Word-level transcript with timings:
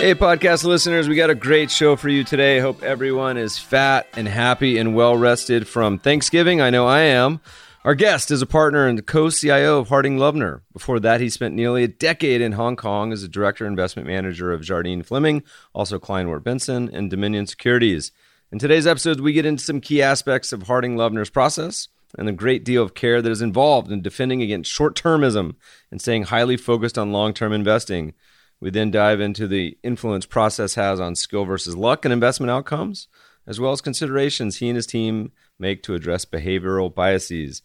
Hey, 0.00 0.14
podcast 0.14 0.62
listeners, 0.62 1.08
we 1.08 1.16
got 1.16 1.28
a 1.28 1.34
great 1.34 1.72
show 1.72 1.96
for 1.96 2.08
you 2.08 2.22
today. 2.22 2.60
Hope 2.60 2.84
everyone 2.84 3.36
is 3.36 3.58
fat 3.58 4.06
and 4.14 4.28
happy 4.28 4.78
and 4.78 4.94
well 4.94 5.16
rested 5.16 5.66
from 5.66 5.98
Thanksgiving. 5.98 6.60
I 6.60 6.70
know 6.70 6.86
I 6.86 7.00
am. 7.00 7.40
Our 7.84 7.96
guest 7.96 8.30
is 8.30 8.40
a 8.40 8.46
partner 8.46 8.86
and 8.86 9.04
co 9.04 9.28
CIO 9.28 9.80
of 9.80 9.88
Harding 9.88 10.16
Loevner. 10.16 10.60
Before 10.72 11.00
that, 11.00 11.20
he 11.20 11.28
spent 11.28 11.56
nearly 11.56 11.82
a 11.82 11.88
decade 11.88 12.40
in 12.40 12.52
Hong 12.52 12.76
Kong 12.76 13.12
as 13.12 13.24
a 13.24 13.28
director 13.28 13.66
investment 13.66 14.06
manager 14.06 14.52
of 14.52 14.62
Jardine 14.62 15.02
Fleming, 15.02 15.42
also 15.74 15.98
Kleinwort 15.98 16.44
Benson, 16.44 16.88
and 16.92 17.10
Dominion 17.10 17.48
Securities. 17.48 18.12
In 18.52 18.60
today's 18.60 18.86
episode, 18.86 19.18
we 19.18 19.32
get 19.32 19.46
into 19.46 19.64
some 19.64 19.80
key 19.80 20.00
aspects 20.00 20.52
of 20.52 20.62
Harding 20.62 20.96
Loevner's 20.96 21.28
process 21.28 21.88
and 22.16 22.28
the 22.28 22.32
great 22.32 22.64
deal 22.64 22.84
of 22.84 22.94
care 22.94 23.20
that 23.20 23.32
is 23.32 23.42
involved 23.42 23.90
in 23.90 24.00
defending 24.00 24.42
against 24.42 24.70
short 24.70 24.94
termism 24.94 25.56
and 25.90 26.00
staying 26.00 26.22
highly 26.22 26.56
focused 26.56 26.96
on 26.96 27.12
long 27.12 27.34
term 27.34 27.52
investing. 27.52 28.14
We 28.60 28.70
then 28.70 28.90
dive 28.90 29.20
into 29.20 29.46
the 29.46 29.78
influence 29.82 30.26
process 30.26 30.74
has 30.74 30.98
on 30.98 31.14
skill 31.14 31.44
versus 31.44 31.76
luck 31.76 32.04
and 32.04 32.12
investment 32.12 32.50
outcomes, 32.50 33.06
as 33.46 33.60
well 33.60 33.72
as 33.72 33.80
considerations 33.80 34.56
he 34.56 34.68
and 34.68 34.76
his 34.76 34.86
team 34.86 35.32
make 35.58 35.82
to 35.84 35.94
address 35.94 36.24
behavioral 36.24 36.92
biases. 36.92 37.62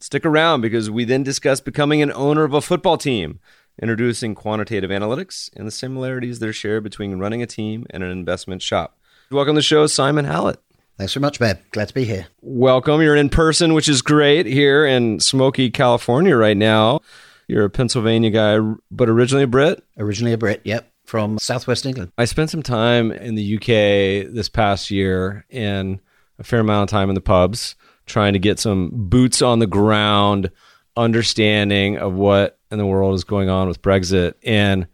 Stick 0.00 0.26
around 0.26 0.60
because 0.60 0.90
we 0.90 1.04
then 1.04 1.22
discuss 1.22 1.60
becoming 1.60 2.02
an 2.02 2.12
owner 2.12 2.44
of 2.44 2.52
a 2.52 2.60
football 2.60 2.98
team, 2.98 3.40
introducing 3.80 4.34
quantitative 4.34 4.90
analytics 4.90 5.48
and 5.56 5.66
the 5.66 5.70
similarities 5.70 6.40
that 6.40 6.48
are 6.48 6.52
shared 6.52 6.82
between 6.82 7.18
running 7.18 7.42
a 7.42 7.46
team 7.46 7.86
and 7.90 8.02
an 8.02 8.10
investment 8.10 8.60
shop. 8.60 8.98
Welcome 9.30 9.54
to 9.54 9.58
the 9.58 9.62
show, 9.62 9.86
Simon 9.86 10.26
Hallett. 10.26 10.58
Thanks 10.98 11.14
very 11.14 11.22
much, 11.22 11.40
Meb. 11.40 11.58
Glad 11.70 11.88
to 11.88 11.94
be 11.94 12.04
here. 12.04 12.26
Welcome. 12.42 13.00
You're 13.00 13.16
in 13.16 13.30
person, 13.30 13.72
which 13.72 13.88
is 13.88 14.02
great 14.02 14.44
here 14.44 14.84
in 14.84 15.20
smoky 15.20 15.70
California 15.70 16.36
right 16.36 16.56
now. 16.56 17.00
You're 17.52 17.66
a 17.66 17.70
Pennsylvania 17.70 18.30
guy, 18.30 18.58
but 18.90 19.10
originally 19.10 19.44
a 19.44 19.46
Brit? 19.46 19.84
Originally 19.98 20.32
a 20.32 20.38
Brit, 20.38 20.62
yep, 20.64 20.90
from 21.04 21.36
southwest 21.38 21.84
England. 21.84 22.10
I 22.16 22.24
spent 22.24 22.48
some 22.48 22.62
time 22.62 23.12
in 23.12 23.34
the 23.34 23.56
UK 23.56 24.32
this 24.32 24.48
past 24.48 24.90
year 24.90 25.44
and 25.50 26.00
a 26.38 26.44
fair 26.44 26.60
amount 26.60 26.84
of 26.84 26.90
time 26.90 27.10
in 27.10 27.14
the 27.14 27.20
pubs 27.20 27.74
trying 28.06 28.32
to 28.32 28.38
get 28.38 28.58
some 28.58 28.88
boots 28.90 29.42
on 29.42 29.58
the 29.58 29.66
ground 29.66 30.50
understanding 30.96 31.98
of 31.98 32.14
what 32.14 32.58
in 32.70 32.78
the 32.78 32.86
world 32.86 33.14
is 33.16 33.24
going 33.24 33.50
on 33.50 33.68
with 33.68 33.82
Brexit. 33.82 34.32
And 34.42 34.86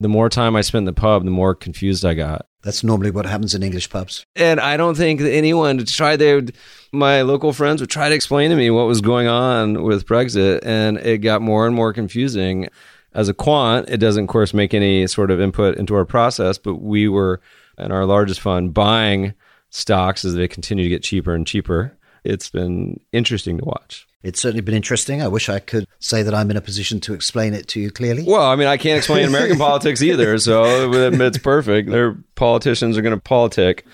the 0.00 0.08
more 0.08 0.28
time 0.28 0.56
I 0.56 0.62
spent 0.62 0.80
in 0.80 0.86
the 0.86 0.92
pub, 0.92 1.24
the 1.24 1.30
more 1.30 1.54
confused 1.54 2.04
I 2.04 2.14
got. 2.14 2.48
That's 2.66 2.82
normally 2.82 3.12
what 3.12 3.26
happens 3.26 3.54
in 3.54 3.62
English 3.62 3.90
pubs. 3.90 4.26
And 4.34 4.58
I 4.58 4.76
don't 4.76 4.96
think 4.96 5.20
that 5.20 5.32
anyone 5.32 5.84
tried 5.84 6.20
would, 6.20 6.56
my 6.90 7.22
local 7.22 7.52
friends 7.52 7.80
would 7.80 7.90
try 7.90 8.08
to 8.08 8.14
explain 8.14 8.50
to 8.50 8.56
me 8.56 8.70
what 8.70 8.88
was 8.88 9.00
going 9.00 9.28
on 9.28 9.84
with 9.84 10.04
Brexit 10.04 10.66
and 10.66 10.98
it 10.98 11.18
got 11.18 11.40
more 11.40 11.68
and 11.68 11.76
more 11.76 11.92
confusing. 11.92 12.68
As 13.14 13.28
a 13.28 13.34
quant, 13.34 13.88
it 13.88 13.98
doesn't 13.98 14.24
of 14.24 14.28
course 14.28 14.52
make 14.52 14.74
any 14.74 15.06
sort 15.06 15.30
of 15.30 15.40
input 15.40 15.76
into 15.76 15.94
our 15.94 16.04
process, 16.04 16.58
but 16.58 16.82
we 16.82 17.06
were 17.06 17.40
in 17.78 17.92
our 17.92 18.04
largest 18.04 18.40
fund 18.40 18.74
buying 18.74 19.34
stocks 19.70 20.24
as 20.24 20.34
they 20.34 20.48
continue 20.48 20.82
to 20.82 20.90
get 20.90 21.04
cheaper 21.04 21.36
and 21.36 21.46
cheaper. 21.46 21.96
It's 22.26 22.50
been 22.50 23.00
interesting 23.12 23.58
to 23.58 23.64
watch. 23.64 24.06
It's 24.22 24.40
certainly 24.40 24.62
been 24.62 24.74
interesting. 24.74 25.22
I 25.22 25.28
wish 25.28 25.48
I 25.48 25.60
could 25.60 25.86
say 26.00 26.24
that 26.24 26.34
I'm 26.34 26.50
in 26.50 26.56
a 26.56 26.60
position 26.60 26.98
to 27.02 27.14
explain 27.14 27.54
it 27.54 27.68
to 27.68 27.80
you 27.80 27.92
clearly. 27.92 28.24
Well, 28.26 28.42
I 28.42 28.56
mean, 28.56 28.66
I 28.66 28.76
can't 28.76 28.98
explain 28.98 29.24
American 29.28 29.56
politics 29.56 30.02
either, 30.02 30.36
so 30.38 30.92
it's 30.92 31.38
perfect. 31.38 31.90
Their 31.90 32.14
politicians 32.34 32.98
are 32.98 33.02
going 33.02 33.14
to 33.14 33.20
politic. 33.20 33.86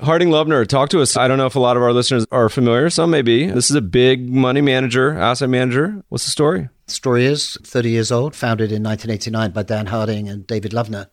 Harding 0.00 0.28
Loevner, 0.28 0.66
talk 0.66 0.88
to 0.90 1.00
us. 1.00 1.16
I 1.16 1.26
don't 1.28 1.38
know 1.38 1.46
if 1.46 1.56
a 1.56 1.60
lot 1.60 1.76
of 1.76 1.82
our 1.82 1.92
listeners 1.92 2.26
are 2.30 2.48
familiar. 2.48 2.90
Some 2.90 3.10
may 3.10 3.22
be. 3.22 3.46
This 3.46 3.70
is 3.70 3.76
a 3.76 3.82
big 3.82 4.28
money 4.28 4.60
manager, 4.60 5.18
asset 5.18 5.50
manager. 5.50 6.02
What's 6.08 6.24
the 6.24 6.30
story? 6.30 6.68
The 6.86 6.92
story 6.92 7.26
is 7.26 7.58
30 7.64 7.90
years 7.90 8.12
old, 8.12 8.34
founded 8.36 8.70
in 8.72 8.82
1989 8.82 9.50
by 9.50 9.62
Dan 9.64 9.86
Harding 9.86 10.28
and 10.28 10.46
David 10.46 10.72
Loevner, 10.72 11.08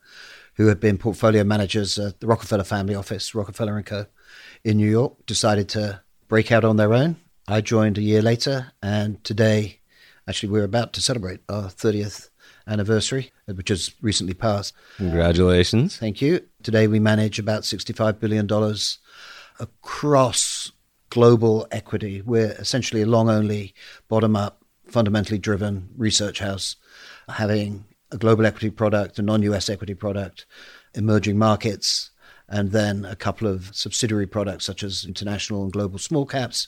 who 0.55 0.67
had 0.67 0.79
been 0.79 0.97
portfolio 0.97 1.43
managers 1.43 1.97
at 1.97 2.19
the 2.19 2.27
Rockefeller 2.27 2.63
family 2.63 2.95
office, 2.95 3.33
Rockefeller 3.33 3.81
& 3.81 3.83
Co. 3.83 4.05
in 4.63 4.77
New 4.77 4.89
York, 4.89 5.25
decided 5.25 5.69
to 5.69 6.01
break 6.29 6.51
out 6.51 6.63
on 6.63 6.77
their 6.77 6.93
own 6.93 7.17
I 7.49 7.61
joined 7.61 7.97
a 7.97 8.03
year 8.03 8.21
later, 8.21 8.73
and 8.83 9.23
today, 9.23 9.79
actually, 10.27 10.49
we're 10.49 10.63
about 10.63 10.93
to 10.93 11.01
celebrate 11.01 11.39
our 11.49 11.63
30th 11.63 12.29
anniversary, 12.67 13.31
which 13.47 13.69
has 13.69 13.91
recently 14.03 14.35
passed. 14.35 14.75
Congratulations. 14.97 15.97
Thank 15.97 16.21
you. 16.21 16.45
Today, 16.61 16.85
we 16.85 16.99
manage 16.99 17.39
about 17.39 17.63
$65 17.63 18.19
billion 18.19 18.47
across 19.59 20.71
global 21.09 21.67
equity. 21.71 22.21
We're 22.21 22.51
essentially 22.51 23.01
a 23.01 23.07
long 23.07 23.31
only, 23.31 23.73
bottom 24.07 24.35
up, 24.35 24.63
fundamentally 24.85 25.39
driven 25.39 25.89
research 25.97 26.37
house, 26.37 26.75
having 27.29 27.85
a 28.11 28.17
global 28.17 28.45
equity 28.45 28.69
product, 28.69 29.17
a 29.17 29.23
non 29.23 29.41
US 29.41 29.69
equity 29.69 29.95
product, 29.95 30.45
emerging 30.93 31.39
markets, 31.39 32.11
and 32.49 32.71
then 32.71 33.05
a 33.05 33.15
couple 33.15 33.47
of 33.47 33.69
subsidiary 33.73 34.27
products 34.27 34.65
such 34.65 34.83
as 34.83 35.05
international 35.05 35.63
and 35.63 35.71
global 35.71 35.99
small 35.99 36.25
caps 36.25 36.67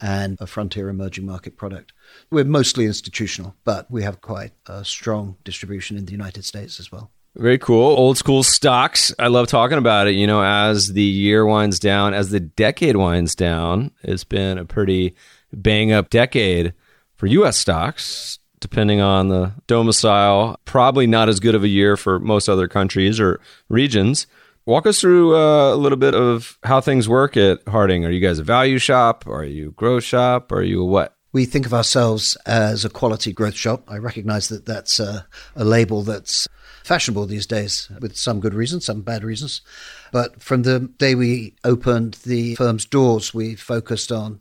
and 0.00 0.36
a 0.40 0.46
frontier 0.46 0.88
emerging 0.88 1.26
market 1.26 1.56
product. 1.56 1.92
We're 2.30 2.44
mostly 2.44 2.84
institutional, 2.84 3.54
but 3.64 3.90
we 3.90 4.02
have 4.02 4.20
quite 4.20 4.52
a 4.66 4.84
strong 4.84 5.36
distribution 5.44 5.96
in 5.96 6.04
the 6.04 6.12
United 6.12 6.44
States 6.44 6.78
as 6.78 6.92
well. 6.92 7.10
Very 7.36 7.58
cool. 7.58 7.96
Old 7.96 8.16
school 8.16 8.44
stocks. 8.44 9.12
I 9.18 9.26
love 9.26 9.48
talking 9.48 9.78
about 9.78 10.06
it. 10.06 10.12
You 10.12 10.26
know, 10.26 10.42
as 10.42 10.92
the 10.92 11.02
year 11.02 11.44
winds 11.44 11.80
down, 11.80 12.14
as 12.14 12.30
the 12.30 12.38
decade 12.38 12.96
winds 12.96 13.34
down, 13.34 13.90
it's 14.02 14.22
been 14.24 14.56
a 14.56 14.64
pretty 14.64 15.16
bang 15.52 15.90
up 15.90 16.10
decade 16.10 16.74
for 17.16 17.26
US 17.26 17.58
stocks, 17.58 18.38
depending 18.60 19.00
on 19.00 19.28
the 19.28 19.52
domicile. 19.66 20.60
Probably 20.64 21.08
not 21.08 21.28
as 21.28 21.40
good 21.40 21.56
of 21.56 21.64
a 21.64 21.68
year 21.68 21.96
for 21.96 22.20
most 22.20 22.48
other 22.48 22.68
countries 22.68 23.18
or 23.18 23.40
regions. 23.68 24.28
Walk 24.66 24.86
us 24.86 24.98
through 24.98 25.36
uh, 25.36 25.74
a 25.74 25.76
little 25.76 25.98
bit 25.98 26.14
of 26.14 26.58
how 26.62 26.80
things 26.80 27.06
work 27.06 27.36
at 27.36 27.60
Harding. 27.68 28.06
Are 28.06 28.10
you 28.10 28.20
guys 28.20 28.38
a 28.38 28.42
value 28.44 28.78
shop? 28.78 29.26
Are 29.26 29.44
you 29.44 29.68
a 29.68 29.72
growth 29.72 30.04
shop? 30.04 30.52
Are 30.52 30.62
you 30.62 30.80
a 30.80 30.86
what? 30.86 31.14
We 31.32 31.44
think 31.44 31.66
of 31.66 31.74
ourselves 31.74 32.34
as 32.46 32.82
a 32.82 32.88
quality 32.88 33.34
growth 33.34 33.56
shop. 33.56 33.82
I 33.88 33.98
recognize 33.98 34.48
that 34.48 34.64
that's 34.64 34.98
a, 34.98 35.26
a 35.54 35.64
label 35.64 36.02
that's 36.02 36.48
fashionable 36.82 37.26
these 37.26 37.46
days 37.46 37.90
with 38.00 38.16
some 38.16 38.40
good 38.40 38.54
reasons, 38.54 38.86
some 38.86 39.02
bad 39.02 39.22
reasons. 39.22 39.60
But 40.12 40.40
from 40.42 40.62
the 40.62 40.90
day 40.96 41.14
we 41.14 41.56
opened 41.62 42.14
the 42.24 42.54
firm's 42.54 42.86
doors, 42.86 43.34
we 43.34 43.56
focused 43.56 44.10
on 44.10 44.40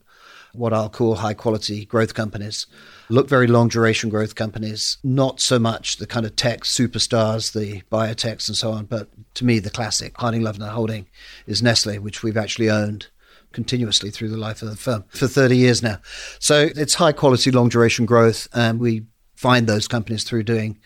what 0.53 0.71
I'll 0.71 0.89
call 0.89 1.15
high 1.15 1.33
quality 1.33 1.83
growth 1.83 2.13
companies 2.13 2.65
look 3.09 3.29
very 3.29 3.47
long 3.47 3.67
duration 3.67 4.09
growth 4.09 4.35
companies, 4.35 4.97
not 5.03 5.39
so 5.39 5.59
much 5.59 5.97
the 5.97 6.07
kind 6.07 6.25
of 6.25 6.35
tech 6.35 6.61
superstars, 6.61 7.53
the 7.53 7.81
biotechs 7.91 8.47
and 8.47 8.57
so 8.57 8.71
on, 8.71 8.85
but 8.85 9.09
to 9.35 9.45
me, 9.45 9.59
the 9.59 9.69
classic 9.69 10.13
Harding 10.17 10.41
Loevner 10.41 10.69
Holding 10.69 11.07
is 11.47 11.61
Nestle, 11.61 11.99
which 11.99 12.23
we've 12.23 12.37
actually 12.37 12.69
owned 12.69 13.07
continuously 13.51 14.09
through 14.09 14.29
the 14.29 14.37
life 14.37 14.61
of 14.61 14.69
the 14.69 14.75
firm 14.75 15.03
for 15.09 15.27
30 15.27 15.55
years 15.55 15.83
now. 15.83 15.99
So 16.39 16.69
it's 16.75 16.95
high 16.95 17.11
quality, 17.11 17.51
long 17.51 17.69
duration 17.69 18.05
growth, 18.05 18.47
and 18.53 18.79
we 18.79 19.05
find 19.35 19.67
those 19.67 19.87
companies 19.87 20.23
through 20.23 20.43
doing 20.43 20.79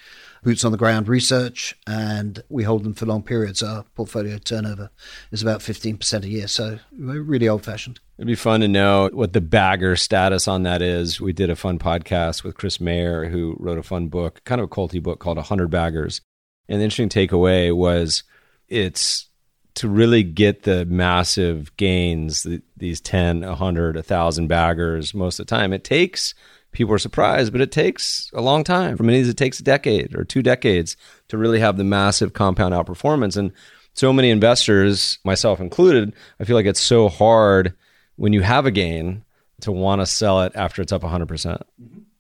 boots 0.43 0.63
on 0.63 0.71
the 0.71 0.77
ground 0.77 1.07
research, 1.07 1.75
and 1.85 2.43
we 2.49 2.63
hold 2.63 2.83
them 2.83 2.93
for 2.93 3.05
long 3.05 3.23
periods. 3.23 3.63
Our 3.63 3.83
portfolio 3.95 4.37
turnover 4.37 4.89
is 5.31 5.41
about 5.41 5.61
15% 5.61 6.23
a 6.23 6.27
year, 6.27 6.47
so 6.47 6.79
we're 6.97 7.21
really 7.21 7.47
old 7.47 7.65
fashioned. 7.65 7.99
It'd 8.17 8.27
be 8.27 8.35
fun 8.35 8.61
to 8.61 8.67
know 8.67 9.09
what 9.13 9.33
the 9.33 9.41
bagger 9.41 9.95
status 9.95 10.47
on 10.47 10.63
that 10.63 10.81
is. 10.81 11.21
We 11.21 11.33
did 11.33 11.49
a 11.49 11.55
fun 11.55 11.79
podcast 11.79 12.43
with 12.43 12.55
Chris 12.55 12.81
Mayer, 12.81 13.29
who 13.29 13.55
wrote 13.59 13.77
a 13.77 13.83
fun 13.83 14.07
book, 14.07 14.41
kind 14.43 14.59
of 14.59 14.65
a 14.65 14.69
culty 14.69 15.01
book 15.01 15.19
called 15.19 15.37
100 15.37 15.69
Baggers. 15.69 16.21
And 16.67 16.79
the 16.79 16.85
interesting 16.85 17.09
takeaway 17.09 17.75
was 17.75 18.23
it's 18.67 19.27
to 19.75 19.87
really 19.87 20.23
get 20.23 20.63
the 20.63 20.85
massive 20.85 21.75
gains, 21.77 22.47
these 22.75 22.99
10, 22.99 23.41
100, 23.41 23.95
1,000 23.95 24.47
baggers 24.47 25.13
most 25.13 25.39
of 25.39 25.45
the 25.45 25.55
time, 25.55 25.71
it 25.71 25.83
takes 25.83 26.33
people 26.71 26.93
are 26.93 26.99
surprised, 26.99 27.51
but 27.51 27.61
it 27.61 27.71
takes 27.71 28.29
a 28.33 28.41
long 28.41 28.63
time. 28.63 28.97
For 28.97 29.03
many 29.03 29.19
of 29.19 29.25
these, 29.25 29.31
it 29.31 29.37
takes 29.37 29.59
a 29.59 29.63
decade 29.63 30.15
or 30.15 30.23
two 30.23 30.43
decades 30.43 30.95
to 31.29 31.37
really 31.37 31.59
have 31.59 31.77
the 31.77 31.83
massive 31.83 32.33
compound 32.33 32.73
outperformance. 32.73 33.37
And 33.37 33.51
so 33.93 34.13
many 34.13 34.29
investors, 34.29 35.17
myself 35.23 35.59
included, 35.59 36.13
I 36.39 36.43
feel 36.43 36.55
like 36.55 36.65
it's 36.65 36.79
so 36.79 37.09
hard 37.09 37.73
when 38.15 38.33
you 38.33 38.41
have 38.41 38.65
a 38.65 38.71
gain 38.71 39.23
to 39.61 39.71
want 39.71 40.01
to 40.01 40.05
sell 40.05 40.41
it 40.43 40.51
after 40.55 40.81
it's 40.81 40.91
up 40.91 41.01
100%. 41.01 41.27
percent 41.27 41.63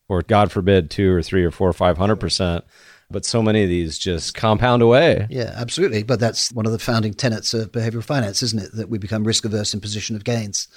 Or 0.09 0.21
God 0.21 0.51
forbid, 0.51 0.89
two 0.89 1.13
or 1.13 1.21
three 1.21 1.43
or 1.43 1.51
four 1.51 1.69
or 1.69 1.73
500%. 1.73 2.63
But 3.09 3.25
so 3.25 3.41
many 3.41 3.63
of 3.63 3.69
these 3.69 3.97
just 3.97 4.35
compound 4.35 4.81
away. 4.81 5.27
Yeah, 5.29 5.53
absolutely. 5.55 6.03
But 6.03 6.19
that's 6.19 6.51
one 6.51 6.65
of 6.65 6.73
the 6.73 6.79
founding 6.79 7.13
tenets 7.13 7.53
of 7.53 7.71
behavioral 7.71 8.03
finance, 8.03 8.43
isn't 8.43 8.61
it? 8.61 8.71
That 8.73 8.89
we 8.89 8.97
become 8.97 9.23
risk 9.23 9.45
averse 9.45 9.73
in 9.73 9.79
position 9.79 10.17
of 10.17 10.25
gains 10.25 10.67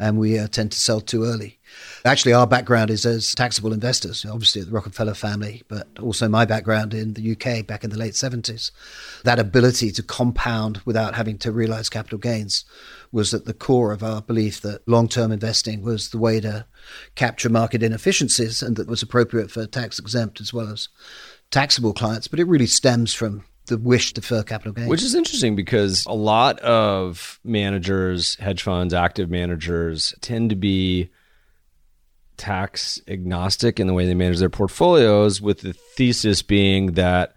and 0.00 0.18
we 0.18 0.36
uh, 0.36 0.48
tend 0.48 0.72
to 0.72 0.78
sell 0.78 1.00
too 1.00 1.22
early. 1.22 1.60
Actually, 2.04 2.32
our 2.32 2.46
background 2.46 2.90
is 2.90 3.04
as 3.04 3.34
taxable 3.34 3.72
investors, 3.72 4.24
obviously 4.24 4.62
the 4.62 4.70
Rockefeller 4.70 5.14
family, 5.14 5.62
but 5.68 5.88
also 6.00 6.28
my 6.28 6.44
background 6.44 6.94
in 6.94 7.14
the 7.14 7.32
UK 7.32 7.66
back 7.66 7.84
in 7.84 7.90
the 7.90 7.98
late 7.98 8.14
70s. 8.14 8.70
That 9.24 9.38
ability 9.38 9.90
to 9.92 10.02
compound 10.02 10.80
without 10.84 11.14
having 11.14 11.38
to 11.38 11.52
realize 11.52 11.88
capital 11.88 12.18
gains 12.18 12.64
was 13.12 13.32
at 13.34 13.44
the 13.44 13.54
core 13.54 13.92
of 13.92 14.02
our 14.02 14.22
belief 14.22 14.60
that 14.62 14.86
long 14.88 15.08
term 15.08 15.32
investing 15.32 15.82
was 15.82 16.10
the 16.10 16.18
way 16.18 16.40
to 16.40 16.66
capture 17.14 17.48
market 17.48 17.82
inefficiencies 17.82 18.62
and 18.62 18.76
that 18.76 18.88
was 18.88 19.02
appropriate 19.02 19.50
for 19.50 19.66
tax 19.66 19.98
exempt 19.98 20.40
as 20.40 20.52
well 20.52 20.70
as 20.70 20.88
taxable 21.50 21.92
clients. 21.92 22.28
But 22.28 22.40
it 22.40 22.46
really 22.46 22.66
stems 22.66 23.14
from 23.14 23.44
the 23.66 23.78
wish 23.78 24.12
to 24.12 24.20
defer 24.20 24.42
capital 24.42 24.72
gains. 24.72 24.88
Which 24.88 25.02
is 25.02 25.14
interesting 25.14 25.56
because 25.56 26.04
a 26.06 26.14
lot 26.14 26.58
of 26.60 27.40
managers, 27.44 28.36
hedge 28.36 28.62
funds, 28.62 28.94
active 28.94 29.30
managers 29.30 30.14
tend 30.20 30.50
to 30.50 30.56
be 30.56 31.10
tax 32.36 33.00
agnostic 33.08 33.80
in 33.80 33.86
the 33.86 33.94
way 33.94 34.06
they 34.06 34.14
manage 34.14 34.38
their 34.38 34.50
portfolios, 34.50 35.40
with 35.40 35.60
the 35.60 35.72
thesis 35.72 36.42
being 36.42 36.92
that, 36.92 37.34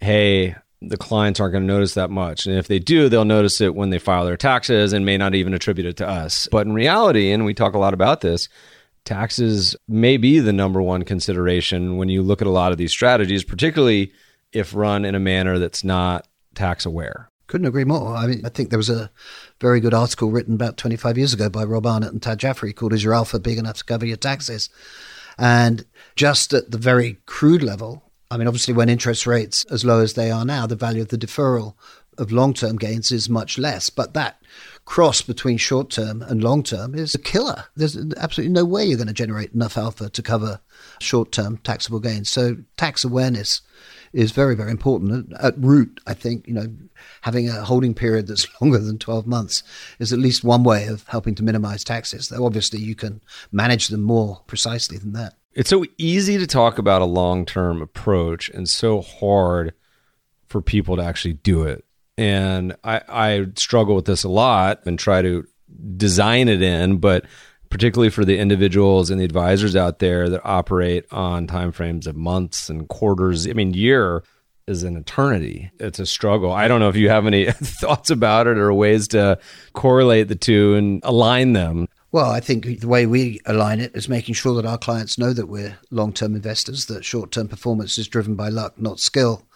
hey, 0.00 0.56
the 0.80 0.96
clients 0.96 1.40
aren't 1.40 1.52
going 1.52 1.66
to 1.66 1.72
notice 1.72 1.94
that 1.94 2.10
much. 2.10 2.46
And 2.46 2.56
if 2.56 2.68
they 2.68 2.78
do, 2.78 3.08
they'll 3.08 3.24
notice 3.24 3.60
it 3.60 3.74
when 3.74 3.90
they 3.90 3.98
file 3.98 4.24
their 4.24 4.36
taxes 4.36 4.92
and 4.92 5.04
may 5.04 5.16
not 5.16 5.34
even 5.34 5.54
attribute 5.54 5.86
it 5.86 5.96
to 5.96 6.08
us. 6.08 6.48
But 6.50 6.66
in 6.66 6.72
reality, 6.72 7.32
and 7.32 7.44
we 7.44 7.54
talk 7.54 7.74
a 7.74 7.78
lot 7.78 7.94
about 7.94 8.20
this, 8.20 8.48
taxes 9.04 9.74
may 9.88 10.16
be 10.16 10.38
the 10.38 10.52
number 10.52 10.80
one 10.80 11.02
consideration 11.02 11.96
when 11.96 12.08
you 12.08 12.22
look 12.22 12.40
at 12.40 12.46
a 12.46 12.52
lot 12.52 12.72
of 12.72 12.78
these 12.78 12.92
strategies, 12.92 13.42
particularly 13.42 14.12
if 14.52 14.74
run 14.74 15.04
in 15.04 15.14
a 15.14 15.20
manner 15.20 15.58
that's 15.58 15.82
not 15.82 16.28
tax 16.54 16.86
aware. 16.86 17.28
Couldn't 17.48 17.66
agree 17.66 17.84
more. 17.84 18.14
I 18.14 18.26
mean, 18.26 18.42
I 18.44 18.50
think 18.50 18.70
there 18.70 18.78
was 18.78 18.90
a 18.90 19.10
very 19.60 19.80
good 19.80 19.94
article 19.94 20.30
written 20.30 20.54
about 20.54 20.76
25 20.76 21.18
years 21.18 21.32
ago 21.32 21.48
by 21.48 21.64
Rob 21.64 21.86
Arnott 21.86 22.12
and 22.12 22.22
Tad 22.22 22.38
Jaffrey 22.38 22.72
called 22.72 22.92
Is 22.92 23.02
Your 23.02 23.14
Alpha 23.14 23.38
Big 23.38 23.58
Enough 23.58 23.78
to 23.78 23.84
Cover 23.84 24.06
Your 24.06 24.16
Taxes? 24.16 24.70
And 25.36 25.84
just 26.16 26.52
at 26.52 26.70
the 26.70 26.78
very 26.78 27.18
crude 27.26 27.62
level, 27.62 28.02
I 28.30 28.36
mean, 28.36 28.46
obviously, 28.46 28.74
when 28.74 28.88
interest 28.88 29.26
rates 29.26 29.64
as 29.66 29.84
low 29.84 30.00
as 30.00 30.14
they 30.14 30.30
are 30.30 30.44
now, 30.44 30.66
the 30.66 30.76
value 30.76 31.02
of 31.02 31.08
the 31.08 31.18
deferral 31.18 31.74
of 32.18 32.32
long 32.32 32.52
term 32.52 32.76
gains 32.76 33.10
is 33.10 33.28
much 33.28 33.58
less. 33.58 33.90
But 33.90 34.14
that 34.14 34.42
cross 34.84 35.22
between 35.22 35.56
short 35.56 35.90
term 35.90 36.22
and 36.22 36.42
long 36.42 36.62
term 36.62 36.94
is 36.94 37.14
a 37.14 37.18
killer. 37.18 37.64
There's 37.76 37.96
absolutely 38.16 38.52
no 38.52 38.64
way 38.64 38.84
you're 38.84 38.96
going 38.96 39.06
to 39.06 39.14
generate 39.14 39.52
enough 39.52 39.78
alpha 39.78 40.10
to 40.10 40.22
cover 40.22 40.60
short 41.00 41.32
term 41.32 41.58
taxable 41.58 42.00
gains. 42.00 42.28
So, 42.28 42.56
tax 42.76 43.04
awareness 43.04 43.62
is 44.12 44.32
very, 44.32 44.54
very 44.54 44.70
important. 44.70 45.32
At 45.40 45.58
root, 45.58 46.00
I 46.06 46.14
think, 46.14 46.46
you 46.46 46.54
know, 46.54 46.66
having 47.22 47.48
a 47.48 47.64
holding 47.64 47.94
period 47.94 48.26
that's 48.26 48.46
longer 48.60 48.78
than 48.78 48.98
12 48.98 49.26
months 49.26 49.62
is 49.98 50.12
at 50.12 50.18
least 50.18 50.44
one 50.44 50.62
way 50.62 50.86
of 50.86 51.06
helping 51.08 51.34
to 51.36 51.42
minimize 51.42 51.84
taxes. 51.84 52.28
Though 52.28 52.46
obviously 52.46 52.80
you 52.80 52.94
can 52.94 53.20
manage 53.52 53.88
them 53.88 54.02
more 54.02 54.42
precisely 54.46 54.98
than 54.98 55.12
that. 55.12 55.34
It's 55.54 55.70
so 55.70 55.84
easy 55.96 56.38
to 56.38 56.46
talk 56.46 56.78
about 56.78 57.02
a 57.02 57.06
long 57.06 57.44
term 57.44 57.82
approach 57.82 58.48
and 58.48 58.68
so 58.68 59.00
hard 59.00 59.74
for 60.46 60.62
people 60.62 60.96
to 60.96 61.02
actually 61.02 61.34
do 61.34 61.64
it. 61.64 61.84
And 62.16 62.76
I, 62.82 63.00
I 63.08 63.46
struggle 63.56 63.94
with 63.94 64.06
this 64.06 64.24
a 64.24 64.28
lot 64.28 64.84
and 64.86 64.98
try 64.98 65.22
to 65.22 65.46
design 65.96 66.48
it 66.48 66.62
in, 66.62 66.98
but 66.98 67.24
particularly 67.70 68.10
for 68.10 68.24
the 68.24 68.38
individuals 68.38 69.10
and 69.10 69.20
the 69.20 69.24
advisors 69.24 69.76
out 69.76 69.98
there 69.98 70.28
that 70.28 70.40
operate 70.44 71.04
on 71.10 71.46
timeframes 71.46 72.06
of 72.06 72.16
months 72.16 72.68
and 72.68 72.88
quarters. 72.88 73.46
I 73.46 73.52
mean, 73.52 73.74
year 73.74 74.22
is 74.66 74.82
an 74.82 74.96
eternity. 74.96 75.70
It's 75.80 75.98
a 75.98 76.06
struggle. 76.06 76.52
I 76.52 76.68
don't 76.68 76.80
know 76.80 76.88
if 76.90 76.96
you 76.96 77.08
have 77.08 77.26
any 77.26 77.50
thoughts 77.52 78.10
about 78.10 78.46
it 78.46 78.58
or 78.58 78.72
ways 78.72 79.08
to 79.08 79.38
correlate 79.72 80.28
the 80.28 80.36
two 80.36 80.74
and 80.74 81.00
align 81.04 81.54
them. 81.54 81.88
Well, 82.10 82.30
I 82.30 82.40
think 82.40 82.80
the 82.80 82.88
way 82.88 83.06
we 83.06 83.40
align 83.44 83.80
it 83.80 83.94
is 83.94 84.08
making 84.08 84.34
sure 84.34 84.54
that 84.54 84.66
our 84.66 84.78
clients 84.78 85.18
know 85.18 85.32
that 85.32 85.46
we're 85.46 85.78
long 85.90 86.12
term 86.12 86.34
investors, 86.34 86.86
that 86.86 87.04
short 87.04 87.32
term 87.32 87.48
performance 87.48 87.98
is 87.98 88.08
driven 88.08 88.34
by 88.34 88.48
luck, 88.48 88.78
not 88.80 89.00
skill. 89.00 89.46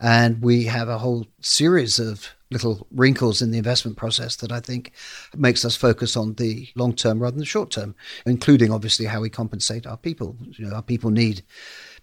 And 0.00 0.42
we 0.42 0.64
have 0.64 0.88
a 0.88 0.98
whole 0.98 1.26
series 1.40 1.98
of 1.98 2.30
little 2.54 2.86
wrinkles 2.92 3.42
in 3.42 3.50
the 3.50 3.58
investment 3.58 3.98
process 3.98 4.36
that 4.36 4.52
I 4.52 4.60
think 4.60 4.92
makes 5.36 5.64
us 5.64 5.76
focus 5.76 6.16
on 6.16 6.34
the 6.34 6.68
long 6.76 6.94
term 6.94 7.18
rather 7.18 7.32
than 7.32 7.40
the 7.40 7.44
short 7.44 7.70
term, 7.70 7.94
including 8.24 8.70
obviously 8.70 9.04
how 9.04 9.20
we 9.20 9.28
compensate 9.28 9.86
our 9.86 9.98
people. 9.98 10.36
You 10.40 10.66
know, 10.66 10.74
our 10.74 10.82
people 10.82 11.10
need 11.10 11.42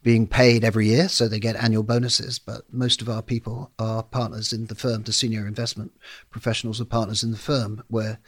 being 0.04 0.28
paid 0.28 0.64
every 0.64 0.88
year, 0.88 1.08
so 1.08 1.28
they 1.28 1.40
get 1.40 1.56
annual 1.56 1.84
bonuses. 1.84 2.38
But 2.38 2.72
most 2.72 3.02
of 3.02 3.10
our 3.10 3.22
people 3.22 3.72
are 3.80 4.04
partners 4.04 4.54
in 4.54 4.68
the 4.68 4.76
firm, 4.76 5.04
the 5.04 5.14
senior 5.14 5.48
investment 5.48 5.94
professionals 6.30 6.82
are 6.82 6.86
partners 6.86 7.24
in 7.24 7.32
the 7.32 7.38
firm, 7.38 7.84
where 7.88 8.20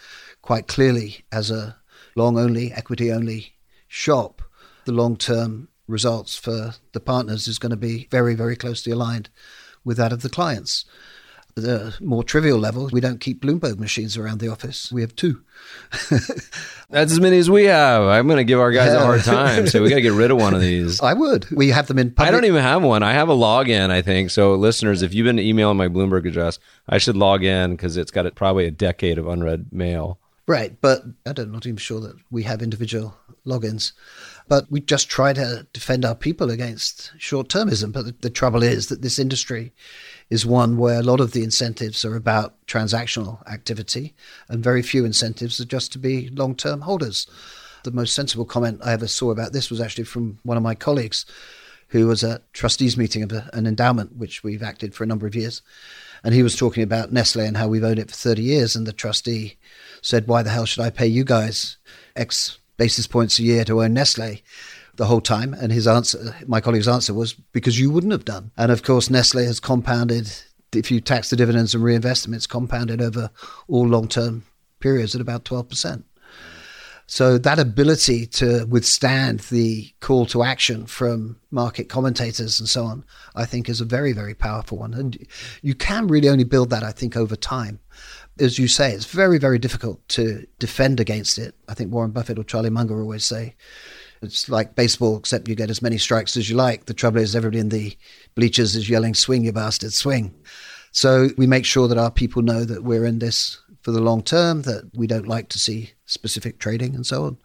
quite 0.41 0.67
clearly, 0.67 1.25
as 1.31 1.51
a 1.51 1.75
long 2.15 2.39
only, 2.39 2.71
equity 2.71 3.11
only 3.11 3.53
shop, 3.87 4.41
the 4.85 4.93
long 4.93 5.17
term 5.17 5.67
results 5.87 6.37
for 6.37 6.73
the 6.93 6.99
partners 6.99 7.47
is 7.47 7.59
going 7.59 7.69
to 7.69 7.75
be 7.75 8.07
very, 8.09 8.33
very 8.33 8.55
closely 8.55 8.93
aligned 8.93 9.29
with 9.83 9.97
that 9.97 10.13
of 10.13 10.21
the 10.21 10.29
clients 10.29 10.85
the 11.55 11.95
more 12.01 12.23
trivial 12.23 12.57
level, 12.57 12.89
we 12.91 12.99
don't 12.99 13.19
keep 13.19 13.41
Bloomberg 13.41 13.77
machines 13.77 14.17
around 14.17 14.39
the 14.39 14.47
office. 14.47 14.91
We 14.91 15.01
have 15.01 15.15
two. 15.15 15.43
That's 16.89 17.11
as 17.11 17.19
many 17.19 17.37
as 17.37 17.49
we 17.49 17.65
have. 17.65 18.03
I'm 18.03 18.27
going 18.27 18.37
to 18.37 18.43
give 18.43 18.59
our 18.59 18.71
guys 18.71 18.93
yeah. 18.93 19.01
a 19.01 19.05
hard 19.05 19.23
time. 19.23 19.67
So 19.67 19.81
we 19.81 19.89
got 19.89 19.95
to 19.95 20.01
get 20.01 20.13
rid 20.13 20.31
of 20.31 20.37
one 20.37 20.53
of 20.53 20.61
these. 20.61 20.99
I 21.01 21.13
would. 21.13 21.49
We 21.51 21.69
have 21.69 21.87
them 21.87 21.99
in 21.99 22.11
public. 22.11 22.27
I 22.27 22.31
don't 22.31 22.45
even 22.45 22.61
have 22.61 22.83
one. 22.83 23.03
I 23.03 23.13
have 23.13 23.29
a 23.29 23.35
login, 23.35 23.91
I 23.91 24.01
think. 24.01 24.31
So 24.31 24.55
listeners, 24.55 25.01
if 25.01 25.13
you've 25.13 25.25
been 25.25 25.39
emailing 25.39 25.77
my 25.77 25.87
Bloomberg 25.87 26.27
address, 26.27 26.59
I 26.87 26.97
should 26.97 27.17
log 27.17 27.43
in 27.43 27.71
because 27.71 27.97
it's 27.97 28.11
got 28.11 28.33
probably 28.35 28.65
a 28.65 28.71
decade 28.71 29.17
of 29.17 29.27
unread 29.27 29.67
mail. 29.71 30.19
Right. 30.47 30.75
But 30.81 31.03
I'm 31.25 31.51
not 31.51 31.65
even 31.65 31.77
sure 31.77 32.01
that 32.01 32.15
we 32.31 32.43
have 32.43 32.61
individual 32.61 33.15
logins. 33.45 33.93
But 34.47 34.69
we 34.69 34.81
just 34.81 35.09
try 35.09 35.33
to 35.33 35.67
defend 35.71 36.03
our 36.03 36.15
people 36.15 36.51
against 36.51 37.13
short 37.17 37.47
termism. 37.47 37.93
But 37.93 38.05
the, 38.05 38.15
the 38.21 38.29
trouble 38.29 38.63
is 38.63 38.87
that 38.87 39.01
this 39.01 39.19
industry 39.19 39.71
is 40.29 40.45
one 40.45 40.77
where 40.77 40.99
a 40.99 41.03
lot 41.03 41.19
of 41.19 41.31
the 41.31 41.43
incentives 41.43 42.03
are 42.05 42.15
about 42.15 42.55
transactional 42.67 43.45
activity, 43.47 44.13
and 44.49 44.63
very 44.63 44.81
few 44.81 45.05
incentives 45.05 45.59
are 45.59 45.65
just 45.65 45.91
to 45.91 45.99
be 45.99 46.29
long 46.29 46.55
term 46.55 46.81
holders. 46.81 47.27
The 47.83 47.91
most 47.91 48.15
sensible 48.15 48.45
comment 48.45 48.79
I 48.83 48.93
ever 48.93 49.07
saw 49.07 49.31
about 49.31 49.53
this 49.53 49.69
was 49.69 49.81
actually 49.81 50.05
from 50.05 50.39
one 50.43 50.57
of 50.57 50.63
my 50.63 50.75
colleagues 50.75 51.25
who 51.89 52.07
was 52.07 52.23
at 52.23 52.51
trustees 52.53 52.97
meeting 52.97 53.21
of 53.21 53.31
a, 53.31 53.49
an 53.53 53.67
endowment 53.67 54.17
which 54.17 54.43
we've 54.43 54.63
acted 54.63 54.95
for 54.95 55.03
a 55.03 55.07
number 55.07 55.27
of 55.27 55.35
years. 55.35 55.61
And 56.23 56.33
he 56.33 56.41
was 56.41 56.55
talking 56.55 56.81
about 56.81 57.11
Nestle 57.11 57.45
and 57.45 57.55
how 57.55 57.67
we've 57.67 57.83
owned 57.83 57.99
it 57.99 58.09
for 58.09 58.15
30 58.15 58.41
years. 58.41 58.75
And 58.75 58.87
the 58.87 58.93
trustee 58.93 59.57
said, 60.01 60.27
Why 60.27 60.41
the 60.41 60.49
hell 60.49 60.65
should 60.65 60.83
I 60.83 60.89
pay 60.89 61.05
you 61.05 61.23
guys 61.23 61.77
X 62.15 62.57
basis 62.77 63.05
points 63.05 63.37
a 63.37 63.43
year 63.43 63.63
to 63.65 63.83
own 63.83 63.93
Nestle? 63.93 64.41
The 64.95 65.05
whole 65.05 65.21
time. 65.21 65.53
And 65.53 65.71
his 65.71 65.87
answer, 65.87 66.35
my 66.47 66.61
colleague's 66.61 66.87
answer 66.87 67.13
was 67.13 67.33
because 67.33 67.79
you 67.79 67.89
wouldn't 67.89 68.11
have 68.11 68.25
done. 68.25 68.51
And 68.57 68.71
of 68.71 68.83
course, 68.83 69.09
Nestle 69.09 69.45
has 69.45 69.59
compounded. 69.59 70.31
If 70.73 70.91
you 70.91 71.01
tax 71.01 71.29
the 71.29 71.35
dividends 71.35 71.75
and 71.75 71.83
reinvest 71.83 72.23
them, 72.23 72.33
it's 72.33 72.47
compounded 72.47 73.01
over 73.01 73.29
all 73.67 73.87
long 73.87 74.07
term 74.07 74.43
periods 74.79 75.15
at 75.15 75.21
about 75.21 75.45
12%. 75.45 76.03
So 77.05 77.37
that 77.37 77.59
ability 77.59 78.25
to 78.27 78.65
withstand 78.65 79.41
the 79.41 79.93
call 79.99 80.25
to 80.27 80.41
action 80.41 80.85
from 80.85 81.37
market 81.51 81.89
commentators 81.89 82.59
and 82.59 82.69
so 82.69 82.85
on, 82.85 83.03
I 83.35 83.45
think 83.45 83.67
is 83.67 83.81
a 83.81 83.85
very, 83.85 84.13
very 84.13 84.33
powerful 84.33 84.77
one. 84.79 84.93
And 84.93 85.17
you 85.61 85.75
can 85.75 86.07
really 86.07 86.29
only 86.29 86.45
build 86.45 86.69
that, 86.69 86.83
I 86.83 86.91
think, 86.91 87.17
over 87.17 87.35
time. 87.35 87.79
As 88.39 88.57
you 88.57 88.67
say, 88.67 88.93
it's 88.93 89.05
very, 89.05 89.37
very 89.37 89.59
difficult 89.59 90.07
to 90.09 90.47
defend 90.59 90.99
against 90.99 91.37
it. 91.37 91.55
I 91.67 91.73
think 91.73 91.91
Warren 91.91 92.11
Buffett 92.11 92.39
or 92.39 92.43
Charlie 92.43 92.69
Munger 92.69 92.99
always 92.99 93.25
say, 93.25 93.55
it's 94.23 94.49
like 94.49 94.75
baseball, 94.75 95.17
except 95.17 95.47
you 95.47 95.55
get 95.55 95.69
as 95.69 95.81
many 95.81 95.97
strikes 95.97 96.37
as 96.37 96.49
you 96.49 96.55
like. 96.55 96.85
The 96.85 96.93
trouble 96.93 97.19
is, 97.19 97.35
everybody 97.35 97.59
in 97.59 97.69
the 97.69 97.97
bleachers 98.35 98.75
is 98.75 98.89
yelling, 98.89 99.13
swing, 99.13 99.45
you 99.45 99.51
bastard, 99.51 99.93
swing. 99.93 100.33
So 100.91 101.29
we 101.37 101.47
make 101.47 101.65
sure 101.65 101.87
that 101.87 101.97
our 101.97 102.11
people 102.11 102.41
know 102.41 102.65
that 102.65 102.83
we're 102.83 103.05
in 103.05 103.19
this 103.19 103.59
for 103.81 103.91
the 103.91 104.01
long 104.01 104.23
term, 104.23 104.61
that 104.63 104.89
we 104.93 105.07
don't 105.07 105.27
like 105.27 105.49
to 105.49 105.59
see 105.59 105.91
specific 106.05 106.59
trading 106.59 106.95
and 106.95 107.05
so 107.05 107.25
on. 107.25 107.37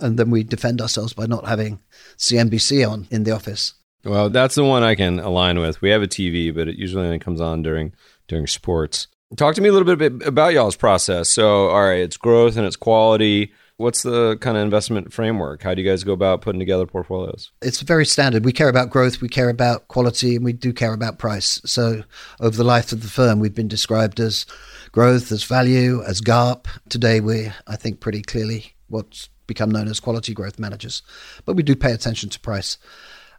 And 0.00 0.18
then 0.18 0.30
we 0.30 0.42
defend 0.42 0.80
ourselves 0.80 1.12
by 1.12 1.26
not 1.26 1.46
having 1.46 1.80
CNBC 2.18 2.88
on 2.90 3.06
in 3.10 3.24
the 3.24 3.30
office. 3.30 3.74
Well, 4.04 4.28
that's 4.28 4.54
the 4.54 4.64
one 4.64 4.82
I 4.82 4.94
can 4.96 5.20
align 5.20 5.58
with. 5.60 5.80
We 5.80 5.90
have 5.90 6.02
a 6.02 6.08
TV, 6.08 6.54
but 6.54 6.68
it 6.68 6.76
usually 6.76 7.06
only 7.06 7.18
comes 7.18 7.40
on 7.40 7.62
during 7.62 7.94
during 8.28 8.46
sports. 8.46 9.06
Talk 9.36 9.54
to 9.54 9.60
me 9.60 9.68
a 9.68 9.72
little 9.72 9.96
bit 9.96 10.26
about 10.26 10.52
y'all's 10.52 10.76
process. 10.76 11.28
So, 11.30 11.68
all 11.68 11.82
right, 11.82 12.00
it's 12.00 12.16
growth 12.16 12.56
and 12.56 12.66
it's 12.66 12.76
quality. 12.76 13.52
What's 13.76 14.02
the 14.02 14.36
kind 14.36 14.56
of 14.56 14.62
investment 14.62 15.12
framework? 15.12 15.62
How 15.62 15.74
do 15.74 15.82
you 15.82 15.88
guys 15.88 16.04
go 16.04 16.12
about 16.12 16.42
putting 16.42 16.60
together 16.60 16.86
portfolios? 16.86 17.50
It's 17.60 17.80
very 17.80 18.06
standard. 18.06 18.44
We 18.44 18.52
care 18.52 18.68
about 18.68 18.90
growth, 18.90 19.20
we 19.20 19.28
care 19.28 19.48
about 19.48 19.88
quality, 19.88 20.36
and 20.36 20.44
we 20.44 20.52
do 20.52 20.72
care 20.72 20.92
about 20.92 21.18
price. 21.18 21.60
So, 21.64 22.04
over 22.38 22.56
the 22.56 22.62
life 22.62 22.92
of 22.92 23.02
the 23.02 23.08
firm, 23.08 23.40
we've 23.40 23.54
been 23.54 23.66
described 23.66 24.20
as 24.20 24.46
growth, 24.92 25.32
as 25.32 25.42
value, 25.42 26.04
as 26.04 26.20
GARP. 26.20 26.68
Today, 26.88 27.20
we're, 27.20 27.52
I 27.66 27.74
think, 27.74 27.98
pretty 27.98 28.22
clearly 28.22 28.74
what's 28.86 29.28
become 29.48 29.72
known 29.72 29.88
as 29.88 29.98
quality 29.98 30.34
growth 30.34 30.60
managers. 30.60 31.02
But 31.44 31.56
we 31.56 31.64
do 31.64 31.74
pay 31.74 31.92
attention 31.92 32.30
to 32.30 32.40
price. 32.40 32.78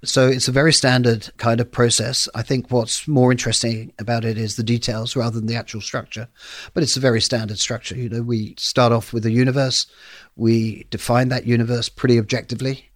So 0.04 0.28
it's 0.28 0.48
a 0.48 0.52
very 0.52 0.74
standard 0.74 1.30
kind 1.38 1.60
of 1.60 1.72
process. 1.72 2.30
I 2.36 2.44
think 2.44 2.70
what's 2.70 3.08
more 3.08 3.32
interesting 3.32 3.92
about 3.98 4.24
it 4.24 4.38
is 4.38 4.56
the 4.56 4.64
details 4.64 5.16
rather 5.16 5.40
than 5.40 5.48
the 5.48 5.56
actual 5.56 5.82
structure. 5.82 6.28
But 6.74 6.84
it's 6.84 6.98
a 6.98 7.00
very 7.00 7.22
standard 7.22 7.58
structure. 7.58 7.96
You 7.96 8.10
know, 8.10 8.22
we 8.22 8.56
start 8.58 8.92
off 8.92 9.14
with 9.14 9.26
a 9.26 9.32
universe, 9.32 9.88
we 10.36 10.86
define 10.90 11.30
that 11.30 11.46
universe 11.46 11.90
pretty 11.90 12.20
objectively. 12.20 12.90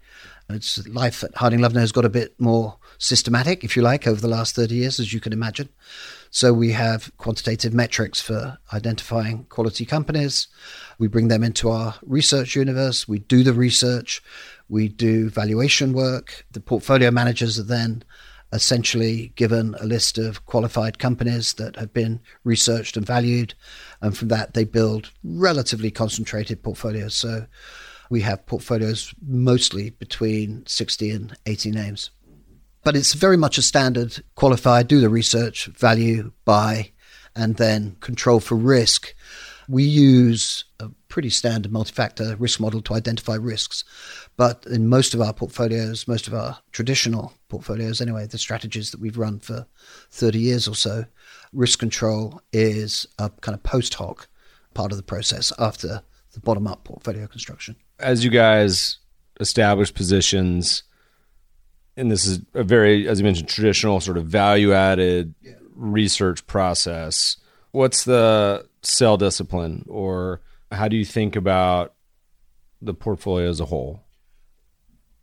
It's 0.49 0.87
life 0.87 1.23
at 1.23 1.35
Harding 1.35 1.59
Loevner 1.59 1.79
has 1.79 1.91
got 1.91 2.05
a 2.05 2.09
bit 2.09 2.33
more 2.39 2.77
systematic, 2.97 3.63
if 3.63 3.75
you 3.75 3.83
like, 3.83 4.07
over 4.07 4.19
the 4.19 4.27
last 4.27 4.55
30 4.55 4.75
years, 4.75 4.99
as 4.99 5.13
you 5.13 5.19
can 5.19 5.31
imagine. 5.31 5.69
So 6.31 6.53
we 6.53 6.71
have 6.71 7.11
quantitative 7.17 7.73
metrics 7.73 8.19
for 8.19 8.57
identifying 8.73 9.45
quality 9.45 9.85
companies. 9.85 10.47
We 10.97 11.07
bring 11.07 11.27
them 11.27 11.43
into 11.43 11.69
our 11.69 11.95
research 12.01 12.55
universe. 12.55 13.07
We 13.07 13.19
do 13.19 13.43
the 13.43 13.53
research. 13.53 14.21
We 14.67 14.87
do 14.87 15.29
valuation 15.29 15.93
work. 15.93 16.45
The 16.51 16.59
portfolio 16.59 17.11
managers 17.11 17.59
are 17.59 17.63
then 17.63 18.03
essentially 18.51 19.31
given 19.35 19.75
a 19.79 19.85
list 19.85 20.17
of 20.17 20.45
qualified 20.45 20.99
companies 20.99 21.53
that 21.53 21.75
have 21.75 21.93
been 21.93 22.19
researched 22.43 22.97
and 22.97 23.05
valued. 23.05 23.53
And 24.01 24.17
from 24.17 24.29
that, 24.29 24.53
they 24.53 24.63
build 24.63 25.11
relatively 25.23 25.91
concentrated 25.91 26.63
portfolios. 26.63 27.15
So 27.15 27.45
we 28.09 28.21
have 28.21 28.45
portfolios 28.45 29.13
mostly 29.25 29.91
between 29.91 30.65
60 30.65 31.11
and 31.11 31.37
80 31.45 31.71
names. 31.71 32.09
But 32.83 32.95
it's 32.95 33.13
very 33.13 33.37
much 33.37 33.57
a 33.57 33.61
standard 33.61 34.23
qualify, 34.35 34.83
do 34.83 34.99
the 34.99 35.09
research, 35.09 35.65
value, 35.67 36.31
buy, 36.45 36.91
and 37.35 37.57
then 37.57 37.97
control 37.99 38.39
for 38.39 38.55
risk. 38.55 39.13
We 39.67 39.83
use 39.83 40.63
a 40.79 40.89
pretty 41.09 41.29
standard 41.29 41.71
multi 41.71 41.91
factor 41.91 42.35
risk 42.37 42.59
model 42.59 42.81
to 42.83 42.95
identify 42.95 43.35
risks. 43.35 43.83
But 44.37 44.65
in 44.65 44.87
most 44.87 45.13
of 45.13 45.21
our 45.21 45.33
portfolios, 45.33 46.07
most 46.07 46.27
of 46.27 46.33
our 46.33 46.57
traditional 46.71 47.33
portfolios, 47.49 47.99
anyway, 47.99 48.27
the 48.27 48.37
strategies 48.37 48.91
that 48.91 48.99
we've 48.99 49.17
run 49.17 49.39
for 49.39 49.67
30 50.11 50.39
years 50.39 50.67
or 50.67 50.75
so, 50.75 51.05
risk 51.51 51.79
control 51.79 52.41
is 52.53 53.07
a 53.17 53.29
kind 53.41 53.55
of 53.55 53.63
post 53.63 53.95
hoc 53.95 54.27
part 54.73 54.91
of 54.91 54.97
the 54.97 55.03
process 55.03 55.51
after 55.59 56.01
the 56.33 56.39
bottom 56.39 56.67
up 56.67 56.83
portfolio 56.83 57.27
construction. 57.27 57.75
As 57.99 58.23
you 58.23 58.29
guys 58.29 58.99
establish 59.39 59.93
positions, 59.93 60.83
and 61.97 62.11
this 62.11 62.25
is 62.25 62.41
a 62.53 62.63
very, 62.63 63.07
as 63.07 63.19
you 63.19 63.25
mentioned, 63.25 63.49
traditional 63.49 63.99
sort 63.99 64.17
of 64.17 64.25
value 64.25 64.73
added 64.73 65.33
yeah. 65.41 65.53
research 65.75 66.45
process. 66.47 67.37
What's 67.71 68.05
the 68.05 68.67
sell 68.81 69.17
discipline, 69.17 69.85
or 69.87 70.41
how 70.71 70.87
do 70.87 70.95
you 70.95 71.05
think 71.05 71.35
about 71.35 71.93
the 72.81 72.93
portfolio 72.93 73.49
as 73.49 73.59
a 73.59 73.65
whole? 73.65 74.03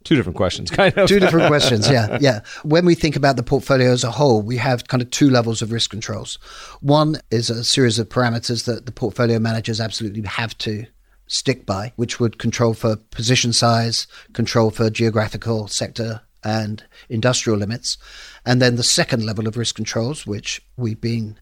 Two 0.07 0.15
different 0.15 0.37
questions, 0.37 0.71
kind 0.71 0.97
of. 0.97 1.09
two 1.09 1.19
different 1.19 1.47
questions, 1.49 1.91
yeah, 1.91 2.17
yeah. 2.21 2.43
When 2.63 2.87
we 2.87 2.95
think 2.95 3.17
about 3.17 3.35
the 3.35 3.43
portfolio 3.43 3.91
as 3.91 4.05
a 4.05 4.11
whole, 4.13 4.41
we 4.41 4.57
have 4.57 4.87
kind 4.87 5.03
of 5.03 5.11
two 5.11 5.29
levels 5.29 5.63
of 5.63 5.73
risk 5.73 5.91
controls. 5.91 6.39
One 6.81 7.21
is 7.33 7.51
a 7.51 7.65
series 7.65 7.99
of 7.99 8.09
parameters 8.09 8.67
that 8.67 8.87
the 8.87 8.93
portfolio 8.93 9.41
managers 9.41 9.81
absolutely 9.81 10.23
have 10.23 10.57
to 10.59 10.87
stick 11.27 11.67
by, 11.67 11.93
which 11.97 12.21
would 12.21 12.39
control 12.39 12.73
for 12.73 12.95
position 13.11 13.53
size, 13.53 14.07
control 14.33 14.71
for 14.71 14.91
geographical 14.91 15.67
sector 15.67 16.21
and 16.45 16.85
industrial 17.09 17.59
limits. 17.59 17.99
And 18.45 18.63
then 18.63 18.77
the 18.77 18.85
second 18.85 19.27
level 19.27 19.49
of 19.49 19.57
risk 19.57 19.75
controls, 19.75 20.25
which 20.25 20.63
we've 20.77 21.01
been 21.01 21.37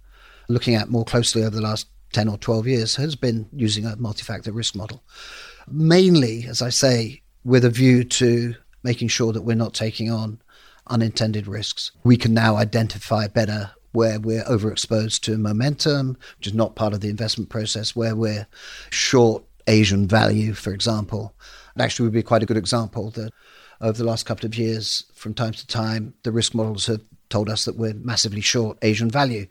looking 0.49 0.75
at 0.75 0.89
more 0.89 1.05
closely 1.05 1.43
over 1.43 1.55
the 1.55 1.61
last 1.61 1.87
10 2.15 2.31
or 2.31 2.39
12 2.39 2.67
years, 2.67 2.97
has 2.97 3.15
been 3.15 3.47
using 3.53 3.85
a 3.85 3.95
multi 3.97 4.23
factor 4.23 4.53
risk 4.53 4.75
model. 4.75 5.05
Mainly, 5.69 6.47
as 6.47 6.63
I 6.63 6.71
say, 6.71 7.21
with 7.45 7.65
a 7.65 7.71
view 7.71 8.05
to 8.05 8.55
making 8.83 9.09
sure 9.09 9.33
that 9.33 9.43
we're 9.43 9.55
not 9.55 9.75
taking 9.75 10.11
on 10.11 10.41
unintended 10.87 11.47
risks. 11.47 11.91
We 12.05 12.17
can 12.17 12.35
now 12.35 12.57
identify 12.57 13.27
better 13.27 13.71
where 13.93 14.19
we're 14.19 14.45
overexposed 14.45 15.21
to 15.21 15.39
momentum, 15.39 16.17
which 16.39 16.49
is 16.49 16.55
not 16.55 16.75
part 16.75 16.93
of 16.93 17.01
the 17.01 17.09
investment 17.09 17.49
process, 17.49 17.95
where 17.95 18.17
we're 18.17 18.47
short 18.91 19.45
Asian 19.67 20.07
value, 20.09 20.53
for 20.53 20.73
example. 20.73 21.35
It 21.77 21.83
actually 21.83 22.05
would 22.05 22.13
be 22.13 22.23
quite 22.23 22.43
a 22.43 22.47
good 22.47 22.57
example 22.57 23.11
that 23.11 23.33
over 23.81 23.97
the 23.97 24.05
last 24.05 24.27
couple 24.27 24.47
of 24.47 24.57
years, 24.57 25.05
from 25.15 25.35
time 25.35 25.53
to 25.53 25.67
time, 25.67 26.15
the 26.23 26.33
risk 26.33 26.55
models 26.55 26.87
have 26.87 27.03
told 27.29 27.49
us 27.49 27.65
that 27.65 27.77
we're 27.77 27.95
massively 27.95 28.41
short 28.41 28.79
Asian 28.83 29.11
value. 29.11 29.47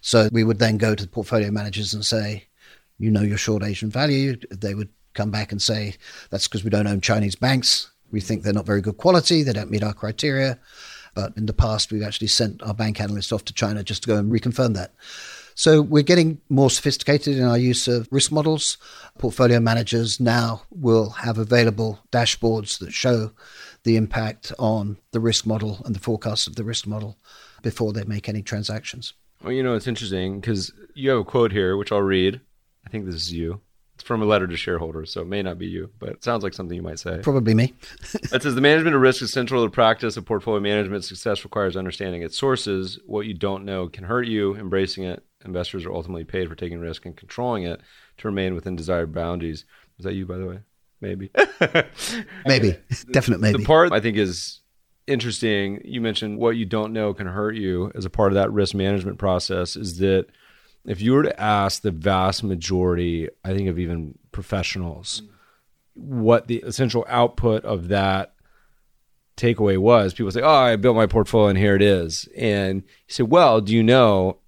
So 0.00 0.28
we 0.32 0.44
would 0.44 0.58
then 0.58 0.78
go 0.78 0.94
to 0.94 1.02
the 1.02 1.10
portfolio 1.10 1.50
managers 1.50 1.94
and 1.94 2.04
say, 2.04 2.46
you 2.98 3.10
know, 3.10 3.22
you're 3.22 3.38
short 3.38 3.62
Asian 3.62 3.90
value. 3.90 4.36
They 4.50 4.74
would 4.74 4.88
come 5.14 5.30
back 5.30 5.52
and 5.52 5.60
say, 5.60 5.94
that's 6.30 6.48
because 6.48 6.64
we 6.64 6.70
don't 6.70 6.86
own 6.86 7.00
Chinese 7.00 7.34
banks. 7.34 7.90
We 8.10 8.20
think 8.20 8.42
they're 8.42 8.52
not 8.52 8.66
very 8.66 8.80
good 8.80 8.98
quality. 8.98 9.42
They 9.42 9.52
don't 9.52 9.70
meet 9.70 9.82
our 9.82 9.94
criteria. 9.94 10.58
But 11.14 11.36
in 11.36 11.46
the 11.46 11.52
past, 11.52 11.92
we've 11.92 12.02
actually 12.02 12.28
sent 12.28 12.62
our 12.62 12.74
bank 12.74 13.00
analysts 13.00 13.32
off 13.32 13.44
to 13.46 13.52
China 13.52 13.82
just 13.82 14.02
to 14.02 14.08
go 14.08 14.16
and 14.16 14.32
reconfirm 14.32 14.74
that. 14.74 14.92
So 15.54 15.82
we're 15.82 16.02
getting 16.02 16.40
more 16.48 16.70
sophisticated 16.70 17.36
in 17.36 17.44
our 17.44 17.58
use 17.58 17.86
of 17.86 18.08
risk 18.10 18.32
models. 18.32 18.78
Portfolio 19.18 19.60
managers 19.60 20.18
now 20.18 20.62
will 20.70 21.10
have 21.10 21.36
available 21.36 22.00
dashboards 22.10 22.78
that 22.78 22.92
show 22.92 23.32
the 23.84 23.96
impact 23.96 24.52
on 24.58 24.96
the 25.10 25.20
risk 25.20 25.44
model 25.44 25.82
and 25.84 25.94
the 25.94 26.00
forecast 26.00 26.46
of 26.46 26.56
the 26.56 26.64
risk 26.64 26.86
model 26.86 27.18
before 27.62 27.92
they 27.92 28.04
make 28.04 28.28
any 28.28 28.42
transactions. 28.42 29.12
Well, 29.42 29.52
you 29.52 29.62
know, 29.62 29.74
it's 29.74 29.88
interesting 29.88 30.40
because 30.40 30.72
you 30.94 31.10
have 31.10 31.18
a 31.18 31.24
quote 31.24 31.52
here, 31.52 31.76
which 31.76 31.92
I'll 31.92 32.00
read. 32.00 32.40
I 32.86 32.90
think 32.90 33.04
this 33.04 33.16
is 33.16 33.32
you. 33.32 33.60
It's 34.02 34.08
from 34.08 34.20
a 34.20 34.24
letter 34.24 34.48
to 34.48 34.56
shareholders, 34.56 35.12
so 35.12 35.20
it 35.20 35.28
may 35.28 35.44
not 35.44 35.58
be 35.58 35.66
you, 35.68 35.90
but 36.00 36.08
it 36.08 36.24
sounds 36.24 36.42
like 36.42 36.54
something 36.54 36.74
you 36.74 36.82
might 36.82 36.98
say. 36.98 37.20
Probably 37.22 37.54
me. 37.54 37.72
it 38.14 38.42
says 38.42 38.56
the 38.56 38.60
management 38.60 38.96
of 38.96 39.00
risk 39.00 39.22
is 39.22 39.30
central 39.30 39.62
to 39.62 39.68
the 39.68 39.72
practice 39.72 40.16
of 40.16 40.24
portfolio 40.24 40.58
management. 40.58 41.04
Success 41.04 41.44
requires 41.44 41.76
understanding 41.76 42.20
its 42.20 42.36
sources. 42.36 42.98
What 43.06 43.26
you 43.26 43.34
don't 43.34 43.64
know 43.64 43.86
can 43.86 44.02
hurt 44.02 44.26
you. 44.26 44.56
Embracing 44.56 45.04
it 45.04 45.22
investors 45.44 45.86
are 45.86 45.92
ultimately 45.92 46.24
paid 46.24 46.48
for 46.48 46.56
taking 46.56 46.80
risk 46.80 47.06
and 47.06 47.16
controlling 47.16 47.62
it 47.62 47.80
to 48.16 48.26
remain 48.26 48.56
within 48.56 48.74
desired 48.74 49.14
boundaries. 49.14 49.64
Is 50.00 50.04
that 50.04 50.14
you, 50.14 50.26
by 50.26 50.38
the 50.38 50.46
way? 50.46 50.58
Maybe. 51.00 51.30
maybe. 52.44 52.76
Definite 53.12 53.40
maybe. 53.40 53.58
The 53.58 53.64
part 53.64 53.92
I 53.92 54.00
think 54.00 54.16
is 54.16 54.62
interesting, 55.06 55.80
you 55.84 56.00
mentioned 56.00 56.38
what 56.38 56.56
you 56.56 56.64
don't 56.64 56.92
know 56.92 57.14
can 57.14 57.28
hurt 57.28 57.54
you 57.54 57.92
as 57.94 58.04
a 58.04 58.10
part 58.10 58.32
of 58.32 58.34
that 58.34 58.50
risk 58.50 58.74
management 58.74 59.18
process 59.18 59.76
is 59.76 59.98
that 59.98 60.26
if 60.86 61.00
you 61.00 61.12
were 61.12 61.22
to 61.22 61.40
ask 61.40 61.82
the 61.82 61.90
vast 61.90 62.42
majority, 62.42 63.28
I 63.44 63.54
think 63.54 63.68
of 63.68 63.78
even 63.78 64.18
professionals, 64.32 65.22
what 65.94 66.48
the 66.48 66.58
essential 66.66 67.04
output 67.08 67.64
of 67.64 67.88
that 67.88 68.34
takeaway 69.36 69.78
was, 69.78 70.14
people 70.14 70.30
say, 70.30 70.42
Oh, 70.42 70.48
I 70.48 70.76
built 70.76 70.96
my 70.96 71.06
portfolio 71.06 71.48
and 71.48 71.58
here 71.58 71.76
it 71.76 71.82
is. 71.82 72.28
And 72.36 72.82
you 72.82 73.14
say, 73.14 73.22
Well, 73.22 73.60
do 73.60 73.74
you 73.74 73.82
know 73.82 74.38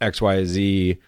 X, 0.00 0.20
Y, 0.20 0.44
Z. 0.44 0.98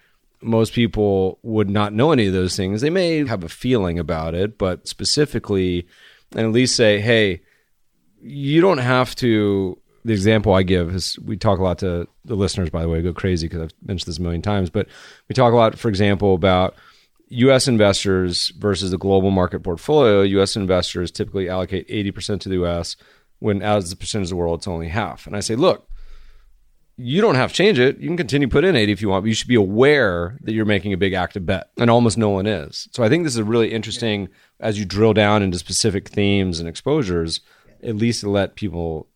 Most 0.43 0.73
people 0.73 1.39
would 1.43 1.69
not 1.69 1.93
know 1.93 2.13
any 2.13 2.27
of 2.27 2.33
those 2.33 2.57
things. 2.57 2.81
They 2.81 2.91
may 2.91 3.27
have 3.27 3.45
a 3.45 3.49
feeling 3.49 3.99
about 3.99 4.35
it, 4.35 4.59
but 4.59 4.89
specifically, 4.89 5.87
and 6.33 6.47
at 6.47 6.53
least 6.53 6.77
say, 6.77 7.01
hey, 7.01 7.43
you 8.23 8.61
don't 8.61 8.79
have 8.79 9.15
to. 9.17 9.80
The 10.05 10.13
example 10.13 10.55
I 10.55 10.63
give 10.63 10.95
is 10.95 11.19
we 11.19 11.37
talk 11.37 11.59
a 11.59 11.63
lot 11.63 11.79
to 11.79 12.09
the 12.25 12.35
listeners, 12.35 12.71
by 12.71 12.83
the 12.83 12.89
way, 12.89 13.03
go 13.03 13.13
crazy 13.13 13.49
because 13.49 13.63
I've 13.63 13.75
mentioned 13.87 14.09
this 14.09 14.19
a 14.19 14.23
million 14.23 14.43
times, 14.43 14.71
but 14.71 14.87
we 15.29 15.35
talk 15.35 15.53
a 15.53 15.57
lot, 15.57 15.79
for 15.79 15.89
example, 15.89 16.35
about 16.35 16.75
US 17.29 17.69
investors 17.69 18.49
versus 18.59 18.91
the 18.91 18.99
global 18.99 19.31
market 19.31 19.61
portfolio. 19.61 20.23
US 20.23 20.57
investors 20.57 21.11
typically 21.11 21.49
allocate 21.49 21.89
80% 21.89 22.41
to 22.41 22.49
the 22.49 22.65
US 22.65 22.97
when, 23.39 23.63
as 23.63 23.91
the 23.91 23.97
percentage 23.97 24.27
of 24.27 24.31
the 24.31 24.37
world, 24.37 24.61
it's 24.61 24.69
only 24.69 24.89
half. 24.89 25.27
And 25.27 25.37
I 25.37 25.41
say, 25.41 25.55
look, 25.55 25.87
you 26.97 27.23
don't 27.23 27.37
have 27.37 27.51
to 27.51 27.57
change 27.57 27.79
it. 27.79 27.99
You 27.99 28.09
can 28.09 28.17
continue 28.17 28.47
to 28.47 28.53
put 28.53 28.65
in 28.65 28.77
80 28.77 28.93
if 28.93 29.01
you 29.01 29.09
want, 29.09 29.25
but 29.25 29.29
you 29.29 29.35
should 29.35 29.49
be 29.49 29.55
aware 29.55 30.37
that 30.43 30.53
you're 30.53 30.67
making 30.67 30.93
a 30.93 30.99
big 30.99 31.15
active 31.15 31.47
bet. 31.47 31.71
And 31.79 31.91
almost 31.91 32.19
no 32.19 32.29
one 32.29 32.47
is. 32.47 32.89
So 32.93 33.03
I 33.03 33.09
think 33.09 33.25
this 33.25 33.35
is 33.35 33.43
really 33.43 33.73
interesting 33.73 34.29
as 34.59 34.79
you 34.79 34.85
drill 34.85 35.15
down 35.15 35.43
into 35.43 35.59
specific 35.59 36.09
themes 36.09 36.61
and 36.61 36.69
exposures, 36.69 37.41
at 37.83 37.97
least 37.97 38.21
to 38.21 38.31
let 38.31 38.55
people 38.55 39.09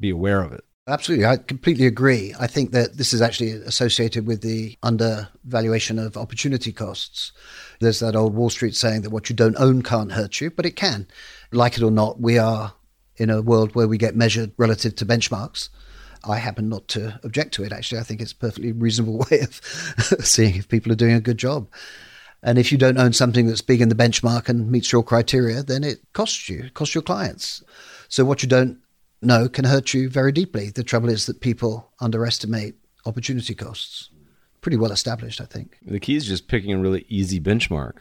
be 0.00 0.10
aware 0.10 0.42
of 0.42 0.52
it. 0.52 0.64
Absolutely. 0.88 1.26
I 1.26 1.36
completely 1.36 1.86
agree. 1.86 2.34
I 2.40 2.46
think 2.48 2.72
that 2.72 2.96
this 2.96 3.12
is 3.12 3.22
actually 3.22 3.52
associated 3.52 4.26
with 4.26 4.40
the 4.40 4.76
undervaluation 4.82 5.98
of 5.98 6.16
opportunity 6.16 6.72
costs. 6.72 7.32
There's 7.80 8.00
that 8.00 8.16
old 8.16 8.34
Wall 8.34 8.50
Street 8.50 8.74
saying 8.74 9.02
that 9.02 9.10
what 9.10 9.30
you 9.30 9.36
don't 9.36 9.56
own 9.56 9.82
can't 9.82 10.12
hurt 10.12 10.40
you, 10.40 10.50
but 10.50 10.66
it 10.66 10.74
can. 10.74 11.06
Like 11.52 11.76
it 11.76 11.84
or 11.84 11.92
not, 11.92 12.20
we 12.20 12.38
are 12.38 12.74
in 13.16 13.30
a 13.30 13.42
world 13.42 13.74
where 13.74 13.86
we 13.86 13.98
get 13.98 14.16
measured 14.16 14.52
relative 14.56 14.96
to 14.96 15.06
benchmarks. 15.06 15.68
I 16.24 16.38
happen 16.38 16.68
not 16.68 16.88
to 16.88 17.20
object 17.22 17.54
to 17.54 17.64
it. 17.64 17.72
Actually, 17.72 18.00
I 18.00 18.04
think 18.04 18.20
it's 18.20 18.32
a 18.32 18.36
perfectly 18.36 18.72
reasonable 18.72 19.18
way 19.30 19.40
of 19.40 19.60
seeing 20.24 20.56
if 20.56 20.68
people 20.68 20.90
are 20.90 20.96
doing 20.96 21.14
a 21.14 21.20
good 21.20 21.38
job. 21.38 21.68
And 22.42 22.58
if 22.58 22.72
you 22.72 22.78
don't 22.78 22.98
own 22.98 23.12
something 23.12 23.46
that's 23.46 23.60
big 23.60 23.82
in 23.82 23.90
the 23.90 23.94
benchmark 23.94 24.48
and 24.48 24.70
meets 24.70 24.90
your 24.90 25.02
criteria, 25.02 25.62
then 25.62 25.84
it 25.84 26.00
costs 26.14 26.48
you, 26.48 26.64
it 26.64 26.74
costs 26.74 26.94
your 26.94 27.02
clients. 27.02 27.62
So 28.08 28.24
what 28.24 28.42
you 28.42 28.48
don't 28.48 28.78
know 29.22 29.48
can 29.48 29.64
hurt 29.64 29.94
you 29.94 30.08
very 30.08 30.32
deeply. 30.32 30.70
The 30.70 30.84
trouble 30.84 31.08
is 31.08 31.26
that 31.26 31.40
people 31.40 31.92
underestimate 32.00 32.74
opportunity 33.06 33.54
costs. 33.54 34.10
Pretty 34.60 34.76
well 34.76 34.92
established, 34.92 35.40
I 35.40 35.46
think. 35.46 35.78
The 35.82 36.00
key 36.00 36.16
is 36.16 36.26
just 36.26 36.48
picking 36.48 36.72
a 36.72 36.78
really 36.78 37.06
easy 37.08 37.40
benchmark. 37.40 37.94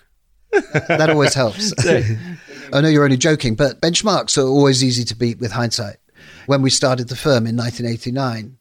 that 0.51 1.09
always 1.09 1.33
helps. 1.33 1.73
I 2.73 2.81
know 2.81 2.89
you're 2.89 3.03
only 3.03 3.17
joking, 3.17 3.55
but 3.55 3.81
benchmarks 3.81 4.38
are 4.38 4.47
always 4.47 4.83
easy 4.83 5.03
to 5.05 5.15
beat 5.15 5.39
with 5.39 5.51
hindsight 5.51 5.97
When 6.45 6.61
we 6.61 6.69
started 6.69 7.07
the 7.07 7.15
firm 7.15 7.47
in 7.47 7.55
1989, 7.55 8.57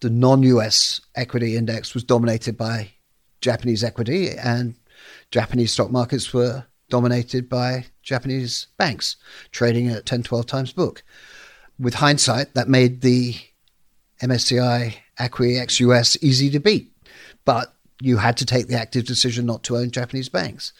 the 0.00 0.10
non 0.10 0.42
US 0.44 1.00
equity 1.14 1.56
index 1.56 1.94
was 1.94 2.04
dominated 2.04 2.56
by 2.56 2.92
Japanese 3.40 3.84
equity, 3.84 4.30
and 4.30 4.74
Japanese 5.30 5.72
stock 5.72 5.90
markets 5.90 6.32
were 6.32 6.66
dominated 6.88 7.48
by 7.48 7.86
Japanese 8.02 8.68
banks 8.78 9.16
trading 9.50 9.88
at 9.88 10.06
10, 10.06 10.22
12 10.22 10.46
times 10.46 10.72
book. 10.72 11.02
With 11.78 11.94
hindsight, 11.94 12.54
that 12.54 12.68
made 12.68 13.02
the 13.02 13.34
MSCI 14.22 14.94
ACWI 15.18 15.60
ex 15.60 15.80
US 15.80 16.16
easy 16.22 16.50
to 16.50 16.60
beat. 16.60 16.92
But 17.44 17.74
you 18.00 18.16
had 18.18 18.36
to 18.38 18.46
take 18.46 18.68
the 18.68 18.76
active 18.78 19.04
decision 19.06 19.46
not 19.46 19.62
to 19.64 19.76
own 19.76 19.90
Japanese 19.90 20.28
banks. 20.28 20.72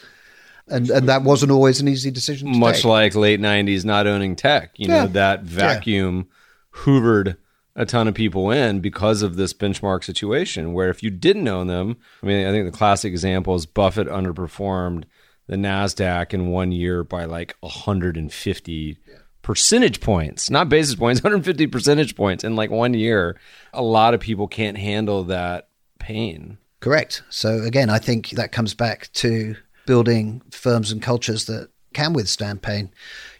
And, 0.69 0.91
and 0.91 1.09
that 1.09 1.23
wasn't 1.23 1.53
always 1.53 1.81
an 1.81 1.87
easy 1.89 2.11
decision 2.11 2.59
Much 2.59 2.77
take. 2.77 2.85
like 2.87 3.15
late 3.15 3.41
90s 3.41 3.85
not 3.85 4.07
owning 4.07 4.35
tech. 4.37 4.73
You 4.77 4.89
Yeah. 4.89 5.03
know, 5.05 5.09
that 5.13 5.43
vacuum 5.45 6.29
hoovered 6.75 7.37
a 7.77 7.87
ton 7.87 8.09
of 8.09 8.15
people 8.15 8.51
in 8.51 8.81
because 8.81 9.23
of 9.23 9.37
this 9.37 9.53
benchmark 9.53 10.03
situation 10.03 10.73
where 10.73 10.89
if 10.91 11.03
you 11.03 11.11
didn't 11.11 11.47
own 11.47 11.67
them, 11.69 11.97
I 12.23 12.27
mean, 12.27 12.47
I 12.47 12.51
think 12.51 12.65
the 12.71 12.77
classic 12.77 13.13
example 13.13 13.55
is 13.55 13.65
Buffett 13.67 14.09
underperformed 14.09 15.05
the 15.47 15.57
NASDAQ 15.57 16.35
in 16.35 16.49
one 16.49 16.73
year 16.73 17.05
by 17.05 17.27
like 17.27 17.55
150 17.61 18.99
percentage 19.47 20.01
points, 20.01 20.51
not 20.51 20.69
basis 20.69 20.97
points, 20.97 21.21
150 21.23 21.69
percentage 21.69 22.17
points 22.17 22.43
in 22.43 22.57
like 22.57 22.69
one 22.69 22.95
year. 22.95 23.39
A 23.73 23.81
lot 23.81 24.13
of 24.13 24.19
people 24.19 24.49
can't 24.49 24.77
handle 24.77 25.23
that 25.25 25.69
pain. 26.01 26.59
Correct. 26.81 27.23
So 27.31 27.63
again, 27.63 27.89
I 27.89 28.01
think 28.01 28.31
that 28.31 28.51
comes 28.51 28.75
back 28.75 29.09
to 29.15 29.55
building 29.87 30.43
firms 30.51 30.91
and 30.91 31.01
cultures 31.01 31.45
that 31.45 31.69
can 31.95 32.13
withstand 32.13 32.63
pain. 32.63 32.91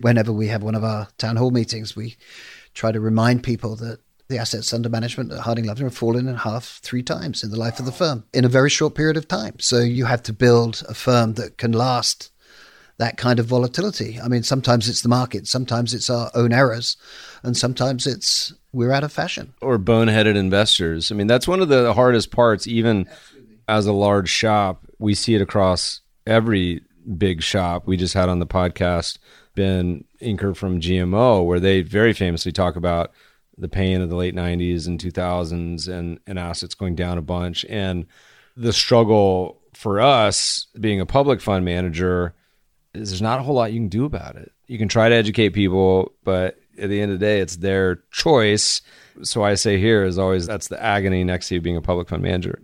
Whenever 0.01 0.33
we 0.33 0.47
have 0.47 0.63
one 0.63 0.77
of 0.77 0.85
our 0.85 1.09
town 1.19 1.35
hall 1.35 1.51
meetings, 1.51 1.97
we 1.97 2.17
try 2.73 2.93
to 2.93 3.01
remind 3.01 3.43
people 3.43 3.75
that 3.75 3.99
the 4.29 4.39
assets 4.39 4.73
under 4.73 4.89
management 4.89 5.33
at 5.33 5.41
Harding 5.41 5.65
Loevner 5.65 5.83
have 5.83 5.97
fallen 5.97 6.29
in 6.29 6.37
half 6.37 6.79
three 6.85 7.03
times 7.03 7.43
in 7.43 7.51
the 7.51 7.59
life 7.59 7.81
of 7.81 7.85
the 7.85 7.91
firm 7.91 8.23
in 8.33 8.45
a 8.45 8.49
very 8.49 8.71
short 8.71 8.95
period 8.95 9.17
of 9.17 9.27
time. 9.27 9.59
So 9.59 9.81
you 9.81 10.05
have 10.05 10.23
to 10.25 10.33
build 10.33 10.85
a 10.89 10.95
firm 10.95 11.35
that 11.35 11.59
can 11.59 11.73
last 11.73 12.31
that 12.99 13.17
kind 13.17 13.39
of 13.39 13.47
volatility. 13.47 14.19
I 14.21 14.29
mean, 14.29 14.43
sometimes 14.43 14.89
it's 14.89 15.03
the 15.03 15.09
market, 15.09 15.47
sometimes 15.47 15.93
it's 15.93 16.09
our 16.09 16.31
own 16.35 16.53
errors, 16.53 16.97
and 17.43 17.57
sometimes 17.57 18.07
it's 18.07 18.55
we're 18.73 18.93
out 18.93 19.05
of 19.05 19.13
fashion. 19.13 19.55
or 19.63 19.79
boneheaded 19.79 20.37
investors. 20.37 21.11
I 21.11 21.15
mean, 21.15 21.27
that's 21.27 21.49
one 21.49 21.61
of 21.61 21.69
the 21.69 21.95
hardest 21.95 22.31
parts, 22.31 22.67
even 22.67 23.09
as 23.69 23.87
a 23.87 23.93
large 23.93 24.29
shop. 24.29 24.87
We 24.99 25.15
see 25.15 25.35
it 25.35 25.41
across 25.41 26.01
every 26.27 26.83
big 27.17 27.43
shop. 27.43 27.87
We 27.87 27.97
just 27.97 28.15
had 28.15 28.29
on 28.29 28.39
the 28.39 28.47
podcast 28.47 29.19
Ben 29.55 30.05
Inker 30.21 30.57
from 30.57 30.81
GMO, 30.81 31.45
where 31.45 31.61
they 31.61 31.83
very 31.83 32.13
famously 32.13 32.53
talk 32.53 32.77
about 32.77 33.13
the 33.59 33.69
pain 33.69 34.03
of 34.03 34.11
the 34.11 34.17
late 34.17 34.35
90s 34.35 34.87
and 34.87 35.01
2000s 35.01 35.89
and, 35.89 36.21
and 36.27 36.39
assets 36.39 36.75
going 36.75 36.95
down 36.95 37.17
a 37.17 37.23
bunch. 37.23 37.65
And 37.69 38.07
the 38.57 38.73
struggle 38.73 39.63
for 39.73 40.01
us 40.01 40.67
being 40.79 41.01
a 41.01 41.07
public 41.07 41.41
fund 41.41 41.65
manager 41.65 42.35
there's 42.97 43.23
not 43.23 43.41
a 43.41 43.43
whole 43.43 43.55
lot 43.55 43.73
you 43.73 43.81
can 43.81 43.89
do 43.89 44.05
about 44.05 44.37
it. 44.37 44.53
You 44.67 44.79
can 44.79 44.89
try 44.89 45.09
to 45.09 45.15
educate 45.15 45.51
people, 45.51 46.13
but 46.25 46.59
at 46.79 46.89
the 46.89 47.01
end 47.01 47.13
of 47.13 47.19
the 47.19 47.25
day, 47.25 47.41
it's 47.41 47.57
their 47.57 47.97
choice. 48.11 48.83
So 49.23 49.43
I 49.43 49.55
say 49.55 49.79
here 49.79 50.05
is 50.05 50.19
always 50.19 50.47
that's 50.47 50.69
the 50.69 50.83
agony 50.83 51.25
next 51.25 51.49
to 51.49 51.61
being 51.61 51.77
a 51.77 51.83
public 51.83 52.09
fund 52.09 52.23
manager. 52.23 52.61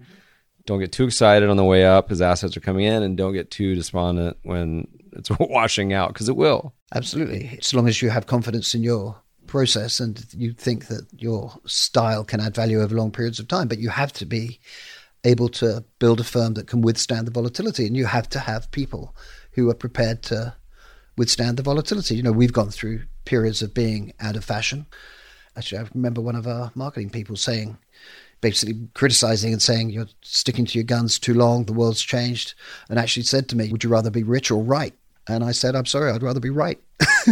Don't 0.65 0.81
get 0.81 0.93
too 0.93 1.05
excited 1.05 1.49
on 1.49 1.57
the 1.57 1.65
way 1.65 1.85
up 1.85 2.13
as 2.13 2.23
assets 2.23 2.57
are 2.57 2.61
coming 2.61 2.85
in, 2.85 3.03
and 3.03 3.17
don't 3.17 3.33
get 3.33 3.51
too 3.51 3.75
despondent 3.75 4.37
when 4.43 4.87
it's 5.13 5.31
washing 5.41 5.93
out 5.93 6.09
because 6.13 6.29
it 6.29 6.37
will. 6.37 6.75
Absolutely. 6.95 7.57
As 7.59 7.75
long 7.75 7.89
as 7.89 8.03
you 8.03 8.11
have 8.11 8.27
confidence 8.27 8.75
in 8.75 8.83
your 8.83 9.17
process 9.47 10.01
and 10.01 10.25
you 10.33 10.53
think 10.53 10.87
that 10.87 11.07
your 11.19 11.53
style 11.67 12.25
can 12.25 12.41
add 12.41 12.55
value 12.55 12.81
over 12.81 12.95
long 12.95 13.11
periods 13.11 13.39
of 13.39 13.49
time, 13.49 13.69
but 13.69 13.79
you 13.79 13.89
have 13.89 14.13
to 14.15 14.27
be 14.27 14.61
able 15.25 15.49
to 15.49 15.85
build 15.99 16.21
a 16.21 16.25
firm 16.25 16.55
that 16.55 16.67
can 16.67 16.83
withstand 16.83 17.27
the 17.27 17.31
volatility 17.31 17.87
and 17.87 17.97
you 17.97 18.07
have 18.07 18.29
to 18.29 18.39
have 18.39 18.71
people 18.71 19.15
who 19.53 19.71
are 19.71 19.75
prepared 19.75 20.23
to 20.25 20.55
withstand 21.17 21.57
the 21.57 21.63
volatility. 21.63 22.17
You 22.17 22.23
know, 22.23 22.33
we've 22.33 22.53
gone 22.53 22.71
through 22.71 23.03
periods 23.25 23.63
of 23.63 23.75
being 23.75 24.13
out 24.21 24.37
of 24.37 24.45
fashion. 24.45 24.87
Actually, 25.57 25.83
I 25.83 25.89
remember 25.95 26.21
one 26.21 26.37
of 26.37 26.47
our 26.47 26.73
marketing 26.75 27.11
people 27.11 27.37
saying, 27.37 27.77
basically 28.41 28.89
criticizing 28.95 29.53
and 29.53 29.63
saying, 29.63 29.91
You're 29.91 30.09
sticking 30.23 30.67
to 30.67 30.79
your 30.79 30.85
guns 30.85 31.19
too 31.19 31.35
long, 31.35 31.65
the 31.65 31.73
world's 31.73 32.03
changed, 32.03 32.55
and 32.89 32.99
actually 32.99 33.23
said 33.25 33.49
to 33.49 33.57
me, 33.57 33.71
Would 33.71 33.85
you 33.85 33.91
rather 33.91 34.11
be 34.11 34.23
rich 34.23 34.51
or 34.51 34.63
right? 34.63 34.95
And 35.29 35.45
I 35.45 35.53
said, 35.53 35.77
I'm 35.77 35.87
sorry, 35.87 36.11
I'd 36.11 36.23
rather 36.23 36.41
be 36.41 36.51
right. 36.51 36.81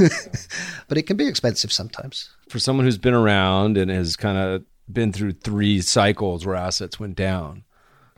but 0.88 0.96
it 0.96 1.02
can 1.02 1.16
be 1.16 1.26
expensive 1.26 1.72
sometimes. 1.72 2.30
For 2.48 2.60
someone 2.60 2.86
who's 2.86 2.98
been 2.98 3.14
around 3.14 3.76
and 3.76 3.90
has 3.90 4.14
kind 4.16 4.38
of 4.38 4.64
been 4.90 5.12
through 5.12 5.32
three 5.32 5.80
cycles 5.80 6.46
where 6.46 6.54
assets 6.54 7.00
went 7.00 7.16
down, 7.16 7.64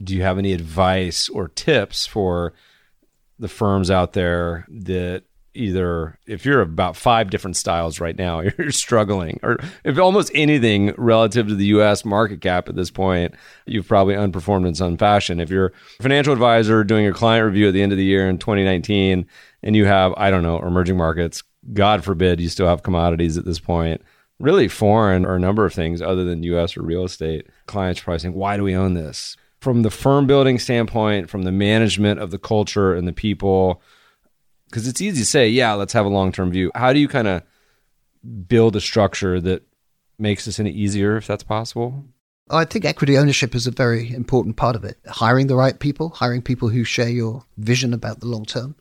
do 0.02 0.14
you 0.14 0.22
have 0.22 0.38
any 0.38 0.52
advice 0.52 1.28
or 1.28 1.48
tips 1.48 2.06
for 2.06 2.52
the 3.42 3.48
firms 3.48 3.90
out 3.90 4.12
there 4.12 4.64
that 4.70 5.24
either 5.55 6.18
if 6.26 6.46
you're 6.46 6.62
about 6.62 6.96
five 6.96 7.28
different 7.28 7.57
styles 7.57 8.00
right 8.00 8.16
now 8.16 8.40
you're 8.59 8.70
struggling 8.70 9.38
or 9.42 9.59
if 9.85 9.98
almost 9.98 10.31
anything 10.35 10.94
relative 10.96 11.48
to 11.48 11.55
the 11.55 11.66
US 11.66 12.05
market 12.05 12.40
cap 12.40 12.68
at 12.68 12.76
this 12.76 12.90
point 12.90 13.35
you've 13.66 13.88
probably 13.88 14.14
unperformed 14.14 14.66
in 14.66 14.74
some 14.74 14.96
fashion. 14.96 15.40
If 15.40 15.50
you're 15.50 15.72
a 15.98 16.02
financial 16.02 16.33
advisor 16.33 16.85
doing 16.85 17.07
a 17.07 17.12
client 17.12 17.44
review 17.44 17.68
at 17.68 17.74
the 17.74 17.83
end 17.83 17.92
of 17.92 17.98
the 17.98 18.05
year 18.05 18.28
in 18.28 18.38
2019 18.38 19.26
and 19.62 19.76
you 19.76 19.85
have 19.85 20.14
I 20.16 20.31
don't 20.31 20.44
know 20.44 20.61
emerging 20.61 20.96
markets 20.96 21.42
god 21.72 22.05
forbid 22.05 22.40
you 22.40 22.48
still 22.48 22.68
have 22.68 22.85
commodities 22.85 23.37
at 23.37 23.44
this 23.44 23.61
point 23.61 24.02
really 24.38 24.68
foreign 24.68 25.26
or 25.26 25.35
a 25.35 25.40
number 25.40 25.66
of 25.66 25.74
things 25.74 26.00
other 26.00 26.24
than 26.24 26.44
US 26.44 26.76
or 26.76 26.83
real 26.83 27.05
estate 27.05 27.48
clients 27.66 28.00
probably 28.00 28.31
why 28.31 28.57
do 28.57 28.62
we 28.62 28.76
own 28.76 28.94
this 28.94 29.37
from 29.62 29.83
the 29.83 29.90
firm 29.90 30.27
building 30.27 30.59
standpoint 30.59 31.31
from 31.31 31.44
the 31.44 31.53
management 31.53 32.18
of 32.18 32.33
the 32.33 32.38
culture 32.38 32.94
and 32.94 33.07
the 33.07 33.12
people 33.12 33.81
because 34.66 34.88
it's 34.88 35.01
easy 35.01 35.20
to 35.20 35.27
say, 35.27 35.48
yeah, 35.48 35.75
let's 35.75 35.92
have 35.92 36.05
a 36.05 36.09
long 36.09 36.33
term 36.33 36.51
view. 36.51 36.72
How 36.75 36.92
do 36.92 36.98
you 36.98 37.07
kind 37.07 37.29
of 37.29 37.42
build 38.48 38.75
a 38.75 38.81
structure 38.81 39.40
that 39.40 39.62
makes 40.18 40.46
this 40.46 40.59
any 40.59 40.70
easier, 40.70 41.16
if 41.16 41.29
that's 41.29 41.44
possible? 41.44 42.05
I 42.51 42.64
think 42.64 42.85
equity 42.85 43.16
ownership 43.16 43.55
is 43.55 43.68
a 43.68 43.70
very 43.70 44.12
important 44.12 44.57
part 44.57 44.75
of 44.75 44.85
it. 44.85 44.98
Hiring 45.07 45.46
the 45.46 45.55
right 45.55 45.79
people, 45.79 46.09
hiring 46.09 46.42
people 46.42 46.68
who 46.68 46.83
share 46.83 47.09
your 47.09 47.44
vision 47.57 47.94
about 47.94 48.18
the 48.18 48.27
long 48.27 48.46
term. 48.46 48.75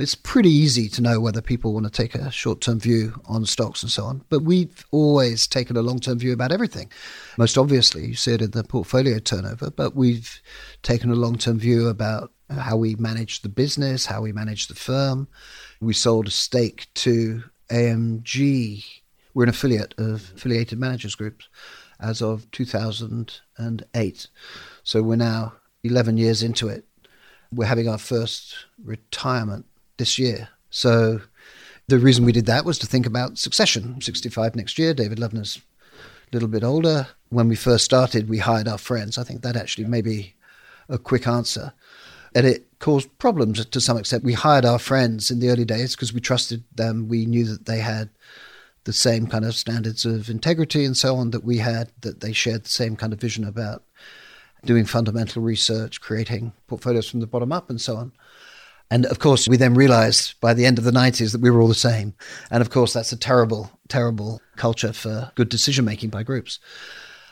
It's 0.00 0.14
pretty 0.14 0.50
easy 0.50 0.88
to 0.90 1.02
know 1.02 1.20
whether 1.20 1.40
people 1.40 1.72
want 1.72 1.86
to 1.86 1.90
take 1.90 2.14
a 2.14 2.30
short 2.30 2.60
term 2.60 2.78
view 2.78 3.20
on 3.26 3.44
stocks 3.46 3.82
and 3.82 3.90
so 3.90 4.04
on, 4.04 4.24
but 4.28 4.42
we've 4.42 4.86
always 4.90 5.46
taken 5.46 5.76
a 5.76 5.82
long 5.82 5.98
term 5.98 6.18
view 6.18 6.32
about 6.32 6.52
everything. 6.52 6.90
Most 7.36 7.58
obviously, 7.58 8.06
you 8.06 8.14
see 8.14 8.32
it 8.34 8.42
in 8.42 8.50
the 8.52 8.64
portfolio 8.64 9.18
turnover, 9.18 9.70
but 9.70 9.96
we've 9.96 10.40
taken 10.82 11.10
a 11.10 11.14
long 11.14 11.38
term 11.38 11.58
view 11.58 11.88
about 11.88 12.32
how 12.50 12.76
we 12.76 12.94
manage 12.96 13.42
the 13.42 13.48
business, 13.48 14.06
how 14.06 14.22
we 14.22 14.32
manage 14.32 14.68
the 14.68 14.74
firm. 14.74 15.28
We 15.80 15.94
sold 15.94 16.28
a 16.28 16.30
stake 16.30 16.86
to 16.94 17.44
AMG. 17.70 18.84
We're 19.34 19.44
an 19.44 19.50
affiliate 19.50 19.94
of 19.98 20.32
Affiliated 20.36 20.78
Managers 20.78 21.14
Group 21.14 21.42
as 22.00 22.22
of 22.22 22.50
2008. 22.50 24.26
So 24.82 25.02
we're 25.02 25.16
now 25.16 25.52
11 25.84 26.16
years 26.16 26.42
into 26.42 26.68
it. 26.68 26.84
We're 27.52 27.66
having 27.66 27.88
our 27.88 27.98
first 27.98 28.54
retirement 28.82 29.66
this 29.98 30.18
year. 30.18 30.48
So 30.70 31.20
the 31.88 31.98
reason 31.98 32.24
we 32.24 32.32
did 32.32 32.46
that 32.46 32.64
was 32.64 32.78
to 32.78 32.86
think 32.86 33.06
about 33.06 33.38
succession. 33.38 34.00
65 34.00 34.56
next 34.56 34.78
year. 34.78 34.94
David 34.94 35.18
Loevner's 35.18 35.60
a 36.30 36.36
little 36.36 36.48
bit 36.48 36.64
older. 36.64 37.08
When 37.30 37.48
we 37.48 37.56
first 37.56 37.84
started, 37.84 38.28
we 38.28 38.38
hired 38.38 38.68
our 38.68 38.78
friends. 38.78 39.18
I 39.18 39.24
think 39.24 39.42
that 39.42 39.56
actually 39.56 39.86
may 39.86 40.02
be 40.02 40.34
a 40.88 40.98
quick 40.98 41.26
answer. 41.26 41.72
And 42.34 42.46
it 42.46 42.66
caused 42.78 43.16
problems 43.18 43.64
to 43.64 43.80
some 43.80 43.96
extent. 43.96 44.24
We 44.24 44.34
hired 44.34 44.64
our 44.64 44.78
friends 44.78 45.30
in 45.30 45.40
the 45.40 45.50
early 45.50 45.64
days 45.64 45.94
because 45.94 46.12
we 46.12 46.20
trusted 46.20 46.64
them. 46.74 47.08
We 47.08 47.26
knew 47.26 47.44
that 47.46 47.66
they 47.66 47.78
had 47.78 48.10
the 48.84 48.92
same 48.92 49.26
kind 49.26 49.44
of 49.44 49.54
standards 49.54 50.04
of 50.04 50.30
integrity 50.30 50.84
and 50.84 50.96
so 50.96 51.16
on 51.16 51.30
that 51.30 51.44
we 51.44 51.58
had, 51.58 51.90
that 52.00 52.20
they 52.20 52.32
shared 52.32 52.64
the 52.64 52.70
same 52.70 52.96
kind 52.96 53.12
of 53.12 53.20
vision 53.20 53.44
about 53.44 53.82
doing 54.64 54.84
fundamental 54.84 55.42
research, 55.42 56.00
creating 56.00 56.52
portfolios 56.66 57.08
from 57.08 57.20
the 57.20 57.26
bottom 57.26 57.52
up, 57.52 57.70
and 57.70 57.80
so 57.80 57.96
on. 57.96 58.12
And 58.90 59.04
of 59.06 59.18
course, 59.18 59.46
we 59.46 59.56
then 59.56 59.74
realized 59.74 60.40
by 60.40 60.54
the 60.54 60.64
end 60.64 60.78
of 60.78 60.84
the 60.84 60.90
90s 60.90 61.32
that 61.32 61.40
we 61.40 61.50
were 61.50 61.60
all 61.60 61.68
the 61.68 61.74
same. 61.74 62.14
And 62.50 62.62
of 62.62 62.70
course, 62.70 62.92
that's 62.92 63.12
a 63.12 63.18
terrible, 63.18 63.70
terrible 63.88 64.40
culture 64.56 64.92
for 64.92 65.30
good 65.34 65.50
decision 65.50 65.84
making 65.84 66.10
by 66.10 66.22
groups. 66.22 66.58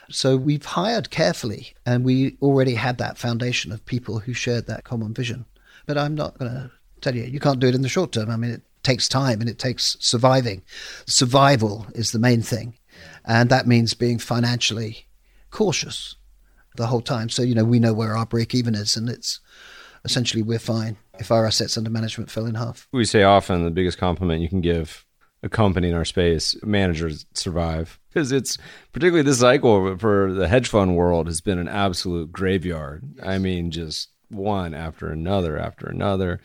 So 0.09 0.37
we've 0.37 0.63
hired 0.63 1.09
carefully, 1.09 1.73
and 1.85 2.05
we 2.05 2.37
already 2.41 2.75
had 2.75 2.97
that 2.99 3.17
foundation 3.17 3.71
of 3.71 3.85
people 3.85 4.19
who 4.19 4.33
shared 4.33 4.67
that 4.67 4.83
common 4.83 5.13
vision. 5.13 5.45
But 5.85 5.97
I'm 5.97 6.15
not 6.15 6.37
going 6.37 6.51
to 6.51 6.71
tell 7.01 7.15
you, 7.15 7.23
you 7.23 7.39
can't 7.39 7.59
do 7.59 7.67
it 7.67 7.75
in 7.75 7.81
the 7.81 7.89
short 7.89 8.11
term. 8.11 8.29
I 8.29 8.37
mean, 8.37 8.51
it 8.51 8.61
takes 8.83 9.09
time 9.09 9.41
and 9.41 9.49
it 9.49 9.59
takes 9.59 9.97
surviving. 9.99 10.61
Survival 11.07 11.87
is 11.93 12.11
the 12.11 12.19
main 12.19 12.41
thing. 12.41 12.77
And 13.25 13.49
that 13.49 13.67
means 13.67 13.93
being 13.93 14.19
financially 14.19 15.07
cautious 15.51 16.15
the 16.75 16.87
whole 16.87 17.01
time. 17.01 17.29
So, 17.29 17.41
you 17.41 17.55
know, 17.55 17.65
we 17.65 17.79
know 17.79 17.93
where 17.93 18.15
our 18.15 18.25
break 18.25 18.55
even 18.55 18.75
is, 18.75 18.95
and 18.95 19.09
it's 19.09 19.39
essentially 20.05 20.41
we're 20.41 20.59
fine 20.59 20.97
if 21.19 21.31
our 21.31 21.45
assets 21.45 21.77
under 21.77 21.89
management 21.89 22.31
fell 22.31 22.45
in 22.45 22.55
half. 22.55 22.87
We 22.91 23.05
say 23.05 23.23
often 23.23 23.63
the 23.63 23.71
biggest 23.71 23.97
compliment 23.97 24.41
you 24.41 24.49
can 24.49 24.61
give 24.61 25.05
a 25.43 25.49
company 25.49 25.89
in 25.89 25.93
our 25.93 26.05
space, 26.05 26.55
managers 26.63 27.25
survive 27.33 27.99
because 28.09 28.31
it's 28.31 28.57
particularly 28.91 29.23
this 29.23 29.39
cycle 29.39 29.97
for 29.97 30.33
the 30.33 30.47
hedge 30.47 30.67
fund 30.67 30.95
world 30.95 31.27
has 31.27 31.41
been 31.41 31.59
an 31.59 31.67
absolute 31.67 32.31
graveyard. 32.31 33.03
I 33.23 33.37
mean, 33.37 33.69
just 33.71 34.09
one 34.29 34.73
after 34.73 35.09
another 35.09 35.57
after 35.57 35.87
another. 35.87 36.41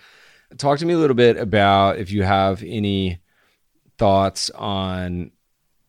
Talk 0.58 0.78
to 0.78 0.86
me 0.86 0.92
a 0.92 0.98
little 0.98 1.16
bit 1.16 1.38
about 1.38 1.98
if 1.98 2.10
you 2.10 2.22
have 2.22 2.62
any 2.62 3.20
thoughts 3.96 4.50
on 4.50 5.30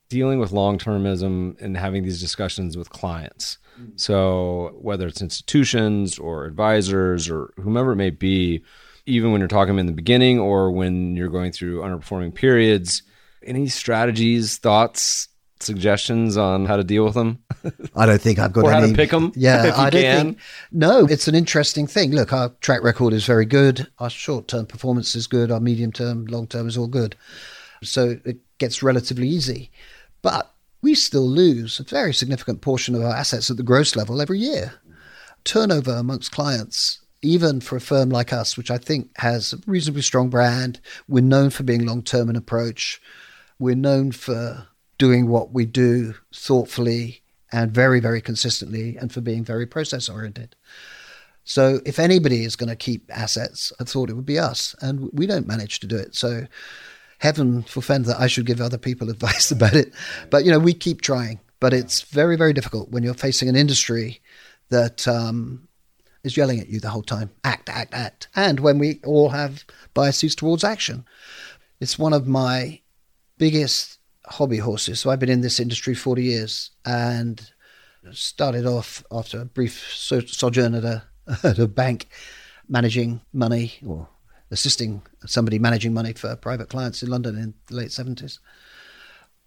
dealing 0.09 0.39
with 0.39 0.51
long 0.51 0.77
termism 0.77 1.59
and 1.61 1.75
having 1.75 2.03
these 2.03 2.21
discussions 2.21 2.77
with 2.77 2.89
clients. 2.89 3.57
Mm. 3.79 3.99
So, 3.99 4.77
whether 4.81 5.07
it's 5.07 5.21
institutions 5.21 6.19
or 6.19 6.45
advisors 6.45 7.29
or 7.29 7.53
whomever 7.57 7.93
it 7.93 7.97
may 7.97 8.09
be, 8.09 8.63
even 9.05 9.31
when 9.31 9.41
you're 9.41 9.47
talking 9.47 9.77
in 9.77 9.85
the 9.85 9.91
beginning 9.91 10.39
or 10.39 10.71
when 10.71 11.15
you're 11.15 11.29
going 11.29 11.51
through 11.51 11.81
underperforming 11.81 12.33
periods, 12.33 13.03
any 13.45 13.67
strategies, 13.67 14.57
thoughts, 14.57 15.27
suggestions 15.59 16.37
on 16.37 16.65
how 16.65 16.77
to 16.77 16.83
deal 16.83 17.03
with 17.05 17.13
them? 17.13 17.39
I 17.95 18.05
don't 18.05 18.21
think 18.21 18.39
I've 18.39 18.53
got 18.53 18.65
or 18.65 18.71
any. 18.71 18.81
how 18.81 18.87
to 18.87 18.93
pick 18.93 19.11
them. 19.11 19.31
Yeah, 19.35 19.73
I 19.75 19.89
don't 19.89 20.01
can. 20.01 20.25
think. 20.25 20.39
No, 20.71 21.05
it's 21.05 21.27
an 21.27 21.35
interesting 21.35 21.87
thing. 21.87 22.11
Look, 22.11 22.31
our 22.33 22.49
track 22.61 22.83
record 22.83 23.13
is 23.13 23.25
very 23.25 23.45
good. 23.45 23.87
Our 23.99 24.09
short-term 24.09 24.67
performance 24.67 25.15
is 25.15 25.27
good. 25.27 25.51
Our 25.51 25.59
medium-term, 25.59 26.25
long-term 26.25 26.67
is 26.67 26.77
all 26.77 26.87
good. 26.87 27.15
So 27.83 28.17
it 28.25 28.37
gets 28.59 28.83
relatively 28.83 29.27
easy, 29.27 29.71
but 30.21 30.52
we 30.83 30.93
still 30.93 31.27
lose 31.27 31.79
a 31.79 31.83
very 31.83 32.13
significant 32.13 32.61
portion 32.61 32.93
of 32.93 33.01
our 33.01 33.15
assets 33.15 33.49
at 33.49 33.57
the 33.57 33.63
gross 33.63 33.95
level 33.95 34.21
every 34.21 34.37
year. 34.37 34.75
Turnover 35.43 35.93
amongst 35.93 36.31
clients 36.31 36.99
even 37.23 37.61
for 37.61 37.77
a 37.77 37.81
firm 37.81 38.09
like 38.09 38.33
us, 38.33 38.57
which 38.57 38.69
I 38.69 38.77
think 38.77 39.09
has 39.17 39.53
a 39.53 39.57
reasonably 39.65 40.01
strong 40.01 40.29
brand, 40.29 40.79
we're 41.07 41.23
known 41.23 41.49
for 41.49 41.63
being 41.63 41.85
long 41.85 42.03
term 42.03 42.29
in 42.29 42.35
approach. 42.35 43.01
We're 43.57 43.75
known 43.75 44.11
for 44.11 44.67
doing 44.97 45.27
what 45.27 45.53
we 45.53 45.65
do 45.65 46.13
thoughtfully 46.35 47.21
and 47.51 47.71
very, 47.71 47.99
very 47.99 48.19
consistently, 48.19 48.97
and 48.97 49.11
for 49.11 49.21
being 49.21 49.43
very 49.43 49.65
process 49.65 50.09
oriented. 50.09 50.55
So, 51.45 51.81
if 51.85 51.99
anybody 51.99 52.45
is 52.45 52.55
going 52.55 52.69
to 52.69 52.75
keep 52.75 53.09
assets, 53.09 53.71
I 53.79 53.83
thought 53.83 54.09
it 54.09 54.15
would 54.15 54.25
be 54.25 54.39
us, 54.39 54.75
and 54.81 55.09
we 55.13 55.27
don't 55.27 55.47
manage 55.47 55.79
to 55.81 55.87
do 55.87 55.95
it. 55.95 56.15
So, 56.15 56.47
heaven 57.23 57.63
forfend 57.63 58.03
that 58.03 58.19
I 58.19 58.27
should 58.27 58.45
give 58.45 58.59
other 58.59 58.77
people 58.77 59.09
advice 59.09 59.49
about 59.49 59.75
it. 59.75 59.93
But 60.29 60.43
you 60.43 60.51
know, 60.51 60.59
we 60.59 60.73
keep 60.73 60.99
trying. 61.01 61.39
But 61.61 61.73
it's 61.73 62.01
very, 62.01 62.35
very 62.35 62.51
difficult 62.51 62.89
when 62.89 63.03
you're 63.03 63.13
facing 63.13 63.47
an 63.47 63.55
industry 63.55 64.21
that 64.69 65.07
um, 65.07 65.69
is 66.25 66.35
yelling 66.35 66.59
at 66.59 66.67
you 66.67 66.81
the 66.81 66.89
whole 66.89 67.01
time 67.01 67.29
act, 67.45 67.69
act, 67.69 67.93
act. 67.93 68.27
And 68.35 68.59
when 68.59 68.77
we 68.77 68.99
all 69.05 69.29
have 69.29 69.63
biases 69.93 70.35
towards 70.35 70.65
action. 70.65 71.05
It's 71.79 71.97
one 71.97 72.11
of 72.11 72.27
my 72.27 72.81
biggest 73.37 73.99
hobby 74.25 74.57
horses. 74.57 74.99
So 74.99 75.09
I've 75.09 75.19
been 75.19 75.29
in 75.29 75.41
this 75.41 75.61
industry 75.61 75.93
40 75.93 76.23
years 76.23 76.71
and 76.85 77.49
started 78.11 78.65
off 78.65 79.01
after 79.09 79.39
a 79.39 79.45
brief 79.45 79.93
so- 79.93 80.19
sojourn 80.19 80.75
at 80.75 80.83
a, 80.83 81.03
at 81.43 81.59
a 81.59 81.67
bank 81.69 82.09
managing 82.67 83.21
money 83.31 83.75
or 83.85 84.09
assisting 84.53 85.01
somebody 85.25 85.57
managing 85.57 85.93
money 85.93 86.13
for 86.13 86.35
private 86.35 86.69
clients 86.69 87.01
in 87.01 87.09
London 87.09 87.35
in 87.35 87.53
the 87.67 87.75
late 87.75 87.89
70s. 87.89 88.37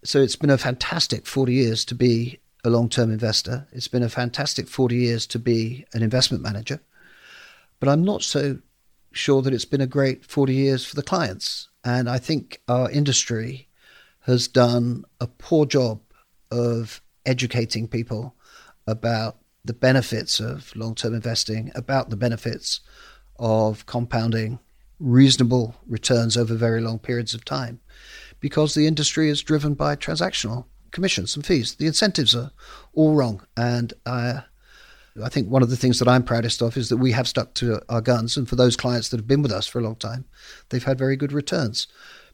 So 0.04 0.20
it's 0.20 0.36
been 0.36 0.50
a 0.50 0.58
fantastic 0.58 1.26
40 1.26 1.54
years 1.54 1.84
to 1.86 1.94
be 1.94 2.40
a 2.64 2.70
long 2.70 2.88
term 2.88 3.12
investor. 3.12 3.66
It's 3.72 3.88
been 3.88 4.02
a 4.02 4.08
fantastic 4.08 4.68
40 4.68 4.96
years 4.96 5.26
to 5.28 5.38
be 5.38 5.86
an 5.94 6.02
investment 6.02 6.42
manager. 6.42 6.80
But 7.78 7.88
I'm 7.88 8.04
not 8.04 8.22
so 8.22 8.58
sure 9.12 9.42
that 9.42 9.54
it's 9.54 9.64
been 9.64 9.80
a 9.80 9.86
great 9.86 10.24
40 10.24 10.52
years 10.52 10.84
for 10.84 10.96
the 10.96 11.02
clients. 11.02 11.68
And 11.84 12.10
I 12.10 12.18
think 12.18 12.60
our 12.68 12.90
industry 12.90 13.68
has 14.22 14.48
done 14.48 15.04
a 15.20 15.28
poor 15.28 15.66
job 15.66 16.00
of 16.50 17.00
educating 17.24 17.86
people 17.86 18.34
about 18.88 19.36
the 19.64 19.72
benefits 19.72 20.40
of 20.40 20.74
long 20.74 20.96
term 20.96 21.14
investing, 21.14 21.70
about 21.76 22.10
the 22.10 22.16
benefits 22.16 22.80
of 23.38 23.86
compounding 23.86 24.58
reasonable 24.98 25.74
returns 25.86 26.36
over 26.36 26.54
very 26.54 26.80
long 26.80 26.98
periods 26.98 27.34
of 27.34 27.44
time, 27.44 27.80
because 28.40 28.74
the 28.74 28.86
industry 28.86 29.28
is 29.28 29.42
driven 29.42 29.74
by 29.74 29.96
transactional 29.96 30.64
commissions 30.90 31.36
and 31.36 31.44
fees. 31.44 31.74
The 31.74 31.86
incentives 31.86 32.34
are 32.34 32.50
all 32.94 33.14
wrong. 33.14 33.46
And 33.56 33.92
uh, 34.06 34.40
I 35.22 35.28
think 35.28 35.48
one 35.48 35.62
of 35.62 35.70
the 35.70 35.76
things 35.76 35.98
that 35.98 36.08
I'm 36.08 36.22
proudest 36.22 36.62
of 36.62 36.76
is 36.76 36.88
that 36.88 36.96
we 36.96 37.12
have 37.12 37.28
stuck 37.28 37.54
to 37.54 37.80
our 37.88 38.00
guns. 38.00 38.36
And 38.36 38.48
for 38.48 38.56
those 38.56 38.76
clients 38.76 39.10
that 39.10 39.18
have 39.18 39.26
been 39.26 39.42
with 39.42 39.52
us 39.52 39.66
for 39.66 39.78
a 39.78 39.82
long 39.82 39.96
time, 39.96 40.24
they've 40.70 40.84
had 40.84 40.98
very 40.98 41.16
good 41.16 41.32
returns. 41.32 41.86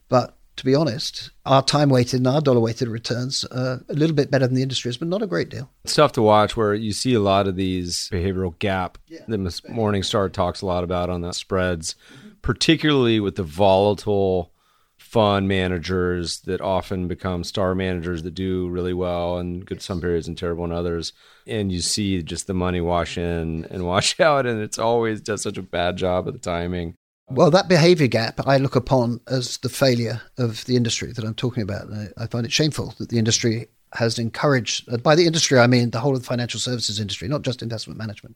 But 0.07 0.37
to 0.55 0.65
be 0.65 0.75
honest, 0.75 1.31
our 1.45 1.63
time 1.63 1.89
weighted 1.89 2.19
and 2.19 2.27
our 2.27 2.39
dollar 2.39 2.59
weighted 2.59 2.87
returns 2.87 3.43
are 3.45 3.83
a 3.89 3.93
little 3.93 4.15
bit 4.15 4.29
better 4.29 4.45
than 4.45 4.55
the 4.55 4.61
industry's, 4.61 4.97
but 4.97 5.07
not 5.07 5.23
a 5.23 5.27
great 5.27 5.49
deal. 5.49 5.69
It's 5.83 5.95
tough 5.95 6.11
to 6.13 6.21
watch 6.21 6.55
where 6.55 6.73
you 6.73 6.93
see 6.93 7.15
a 7.15 7.19
lot 7.19 7.47
of 7.47 7.55
these 7.55 8.09
behavioral 8.11 8.57
gap 8.59 8.97
yeah. 9.07 9.21
that 9.27 9.39
Morningstar 9.39 10.31
talks 10.31 10.61
a 10.61 10.65
lot 10.65 10.83
about 10.83 11.09
on 11.09 11.21
the 11.21 11.33
spreads, 11.33 11.95
particularly 12.43 13.19
with 13.19 13.35
the 13.35 13.43
volatile 13.43 14.53
fund 14.97 15.47
managers 15.47 16.41
that 16.41 16.61
often 16.61 17.07
become 17.07 17.43
star 17.43 17.73
managers 17.73 18.23
that 18.23 18.35
do 18.35 18.69
really 18.69 18.93
well 18.93 19.37
and 19.37 19.65
good 19.65 19.81
some 19.81 19.99
periods 19.99 20.27
and 20.27 20.37
terrible 20.37 20.65
in 20.65 20.71
others. 20.71 21.13
And 21.47 21.71
you 21.71 21.81
see 21.81 22.21
just 22.21 22.45
the 22.47 22.53
money 22.53 22.81
wash 22.81 23.17
in 23.17 23.65
and 23.71 23.85
wash 23.87 24.19
out, 24.19 24.45
and 24.45 24.61
it's 24.61 24.77
always 24.77 25.21
does 25.21 25.41
such 25.41 25.57
a 25.57 25.63
bad 25.63 25.97
job 25.97 26.27
of 26.27 26.33
the 26.33 26.39
timing. 26.39 26.95
Well, 27.29 27.51
that 27.51 27.69
behavior 27.69 28.07
gap 28.07 28.45
I 28.45 28.57
look 28.57 28.75
upon 28.75 29.21
as 29.27 29.57
the 29.57 29.69
failure 29.69 30.21
of 30.37 30.65
the 30.65 30.75
industry 30.75 31.13
that 31.13 31.23
I'm 31.23 31.33
talking 31.33 31.63
about. 31.63 31.87
I 32.17 32.27
find 32.27 32.45
it 32.45 32.51
shameful 32.51 32.93
that 32.99 33.09
the 33.09 33.17
industry 33.17 33.69
has 33.93 34.19
encouraged, 34.19 34.91
uh, 34.91 34.97
by 34.97 35.15
the 35.15 35.25
industry, 35.25 35.59
I 35.59 35.67
mean 35.67 35.91
the 35.91 35.99
whole 35.99 36.15
of 36.15 36.21
the 36.21 36.27
financial 36.27 36.59
services 36.59 36.99
industry, 36.99 37.27
not 37.27 37.43
just 37.43 37.61
investment 37.61 37.97
management. 37.97 38.35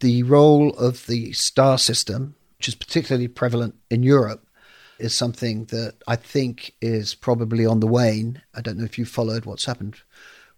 The 0.00 0.22
role 0.22 0.74
of 0.74 1.06
the 1.06 1.32
star 1.32 1.78
system, 1.78 2.34
which 2.64 2.68
is 2.70 2.74
particularly 2.74 3.28
prevalent 3.28 3.74
in 3.90 4.02
Europe, 4.02 4.48
is 4.98 5.14
something 5.14 5.66
that 5.66 5.96
I 6.08 6.16
think 6.16 6.72
is 6.80 7.14
probably 7.14 7.66
on 7.66 7.80
the 7.80 7.86
wane. 7.86 8.40
I 8.54 8.62
don't 8.62 8.78
know 8.78 8.86
if 8.86 8.98
you 8.98 9.04
followed 9.04 9.44
what's 9.44 9.66
happened 9.66 9.96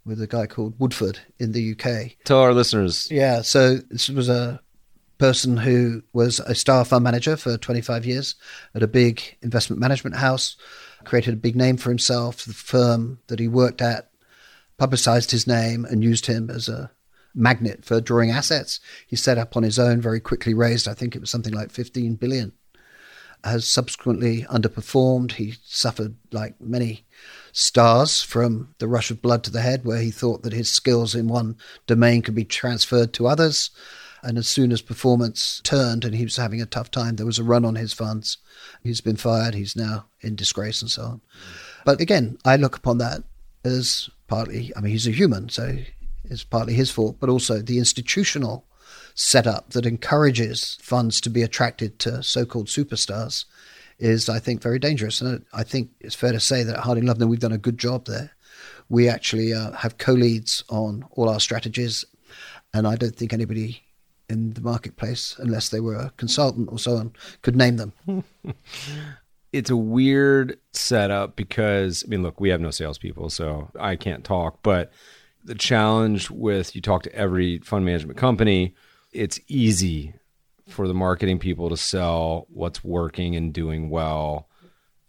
with 0.05 0.23
a 0.23 0.29
guy 0.29 0.47
called 0.47 0.79
Woodford 0.79 1.19
in 1.41 1.51
the 1.51 1.73
UK. 1.73 2.13
Tell 2.23 2.39
our 2.39 2.55
listeners. 2.55 3.11
Yeah, 3.11 3.43
so 3.43 3.79
this 3.91 4.09
was 4.09 4.29
a 4.29 4.61
person 5.19 5.57
who 5.57 6.05
was 6.13 6.39
a 6.39 6.55
star 6.55 6.85
fund 6.85 7.03
manager 7.03 7.37
for 7.37 7.59
25 7.59 8.07
years 8.07 8.37
at 8.77 8.85
a 8.85 8.87
big 8.87 9.21
investment 9.43 9.81
management 9.81 10.15
house, 10.15 10.55
created 11.03 11.35
a 11.35 11.39
big 11.39 11.57
name 11.57 11.77
for 11.77 11.89
himself. 11.89 12.45
The 12.45 12.55
firm 12.55 13.19
that 13.27 13.41
he 13.41 13.49
worked 13.49 13.83
at 13.83 14.11
publicized 14.79 15.33
his 15.33 15.49
name 15.49 15.85
and 15.85 16.05
used 16.05 16.27
him 16.27 16.51
as 16.51 16.69
a 16.69 16.89
magnet 17.37 17.85
for 17.85 18.01
drawing 18.01 18.31
assets. 18.31 18.81
He 19.07 19.15
set 19.15 19.39
up 19.39 19.57
on 19.57 19.63
his 19.63 19.79
own, 19.79 20.01
very 20.01 20.21
quickly 20.21 20.55
raised, 20.55 20.89
I 20.89 20.95
think 20.95 21.15
it 21.15 21.21
was 21.21 21.31
something 21.31 21.53
like 21.53 21.71
15 21.71 22.17
billion 22.17 22.53
has 23.45 23.67
subsequently 23.67 24.43
underperformed. 24.43 25.33
He 25.33 25.55
suffered, 25.65 26.17
like 26.33 26.61
many 26.61 27.05
stars, 27.53 28.23
from 28.23 28.75
the 28.79 28.89
rush 28.89 29.11
of 29.11 29.23
blood 29.23 29.45
to 29.45 29.51
the 29.51 29.61
head, 29.61 29.85
where 29.85 30.01
he 30.01 30.11
thought 30.11 30.43
that 30.43 30.53
his 30.53 30.71
skills 30.71 31.15
in 31.15 31.29
one 31.29 31.57
domain 31.87 32.23
could 32.23 32.35
be 32.35 32.45
transferred 32.45 33.13
to 33.15 33.27
others. 33.27 33.71
And 34.23 34.39
as 34.39 34.49
soon 34.49 34.73
as 34.73 34.83
performance 34.83 35.61
turned 35.63 36.05
and 36.05 36.15
he 36.15 36.25
was 36.25 36.37
having 36.37 36.61
a 36.61 36.67
tough 36.67 36.91
time, 36.91 37.17
there 37.17 37.27
was 37.27 37.39
a 37.39 37.45
run 37.45 37.65
on 37.65 37.77
his 37.77 37.93
funds. 37.93 38.39
He's 38.83 39.01
been 39.01 39.17
fired. 39.17 39.55
He's 39.55 39.77
now 39.77 40.07
in 40.21 40.35
disgrace 40.35 40.83
and 40.83 40.91
so 40.91 41.03
on. 41.03 41.21
But 41.85 42.01
again, 42.01 42.39
I 42.45 42.57
look 42.57 42.77
upon 42.77 42.99
that 42.99 43.23
as 43.65 44.11
partly, 44.27 44.73
I 44.77 44.81
mean, 44.81 44.93
he's 44.93 45.07
a 45.07 45.13
human, 45.13 45.49
so 45.49 45.79
it's 46.31 46.45
partly 46.45 46.75
his 46.75 46.91
fault, 46.91 47.17
but 47.21 47.29
also 47.29 47.61
the 47.61 47.79
institutional 47.79 48.67
setup 49.15 49.71
that 49.71 49.87
encourages 49.87 50.79
funds 50.81 51.21
to 51.23 51.31
be 51.31 51.43
attracted 51.43 51.99
to 51.99 52.23
so-called 52.23 52.67
superstars 52.67 53.47
is, 53.99 54.29
I 54.29 54.39
think, 54.39 54.63
very 54.63 54.79
dangerous. 54.79 55.21
And 55.21 55.45
I 55.53 55.63
think 55.63 55.91
it's 56.01 56.15
fair 56.15 56.33
to 56.33 56.41
say 56.41 56.63
that 56.63 56.77
at 56.77 56.83
Harding 56.83 57.05
Loevner, 57.05 57.27
we've 57.27 57.41
done 57.41 57.53
a 57.53 57.59
good 57.59 57.79
job 57.79 58.07
there. 58.07 58.31
We 58.89 59.09
actually 59.09 59.53
uh, 59.53 59.73
have 59.73 59.99
co-leads 59.99 60.63
on 60.69 61.05
all 61.13 61.29
our 61.29 61.41
strategies, 61.41 62.05
and 62.75 62.87
I 62.87 62.97
don't 62.97 63.17
think 63.17 63.33
anybody 63.33 63.83
in 64.29 64.53
the 64.53 64.61
marketplace, 64.61 65.37
unless 65.39 65.71
they 65.71 65.81
were 65.81 65.97
a 65.97 66.13
consultant 66.17 66.69
or 66.71 66.79
so 66.79 66.97
on, 66.97 67.13
could 67.43 67.57
name 67.57 67.77
them. 67.77 67.93
it's 69.53 69.71
a 69.71 69.77
weird 69.77 70.59
setup 70.73 71.37
because 71.37 72.05
I 72.07 72.09
mean, 72.09 72.23
look, 72.23 72.41
we 72.41 72.51
have 72.51 72.61
no 72.61 72.71
salespeople, 72.71 73.31
so 73.31 73.71
I 73.79 73.97
can't 73.97 74.25
talk. 74.25 74.59
But 74.63 74.93
the 75.47 75.55
challenge 75.55 76.31
with 76.31 76.75
you 76.75 76.83
talk 76.83 77.03
to 77.05 77.15
every 77.15 77.59
fund 77.59 77.85
management 77.85 78.19
company, 78.19 78.75
it's 79.13 79.41
easy 79.49 80.15
for 80.69 80.89
the 80.89 80.95
marketing 80.95 81.39
people 81.39 81.71
to 81.71 81.77
sell 81.77 82.47
what's 82.51 82.83
working 82.83 83.37
and 83.37 83.53
doing 83.53 83.89
well. 83.89 84.49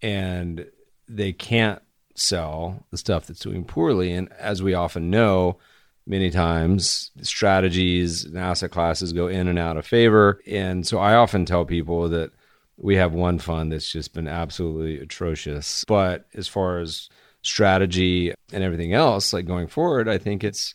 And 0.02 0.68
they 1.08 1.34
can't 1.34 1.82
sell 2.16 2.86
the 2.92 2.98
stuff 2.98 3.26
that's 3.26 3.40
doing 3.40 3.64
poorly. 3.64 4.14
And 4.14 4.32
as 4.34 4.62
we 4.62 4.74
often 4.74 5.10
know 5.10 5.58
many 6.06 6.30
times 6.30 7.12
strategies 7.22 8.24
and 8.24 8.38
asset 8.38 8.72
classes 8.72 9.14
go 9.14 9.28
in 9.28 9.48
and 9.48 9.60
out 9.60 9.78
of 9.78 9.86
favor. 9.86 10.40
And 10.48 10.88
so 10.88 11.00
i 11.00 11.16
often 11.16 11.46
tell 11.46 11.66
people 11.66 12.08
that 12.10 12.32
we 12.78 12.96
have 12.96 13.14
one 13.14 13.40
fund 13.40 13.72
that's 13.72 13.92
just 13.92 14.14
been 14.14 14.28
absolutely 14.28 15.00
atrocious. 15.00 15.84
But 15.86 16.28
as 16.34 16.48
far 16.48 16.80
as 16.80 17.10
strategy 17.42 18.34
and 18.52 18.64
everything 18.64 18.94
else, 18.94 19.34
like 19.34 19.46
going 19.46 19.68
forward, 19.68 20.08
I 20.08 20.18
think 20.18 20.44
it's 20.44 20.74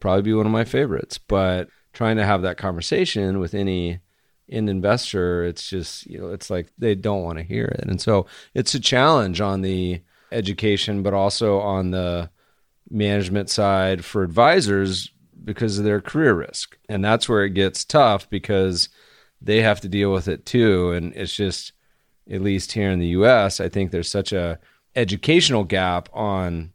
probably 0.00 0.22
be 0.22 0.34
one 0.34 0.46
of 0.46 0.52
my 0.52 0.64
favorites. 0.64 1.18
But 1.18 1.68
trying 1.92 2.16
to 2.16 2.26
have 2.26 2.42
that 2.42 2.56
conversation 2.56 3.38
with 3.38 3.54
any 3.54 4.00
end 4.48 4.68
investor, 4.68 5.44
it's 5.44 5.68
just, 5.68 6.06
you 6.06 6.18
know, 6.18 6.28
it's 6.28 6.50
like 6.50 6.70
they 6.78 6.94
don't 6.94 7.22
want 7.22 7.38
to 7.38 7.44
hear 7.44 7.64
it. 7.64 7.84
And 7.88 8.00
so 8.00 8.26
it's 8.54 8.74
a 8.74 8.80
challenge 8.80 9.40
on 9.40 9.62
the 9.62 10.02
education, 10.32 11.02
but 11.02 11.14
also 11.14 11.60
on 11.60 11.90
the 11.90 12.30
management 12.90 13.50
side 13.50 14.04
for 14.04 14.22
advisors 14.22 15.10
because 15.44 15.78
of 15.78 15.84
their 15.84 16.00
career 16.00 16.34
risk. 16.34 16.78
And 16.88 17.04
that's 17.04 17.28
where 17.28 17.44
it 17.44 17.50
gets 17.50 17.84
tough 17.84 18.28
because 18.30 18.88
they 19.40 19.62
have 19.62 19.80
to 19.82 19.88
deal 19.88 20.12
with 20.12 20.28
it 20.28 20.46
too. 20.46 20.92
And 20.92 21.14
it's 21.14 21.34
just, 21.34 21.72
at 22.30 22.40
least 22.40 22.72
here 22.72 22.90
in 22.90 22.98
the 22.98 23.08
US, 23.08 23.60
I 23.60 23.68
think 23.68 23.90
there's 23.90 24.10
such 24.10 24.32
a 24.32 24.58
educational 24.96 25.64
gap 25.64 26.08
on 26.12 26.72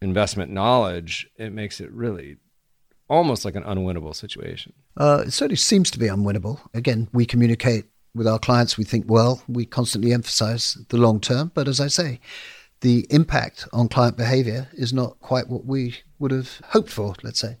investment 0.00 0.50
knowledge. 0.50 1.28
It 1.36 1.52
makes 1.52 1.80
it 1.80 1.90
really 1.92 2.36
almost 3.08 3.44
like 3.44 3.54
an 3.54 3.64
unwinnable 3.64 4.14
situation. 4.14 4.72
Uh, 4.96 5.24
it 5.26 5.32
certainly 5.32 5.56
seems 5.56 5.90
to 5.90 5.98
be 5.98 6.06
unwinnable. 6.06 6.60
Again, 6.74 7.08
we 7.12 7.24
communicate 7.24 7.86
with 8.14 8.26
our 8.26 8.38
clients. 8.38 8.76
We 8.76 8.84
think 8.84 9.06
well. 9.08 9.42
We 9.48 9.64
constantly 9.64 10.12
emphasize 10.12 10.78
the 10.88 10.98
long 10.98 11.20
term. 11.20 11.52
But 11.54 11.68
as 11.68 11.80
I 11.80 11.88
say, 11.88 12.20
the 12.80 13.06
impact 13.10 13.66
on 13.72 13.88
client 13.88 14.16
behavior 14.16 14.68
is 14.72 14.92
not 14.92 15.18
quite 15.20 15.48
what 15.48 15.64
we 15.64 15.98
would 16.18 16.30
have 16.30 16.60
hoped 16.68 16.90
for, 16.90 17.14
let's 17.22 17.40
say. 17.40 17.56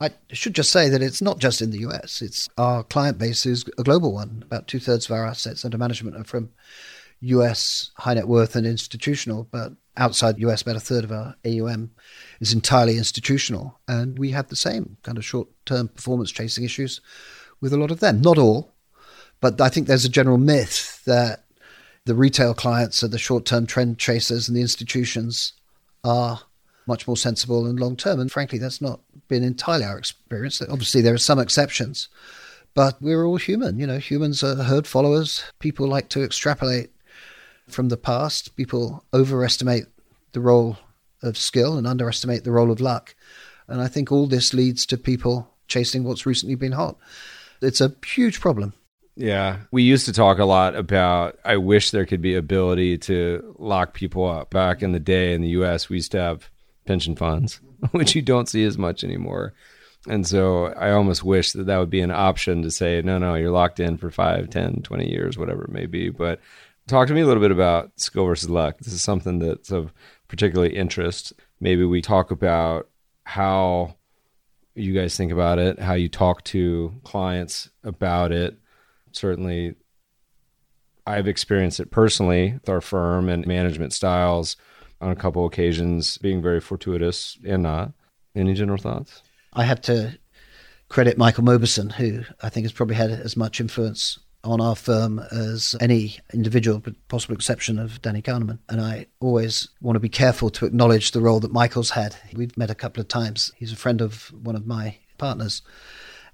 I 0.00 0.10
should 0.32 0.54
just 0.54 0.70
say 0.70 0.88
that 0.88 1.02
it's 1.02 1.22
not 1.22 1.38
just 1.38 1.62
in 1.62 1.70
the 1.70 1.78
US. 1.78 2.20
It's 2.20 2.48
our 2.58 2.82
client 2.82 3.16
base 3.16 3.46
is 3.46 3.64
a 3.78 3.82
global 3.82 4.12
one. 4.12 4.42
About 4.44 4.66
two 4.66 4.80
thirds 4.80 5.06
of 5.06 5.12
our 5.12 5.24
assets 5.24 5.64
under 5.64 5.78
management 5.78 6.16
are 6.16 6.24
from 6.24 6.50
US 7.24 7.90
high 7.96 8.14
net 8.14 8.28
worth 8.28 8.56
and 8.56 8.66
institutional, 8.66 9.48
but 9.50 9.72
outside 9.96 10.38
US, 10.38 10.62
about 10.62 10.76
a 10.76 10.80
third 10.80 11.04
of 11.04 11.12
our 11.12 11.36
AUM 11.44 11.90
is 12.40 12.52
entirely 12.52 12.96
institutional. 12.96 13.78
And 13.88 14.18
we 14.18 14.30
have 14.32 14.48
the 14.48 14.56
same 14.56 14.96
kind 15.02 15.18
of 15.18 15.24
short 15.24 15.48
term 15.66 15.88
performance 15.88 16.30
chasing 16.30 16.64
issues 16.64 17.00
with 17.60 17.72
a 17.72 17.78
lot 17.78 17.90
of 17.90 18.00
them. 18.00 18.20
Not 18.20 18.38
all, 18.38 18.74
but 19.40 19.60
I 19.60 19.68
think 19.68 19.86
there's 19.86 20.04
a 20.04 20.10
general 20.10 20.38
myth 20.38 21.02
that 21.04 21.44
the 22.04 22.14
retail 22.14 22.54
clients 22.54 23.02
are 23.02 23.08
the 23.08 23.18
short 23.18 23.44
term 23.44 23.66
trend 23.66 23.98
chasers 23.98 24.48
and 24.48 24.56
the 24.56 24.62
institutions 24.62 25.52
are 26.02 26.40
much 26.86 27.06
more 27.06 27.16
sensible 27.16 27.66
and 27.66 27.80
long 27.80 27.96
term. 27.96 28.20
And 28.20 28.30
frankly, 28.30 28.58
that's 28.58 28.80
not 28.80 29.00
been 29.28 29.42
entirely 29.42 29.84
our 29.84 29.98
experience. 29.98 30.60
Obviously, 30.60 31.00
there 31.00 31.14
are 31.14 31.18
some 31.18 31.38
exceptions, 31.38 32.08
but 32.74 33.00
we're 33.00 33.24
all 33.24 33.36
human. 33.36 33.78
You 33.78 33.86
know, 33.86 33.98
humans 33.98 34.44
are 34.44 34.54
herd 34.54 34.86
followers. 34.86 35.44
People 35.60 35.88
like 35.88 36.10
to 36.10 36.22
extrapolate 36.22 36.90
from 37.68 37.88
the 37.88 37.96
past. 37.96 38.56
People 38.56 39.04
overestimate 39.12 39.86
the 40.32 40.40
role 40.40 40.78
of 41.22 41.38
skill 41.38 41.76
and 41.76 41.86
underestimate 41.86 42.44
the 42.44 42.52
role 42.52 42.70
of 42.70 42.80
luck. 42.80 43.14
And 43.66 43.80
I 43.80 43.88
think 43.88 44.12
all 44.12 44.26
this 44.26 44.52
leads 44.52 44.84
to 44.86 44.98
people 44.98 45.50
chasing 45.68 46.04
what's 46.04 46.26
recently 46.26 46.54
been 46.54 46.72
hot. 46.72 46.96
It's 47.62 47.80
a 47.80 47.94
huge 48.04 48.40
problem. 48.40 48.74
Yeah. 49.16 49.58
We 49.70 49.82
used 49.82 50.06
to 50.06 50.12
talk 50.12 50.38
a 50.38 50.44
lot 50.44 50.74
about 50.74 51.38
I 51.44 51.56
wish 51.56 51.90
there 51.90 52.04
could 52.04 52.20
be 52.20 52.34
ability 52.34 52.98
to 52.98 53.54
lock 53.58 53.94
people 53.94 54.28
up. 54.28 54.50
Back 54.50 54.82
in 54.82 54.92
the 54.92 55.00
day 55.00 55.34
in 55.34 55.40
the 55.40 55.50
US, 55.50 55.88
we 55.88 55.96
used 55.96 56.12
to 56.12 56.20
have 56.20 56.50
pension 56.84 57.16
funds, 57.16 57.60
which 57.92 58.14
you 58.14 58.22
don't 58.22 58.48
see 58.48 58.64
as 58.64 58.76
much 58.76 59.04
anymore. 59.04 59.54
And 60.06 60.26
so 60.26 60.66
I 60.66 60.90
almost 60.90 61.24
wish 61.24 61.52
that 61.52 61.64
that 61.64 61.78
would 61.78 61.90
be 61.90 62.02
an 62.02 62.10
option 62.10 62.62
to 62.62 62.70
say, 62.70 63.00
no, 63.02 63.16
no, 63.16 63.36
you're 63.36 63.50
locked 63.50 63.80
in 63.80 63.96
for 63.96 64.10
5, 64.10 64.50
10, 64.50 64.82
20 64.82 65.10
years, 65.10 65.38
whatever 65.38 65.64
it 65.64 65.72
may 65.72 65.86
be. 65.86 66.10
But 66.10 66.40
talk 66.86 67.08
to 67.08 67.14
me 67.14 67.22
a 67.22 67.26
little 67.26 67.42
bit 67.42 67.50
about 67.50 67.92
skill 67.96 68.26
versus 68.26 68.50
luck. 68.50 68.78
This 68.78 68.92
is 68.92 69.02
something 69.02 69.38
that's 69.38 69.70
of 69.70 69.92
particularly 70.28 70.74
interest. 70.74 71.32
Maybe 71.60 71.84
we 71.84 72.02
talk 72.02 72.30
about 72.30 72.88
how 73.24 73.96
you 74.74 74.92
guys 74.92 75.16
think 75.16 75.32
about 75.32 75.58
it, 75.58 75.78
how 75.78 75.94
you 75.94 76.08
talk 76.08 76.44
to 76.44 76.94
clients 77.04 77.70
about 77.82 78.32
it. 78.32 78.58
Certainly, 79.12 79.76
I've 81.06 81.28
experienced 81.28 81.80
it 81.80 81.90
personally 81.90 82.54
with 82.54 82.68
our 82.68 82.80
firm 82.80 83.28
and 83.28 83.46
management 83.46 83.92
styles 83.92 84.56
on 85.00 85.10
a 85.10 85.16
couple 85.16 85.44
occasions 85.46 86.18
being 86.18 86.42
very 86.42 86.60
fortuitous 86.60 87.38
and 87.46 87.62
not. 87.62 87.92
Any 88.34 88.54
general 88.54 88.78
thoughts? 88.78 89.22
I 89.52 89.64
have 89.64 89.80
to 89.82 90.18
credit 90.88 91.16
Michael 91.16 91.44
Mauboussin, 91.44 91.92
who 91.92 92.24
I 92.42 92.48
think 92.48 92.64
has 92.64 92.72
probably 92.72 92.96
had 92.96 93.10
as 93.10 93.36
much 93.36 93.60
influence 93.60 94.18
on 94.44 94.60
our 94.60 94.76
firm 94.76 95.18
as 95.32 95.74
any 95.80 96.18
individual, 96.32 96.80
with 96.84 97.08
possible 97.08 97.34
exception 97.34 97.78
of 97.78 98.00
Danny 98.02 98.22
Kahneman. 98.22 98.58
And 98.68 98.80
I 98.80 99.06
always 99.20 99.68
want 99.80 99.96
to 99.96 100.00
be 100.00 100.08
careful 100.08 100.50
to 100.50 100.66
acknowledge 100.66 101.10
the 101.10 101.20
role 101.20 101.40
that 101.40 101.52
Michael's 101.52 101.90
had. 101.90 102.14
We've 102.34 102.56
met 102.56 102.70
a 102.70 102.74
couple 102.74 103.00
of 103.00 103.08
times. 103.08 103.52
He's 103.56 103.72
a 103.72 103.76
friend 103.76 104.00
of 104.00 104.32
one 104.32 104.56
of 104.56 104.66
my 104.66 104.98
partners. 105.18 105.62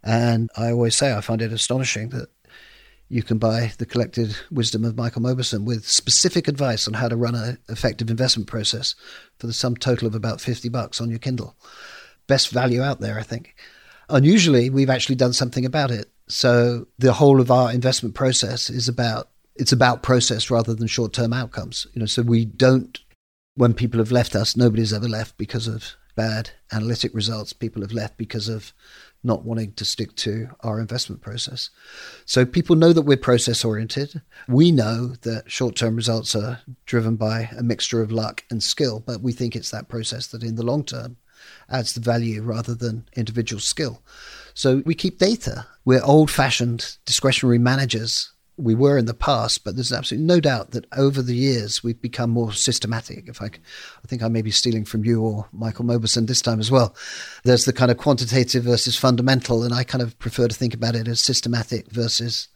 And 0.03 0.51
I 0.57 0.71
always 0.71 0.97
say 0.97 1.13
I 1.13 1.21
find 1.21 1.41
it 1.41 1.53
astonishing 1.53 2.11
that 2.11 2.29
you 3.09 3.23
can 3.23 3.39
buy 3.39 3.73
the 3.79 3.87
collected 3.87 4.37
wisdom 4.51 4.85
of 4.85 4.97
Michael 4.97 5.23
Mauboussin 5.23 5.65
with 5.65 5.89
specific 5.89 6.47
advice 6.47 6.87
on 6.87 6.95
how 6.95 7.09
to 7.09 7.17
run 7.17 7.35
an 7.35 7.59
effective 7.69 8.09
investment 8.09 8.49
process 8.49 8.95
for 9.39 9.49
the 9.49 9.53
sum 9.53 9.77
total 9.77 10.07
of 10.07 10.15
about 10.15 10.41
50 10.41 10.69
bucks 10.69 11.01
on 11.01 11.11
your 11.11 11.19
Kindle. 11.19 11.57
Best 12.29 12.51
value 12.51 12.83
out 12.83 13.01
there, 13.01 13.19
I 13.19 13.25
think. 13.25 13.57
Unusually, 14.09 14.71
we've 14.71 14.91
actually 14.91 15.17
done 15.17 15.33
something 15.33 15.65
about 15.65 15.91
it. 15.91 16.09
So 16.31 16.87
the 16.99 17.13
whole 17.13 17.41
of 17.41 17.51
our 17.51 17.73
investment 17.73 18.15
process 18.15 18.71
is 18.71 18.89
about 18.89 19.29
it's 19.57 19.73
about 19.73 20.03
process 20.03 20.51
rather 20.51 20.75
than 20.75 20.87
short-term 20.87 21.33
outcomes. 21.33 21.87
You 21.93 22.01
know, 22.01 22.07
so 22.07 22.23
we 22.23 22.45
don't 22.47 22.99
when 23.57 23.75
people 23.75 23.99
have 23.99 24.13
left 24.13 24.35
us, 24.35 24.57
nobody's 24.57 24.93
ever 24.93 25.09
left 25.09 25.37
because 25.37 25.67
of 25.67 25.97
bad 26.17 26.51
analytic 26.73 27.13
results. 27.15 27.53
People 27.53 27.83
have 27.83 27.93
left 27.93 28.17
because 28.17 28.49
of 28.49 28.73
not 29.23 29.45
wanting 29.45 29.73
to 29.73 29.85
stick 29.85 30.15
to 30.17 30.49
our 30.61 30.81
investment 30.81 31.21
process. 31.21 31.69
So 32.25 32.47
people 32.47 32.75
know 32.75 32.93
that 32.93 33.03
we're 33.03 33.19
process 33.19 33.65
oriented. 33.65 34.23
We 34.49 34.73
know 34.73 35.09
that 35.23 35.51
short 35.51 35.77
term 35.77 35.97
results 35.97 36.35
are 36.35 36.61
driven 36.87 37.17
by 37.17 37.51
a 37.57 37.63
mixture 37.63 38.01
of 38.01 38.13
luck 38.13 38.45
and 38.51 38.63
skill, 38.63 39.01
but 39.01 39.21
we 39.21 39.33
think 39.33 39.55
it's 39.55 39.71
that 39.71 39.89
process 39.89 40.27
that 40.29 40.43
in 40.43 40.57
the 40.57 40.63
long 40.63 40.85
term 40.85 41.17
adds 41.69 41.93
the 41.93 42.01
value 42.01 42.43
rather 42.43 42.75
than 42.75 43.09
individual 43.15 43.61
skill. 43.61 44.03
So 44.61 44.83
we 44.85 44.95
keep 44.95 45.17
data. 45.17 45.67
We're 45.87 46.05
old 46.05 46.31
fashioned 46.31 46.99
discretionary 47.07 47.57
managers 47.57 48.31
we 48.59 48.75
were 48.75 48.99
in 48.99 49.07
the 49.07 49.15
past, 49.15 49.65
but 49.65 49.75
there's 49.75 49.91
absolutely 49.91 50.27
no 50.27 50.39
doubt 50.39 50.73
that 50.73 50.85
over 50.95 51.23
the 51.23 51.35
years 51.35 51.83
we've 51.83 52.03
become 52.03 52.29
more 52.29 52.53
systematic. 52.53 53.27
If 53.27 53.41
I, 53.41 53.47
I 53.47 54.07
think 54.07 54.23
I 54.23 54.29
may 54.29 54.43
be 54.43 54.51
stealing 54.51 54.85
from 54.85 55.03
you 55.03 55.23
or 55.23 55.49
Michael 55.51 55.87
Mauboussin 55.87 56.27
this 56.27 56.43
time 56.43 56.61
as 56.61 56.71
well. 56.71 56.95
There's 57.43 57.65
the 57.65 57.73
kind 57.73 57.91
of 57.91 57.97
quantitative 57.97 58.65
versus 58.65 58.99
fundamental, 58.99 59.63
and 59.63 59.73
I 59.73 59.83
kind 59.83 60.03
of 60.03 60.19
prefer 60.19 60.47
to 60.47 60.55
think 60.55 60.75
about 60.75 60.95
it 60.95 61.09
as 61.09 61.23
systematic 61.23 61.91
versus 61.91 62.49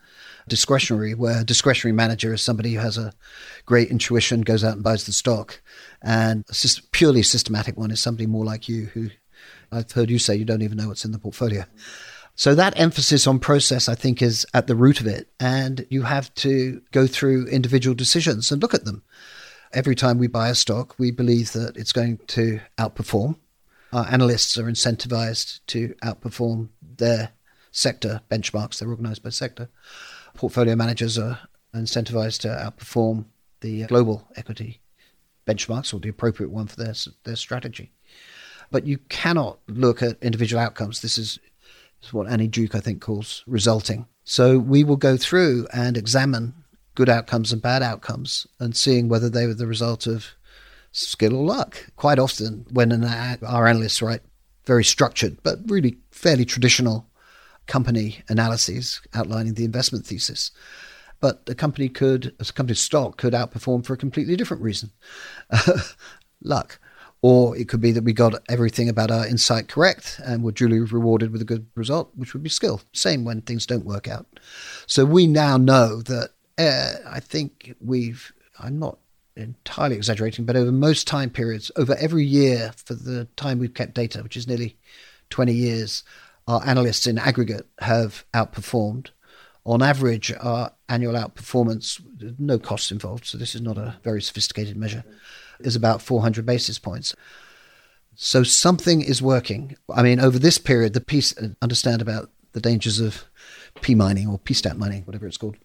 discretionary, 0.47 1.14
where 1.14 1.40
a 1.40 1.45
discretionary 1.45 1.95
manager 1.95 2.35
is 2.35 2.43
somebody 2.43 2.75
who 2.75 2.81
has 2.81 2.99
a 2.99 3.14
great 3.64 3.88
intuition, 3.88 4.43
goes 4.43 4.62
out 4.62 4.75
and 4.75 4.85
buys 4.85 5.07
the 5.07 5.12
stock, 5.14 5.62
and 6.03 6.45
a 6.51 6.83
purely 6.93 7.23
systematic 7.23 7.79
one 7.79 7.90
is 7.90 7.99
somebody 7.99 8.27
more 8.27 8.45
like 8.45 8.69
you 8.69 8.90
who 8.93 9.09
I've 9.74 9.90
heard 9.90 10.10
you 10.10 10.18
say 10.18 10.37
you 10.37 10.44
don't 10.44 10.62
even 10.62 10.78
know 10.78 10.88
what's 10.88 11.04
in 11.04 11.12
the 11.12 11.18
portfolio. 11.18 11.64
So 12.37 12.54
that 12.54 12.78
emphasis 12.78 13.26
on 13.26 13.38
process, 13.38 13.88
I 13.88 13.94
think, 13.94 14.20
is 14.22 14.46
at 14.54 14.66
the 14.66 14.74
root 14.74 15.00
of 15.00 15.06
it. 15.06 15.28
And 15.38 15.87
you 15.90 16.02
have 16.02 16.32
to 16.37 16.80
go 16.92 17.06
through 17.06 17.46
individual 17.46 17.94
decisions 17.94 18.50
and 18.50 18.62
look 18.62 18.74
at 18.74 18.84
them. 18.84 19.02
Every 19.72 19.94
time 19.94 20.18
we 20.18 20.28
buy 20.28 20.48
a 20.48 20.54
stock, 20.54 20.98
we 20.98 21.10
believe 21.10 21.52
that 21.52 21.76
it's 21.76 21.92
going 21.92 22.18
to 22.28 22.60
outperform. 22.78 23.37
Our 23.92 24.06
analysts 24.06 24.56
are 24.58 24.64
incentivized 24.64 25.60
to 25.68 25.94
outperform 26.02 26.68
their 26.80 27.30
sector 27.70 28.20
benchmarks. 28.30 28.78
They're 28.78 28.88
organized 28.88 29.22
by 29.22 29.30
sector. 29.30 29.68
Portfolio 30.34 30.76
managers 30.76 31.18
are 31.18 31.40
incentivized 31.74 32.40
to 32.40 32.48
outperform 32.48 33.26
the 33.60 33.84
global 33.84 34.28
equity 34.37 34.80
benchmarks 35.46 35.92
or 35.92 36.00
the 36.00 36.08
appropriate 36.08 36.50
one 36.50 36.66
for 36.66 36.76
their, 36.76 36.94
their 37.24 37.37
strategy. 37.37 37.92
But 38.74 38.88
you 38.88 38.98
cannot 39.08 39.60
look 39.68 40.02
at 40.02 40.20
individual 40.20 40.60
outcomes. 40.60 41.00
This 41.00 41.16
is 41.16 41.38
is 42.02 42.12
what 42.12 42.26
Annie 42.26 42.48
Duke, 42.48 42.74
I 42.74 42.80
think, 42.80 43.00
calls 43.00 43.44
resulting. 43.46 44.08
So 44.24 44.58
we 44.58 44.82
will 44.82 44.96
go 44.96 45.16
through 45.16 45.68
and 45.72 45.96
examine 45.96 46.54
good 46.96 47.08
outcomes 47.08 47.52
and 47.52 47.62
bad 47.62 47.84
outcomes 47.84 48.48
and 48.58 48.74
seeing 48.74 49.08
whether 49.08 49.30
they 49.30 49.46
were 49.46 49.54
the 49.54 49.68
result 49.68 50.08
of 50.08 50.26
skill 50.90 51.37
or 51.37 51.44
luck. 51.44 51.87
Quite 51.94 52.18
often, 52.18 52.66
when 52.72 52.90
an, 52.90 53.04
our 53.46 53.68
analysts 53.68 54.02
write 54.02 54.22
very 54.64 54.82
structured 54.82 55.40
but 55.44 55.60
really 55.66 55.98
fairly 56.10 56.44
traditional 56.44 57.06
company 57.68 58.22
analyses 58.28 59.00
outlining 59.14 59.54
the 59.54 59.64
investment 59.64 60.04
thesis, 60.04 60.50
but 61.20 61.44
a 61.46 61.54
company 61.54 61.88
could, 61.88 62.34
a 62.40 62.44
company's 62.46 62.80
stock 62.80 63.18
could 63.18 63.34
outperform 63.34 63.87
for 63.87 63.94
a 63.94 63.98
completely 64.04 64.34
different 64.34 64.64
reason, 64.64 64.90
luck. 66.42 66.80
Or 67.26 67.56
it 67.56 67.70
could 67.70 67.80
be 67.80 67.90
that 67.92 68.04
we 68.04 68.12
got 68.12 68.34
everything 68.50 68.90
about 68.90 69.10
our 69.10 69.26
insight 69.26 69.66
correct 69.66 70.20
and 70.26 70.42
were 70.42 70.52
duly 70.52 70.80
rewarded 70.80 71.32
with 71.32 71.40
a 71.40 71.46
good 71.46 71.66
result, 71.74 72.10
which 72.14 72.34
would 72.34 72.42
be 72.42 72.50
skill. 72.50 72.82
Same 72.92 73.24
when 73.24 73.40
things 73.40 73.64
don't 73.64 73.87
work 73.87 74.06
out. 74.06 74.26
So 74.87 75.06
we 75.06 75.26
now 75.26 75.56
know 75.56 76.02
that 76.02 76.32
uh, 76.58 76.96
I 77.08 77.20
think 77.20 77.76
we've, 77.80 78.30
I'm 78.58 78.78
not 78.78 78.98
entirely 79.37 79.96
exaggerating, 79.96 80.44
but 80.44 80.54
over 80.54 80.70
most 80.70 81.06
time 81.06 81.30
periods, 81.30 81.72
over 81.76 81.96
every 81.98 82.26
year 82.26 82.72
for 82.76 82.92
the 82.92 83.24
time 83.37 83.58
we've 83.58 83.72
kept 83.72 83.94
data, 83.94 84.22
which 84.22 84.37
is 84.37 84.46
nearly 84.46 84.76
20 85.30 85.50
years, 85.50 86.02
our 86.46 86.62
analysts 86.66 87.06
in 87.06 87.16
aggregate 87.16 87.66
have 87.78 88.26
outperformed. 88.34 89.08
On 89.64 89.80
average, 89.80 90.30
our 90.40 90.72
annual 90.90 91.14
outperformance, 91.14 92.02
no 92.38 92.58
costs 92.58 92.92
involved, 92.92 93.24
so 93.24 93.38
this 93.38 93.54
is 93.54 93.62
not 93.62 93.78
a 93.78 93.96
very 94.02 94.20
sophisticated 94.20 94.76
measure, 94.76 95.04
is 95.61 95.77
about 95.77 96.03
400 96.03 96.45
basis 96.45 96.79
points. 96.79 97.14
So 98.14 98.43
something 98.43 99.01
is 99.01 99.21
working. 99.21 99.77
I 99.95 100.03
mean, 100.03 100.21
over 100.21 100.38
this 100.38 100.59
period, 100.59 100.93
the 100.93 101.01
piece, 101.01 101.35
understand 101.61 102.01
about 102.01 102.31
the 102.53 102.61
dangers 102.61 103.01
of 103.01 103.25
P 103.81 103.95
mining 103.95 104.29
or 104.29 104.38
P 104.38 104.55
stat 104.55 104.79
mining, 104.79 105.03
whatever 105.03 105.27
it's 105.27 105.37
called. 105.37 105.57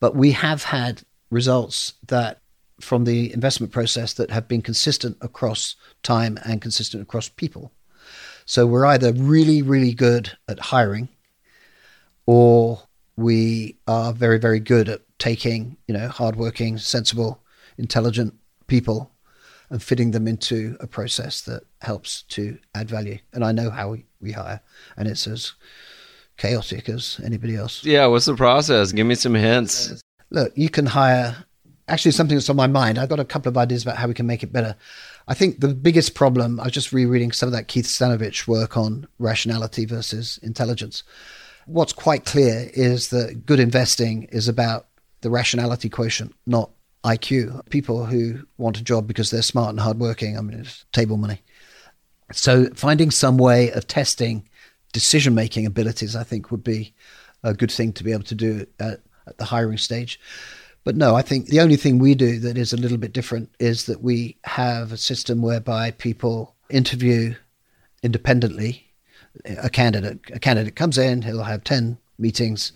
But 0.00 0.14
we 0.14 0.32
have 0.32 0.64
had 0.64 1.02
results 1.30 1.94
that 2.06 2.40
from 2.80 3.04
the 3.04 3.32
investment 3.32 3.72
process 3.72 4.14
that 4.14 4.30
have 4.30 4.48
been 4.48 4.62
consistent 4.62 5.16
across 5.20 5.76
time 6.02 6.38
and 6.44 6.60
consistent 6.60 7.02
across 7.02 7.28
people. 7.28 7.72
So 8.46 8.66
we're 8.66 8.86
either 8.86 9.12
really, 9.12 9.62
really 9.62 9.94
good 9.94 10.36
at 10.48 10.58
hiring 10.58 11.08
or 12.26 12.82
we 13.16 13.78
are 13.86 14.12
very, 14.12 14.38
very 14.38 14.60
good 14.60 14.88
at 14.88 15.02
taking, 15.18 15.76
you 15.86 15.94
know, 15.94 16.08
hardworking, 16.08 16.78
sensible, 16.78 17.42
intelligent 17.78 18.34
people 18.66 19.10
and 19.70 19.82
fitting 19.82 20.10
them 20.10 20.28
into 20.28 20.76
a 20.80 20.86
process 20.86 21.40
that 21.42 21.62
helps 21.80 22.22
to 22.22 22.58
add 22.74 22.88
value. 22.88 23.18
And 23.32 23.44
I 23.44 23.52
know 23.52 23.70
how 23.70 23.90
we, 23.90 24.04
we 24.20 24.32
hire, 24.32 24.60
and 24.96 25.08
it's 25.08 25.26
as 25.26 25.54
chaotic 26.36 26.88
as 26.88 27.20
anybody 27.24 27.56
else. 27.56 27.84
Yeah, 27.84 28.06
what's 28.06 28.26
the 28.26 28.34
process? 28.34 28.92
Give 28.92 29.06
me 29.06 29.14
some 29.14 29.34
hints. 29.34 30.00
Look, 30.30 30.52
you 30.56 30.68
can 30.68 30.86
hire. 30.86 31.36
Actually, 31.86 32.12
something 32.12 32.36
that's 32.36 32.48
on 32.48 32.56
my 32.56 32.66
mind. 32.66 32.98
I've 32.98 33.10
got 33.10 33.20
a 33.20 33.24
couple 33.24 33.50
of 33.50 33.58
ideas 33.58 33.82
about 33.82 33.96
how 33.96 34.08
we 34.08 34.14
can 34.14 34.26
make 34.26 34.42
it 34.42 34.52
better. 34.52 34.74
I 35.28 35.34
think 35.34 35.60
the 35.60 35.68
biggest 35.68 36.14
problem. 36.14 36.58
I 36.58 36.64
was 36.64 36.72
just 36.72 36.92
rereading 36.92 37.32
some 37.32 37.46
of 37.46 37.52
that 37.52 37.68
Keith 37.68 37.86
Stanovich 37.86 38.46
work 38.46 38.76
on 38.76 39.06
rationality 39.18 39.84
versus 39.84 40.38
intelligence. 40.42 41.02
What's 41.66 41.92
quite 41.92 42.24
clear 42.24 42.70
is 42.74 43.08
that 43.10 43.46
good 43.46 43.60
investing 43.60 44.24
is 44.24 44.48
about 44.48 44.86
the 45.20 45.30
rationality 45.30 45.88
quotient, 45.88 46.34
not 46.46 46.70
IQ. 47.04 47.68
People 47.70 48.06
who 48.06 48.46
want 48.56 48.78
a 48.78 48.84
job 48.84 49.06
because 49.06 49.30
they're 49.30 49.42
smart 49.42 49.70
and 49.70 49.80
hardworking. 49.80 50.38
I 50.38 50.40
mean, 50.40 50.60
it's 50.60 50.84
table 50.92 51.16
money. 51.16 51.42
So 52.32 52.66
finding 52.74 53.10
some 53.10 53.36
way 53.36 53.70
of 53.70 53.86
testing 53.86 54.48
decision 54.92 55.34
making 55.34 55.66
abilities, 55.66 56.16
I 56.16 56.22
think, 56.22 56.50
would 56.50 56.64
be 56.64 56.94
a 57.42 57.52
good 57.52 57.70
thing 57.70 57.92
to 57.92 58.04
be 58.04 58.12
able 58.12 58.24
to 58.24 58.34
do 58.34 58.66
at, 58.80 59.00
at 59.26 59.38
the 59.38 59.44
hiring 59.44 59.76
stage. 59.78 60.18
But 60.84 60.96
no, 60.96 61.14
I 61.14 61.22
think 61.22 61.46
the 61.46 61.60
only 61.60 61.76
thing 61.76 61.98
we 61.98 62.14
do 62.14 62.38
that 62.40 62.58
is 62.58 62.72
a 62.72 62.76
little 62.76 62.98
bit 62.98 63.12
different 63.12 63.50
is 63.58 63.86
that 63.86 64.02
we 64.02 64.36
have 64.44 64.92
a 64.92 64.96
system 64.96 65.42
whereby 65.42 65.90
people 65.92 66.54
interview 66.70 67.34
independently 68.02 68.90
a 69.46 69.70
candidate. 69.70 70.20
A 70.32 70.38
candidate 70.38 70.76
comes 70.76 70.98
in, 70.98 71.22
he'll 71.22 71.42
have 71.42 71.64
10 71.64 71.98
meetings 72.18 72.72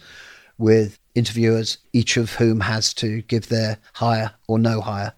with 0.56 0.98
interviewers, 1.18 1.78
each 1.92 2.16
of 2.16 2.34
whom 2.34 2.60
has 2.60 2.94
to 2.94 3.22
give 3.22 3.48
their 3.48 3.78
hire 3.94 4.32
or 4.46 4.58
no 4.58 4.80
hire 4.80 5.12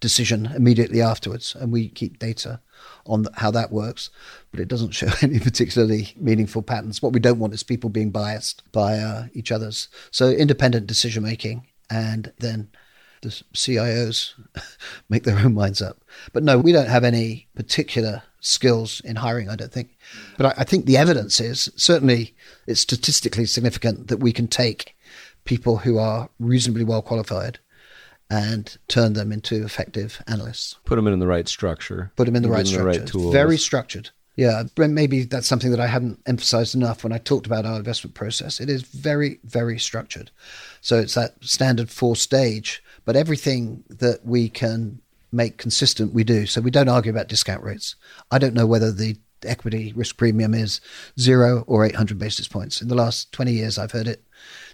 decision 0.00 0.46
immediately 0.56 1.00
afterwards. 1.00 1.54
And 1.54 1.72
we 1.72 1.88
keep 1.88 2.18
data 2.18 2.60
on 3.06 3.26
how 3.34 3.50
that 3.50 3.72
works, 3.72 4.10
but 4.50 4.60
it 4.60 4.68
doesn't 4.68 4.92
show 4.92 5.08
any 5.22 5.38
particularly 5.38 6.12
meaningful 6.16 6.62
patterns. 6.62 7.02
What 7.02 7.12
we 7.12 7.20
don't 7.20 7.38
want 7.38 7.54
is 7.54 7.62
people 7.62 7.90
being 7.90 8.10
biased 8.10 8.62
by 8.72 8.98
uh, 8.98 9.26
each 9.32 9.52
other's. 9.52 9.88
So 10.10 10.30
independent 10.30 10.86
decision 10.86 11.22
making, 11.22 11.66
and 11.90 12.32
then 12.38 12.68
the 13.22 13.28
CIOs 13.54 14.32
make 15.08 15.24
their 15.24 15.38
own 15.38 15.54
minds 15.54 15.82
up. 15.82 15.98
But 16.32 16.42
no, 16.42 16.58
we 16.58 16.72
don't 16.72 16.88
have 16.88 17.04
any 17.04 17.48
particular 17.54 18.22
skills 18.40 19.00
in 19.04 19.16
hiring, 19.16 19.48
I 19.50 19.56
don't 19.56 19.72
think. 19.72 19.96
But 20.38 20.46
I, 20.46 20.62
I 20.62 20.64
think 20.64 20.86
the 20.86 20.96
evidence 20.96 21.40
is 21.40 21.70
certainly 21.76 22.34
it's 22.66 22.80
statistically 22.80 23.46
significant 23.46 24.08
that 24.08 24.20
we 24.20 24.32
can 24.32 24.48
take 24.48 24.96
people 25.44 25.78
who 25.78 25.98
are 25.98 26.28
reasonably 26.38 26.84
well 26.84 27.02
qualified 27.02 27.58
and 28.30 28.76
turn 28.88 29.14
them 29.14 29.32
into 29.32 29.64
effective 29.64 30.22
analysts. 30.26 30.76
Put 30.84 30.96
them 30.96 31.08
in 31.08 31.18
the 31.18 31.26
right 31.26 31.48
structure. 31.48 32.12
Put 32.16 32.26
them 32.26 32.36
in 32.36 32.42
the 32.42 32.48
right 32.48 32.66
structure. 32.66 32.92
The 32.92 32.98
right 33.00 33.08
tools. 33.08 33.32
Very 33.32 33.58
structured. 33.58 34.10
Yeah, 34.36 34.62
maybe 34.78 35.24
that's 35.24 35.48
something 35.48 35.70
that 35.70 35.80
I 35.80 35.88
haven't 35.88 36.20
emphasized 36.24 36.74
enough 36.74 37.02
when 37.02 37.12
I 37.12 37.18
talked 37.18 37.46
about 37.46 37.66
our 37.66 37.76
investment 37.76 38.14
process. 38.14 38.60
It 38.60 38.70
is 38.70 38.82
very, 38.82 39.40
very 39.44 39.78
structured. 39.78 40.30
So 40.80 40.98
it's 40.98 41.14
that 41.14 41.34
standard 41.42 41.90
four 41.90 42.16
stage, 42.16 42.82
but 43.04 43.16
everything 43.16 43.84
that 43.90 44.24
we 44.24 44.48
can 44.48 45.00
make 45.32 45.58
consistent, 45.58 46.14
we 46.14 46.24
do. 46.24 46.46
So 46.46 46.60
we 46.60 46.70
don't 46.70 46.88
argue 46.88 47.10
about 47.10 47.28
discount 47.28 47.62
rates. 47.62 47.96
I 48.30 48.38
don't 48.38 48.54
know 48.54 48.66
whether 48.66 48.92
the 48.92 49.18
equity 49.44 49.92
risk 49.94 50.16
premium 50.16 50.54
is 50.54 50.80
zero 51.18 51.64
or 51.66 51.84
800 51.84 52.18
basis 52.18 52.48
points. 52.48 52.80
In 52.80 52.88
the 52.88 52.94
last 52.94 53.32
20 53.32 53.52
years, 53.52 53.78
I've 53.78 53.92
heard 53.92 54.08
it 54.08 54.22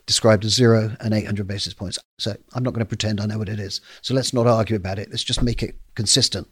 described 0.07 0.45
as 0.45 0.55
zero 0.55 0.97
and 1.01 1.13
800 1.13 1.47
basis 1.47 1.75
points. 1.75 1.99
So 2.19 2.37
I'm 2.55 2.63
not 2.63 2.73
going 2.73 2.85
to 2.85 2.89
pretend 2.89 3.21
I 3.21 3.27
know 3.27 3.39
what 3.39 3.49
it 3.49 3.61
is. 3.61 3.81
So 4.03 4.15
let's 4.15 4.33
not 4.33 4.47
argue 4.47 4.77
about 4.77 4.99
it. 4.99 5.11
Let's 5.11 5.25
just 5.25 5.43
make 5.43 5.63
it 5.63 5.77
consistent. 5.95 6.49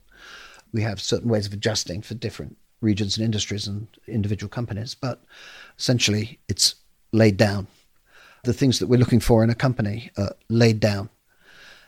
We 0.73 0.83
have 0.83 1.01
certain 1.01 1.31
ways 1.31 1.47
of 1.47 1.53
adjusting 1.53 2.03
for 2.03 2.15
different 2.15 2.57
regions 2.81 3.17
and 3.17 3.25
industries 3.25 3.67
and 3.67 3.87
individual 4.07 4.49
companies, 4.49 4.95
but 4.95 5.23
essentially 5.79 6.41
it's 6.49 6.75
laid 7.13 7.37
down. 7.37 7.69
The 8.43 8.53
things 8.53 8.79
that 8.79 8.89
we're 8.89 8.99
looking 8.99 9.21
for 9.21 9.43
in 9.43 9.51
a 9.51 9.55
company 9.55 10.11
are 10.19 10.35
laid 10.49 10.81
down. 10.81 11.09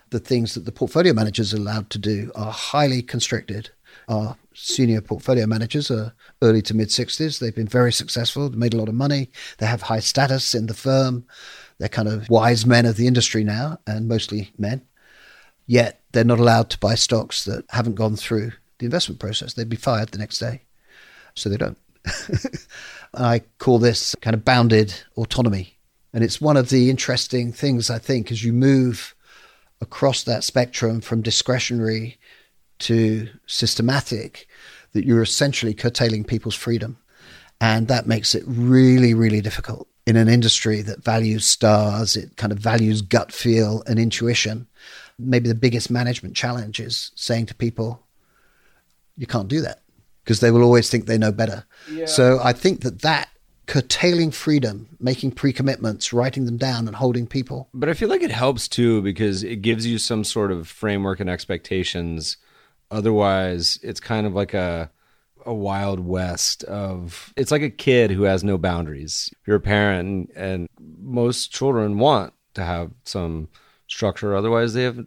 The 0.09 0.19
things 0.19 0.53
that 0.53 0.65
the 0.65 0.71
portfolio 0.71 1.13
managers 1.13 1.53
are 1.53 1.57
allowed 1.57 1.89
to 1.91 1.99
do 1.99 2.31
are 2.33 2.51
highly 2.51 3.01
constricted. 3.01 3.69
Our 4.07 4.37
senior 4.53 5.01
portfolio 5.01 5.45
managers 5.45 5.91
are 5.91 6.13
early 6.41 6.61
to 6.63 6.73
mid 6.73 6.89
60s. 6.89 7.39
They've 7.39 7.53
been 7.53 7.67
very 7.67 7.91
successful, 7.91 8.49
made 8.49 8.73
a 8.73 8.77
lot 8.77 8.89
of 8.89 8.95
money. 8.95 9.29
They 9.57 9.65
have 9.65 9.83
high 9.83 9.99
status 9.99 10.55
in 10.55 10.67
the 10.67 10.73
firm. 10.73 11.25
They're 11.77 11.89
kind 11.89 12.07
of 12.07 12.29
wise 12.29 12.65
men 12.65 12.85
of 12.85 12.97
the 12.97 13.07
industry 13.07 13.43
now, 13.43 13.79
and 13.85 14.07
mostly 14.07 14.51
men. 14.57 14.81
Yet 15.65 16.01
they're 16.11 16.23
not 16.23 16.39
allowed 16.39 16.69
to 16.71 16.79
buy 16.79 16.95
stocks 16.95 17.43
that 17.45 17.65
haven't 17.69 17.95
gone 17.95 18.15
through 18.15 18.53
the 18.79 18.85
investment 18.85 19.19
process. 19.19 19.53
They'd 19.53 19.69
be 19.69 19.75
fired 19.75 20.09
the 20.09 20.17
next 20.17 20.39
day. 20.39 20.63
So 21.35 21.49
they 21.49 21.57
don't. 21.57 21.77
I 23.13 23.41
call 23.59 23.79
this 23.79 24.15
kind 24.21 24.33
of 24.33 24.45
bounded 24.45 24.93
autonomy. 25.17 25.77
And 26.13 26.23
it's 26.23 26.41
one 26.41 26.57
of 26.57 26.69
the 26.69 26.89
interesting 26.89 27.51
things, 27.51 27.89
I 27.89 27.99
think, 27.99 28.31
as 28.31 28.43
you 28.43 28.53
move 28.53 29.13
across 29.81 30.23
that 30.23 30.43
spectrum 30.43 31.01
from 31.01 31.21
discretionary 31.21 32.17
to 32.79 33.29
systematic, 33.45 34.47
that 34.93 35.05
you're 35.05 35.21
essentially 35.21 35.73
curtailing 35.73 36.23
people's 36.23 36.55
freedom. 36.55 36.97
And 37.59 37.87
that 37.87 38.07
makes 38.07 38.35
it 38.35 38.43
really, 38.45 39.13
really 39.13 39.41
difficult 39.41 39.87
in 40.05 40.15
an 40.15 40.29
industry 40.29 40.81
that 40.83 41.03
values 41.03 41.45
stars, 41.45 42.15
it 42.15 42.37
kind 42.37 42.53
of 42.53 42.59
values 42.59 43.01
gut 43.01 43.31
feel 43.31 43.83
and 43.87 43.99
intuition. 43.99 44.67
Maybe 45.19 45.49
the 45.49 45.55
biggest 45.55 45.91
management 45.91 46.35
challenge 46.35 46.79
is 46.79 47.11
saying 47.15 47.47
to 47.47 47.55
people, 47.55 48.05
you 49.17 49.27
can't 49.27 49.47
do 49.47 49.61
that 49.61 49.81
because 50.23 50.39
they 50.39 50.51
will 50.51 50.63
always 50.63 50.89
think 50.89 51.05
they 51.05 51.17
know 51.17 51.31
better. 51.31 51.65
Yeah. 51.91 52.05
So 52.05 52.39
I 52.41 52.53
think 52.53 52.81
that 52.81 53.01
that 53.01 53.29
curtailing 53.65 54.31
freedom, 54.31 54.87
making 54.99 55.31
pre-commitments, 55.31 56.13
writing 56.13 56.45
them 56.45 56.57
down, 56.57 56.87
and 56.87 56.95
holding 56.95 57.27
people. 57.27 57.67
But 57.73 57.89
I 57.89 57.93
feel 57.93 58.07
like 58.07 58.21
it 58.21 58.31
helps 58.31 58.67
too 58.67 59.01
because 59.01 59.43
it 59.43 59.57
gives 59.57 59.85
you 59.85 59.97
some 59.97 60.23
sort 60.23 60.51
of 60.51 60.67
framework 60.67 61.19
and 61.19 61.29
expectations. 61.29 62.37
Otherwise, 62.89 63.79
it's 63.83 63.99
kind 63.99 64.25
of 64.25 64.33
like 64.33 64.53
a 64.53 64.91
a 65.45 65.53
wild 65.53 66.01
west 66.01 66.63
of 66.65 67.33
it's 67.37 67.51
like 67.51 67.61
a 67.61 67.69
kid 67.69 68.11
who 68.11 68.23
has 68.23 68.43
no 68.43 68.57
boundaries. 68.57 69.33
You're 69.45 69.55
a 69.55 69.61
parent, 69.61 70.07
and, 70.07 70.29
and 70.35 70.67
most 70.99 71.51
children 71.51 71.97
want 71.97 72.33
to 72.55 72.63
have 72.63 72.91
some 73.05 73.47
structure. 73.87 74.35
Otherwise, 74.35 74.73
they 74.73 74.83
have 74.83 75.05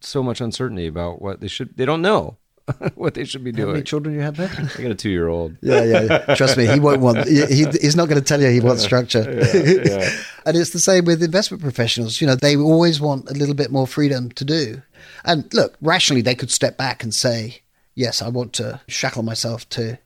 so 0.00 0.22
much 0.22 0.40
uncertainty 0.40 0.86
about 0.86 1.22
what 1.22 1.40
they 1.40 1.48
should. 1.48 1.76
They 1.76 1.84
don't 1.84 2.02
know. 2.02 2.36
what 2.96 3.14
they 3.14 3.24
should 3.24 3.44
be 3.44 3.52
doing. 3.52 3.68
How 3.68 3.72
many 3.74 3.84
children 3.84 4.14
you 4.14 4.22
have 4.22 4.36
there? 4.36 4.50
I 4.50 4.82
got 4.82 4.90
a 4.90 4.94
two 4.94 5.08
year 5.08 5.28
old. 5.28 5.56
Yeah, 5.62 5.84
yeah. 5.84 6.34
Trust 6.34 6.56
me, 6.56 6.66
he 6.66 6.80
won't 6.80 7.00
want. 7.00 7.26
He, 7.28 7.44
he's 7.46 7.94
not 7.94 8.08
going 8.08 8.20
to 8.20 8.26
tell 8.26 8.40
you 8.40 8.48
he 8.48 8.58
wants 8.58 8.82
structure. 8.82 9.22
Yeah, 9.22 9.84
yeah. 9.84 10.10
and 10.46 10.56
it's 10.56 10.70
the 10.70 10.80
same 10.80 11.04
with 11.04 11.22
investment 11.22 11.62
professionals. 11.62 12.20
You 12.20 12.26
know, 12.26 12.34
they 12.34 12.56
always 12.56 13.00
want 13.00 13.30
a 13.30 13.34
little 13.34 13.54
bit 13.54 13.70
more 13.70 13.86
freedom 13.86 14.30
to 14.32 14.44
do. 14.44 14.82
And 15.24 15.52
look, 15.54 15.76
rationally, 15.80 16.22
they 16.22 16.34
could 16.34 16.50
step 16.50 16.76
back 16.76 17.02
and 17.02 17.14
say, 17.14 17.62
"Yes, 17.94 18.22
I 18.22 18.28
want 18.28 18.52
to 18.54 18.80
shackle 18.88 19.22
myself 19.22 19.68
to 19.70 19.98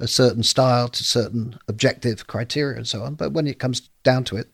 a 0.00 0.06
certain 0.06 0.42
style, 0.42 0.88
to 0.88 1.04
certain 1.04 1.58
objective 1.68 2.26
criteria, 2.26 2.76
and 2.76 2.86
so 2.86 3.02
on." 3.02 3.14
But 3.14 3.32
when 3.32 3.46
it 3.46 3.58
comes 3.58 3.88
down 4.02 4.24
to 4.24 4.36
it, 4.36 4.48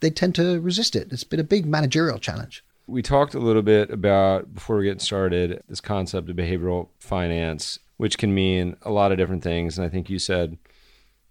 they 0.00 0.10
tend 0.10 0.34
to 0.36 0.60
resist 0.60 0.96
it. 0.96 1.12
It's 1.12 1.24
been 1.24 1.40
a 1.40 1.44
big 1.44 1.66
managerial 1.66 2.18
challenge 2.18 2.64
we 2.86 3.02
talked 3.02 3.34
a 3.34 3.40
little 3.40 3.62
bit 3.62 3.90
about 3.90 4.54
before 4.54 4.76
we 4.76 4.84
get 4.84 5.00
started 5.00 5.62
this 5.68 5.80
concept 5.80 6.28
of 6.28 6.36
behavioral 6.36 6.88
finance, 6.98 7.78
which 7.96 8.18
can 8.18 8.34
mean 8.34 8.76
a 8.82 8.90
lot 8.90 9.12
of 9.12 9.18
different 9.18 9.42
things. 9.42 9.78
And 9.78 9.86
I 9.86 9.88
think 9.88 10.10
you 10.10 10.18
said 10.18 10.58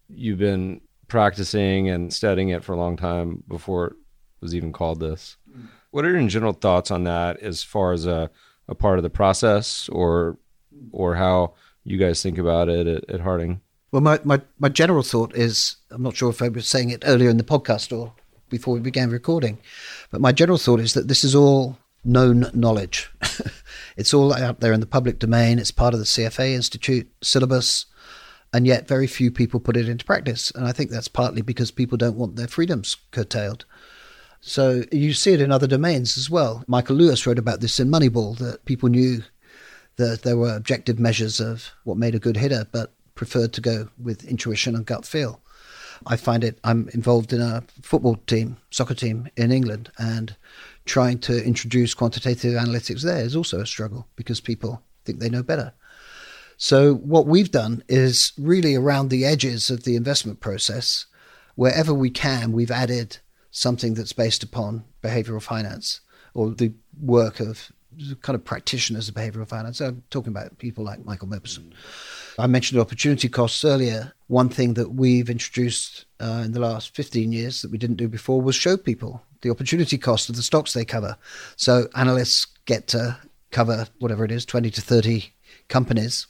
you've 0.10 0.40
been 0.40 0.82
practicing 1.08 1.90
and 1.90 2.14
studying 2.14 2.50
it 2.50 2.64
for 2.64 2.74
a 2.74 2.78
long 2.78 2.98
time 2.98 3.44
before 3.48 3.88
it 3.88 3.96
was 4.40 4.56
even 4.56 4.72
called 4.72 5.00
this. 5.00 5.38
What 5.92 6.06
are 6.06 6.12
your 6.12 6.28
general 6.28 6.54
thoughts 6.54 6.90
on 6.90 7.04
that 7.04 7.40
as 7.42 7.64
far 7.64 7.94
as 7.94 8.06
a, 8.06 8.30
a 8.68 8.76
part 8.76 8.98
of 8.98 9.04
the 9.04 9.10
process 9.10 9.90
or 9.90 10.38
or 10.92 11.16
how 11.16 11.54
you 11.84 11.98
guys 11.98 12.22
think 12.24 12.38
about 12.38 12.70
it 12.70 12.88
at, 12.88 13.10
at 13.10 13.22
Harding? 13.22 13.62
Well, 13.92 14.02
my, 14.02 14.20
my, 14.24 14.42
my 14.58 14.70
general 14.70 15.04
thought 15.04 15.36
is 15.36 15.76
I'm 15.90 16.04
not 16.04 16.16
sure 16.16 16.30
if 16.30 16.42
I 16.42 16.48
was 16.48 16.68
saying 16.68 16.90
it 16.92 17.04
earlier 17.06 17.30
in 17.30 17.38
the 17.38 17.44
podcast 17.44 17.96
or 17.96 18.14
before 18.50 18.74
we 18.74 18.80
began 18.80 19.10
recording, 19.10 19.60
but 20.12 20.22
my 20.22 20.32
general 20.32 20.58
thought 20.58 20.80
is 20.80 20.94
that 20.94 21.08
this 21.08 21.24
is 21.24 21.36
all 21.36 21.78
known 22.04 22.50
knowledge. 22.54 23.12
it's 23.98 24.14
all 24.14 24.34
out 24.34 24.60
there 24.60 24.74
in 24.74 24.80
the 24.80 24.86
public 24.86 25.20
domain. 25.20 25.60
It's 25.60 25.72
part 25.72 25.94
of 25.94 26.00
the 26.00 26.06
CFA 26.06 26.54
Institute 26.54 27.10
syllabus, 27.22 27.86
and 28.54 28.66
yet 28.66 28.88
very 28.88 29.08
few 29.08 29.32
people 29.32 29.60
put 29.60 29.78
it 29.78 29.90
into 29.90 30.06
practice. 30.06 30.52
And 30.52 30.66
I 30.66 30.72
think 30.72 30.90
that's 30.90 31.08
partly 31.08 31.42
because 31.42 31.72
people 31.72 31.98
don't 31.98 32.18
want 32.18 32.36
their 32.36 32.48
freedoms 32.48 32.98
curtailed. 33.12 33.66
So 34.42 34.84
you 34.92 35.14
see 35.14 35.34
it 35.34 35.42
in 35.42 35.52
other 35.52 35.68
domains 35.68 36.18
as 36.18 36.30
well. 36.30 36.64
Michael 36.68 36.96
Lewis 36.96 37.26
wrote 37.26 37.38
about 37.38 37.62
this 37.62 37.80
in 37.80 37.90
Moneyball 37.90 38.38
that 38.40 38.66
people 38.66 38.90
knew 38.90 39.24
that 39.98 40.24
there 40.24 40.38
were 40.38 40.56
objective 40.56 41.00
measures 41.00 41.40
of 41.40 41.72
what 41.84 41.98
made 41.98 42.16
a 42.16 42.20
good 42.20 42.38
hitter, 42.38 42.68
but 42.72 42.92
preferred 43.14 43.54
to 43.54 43.62
go 43.62 43.88
with 44.02 44.24
intuition 44.24 44.76
and 44.76 44.86
gut 44.86 45.06
feel. 45.06 45.42
I 46.08 46.16
find 46.16 46.44
it, 46.44 46.60
I'm 46.64 46.90
involved 46.90 47.32
in 47.32 47.42
a 47.42 47.64
football 47.84 48.16
team, 48.26 48.58
soccer 48.72 48.96
team 48.96 49.30
in 49.38 49.52
England, 49.52 49.92
and 50.00 50.36
trying 50.86 51.20
to 51.20 51.46
introduce 51.46 51.94
quantitative 51.94 52.54
analytics 52.54 53.04
there 53.04 53.24
is 53.24 53.36
also 53.36 53.60
a 53.60 53.68
struggle 53.68 54.08
because 54.16 54.42
people 54.42 54.82
think 55.06 55.20
they 55.20 55.30
know 55.30 55.44
better. 55.44 55.74
So, 56.58 56.96
what 56.96 57.28
we've 57.28 57.52
done 57.52 57.84
is 57.88 58.34
really 58.38 58.76
around 58.76 59.10
the 59.10 59.26
edges 59.26 59.70
of 59.70 59.84
the 59.84 59.96
investment 59.96 60.40
process, 60.40 61.06
wherever 61.56 61.94
we 61.94 62.10
can, 62.10 62.52
we've 62.52 62.72
added 62.72 63.20
something 63.52 63.94
that's 63.94 64.14
based 64.14 64.44
upon 64.44 64.84
behavioral 65.04 65.42
finance 65.42 66.02
or 66.34 66.52
the 66.52 66.74
work 67.02 67.40
of 67.40 67.72
kind 68.22 68.36
of 68.36 68.44
practitioners 68.44 69.10
of 69.10 69.16
behavioral 69.16 69.48
finance. 69.48 69.82
I'm 69.82 70.04
talking 70.10 70.32
about 70.32 70.58
people 70.58 70.84
like 70.84 71.06
Michael 71.06 71.28
Mauboussin. 71.28 71.74
I 72.40 72.48
mentioned 72.48 72.80
opportunity 72.80 73.28
costs 73.28 73.66
earlier. 73.66 74.14
One 74.28 74.50
thing 74.50 74.76
that 74.76 74.94
we've 74.94 75.30
introduced 75.30 76.06
uh, 76.20 76.42
in 76.46 76.54
the 76.54 76.60
last 76.60 76.96
15 76.96 77.32
years 77.34 77.62
that 77.62 77.72
we 77.72 77.78
didn't 77.78 77.98
do 77.98 78.08
before 78.08 78.42
was 78.42 78.56
show 78.56 78.78
people 78.78 79.22
the 79.42 79.50
opportunity 79.50 79.98
cost 79.98 80.30
of 80.30 80.36
the 80.36 80.44
stocks 80.44 80.74
they 80.74 80.86
cover. 80.86 81.18
So 81.58 81.88
analysts 81.96 82.46
get 82.66 82.88
to 82.90 83.18
cover 83.52 83.88
whatever 84.00 84.24
it 84.24 84.32
is, 84.32 84.46
20 84.46 84.70
to 84.72 84.82
30 84.82 85.34
companies. 85.68 86.28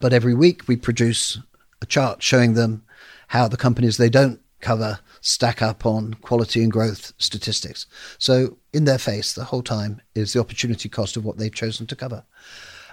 But 0.00 0.12
every 0.12 0.34
week 0.34 0.68
we 0.68 0.76
produce 0.76 1.38
a 1.80 1.86
chart 1.86 2.22
showing 2.22 2.54
them 2.54 2.84
how 3.28 3.48
the 3.48 3.56
companies 3.56 3.96
they 3.96 4.10
don't 4.10 4.40
cover 4.60 4.98
stack 5.20 5.62
up 5.62 5.86
on 5.86 6.14
quality 6.14 6.62
and 6.62 6.72
growth 6.72 7.12
statistics. 7.18 7.86
So 8.18 8.58
in 8.72 8.84
their 8.84 8.98
face 8.98 9.32
the 9.32 9.44
whole 9.44 9.62
time 9.62 10.00
is 10.14 10.32
the 10.32 10.40
opportunity 10.40 10.88
cost 10.88 11.16
of 11.16 11.24
what 11.24 11.38
they've 11.38 11.54
chosen 11.54 11.86
to 11.86 11.96
cover. 11.96 12.24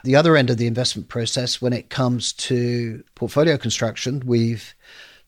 The 0.04 0.16
other 0.16 0.38
end 0.38 0.52
of 0.52 0.58
the 0.58 0.68
investment 0.68 1.10
process, 1.10 1.62
when 1.62 1.74
it 1.74 1.90
comes 1.90 2.32
to 2.34 3.04
portfolio 3.16 3.58
construction, 3.58 4.22
we've 4.24 4.76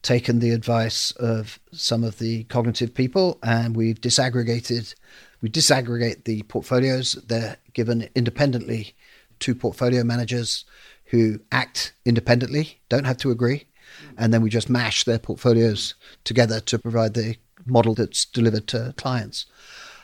taken 0.03 0.39
the 0.39 0.51
advice 0.51 1.11
of 1.11 1.59
some 1.71 2.03
of 2.03 2.19
the 2.19 2.43
cognitive 2.45 2.93
people 2.93 3.39
and 3.43 3.75
we've 3.75 3.99
disaggregated 3.99 4.93
we 5.41 5.49
disaggregate 5.49 6.23
the 6.23 6.43
portfolios 6.43 7.13
they're 7.27 7.57
given 7.73 8.07
independently 8.15 8.95
to 9.39 9.55
portfolio 9.55 10.03
managers 10.03 10.65
who 11.05 11.39
act 11.51 11.93
independently 12.05 12.79
don't 12.89 13.05
have 13.05 13.17
to 13.17 13.31
agree 13.31 13.65
and 14.17 14.33
then 14.33 14.41
we 14.41 14.49
just 14.49 14.69
mash 14.69 15.03
their 15.03 15.19
portfolios 15.19 15.93
together 16.23 16.59
to 16.59 16.79
provide 16.79 17.13
the 17.13 17.35
model 17.65 17.93
that's 17.93 18.25
delivered 18.25 18.67
to 18.67 18.93
clients 18.97 19.45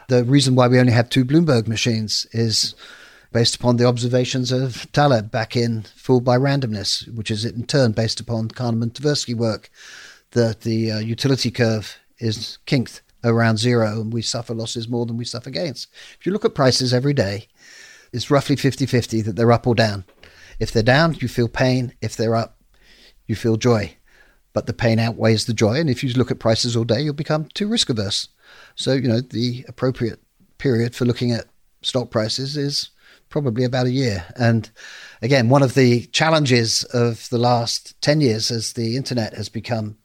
the 0.08 0.24
reason 0.24 0.56
why 0.56 0.68
we 0.68 0.80
only 0.80 0.94
have 0.94 1.10
two 1.10 1.26
bloomberg 1.26 1.68
machines 1.68 2.28
is 2.32 2.76
based 3.32 3.56
upon 3.56 3.78
the 3.78 3.86
observations 3.86 4.52
of 4.52 4.91
Taleb 4.91 5.32
back 5.32 5.56
in 5.56 5.84
Fooled 5.96 6.24
by 6.24 6.38
Randomness, 6.38 7.14
which 7.16 7.32
is 7.32 7.46
in 7.46 7.66
turn 7.66 7.91
based 7.91 8.20
upon 8.20 8.50
Kahneman 8.50 8.91
Tversky 8.91 9.34
work, 9.36 9.70
that 10.32 10.62
the 10.62 10.91
uh, 10.91 11.00
utility 11.00 11.52
curve 11.52 11.98
is 12.20 12.60
kinked 12.66 13.02
around 13.24 13.58
zero 13.58 14.02
and 14.02 14.14
we 14.14 14.22
suffer 14.22 14.54
losses 14.54 14.88
more 14.88 15.06
than 15.06 15.18
we 15.18 15.26
suffer 15.26 15.50
gains. 15.50 15.88
If 16.20 16.26
you 16.26 16.32
look 16.32 16.46
at 16.46 16.56
prices 16.56 16.94
every 16.94 17.14
day, 17.14 17.48
it's 18.12 18.30
roughly 18.30 18.56
50 18.56 18.86
50 18.86 19.22
that 19.22 19.36
they're 19.36 19.52
up 19.52 19.66
or 19.66 19.76
down. 19.76 20.06
If 20.60 20.72
they're 20.72 20.84
down, 20.84 21.16
you 21.16 21.28
feel 21.28 21.48
pain. 21.48 21.94
If 22.02 22.16
they're 22.16 22.36
up, 22.36 22.53
you 23.28 23.36
feel 23.36 23.57
joy. 23.57 23.95
But 24.53 24.67
the 24.67 24.74
pain 24.74 24.99
outweighs 24.99 25.45
the 25.45 25.53
joy. 25.53 25.80
And 25.80 25.89
if 25.89 26.03
you 26.03 26.13
look 26.13 26.30
at 26.30 26.39
prices 26.39 26.76
all 26.76 26.84
day, 26.84 27.01
you'll 27.01 27.13
become 27.13 27.45
too 27.53 27.67
risk 27.67 27.89
averse. 27.89 28.28
So, 28.76 28.93
you 28.93 29.07
know, 29.07 29.21
the 29.21 29.65
appropriate 29.67 30.19
period 30.57 30.95
for 30.95 31.05
looking 31.05 31.32
at 31.32 31.45
stock 31.82 32.11
prices 32.11 32.55
is 32.55 32.91
probably 33.30 33.63
about 33.63 33.88
a 33.88 33.91
year. 33.91 34.26
And 34.36 34.69
again, 35.21 35.49
one 35.49 35.63
of 35.63 35.74
the 35.74 36.05
challenges 36.07 36.84
of 36.86 37.28
the 37.30 37.39
last 37.39 37.99
10 38.01 38.21
years 38.21 38.51
as 38.51 38.74
the 38.74 38.95
internet 38.95 39.34
has 39.34 39.49
become 39.49 39.97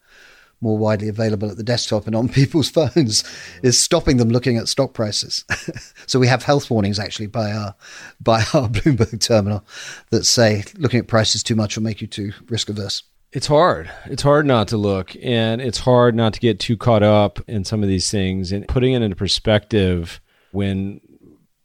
more 0.61 0.77
widely 0.77 1.09
available 1.09 1.51
at 1.51 1.57
the 1.57 1.63
desktop 1.63 2.07
and 2.07 2.17
on 2.17 2.29
people's 2.41 2.71
phones 2.71 3.25
is 3.63 3.81
stopping 3.81 4.17
them 4.17 4.29
looking 4.29 4.57
at 4.57 4.69
stock 4.69 4.93
prices. 4.93 5.45
so 6.07 6.19
we 6.19 6.27
have 6.27 6.43
health 6.43 6.71
warnings 6.71 6.99
actually 6.99 7.27
by 7.27 7.53
our 7.53 7.75
by 8.21 8.41
our 8.55 8.69
Bloomberg 8.69 9.21
terminal 9.21 9.65
that 10.11 10.25
say 10.25 10.65
looking 10.77 11.01
at 11.01 11.09
prices 11.09 11.43
too 11.43 11.57
much 11.57 11.77
will 11.77 11.85
make 11.85 12.01
you 12.01 12.07
too 12.07 12.33
risk 12.49 12.69
averse. 12.69 13.03
It's 13.31 13.47
hard. 13.47 13.91
It's 14.07 14.23
hard 14.23 14.47
not 14.47 14.69
to 14.69 14.79
look 14.79 15.15
and 15.23 15.61
it's 15.61 15.79
hard 15.79 16.15
not 16.15 16.33
to 16.33 16.41
get 16.41 16.59
too 16.59 16.77
caught 16.79 17.03
up 17.03 17.39
in 17.47 17.65
some 17.65 17.83
of 17.83 17.89
these 17.89 18.11
things 18.11 18.53
and 18.53 18.67
putting 18.69 18.95
it 18.95 19.03
into 19.03 19.17
perspective 19.17 20.21
when 20.53 21.01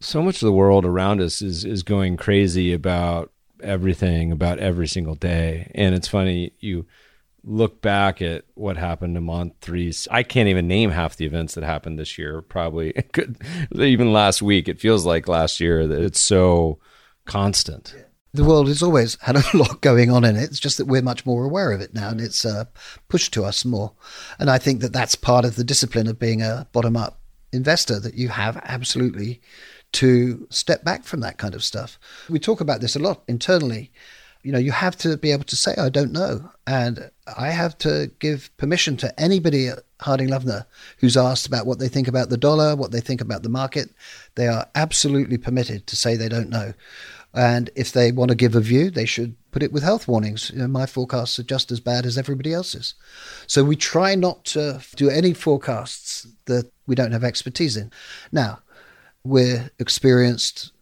so 0.01 0.21
much 0.21 0.35
of 0.41 0.45
the 0.45 0.51
world 0.51 0.85
around 0.85 1.21
us 1.21 1.41
is 1.41 1.63
is 1.63 1.81
going 1.81 2.17
crazy 2.17 2.73
about 2.73 3.31
everything 3.61 4.31
about 4.31 4.59
every 4.59 4.87
single 4.87 5.15
day 5.15 5.71
and 5.73 5.95
it's 5.95 6.07
funny 6.09 6.51
you 6.59 6.85
look 7.43 7.81
back 7.81 8.21
at 8.21 8.45
what 8.53 8.77
happened 8.77 9.17
in 9.17 9.23
month 9.23 9.53
three 9.61 9.93
i 10.11 10.23
can't 10.23 10.47
even 10.47 10.67
name 10.67 10.91
half 10.91 11.17
the 11.17 11.25
events 11.25 11.55
that 11.55 11.63
happened 11.63 11.99
this 11.99 12.17
year 12.17 12.41
probably 12.41 12.93
even 13.75 14.13
last 14.13 14.41
week 14.41 14.67
it 14.67 14.79
feels 14.79 15.05
like 15.05 15.27
last 15.27 15.59
year 15.59 15.85
that 15.87 16.01
it's 16.01 16.21
so 16.21 16.79
constant 17.25 17.95
the 18.33 18.43
world 18.43 18.67
has 18.67 18.81
always 18.81 19.17
had 19.21 19.35
a 19.35 19.43
lot 19.57 19.81
going 19.81 20.09
on 20.09 20.25
in 20.25 20.35
it. 20.35 20.43
It's 20.43 20.59
just 20.59 20.77
that 20.79 20.87
we're 20.87 21.03
much 21.03 21.25
more 21.25 21.45
aware 21.45 21.71
of 21.71 21.81
it 21.81 21.93
now, 21.93 22.09
and 22.09 22.19
it's 22.19 22.45
uh, 22.45 22.65
pushed 23.07 23.31
to 23.33 23.45
us 23.45 23.63
more. 23.63 23.93
And 24.39 24.49
I 24.49 24.57
think 24.57 24.81
that 24.81 24.91
that's 24.91 25.15
part 25.15 25.45
of 25.45 25.55
the 25.55 25.63
discipline 25.63 26.07
of 26.07 26.19
being 26.19 26.41
a 26.41 26.67
bottom 26.71 26.97
up 26.97 27.19
investor 27.51 27.99
that 27.99 28.15
you 28.15 28.29
have 28.29 28.57
absolutely 28.63 29.39
to 29.93 30.47
step 30.49 30.83
back 30.83 31.03
from 31.03 31.19
that 31.19 31.37
kind 31.37 31.53
of 31.53 31.63
stuff. 31.63 31.99
We 32.27 32.39
talk 32.39 32.59
about 32.59 32.81
this 32.81 32.95
a 32.95 32.99
lot 32.99 33.23
internally. 33.27 33.91
You 34.43 34.51
know, 34.51 34.59
you 34.59 34.71
have 34.71 34.97
to 34.97 35.17
be 35.17 35.31
able 35.31 35.45
to 35.45 35.55
say, 35.55 35.73
I 35.77 35.89
don't 35.89 36.11
know. 36.11 36.49
And 36.67 37.09
I 37.37 37.49
have 37.49 37.77
to 37.79 38.11
give 38.19 38.55
permission 38.57 38.97
to 38.97 39.19
anybody 39.19 39.69
at 39.69 39.79
Harding 40.01 40.29
Loevner 40.29 40.65
who's 40.97 41.15
asked 41.15 41.47
about 41.47 41.65
what 41.65 41.79
they 41.79 41.87
think 41.87 42.09
about 42.09 42.29
the 42.29 42.37
dollar, 42.37 42.75
what 42.75 42.91
they 42.91 42.99
think 42.99 43.21
about 43.21 43.43
the 43.43 43.49
market. 43.49 43.89
They 44.35 44.47
are 44.47 44.67
absolutely 44.75 45.37
permitted 45.37 45.87
to 45.87 45.95
say 45.95 46.15
they 46.15 46.29
don't 46.29 46.49
know. 46.49 46.73
And 47.33 47.69
if 47.75 47.93
they 47.93 48.11
want 48.11 48.29
to 48.29 48.35
give 48.35 48.53
a 48.55 48.61
view, 48.61 48.91
they 48.91 49.05
should 49.05 49.35
put 49.51 49.63
it 49.63 49.71
with 49.71 49.81
health 49.81 50.07
warnings. 50.07 50.51
You 50.51 50.59
know, 50.59 50.67
my 50.67 50.85
forecasts 50.85 51.39
are 51.39 51.43
just 51.43 51.71
as 51.71 51.79
bad 51.79 52.05
as 52.05 52.17
everybody 52.17 52.53
else's. 52.53 52.93
So 53.47 53.63
we 53.63 53.75
try 53.75 54.13
not 54.13 54.45
to 54.45 54.81
do 54.95 55.09
any 55.09 55.33
forecasts 55.33 56.27
that 56.45 56.69
we 56.85 56.95
don't 56.95 57.11
have 57.11 57.23
expertise 57.23 57.75
in. 57.75 57.91
Now, 58.31 58.59
we're 59.23 59.71
experienced 59.79 60.73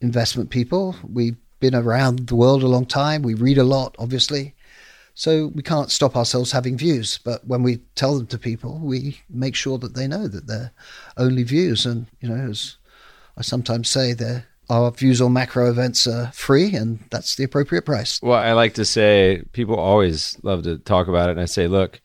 investment 0.00 0.50
people. 0.50 0.96
We've 1.08 1.36
been 1.60 1.74
around 1.74 2.28
the 2.28 2.36
world 2.36 2.62
a 2.62 2.68
long 2.68 2.86
time. 2.86 3.22
We 3.22 3.34
read 3.34 3.58
a 3.58 3.64
lot, 3.64 3.96
obviously. 3.98 4.54
So 5.14 5.48
we 5.48 5.62
can't 5.62 5.90
stop 5.90 6.16
ourselves 6.16 6.52
having 6.52 6.78
views. 6.78 7.18
But 7.24 7.46
when 7.46 7.62
we 7.62 7.78
tell 7.96 8.16
them 8.16 8.28
to 8.28 8.38
people, 8.38 8.78
we 8.78 9.20
make 9.28 9.56
sure 9.56 9.76
that 9.78 9.94
they 9.94 10.06
know 10.06 10.28
that 10.28 10.46
they're 10.46 10.72
only 11.16 11.42
views. 11.42 11.86
And, 11.86 12.06
you 12.20 12.28
know, 12.28 12.50
as 12.50 12.76
I 13.36 13.42
sometimes 13.42 13.88
say, 13.88 14.12
they're 14.12 14.46
our 14.70 14.90
views 14.90 15.20
on 15.20 15.32
macro 15.32 15.70
events 15.70 16.06
are 16.06 16.30
free 16.32 16.74
and 16.74 16.98
that's 17.10 17.36
the 17.36 17.44
appropriate 17.44 17.86
price. 17.86 18.20
Well, 18.22 18.38
I 18.38 18.52
like 18.52 18.74
to 18.74 18.84
say 18.84 19.42
people 19.52 19.76
always 19.76 20.36
love 20.42 20.62
to 20.64 20.78
talk 20.78 21.08
about 21.08 21.30
it 21.30 21.32
and 21.32 21.40
I 21.40 21.46
say, 21.46 21.68
look, 21.68 22.00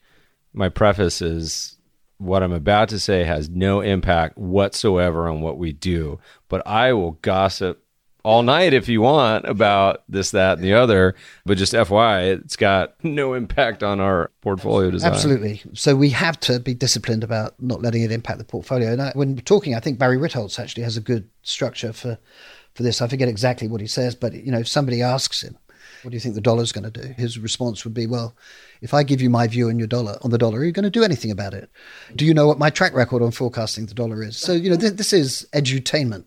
my 0.54 0.70
preface 0.70 1.22
is 1.22 1.78
what 2.20 2.42
I'm 2.42 2.54
about 2.54 2.90
to 2.90 3.00
say 3.00 3.24
has 3.26 3.50
no 3.50 3.82
impact 3.82 4.38
whatsoever 4.38 5.28
on 5.28 5.42
what 5.42 5.58
we 5.58 5.74
do, 5.74 6.20
but 6.48 6.66
I 6.66 6.94
will 6.94 7.14
gossip 7.22 7.83
all 8.24 8.42
night 8.42 8.74
if 8.74 8.88
you 8.88 9.02
want 9.02 9.46
about 9.46 10.04
this, 10.08 10.32
that, 10.32 10.58
and 10.58 10.64
the 10.64 10.74
other. 10.74 11.16
But 11.46 11.58
just 11.58 11.74
FYI, 11.74 12.40
it's 12.40 12.56
got 12.56 12.96
no 13.04 13.34
impact 13.34 13.84
on 13.84 14.00
our 14.00 14.32
portfolio 14.42 14.92
design. 14.92 15.12
Absolutely. 15.12 15.62
So 15.74 15.96
we 15.96 16.10
have 16.12 16.40
to 16.42 16.60
be 16.60 16.74
disciplined 16.74 17.24
about 17.24 17.62
not 17.62 17.82
letting 17.82 18.02
it 18.02 18.12
impact 18.12 18.40
the 18.40 18.46
portfolio. 18.46 18.92
And 18.92 19.02
I, 19.02 19.12
when 19.14 19.38
talking, 19.38 19.76
I 19.76 19.80
think 19.80 20.00
Barry 20.00 20.18
Ritholtz 20.18 20.60
actually 20.60 20.84
has 20.84 20.98
a 20.98 21.02
good 21.02 21.30
structure 21.44 21.94
for 21.94 22.18
for 22.74 22.84
this. 22.84 23.02
I 23.02 23.08
forget 23.08 23.28
exactly 23.28 23.68
what 23.68 23.82
he 23.82 23.88
says, 23.88 24.16
but 24.16 24.34
you 24.34 24.52
know, 24.52 24.60
if 24.60 24.68
somebody 24.68 25.02
asks 25.02 25.44
him, 25.44 25.58
What 26.02 26.10
do 26.10 26.16
you 26.16 26.20
think 26.20 26.34
the 26.34 26.42
dollar's 26.42 26.72
going 26.72 26.90
to 26.90 27.02
do? 27.02 27.14
His 27.14 27.38
response 27.38 27.84
would 27.84 27.94
be, 27.94 28.08
Well, 28.08 28.36
if 28.82 28.94
I 28.94 29.04
give 29.04 29.22
you 29.22 29.30
my 29.30 29.48
view 29.48 29.70
on 29.70 29.78
your 29.78 29.88
dollar 29.88 30.18
on 30.22 30.32
the 30.32 30.38
dollar, 30.38 30.60
are 30.60 30.66
you 30.66 30.72
going 30.72 30.84
to 30.84 30.90
do 30.90 31.04
anything 31.04 31.30
about 31.30 31.54
it? 31.54 31.70
Do 32.16 32.26
you 32.26 32.34
know 32.34 32.48
what 32.48 32.58
my 32.58 32.70
track 32.70 32.94
record 32.94 33.22
on 33.22 33.32
forecasting 33.32 33.86
the 33.86 33.94
dollar 33.94 34.24
is? 34.24 34.38
So, 34.38 34.54
you 34.54 34.70
know, 34.70 34.78
th- 34.78 34.94
this 34.94 35.14
is 35.14 35.48
edutainment 35.54 36.26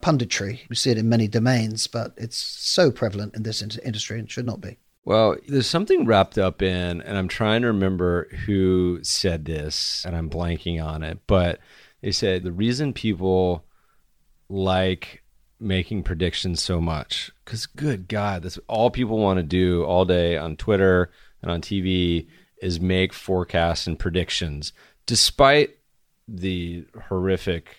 punditry. 0.00 0.60
We 0.68 0.76
see 0.76 0.90
it 0.90 0.98
in 0.98 1.08
many 1.08 1.28
domains, 1.28 1.86
but 1.86 2.14
it's 2.16 2.36
so 2.36 2.90
prevalent 2.90 3.34
in 3.34 3.42
this 3.42 3.62
in- 3.62 3.70
industry 3.84 4.18
and 4.18 4.30
should 4.30 4.46
not 4.46 4.60
be. 4.60 4.78
Well, 5.04 5.36
there's 5.48 5.66
something 5.66 6.04
wrapped 6.04 6.38
up 6.38 6.62
in, 6.62 7.00
and 7.00 7.16
I'm 7.16 7.28
trying 7.28 7.62
to 7.62 7.68
remember 7.68 8.28
who 8.46 9.00
said 9.02 9.44
this, 9.44 10.04
and 10.06 10.14
I'm 10.14 10.28
blanking 10.28 10.84
on 10.84 11.02
it, 11.02 11.18
but 11.26 11.58
they 12.02 12.12
said 12.12 12.42
the 12.42 12.52
reason 12.52 12.92
people 12.92 13.64
like 14.48 15.22
making 15.58 16.02
predictions 16.02 16.62
so 16.62 16.80
much, 16.80 17.30
because 17.44 17.66
good 17.66 18.08
God, 18.08 18.42
that's 18.42 18.58
all 18.66 18.90
people 18.90 19.18
want 19.18 19.38
to 19.38 19.42
do 19.42 19.84
all 19.84 20.04
day 20.04 20.36
on 20.36 20.56
Twitter 20.56 21.10
and 21.42 21.50
on 21.50 21.60
TV 21.60 22.26
is 22.60 22.80
make 22.80 23.12
forecasts 23.12 23.86
and 23.86 23.98
predictions, 23.98 24.72
despite 25.06 25.76
the 26.28 26.84
horrific 27.08 27.76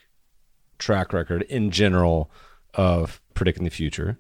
track 0.81 1.13
record 1.13 1.43
in 1.43 1.71
general 1.71 2.29
of 2.73 3.21
predicting 3.33 3.63
the 3.63 3.69
future. 3.69 4.17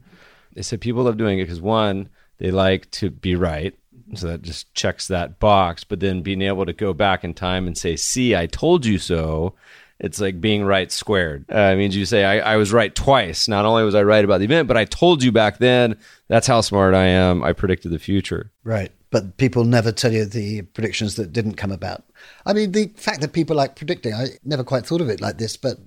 They 0.53 0.61
said 0.61 0.79
people 0.79 1.03
love 1.03 1.17
doing 1.17 1.39
it 1.39 1.45
because 1.45 1.59
one, 1.61 2.09
they 2.37 2.51
like 2.51 2.89
to 2.91 3.09
be 3.09 3.35
right. 3.35 3.73
So 4.15 4.27
that 4.27 4.41
just 4.41 4.73
checks 4.73 5.07
that 5.07 5.39
box. 5.39 5.83
But 5.83 5.99
then 5.99 6.21
being 6.21 6.41
able 6.41 6.65
to 6.65 6.73
go 6.73 6.93
back 6.93 7.23
in 7.23 7.33
time 7.33 7.67
and 7.67 7.77
say, 7.77 7.95
see, 7.95 8.35
I 8.35 8.45
told 8.45 8.85
you 8.85 8.97
so. 8.97 9.55
It's 10.03 10.19
like 10.19 10.41
being 10.41 10.65
right 10.65 10.91
squared. 10.91 11.45
Uh, 11.47 11.73
it 11.73 11.75
means 11.75 11.95
you 11.95 12.05
say, 12.05 12.25
I, 12.25 12.53
I 12.53 12.55
was 12.57 12.73
right 12.73 12.93
twice. 12.93 13.47
Not 13.47 13.65
only 13.65 13.83
was 13.83 13.93
I 13.93 14.01
right 14.01 14.25
about 14.25 14.39
the 14.39 14.45
event, 14.45 14.67
but 14.67 14.75
I 14.75 14.85
told 14.85 15.21
you 15.21 15.31
back 15.31 15.59
then. 15.59 15.95
That's 16.27 16.47
how 16.47 16.61
smart 16.61 16.95
I 16.95 17.05
am. 17.05 17.43
I 17.43 17.53
predicted 17.53 17.91
the 17.91 17.99
future. 17.99 18.51
Right. 18.63 18.91
But 19.11 19.37
people 19.37 19.63
never 19.63 19.91
tell 19.91 20.11
you 20.11 20.25
the 20.25 20.63
predictions 20.63 21.17
that 21.17 21.31
didn't 21.31 21.53
come 21.53 21.71
about. 21.71 22.03
I 22.47 22.53
mean, 22.53 22.71
the 22.71 22.87
fact 22.95 23.21
that 23.21 23.33
people 23.33 23.55
like 23.55 23.75
predicting, 23.75 24.15
I 24.15 24.29
never 24.43 24.63
quite 24.63 24.87
thought 24.87 25.01
of 25.01 25.09
it 25.09 25.21
like 25.21 25.37
this, 25.37 25.55
but 25.55 25.77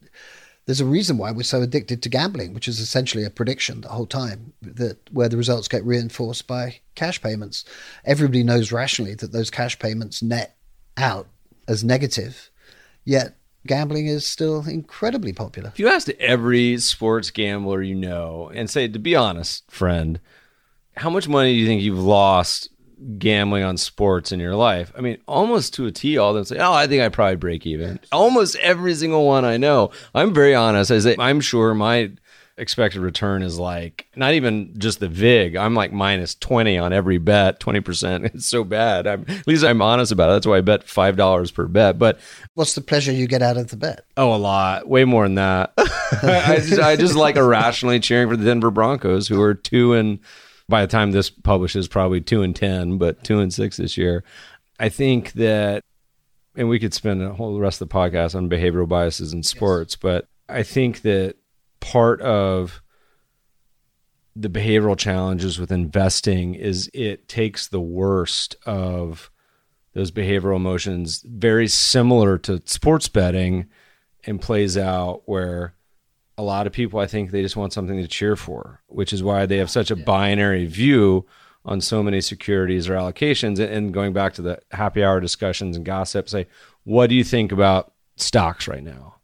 there's 0.67 0.81
a 0.81 0.87
reason 0.87 1.19
why 1.19 1.31
we're 1.31 1.43
so 1.43 1.63
addicted 1.63 2.03
to 2.03 2.09
gambling, 2.09 2.55
which 2.55 2.69
is 2.69 2.81
essentially 2.81 3.25
a 3.25 3.31
prediction 3.31 3.83
the 3.83 3.89
whole 3.89 4.07
time, 4.07 4.53
that 4.63 4.99
where 5.13 5.29
the 5.29 5.37
results 5.37 5.69
get 5.69 5.85
reinforced 5.85 6.47
by 6.47 6.81
cash 6.95 7.21
payments. 7.21 7.65
Everybody 8.05 8.43
knows 8.43 8.73
rationally 8.73 9.15
that 9.17 9.33
those 9.33 9.51
cash 9.51 9.79
payments 9.79 10.23
net 10.23 10.57
out 10.97 11.29
as 11.69 11.85
negative, 11.85 12.51
yet 13.05 13.37
gambling 13.67 14.07
is 14.07 14.27
still 14.27 14.67
incredibly 14.67 15.33
popular. 15.33 15.69
If 15.69 15.79
you 15.79 15.89
asked 15.89 16.11
every 16.19 16.79
sports 16.79 17.31
gambler 17.31 17.83
you 17.83 17.95
know 17.95 18.51
and 18.55 18.71
say, 18.71 18.89
to 18.89 18.99
be 18.99 19.15
honest, 19.15 19.71
friend, 19.71 20.19
how 20.97 21.11
much 21.11 21.29
money 21.29 21.53
do 21.53 21.59
you 21.59 21.67
think 21.67 21.83
you've 21.83 21.99
lost 21.99 22.69
gambling 23.19 23.65
on 23.65 23.77
sports 23.77 24.33
in 24.33 24.41
your 24.41 24.55
life. 24.55 24.93
I 24.97 25.01
mean, 25.01 25.19
almost 25.27 25.75
to 25.75 25.87
a 25.87 25.93
T, 25.93 26.19
all 26.19 26.31
of 26.31 26.37
them 26.37 26.45
say, 26.45 26.63
"Oh, 26.63 26.73
I 26.73 26.87
think 26.87 27.03
I 27.03 27.09
probably 27.09 27.37
break 27.37 27.67
even." 27.67 28.01
Almost 28.13 28.57
every 28.57 28.95
single 28.95 29.27
one 29.27 29.45
I 29.45 29.57
know. 29.57 29.91
I'm 30.15 30.35
very 30.35 30.55
honest. 30.55 30.91
I 30.91 30.99
say, 30.99 31.17
I'm 31.19 31.41
sure 31.41 31.75
my 31.75 32.13
expected 32.57 33.01
return 33.01 33.43
is 33.43 33.59
like 33.59 34.07
not 34.15 34.35
even 34.35 34.75
just 34.79 35.01
the 35.01 35.09
vig. 35.09 35.57
I'm 35.57 35.75
like 35.75 35.93
minus 35.93 36.35
twenty 36.35 36.79
on 36.79 36.93
every 36.93 37.19
bet, 37.19 37.61
twenty 37.61 37.81
percent. 37.81 38.25
It's 38.35 38.47
so 38.47 38.65
bad. 38.65 39.07
I'm, 39.07 39.25
at 39.29 39.47
least 39.47 39.65
I'm 39.65 39.83
honest 39.83 40.13
about 40.13 40.31
it. 40.31 40.35
That's 40.35 40.47
why 40.47 40.59
I 40.59 40.61
bet 40.61 40.85
five 40.89 41.17
dollars 41.17 41.51
per 41.51 41.67
bet. 41.67 41.99
But 41.99 42.19
what's 42.55 42.75
the 42.75 42.81
pleasure 42.81 43.13
you 43.13 43.27
get 43.27 43.43
out 43.43 43.57
of 43.57 43.69
the 43.69 43.77
bet? 43.77 44.05
Oh, 44.17 44.35
a 44.35 44.37
lot, 44.39 44.89
way 44.89 45.05
more 45.05 45.25
than 45.25 45.35
that. 45.37 45.73
I, 45.79 46.57
just, 46.57 46.81
I 46.81 46.97
just 46.97 47.15
like 47.15 47.37
irrationally 47.37 48.01
cheering 48.01 48.29
for 48.29 48.37
the 48.37 48.45
Denver 48.45 48.71
Broncos, 48.71 49.29
who 49.29 49.41
are 49.43 49.55
two 49.55 49.95
and 49.95 50.21
by 50.69 50.81
the 50.81 50.91
time 50.91 51.13
this 51.13 51.31
publishes, 51.31 51.89
probably 51.89 52.21
two 52.21 52.43
and 52.43 52.55
ten, 52.55 52.99
but 52.99 53.23
two 53.25 53.41
and 53.41 53.53
six 53.53 53.77
this 53.77 53.97
year. 53.97 54.25
I 54.79 54.89
think 54.89 55.33
that, 55.33 55.83
and 56.57 56.69
we 56.69 56.79
could 56.79 56.95
spend 56.95 57.23
a 57.23 57.33
whole 57.33 57.59
rest 57.59 57.81
of 57.81 57.89
the 57.89 57.95
podcast 57.95 58.35
on 58.35 58.49
behavioral 58.49 58.89
biases 58.89 59.33
in 59.33 59.43
sports, 59.43 59.95
yes. 59.95 60.01
but 60.01 60.29
I 60.49 60.63
think 60.63 61.03
that 61.03 61.37
part 61.81 62.21
of 62.23 62.83
the 64.37 64.51
behavioral 64.51 64.99
challenges 64.99 65.59
with 65.59 65.71
investing 65.71 66.55
is 66.55 66.91
it 66.93 67.29
takes 67.29 67.69
the 67.69 67.81
worst 67.81 68.57
of 68.67 69.31
those 69.93 70.11
behavioral 70.11 70.57
emotions, 70.57 71.25
very 71.27 71.69
similar 71.69 72.37
to 72.39 72.61
sports 72.65 73.09
betting, 73.09 73.67
and 74.27 74.41
plays 74.41 74.77
out 74.77 75.23
where 75.27 75.75
a 76.37 76.43
lot 76.43 76.67
of 76.67 76.73
people, 76.73 77.01
I 77.01 77.07
think 77.07 77.31
they 77.31 77.43
just 77.43 77.57
want 77.57 77.73
something 77.73 78.01
to 78.01 78.09
cheer 78.09 78.37
for, 78.37 78.83
which 78.87 79.13
is 79.13 79.23
why 79.23 79.47
they 79.47 79.59
have 79.59 79.71
such 79.71 79.91
a 79.91 79.97
binary 79.97 80.67
view 80.67 81.27
on 81.65 81.81
so 81.81 82.03
many 82.03 82.21
securities 82.21 82.89
or 82.89 82.95
allocations. 82.95 83.59
And 83.59 83.95
going 83.95 84.13
back 84.13 84.35
to 84.35 84.43
the 84.43 84.61
happy 84.73 85.03
hour 85.03 85.21
discussions 85.21 85.77
and 85.77 85.85
gossip, 85.85 86.29
say, 86.29 86.47
what 86.85 87.09
do 87.09 87.15
you 87.15 87.25
think 87.25 87.53
about 87.53 87.93
stocks 88.17 88.69
right 88.69 88.83
now? 88.83 89.17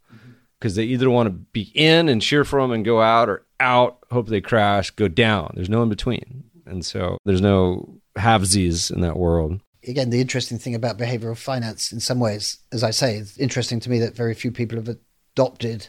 Because 0.59 0.73
mm-hmm. 0.73 0.81
they 0.81 0.87
either 0.87 1.11
want 1.11 1.27
to 1.27 1.31
be 1.31 1.71
in 1.75 2.09
and 2.09 2.23
cheer 2.23 2.45
for 2.45 2.61
them 2.61 2.71
and 2.71 2.85
go 2.85 3.03
out, 3.03 3.29
or 3.29 3.45
out, 3.59 3.99
hope 4.11 4.29
they 4.29 4.41
crash, 4.41 4.91
go 4.91 5.09
down. 5.09 5.53
There's 5.55 5.69
no 5.69 5.83
in 5.83 5.89
between. 5.89 6.45
And 6.65 6.85
so 6.85 7.19
there's 7.25 7.41
no 7.41 8.01
halvesies 8.17 8.91
in 8.91 9.01
that 9.01 9.17
world 9.17 9.61
again, 9.87 10.11
the 10.11 10.21
interesting 10.21 10.59
thing 10.59 10.75
about 10.75 10.99
behavioral 10.99 11.37
finance, 11.37 11.93
in 11.93 12.01
some 12.01 12.21
ways, 12.21 12.59
as 12.73 12.83
I 12.83 12.91
say, 12.91 13.17
it's 13.17 13.39
interesting 13.39 13.81
to 13.81 13.91
me 13.91 13.99
that 14.01 14.15
very 14.15 14.35
few 14.35 14.51
people 14.51 14.77
have 14.79 14.97
adopted 15.35 15.89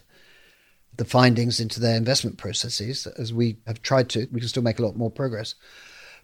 the 0.98 1.06
findings 1.06 1.60
into 1.60 1.80
their 1.80 1.96
investment 1.96 2.38
processes, 2.38 3.08
as 3.18 3.34
we 3.34 3.58
have 3.66 3.82
tried 3.82 4.10
to, 4.10 4.28
we 4.32 4.40
can 4.40 4.50
still 4.50 4.64
make 4.64 4.80
a 4.80 4.86
lot 4.86 4.96
more 4.96 5.12
progress. 5.12 5.56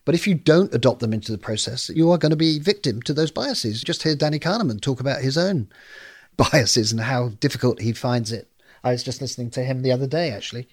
But 0.06 0.16
if 0.16 0.26
you 0.26 0.36
don't 0.36 0.74
adopt 0.74 1.02
them 1.02 1.14
into 1.14 1.32
the 1.32 1.38
process, 1.38 1.90
you 1.90 2.10
are 2.12 2.18
going 2.18 2.30
to 2.30 2.38
be 2.38 2.60
victim 2.60 3.02
to 3.02 3.14
those 3.14 3.32
biases. 3.32 3.82
Just 3.82 4.04
hear 4.04 4.16
Danny 4.16 4.40
Kahneman 4.40 4.82
talk 4.82 5.00
about 5.00 5.22
his 5.22 5.38
own 5.38 5.68
biases 6.38 6.92
and 6.92 7.02
how 7.02 7.30
difficult 7.40 7.82
he 7.82 7.92
finds 7.92 8.32
it. 8.32 8.48
I 8.84 8.92
was 8.92 9.04
just 9.04 9.22
listening 9.22 9.50
to 9.52 9.64
him 9.64 9.82
the 9.82 9.92
other 9.92 10.08
day, 10.08 10.32
actually. 10.32 10.70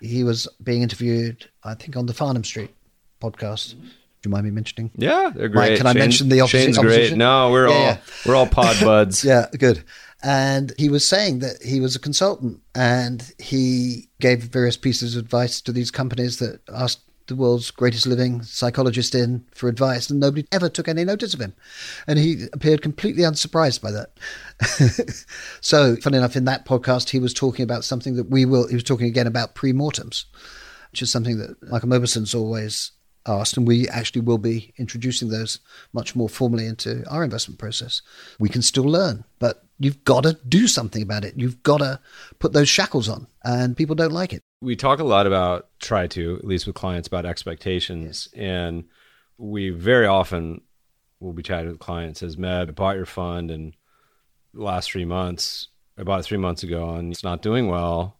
He 0.00 0.24
was 0.24 0.46
being 0.62 0.82
interviewed, 0.82 1.48
I 1.64 1.74
think, 1.74 1.96
on 1.96 2.04
the 2.04 2.12
Farnam 2.12 2.44
Street 2.44 2.74
podcast. 3.22 3.74
Mm-hmm. 3.74 3.86
Do 3.86 4.28
you 4.28 4.30
mind 4.30 4.44
me 4.44 4.50
mentioning? 4.50 4.90
Yeah, 4.96 5.30
they're 5.34 5.48
great. 5.48 5.70
Mike, 5.70 5.78
can 5.78 5.86
Shane, 5.86 5.96
I 5.96 5.98
mention 5.98 6.28
the 6.28 6.40
opposite? 6.40 6.74
Shane's 6.74 6.78
great. 6.78 7.16
No, 7.16 7.50
we're 7.50 7.68
yeah, 7.68 7.74
all 7.74 7.80
yeah. 7.80 7.98
we're 8.26 8.34
all 8.34 8.46
pod 8.46 8.76
buds. 8.84 9.24
yeah, 9.24 9.46
good. 9.56 9.84
And 10.26 10.72
he 10.76 10.88
was 10.88 11.06
saying 11.06 11.38
that 11.38 11.62
he 11.62 11.78
was 11.78 11.94
a 11.94 12.00
consultant 12.00 12.60
and 12.74 13.32
he 13.38 14.08
gave 14.20 14.42
various 14.42 14.76
pieces 14.76 15.14
of 15.14 15.22
advice 15.22 15.60
to 15.60 15.70
these 15.70 15.92
companies 15.92 16.38
that 16.38 16.58
asked 16.68 17.02
the 17.28 17.36
world's 17.36 17.70
greatest 17.70 18.08
living 18.08 18.42
psychologist 18.42 19.14
in 19.14 19.44
for 19.52 19.68
advice, 19.68 20.10
and 20.10 20.18
nobody 20.18 20.44
ever 20.50 20.68
took 20.68 20.88
any 20.88 21.04
notice 21.04 21.32
of 21.32 21.40
him. 21.40 21.54
And 22.08 22.18
he 22.18 22.46
appeared 22.52 22.82
completely 22.82 23.22
unsurprised 23.22 23.80
by 23.80 23.92
that. 23.92 25.24
so, 25.60 25.94
funny 25.96 26.18
enough, 26.18 26.34
in 26.34 26.44
that 26.46 26.66
podcast, 26.66 27.10
he 27.10 27.20
was 27.20 27.32
talking 27.32 27.62
about 27.62 27.84
something 27.84 28.16
that 28.16 28.28
we 28.28 28.44
will, 28.44 28.66
he 28.66 28.74
was 28.74 28.84
talking 28.84 29.06
again 29.06 29.28
about 29.28 29.54
pre 29.54 29.72
mortems, 29.72 30.26
which 30.90 31.02
is 31.02 31.10
something 31.10 31.38
that 31.38 31.62
Michael 31.70 31.88
Mauboussin's 31.88 32.34
always 32.34 32.90
asked, 33.26 33.56
and 33.56 33.66
we 33.66 33.88
actually 33.88 34.22
will 34.22 34.38
be 34.38 34.72
introducing 34.76 35.28
those 35.28 35.60
much 35.92 36.16
more 36.16 36.28
formally 36.28 36.66
into 36.66 37.04
our 37.08 37.22
investment 37.22 37.60
process. 37.60 38.02
We 38.40 38.48
can 38.48 38.62
still 38.62 38.84
learn, 38.84 39.24
but 39.38 39.65
you've 39.78 40.04
got 40.04 40.22
to 40.22 40.38
do 40.48 40.66
something 40.66 41.02
about 41.02 41.24
it. 41.24 41.34
You've 41.36 41.62
got 41.62 41.78
to 41.78 42.00
put 42.38 42.52
those 42.52 42.68
shackles 42.68 43.08
on, 43.08 43.26
and 43.44 43.76
people 43.76 43.94
don't 43.94 44.12
like 44.12 44.32
it. 44.32 44.42
We 44.60 44.76
talk 44.76 44.98
a 44.98 45.04
lot 45.04 45.26
about, 45.26 45.68
try 45.80 46.06
to, 46.08 46.36
at 46.36 46.44
least 46.44 46.66
with 46.66 46.76
clients, 46.76 47.08
about 47.08 47.26
expectations. 47.26 48.28
Yes. 48.32 48.42
And 48.42 48.84
we 49.38 49.70
very 49.70 50.06
often 50.06 50.62
will 51.20 51.32
be 51.32 51.42
chatting 51.42 51.68
with 51.68 51.78
clients 51.78 52.22
as 52.22 52.36
Meb, 52.36 52.68
I 52.68 52.72
bought 52.72 52.96
your 52.96 53.06
fund 53.06 53.50
and 53.50 53.74
last 54.52 54.90
three 54.90 55.04
months, 55.04 55.68
I 55.98 56.02
bought 56.02 56.20
it 56.20 56.24
three 56.24 56.38
months 56.38 56.62
ago 56.62 56.94
and 56.94 57.12
it's 57.12 57.24
not 57.24 57.42
doing 57.42 57.68
well. 57.68 58.18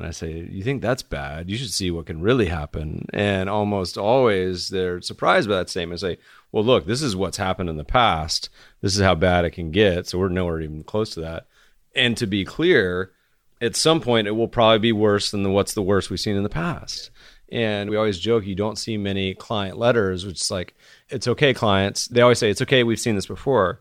And 0.00 0.08
I 0.08 0.12
say, 0.12 0.48
You 0.50 0.62
think 0.62 0.80
that's 0.80 1.02
bad? 1.02 1.50
You 1.50 1.58
should 1.58 1.72
see 1.72 1.90
what 1.90 2.06
can 2.06 2.22
really 2.22 2.46
happen. 2.46 3.06
And 3.12 3.50
almost 3.50 3.98
always 3.98 4.70
they're 4.70 5.02
surprised 5.02 5.48
by 5.48 5.56
that 5.56 5.68
statement. 5.68 6.02
and 6.02 6.16
say, 6.16 6.22
well, 6.52 6.64
look, 6.64 6.86
this 6.86 7.02
is 7.02 7.14
what's 7.14 7.36
happened 7.36 7.68
in 7.68 7.76
the 7.76 7.84
past. 7.84 8.48
This 8.80 8.96
is 8.96 9.02
how 9.02 9.14
bad 9.14 9.44
it 9.44 9.50
can 9.50 9.70
get. 9.70 10.08
So 10.08 10.18
we're 10.18 10.28
nowhere 10.28 10.60
even 10.60 10.82
close 10.82 11.10
to 11.10 11.20
that. 11.20 11.46
And 11.94 12.16
to 12.16 12.26
be 12.26 12.44
clear, 12.44 13.12
at 13.60 13.76
some 13.76 14.00
point 14.00 14.26
it 14.26 14.32
will 14.32 14.48
probably 14.48 14.78
be 14.78 14.92
worse 14.92 15.30
than 15.30 15.42
the, 15.42 15.50
what's 15.50 15.74
the 15.74 15.82
worst 15.82 16.10
we've 16.10 16.18
seen 16.18 16.36
in 16.36 16.42
the 16.42 16.48
past. 16.48 17.10
And 17.52 17.90
we 17.90 17.96
always 17.96 18.18
joke 18.18 18.46
you 18.46 18.54
don't 18.54 18.78
see 18.78 18.96
many 18.96 19.34
client 19.34 19.76
letters, 19.76 20.24
which 20.24 20.40
is 20.40 20.50
like, 20.50 20.74
it's 21.08 21.28
okay, 21.28 21.52
clients. 21.52 22.06
They 22.06 22.22
always 22.22 22.38
say, 22.38 22.50
it's 22.50 22.62
okay, 22.62 22.84
we've 22.84 22.98
seen 22.98 23.16
this 23.16 23.26
before. 23.26 23.80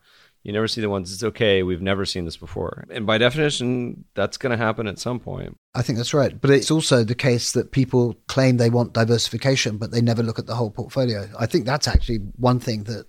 You 0.50 0.54
never 0.54 0.68
see 0.68 0.82
the 0.82 0.90
ones, 0.90 1.14
it's 1.14 1.24
okay, 1.24 1.62
we've 1.62 1.80
never 1.80 2.08
seen 2.08 2.26
this 2.26 2.36
before. 2.36 2.84
And 2.90 3.06
by 3.06 3.20
definition, 3.20 4.06
that's 4.16 4.36
going 4.36 4.50
to 4.50 4.58
happen 4.58 4.88
at 4.88 4.98
some 4.98 5.20
point. 5.20 5.56
I 5.76 5.84
think 5.84 5.98
that's 5.98 6.12
right. 6.12 6.42
But 6.42 6.50
it's 6.50 6.72
also 6.72 7.04
the 7.04 7.14
case 7.14 7.52
that 7.52 7.72
people 7.72 8.16
claim 8.28 8.58
they 8.58 8.72
want 8.72 8.94
diversification, 8.94 9.78
but 9.78 9.92
they 9.92 10.02
never 10.02 10.24
look 10.24 10.40
at 10.40 10.48
the 10.48 10.56
whole 10.56 10.72
portfolio. 10.72 11.30
I 11.38 11.46
think 11.46 11.68
that's 11.68 11.88
actually 11.88 12.18
one 12.38 12.60
thing 12.60 12.86
that 12.86 13.06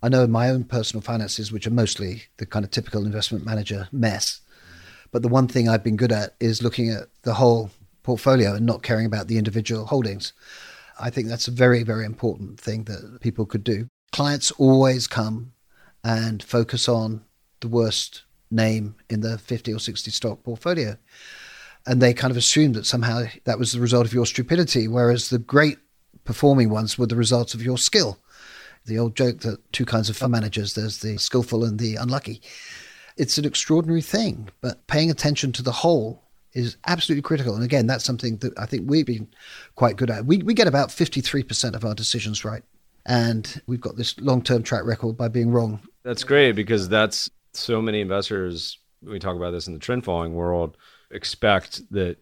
I 0.00 0.08
know 0.08 0.22
in 0.22 0.30
my 0.30 0.48
own 0.48 0.62
personal 0.62 1.02
finances, 1.02 1.50
which 1.50 1.66
are 1.66 1.72
mostly 1.72 2.22
the 2.36 2.46
kind 2.46 2.64
of 2.64 2.70
typical 2.70 3.04
investment 3.04 3.44
manager 3.44 3.88
mess. 3.90 4.40
But 5.10 5.22
the 5.22 5.28
one 5.28 5.48
thing 5.48 5.68
I've 5.68 5.82
been 5.82 5.96
good 5.96 6.12
at 6.12 6.36
is 6.38 6.62
looking 6.62 6.88
at 6.88 7.08
the 7.22 7.34
whole 7.34 7.72
portfolio 8.04 8.54
and 8.54 8.64
not 8.64 8.84
caring 8.84 9.06
about 9.06 9.26
the 9.26 9.38
individual 9.38 9.86
holdings. 9.86 10.34
I 11.00 11.10
think 11.10 11.26
that's 11.26 11.48
a 11.48 11.50
very, 11.50 11.82
very 11.82 12.04
important 12.04 12.60
thing 12.60 12.84
that 12.84 13.18
people 13.20 13.44
could 13.44 13.64
do. 13.64 13.88
Clients 14.12 14.52
always 14.52 15.08
come 15.08 15.50
and 16.04 16.42
focus 16.42 16.88
on 16.88 17.22
the 17.60 17.68
worst 17.68 18.22
name 18.50 18.96
in 19.08 19.20
the 19.20 19.38
50 19.38 19.72
or 19.72 19.78
60 19.78 20.10
stock 20.10 20.42
portfolio. 20.42 20.96
And 21.86 22.00
they 22.00 22.12
kind 22.12 22.30
of 22.30 22.36
assume 22.36 22.72
that 22.72 22.86
somehow 22.86 23.24
that 23.44 23.58
was 23.58 23.72
the 23.72 23.80
result 23.80 24.06
of 24.06 24.12
your 24.12 24.26
stupidity, 24.26 24.88
whereas 24.88 25.30
the 25.30 25.38
great 25.38 25.78
performing 26.24 26.70
ones 26.70 26.98
were 26.98 27.06
the 27.06 27.16
result 27.16 27.54
of 27.54 27.62
your 27.62 27.78
skill. 27.78 28.18
The 28.86 28.98
old 28.98 29.16
joke 29.16 29.40
that 29.40 29.72
two 29.72 29.84
kinds 29.84 30.08
of 30.08 30.16
fund 30.16 30.32
managers 30.32 30.74
there's 30.74 30.98
the 30.98 31.18
skillful 31.18 31.64
and 31.64 31.78
the 31.78 31.96
unlucky. 31.96 32.40
It's 33.16 33.38
an 33.38 33.44
extraordinary 33.44 34.02
thing, 34.02 34.48
but 34.60 34.86
paying 34.86 35.10
attention 35.10 35.52
to 35.52 35.62
the 35.62 35.72
whole 35.72 36.22
is 36.52 36.76
absolutely 36.86 37.22
critical. 37.22 37.54
And 37.54 37.64
again, 37.64 37.86
that's 37.86 38.04
something 38.04 38.38
that 38.38 38.58
I 38.58 38.66
think 38.66 38.88
we've 38.88 39.06
been 39.06 39.28
quite 39.76 39.96
good 39.96 40.10
at. 40.10 40.26
We, 40.26 40.38
we 40.38 40.54
get 40.54 40.66
about 40.66 40.88
53% 40.88 41.74
of 41.74 41.84
our 41.84 41.94
decisions 41.94 42.44
right. 42.44 42.62
And 43.06 43.60
we've 43.66 43.80
got 43.80 43.96
this 43.96 44.18
long 44.20 44.42
term 44.42 44.62
track 44.62 44.84
record 44.84 45.16
by 45.16 45.28
being 45.28 45.50
wrong. 45.50 45.80
That's 46.02 46.24
great 46.24 46.52
because 46.52 46.88
that's 46.88 47.30
so 47.52 47.82
many 47.82 48.00
investors, 48.00 48.78
we 49.02 49.18
talk 49.18 49.36
about 49.36 49.50
this 49.50 49.66
in 49.66 49.74
the 49.74 49.78
trend 49.78 50.04
following 50.04 50.34
world, 50.34 50.76
expect 51.10 51.82
that 51.92 52.16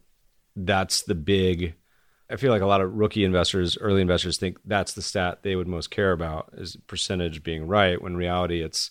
that's 0.56 1.02
the 1.02 1.14
big. 1.14 1.74
I 2.30 2.36
feel 2.36 2.52
like 2.52 2.62
a 2.62 2.66
lot 2.66 2.80
of 2.80 2.94
rookie 2.94 3.24
investors, 3.24 3.78
early 3.80 4.00
investors 4.00 4.38
think 4.38 4.58
that's 4.64 4.92
the 4.92 5.02
stat 5.02 5.42
they 5.42 5.56
would 5.56 5.68
most 5.68 5.90
care 5.90 6.12
about 6.12 6.50
is 6.56 6.76
percentage 6.86 7.42
being 7.42 7.66
right. 7.66 8.00
When 8.00 8.12
in 8.12 8.18
reality, 8.18 8.62
it's 8.62 8.90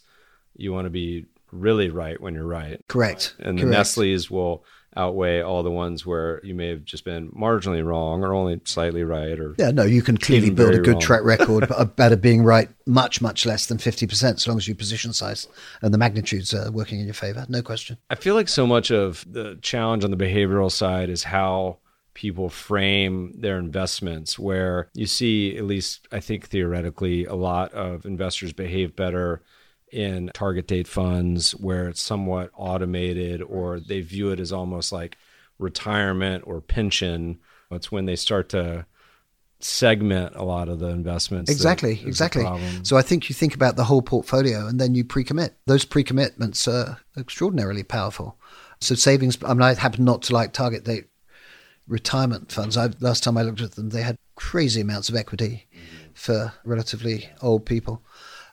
you 0.56 0.74
want 0.74 0.86
to 0.86 0.90
be 0.90 1.26
really 1.52 1.90
right 1.90 2.20
when 2.20 2.34
you're 2.34 2.48
right. 2.48 2.82
Correct. 2.88 3.36
And 3.40 3.58
Correct. 3.58 3.60
the 3.60 3.66
Nestle's 3.78 4.32
will 4.32 4.64
outweigh 4.98 5.42
all 5.42 5.64
the 5.64 5.72
ones 5.72 6.06
where 6.06 6.42
you 6.44 6.54
may 6.56 6.70
have 6.70 6.84
just 6.84 7.06
been 7.06 7.30
marginally 7.32 7.86
wrong 7.86 8.24
or 8.24 8.34
only 8.34 8.60
slightly 8.66 9.04
right 9.04 9.40
or 9.40 9.56
Yeah, 9.58 9.72
no, 9.72 9.84
you 9.84 10.02
can 10.02 10.18
clearly 10.18 10.50
build 10.50 10.74
a 10.74 10.80
good 10.80 10.94
wrong. 10.94 11.02
track 11.02 11.24
record 11.36 11.64
about 11.70 12.12
uh, 12.12 12.16
it 12.16 12.22
being 12.22 12.44
right 12.44 12.70
much, 12.86 13.22
much 13.22 13.46
less 13.46 13.68
than 13.68 13.78
50%, 13.78 14.36
as 14.36 14.48
long 14.48 14.58
as 14.58 14.68
your 14.68 14.76
position 14.76 15.14
size 15.14 15.48
and 15.82 15.94
the 15.94 15.98
magnitudes 15.98 16.54
are 16.54 16.72
working 16.72 17.00
in 17.00 17.06
your 17.06 17.14
favor. 17.14 17.46
No 17.48 17.62
question. 17.62 17.98
I 18.10 18.16
feel 18.16 18.36
like 18.36 18.50
so 18.50 18.66
much 18.66 18.92
of 18.92 19.26
the 19.32 19.58
challenge 19.62 20.04
on 20.04 20.12
the 20.12 20.18
behavioral 20.18 20.72
side 20.72 21.10
is 21.10 21.24
how 21.24 21.78
people 22.14 22.50
frame 22.50 23.32
their 23.38 23.60
investments, 23.60 24.40
where 24.40 24.90
you 24.96 25.06
see, 25.06 25.56
at 25.56 25.66
least 25.66 26.08
I 26.12 26.20
think 26.20 26.48
theoretically, 26.48 27.26
a 27.26 27.36
lot 27.36 27.72
of 27.74 28.06
investors 28.06 28.54
behave 28.54 28.96
better 28.96 29.44
in 29.92 30.30
target 30.34 30.68
date 30.68 30.88
funds 30.88 31.52
where 31.52 31.88
it's 31.88 32.02
somewhat 32.02 32.52
automated 32.56 33.42
or 33.42 33.80
they 33.80 34.02
view 34.02 34.32
it 34.32 34.40
as 34.40 34.52
almost 34.52 34.92
like 34.92 35.18
retirement 35.60 36.44
or 36.46 36.62
pension. 36.62 37.40
It's 37.72 37.92
when 37.92 38.06
they 38.06 38.16
start 38.16 38.50
to 38.50 38.86
segment 39.60 40.36
a 40.36 40.44
lot 40.44 40.70
of 40.70 40.80
the 40.80 40.88
investments. 40.88 41.50
Exactly, 41.50 42.02
exactly. 42.06 42.46
So 42.84 42.98
I 42.98 43.02
think 43.02 43.30
you 43.30 43.34
think 43.34 43.56
about 43.56 43.76
the 43.76 43.86
whole 43.86 44.02
portfolio 44.02 44.68
and 44.68 44.80
then 44.80 44.94
you 44.94 45.04
pre-commit. 45.04 45.56
Those 45.66 45.86
pre-commitments 45.86 46.68
are 46.68 47.00
extraordinarily 47.18 47.84
powerful. 47.84 48.38
So 48.80 48.94
savings. 48.94 49.38
I 49.44 49.54
mean, 49.54 49.64
I 49.64 49.74
happen 49.74 50.06
not 50.06 50.22
to 50.24 50.34
like 50.34 50.54
target 50.54 50.84
date 50.84 51.08
retirement 51.88 52.52
funds. 52.52 52.78
I, 52.78 52.90
last 53.00 53.24
time 53.24 53.38
I 53.38 53.42
looked 53.42 53.62
at 53.62 53.72
them, 53.72 53.90
they 53.90 54.04
had 54.04 54.18
crazy 54.36 54.82
amounts 54.82 55.10
of 55.10 55.16
equity 55.16 55.66
mm-hmm. 55.74 56.12
for 56.14 56.54
relatively 56.64 57.30
old 57.42 57.66
people. 57.66 58.04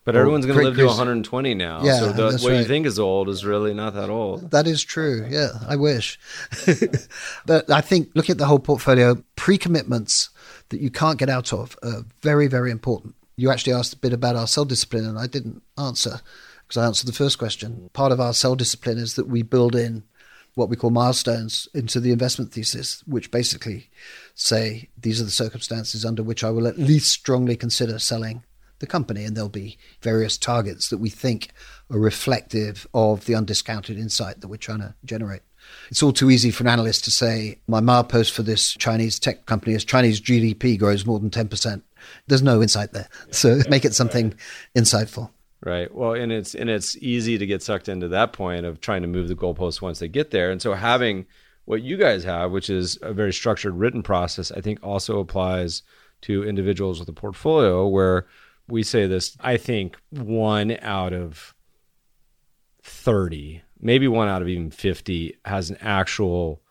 But 0.04 0.16
everyone's 0.16 0.44
going 0.44 0.58
to 0.58 0.64
live 0.64 0.76
to 0.76 0.86
120 0.86 1.54
now. 1.54 1.82
Yeah, 1.82 1.98
so 2.00 2.12
the, 2.12 2.38
what 2.42 2.52
you 2.52 2.64
think 2.64 2.84
is 2.84 2.98
old 2.98 3.30
is 3.30 3.42
really 3.42 3.72
not 3.72 3.94
that 3.94 4.10
old. 4.10 4.50
That 4.50 4.66
is 4.66 4.82
true. 4.82 5.26
Yeah, 5.30 5.52
I 5.66 5.76
wish. 5.76 6.18
but 7.46 7.70
I 7.70 7.80
think 7.80 8.10
looking 8.14 8.34
at 8.34 8.38
the 8.38 8.46
whole 8.46 8.58
portfolio, 8.58 9.22
pre 9.36 9.56
commitments 9.56 10.28
that 10.68 10.80
you 10.80 10.90
can't 10.90 11.18
get 11.18 11.30
out 11.30 11.54
of 11.54 11.78
are 11.82 12.04
very, 12.20 12.48
very 12.48 12.70
important. 12.70 13.14
You 13.36 13.50
actually 13.50 13.72
asked 13.72 13.94
a 13.94 13.98
bit 13.98 14.12
about 14.12 14.36
our 14.36 14.46
sell 14.46 14.66
discipline, 14.66 15.06
and 15.06 15.18
I 15.18 15.26
didn't 15.26 15.62
answer 15.78 16.20
because 16.66 16.76
I 16.76 16.86
answered 16.86 17.08
the 17.08 17.14
first 17.14 17.38
question. 17.38 17.88
Part 17.94 18.12
of 18.12 18.20
our 18.20 18.34
sell 18.34 18.56
discipline 18.56 18.98
is 18.98 19.16
that 19.16 19.26
we 19.26 19.42
build 19.42 19.74
in 19.74 20.04
what 20.54 20.68
we 20.68 20.76
call 20.76 20.90
milestones 20.90 21.66
into 21.74 21.98
the 21.98 22.12
investment 22.12 22.52
thesis, 22.52 23.02
which 23.06 23.30
basically 23.30 23.88
say 24.34 24.90
these 25.00 25.20
are 25.20 25.24
the 25.24 25.30
circumstances 25.30 26.04
under 26.04 26.22
which 26.22 26.44
I 26.44 26.50
will 26.50 26.66
at 26.66 26.78
least 26.78 27.10
strongly 27.10 27.56
consider 27.56 27.98
selling 27.98 28.44
the 28.78 28.86
company. 28.86 29.24
And 29.24 29.36
there'll 29.36 29.48
be 29.48 29.78
various 30.00 30.38
targets 30.38 30.88
that 30.88 30.98
we 30.98 31.10
think 31.10 31.50
are 31.90 31.98
reflective 31.98 32.86
of 32.94 33.26
the 33.26 33.34
undiscounted 33.34 33.98
insight 33.98 34.40
that 34.40 34.48
we're 34.48 34.56
trying 34.56 34.80
to 34.80 34.94
generate. 35.04 35.42
It's 35.90 36.02
all 36.02 36.12
too 36.12 36.30
easy 36.30 36.50
for 36.50 36.64
an 36.64 36.68
analyst 36.68 37.04
to 37.04 37.10
say, 37.10 37.58
my 37.66 37.80
milepost 37.80 38.32
for 38.32 38.42
this 38.42 38.72
Chinese 38.72 39.18
tech 39.18 39.46
company 39.46 39.74
is 39.74 39.84
Chinese 39.84 40.20
GDP 40.20 40.78
grows 40.78 41.06
more 41.06 41.18
than 41.18 41.30
10%. 41.30 41.82
There's 42.26 42.42
no 42.42 42.62
insight 42.62 42.92
there. 42.92 43.08
So 43.30 43.60
make 43.68 43.84
it 43.84 43.94
something 43.94 44.34
insightful. 44.76 45.30
Right. 45.62 45.94
Well, 45.94 46.12
and 46.12 46.30
it's 46.30 46.54
and 46.54 46.68
it's 46.68 46.94
easy 46.98 47.38
to 47.38 47.46
get 47.46 47.62
sucked 47.62 47.88
into 47.88 48.08
that 48.08 48.34
point 48.34 48.66
of 48.66 48.82
trying 48.82 49.00
to 49.00 49.08
move 49.08 49.28
the 49.28 49.34
goalposts 49.34 49.80
once 49.80 49.98
they 49.98 50.08
get 50.08 50.30
there. 50.30 50.50
And 50.50 50.60
so 50.60 50.74
having 50.74 51.24
what 51.64 51.80
you 51.80 51.96
guys 51.96 52.22
have, 52.24 52.50
which 52.50 52.68
is 52.68 52.98
a 53.00 53.14
very 53.14 53.32
structured 53.32 53.74
written 53.74 54.02
process, 54.02 54.52
I 54.52 54.60
think 54.60 54.80
also 54.82 55.20
applies 55.20 55.82
to 56.22 56.44
individuals 56.44 57.00
with 57.00 57.08
a 57.08 57.14
portfolio 57.14 57.86
where 57.86 58.26
we 58.68 58.82
say 58.82 59.06
this, 59.06 59.36
I 59.40 59.56
think 59.56 59.96
one 60.10 60.76
out 60.80 61.12
of 61.12 61.54
30, 62.82 63.62
maybe 63.80 64.08
one 64.08 64.28
out 64.28 64.42
of 64.42 64.48
even 64.48 64.70
50 64.70 65.38
has 65.44 65.70
an 65.70 65.76
actual 65.80 66.62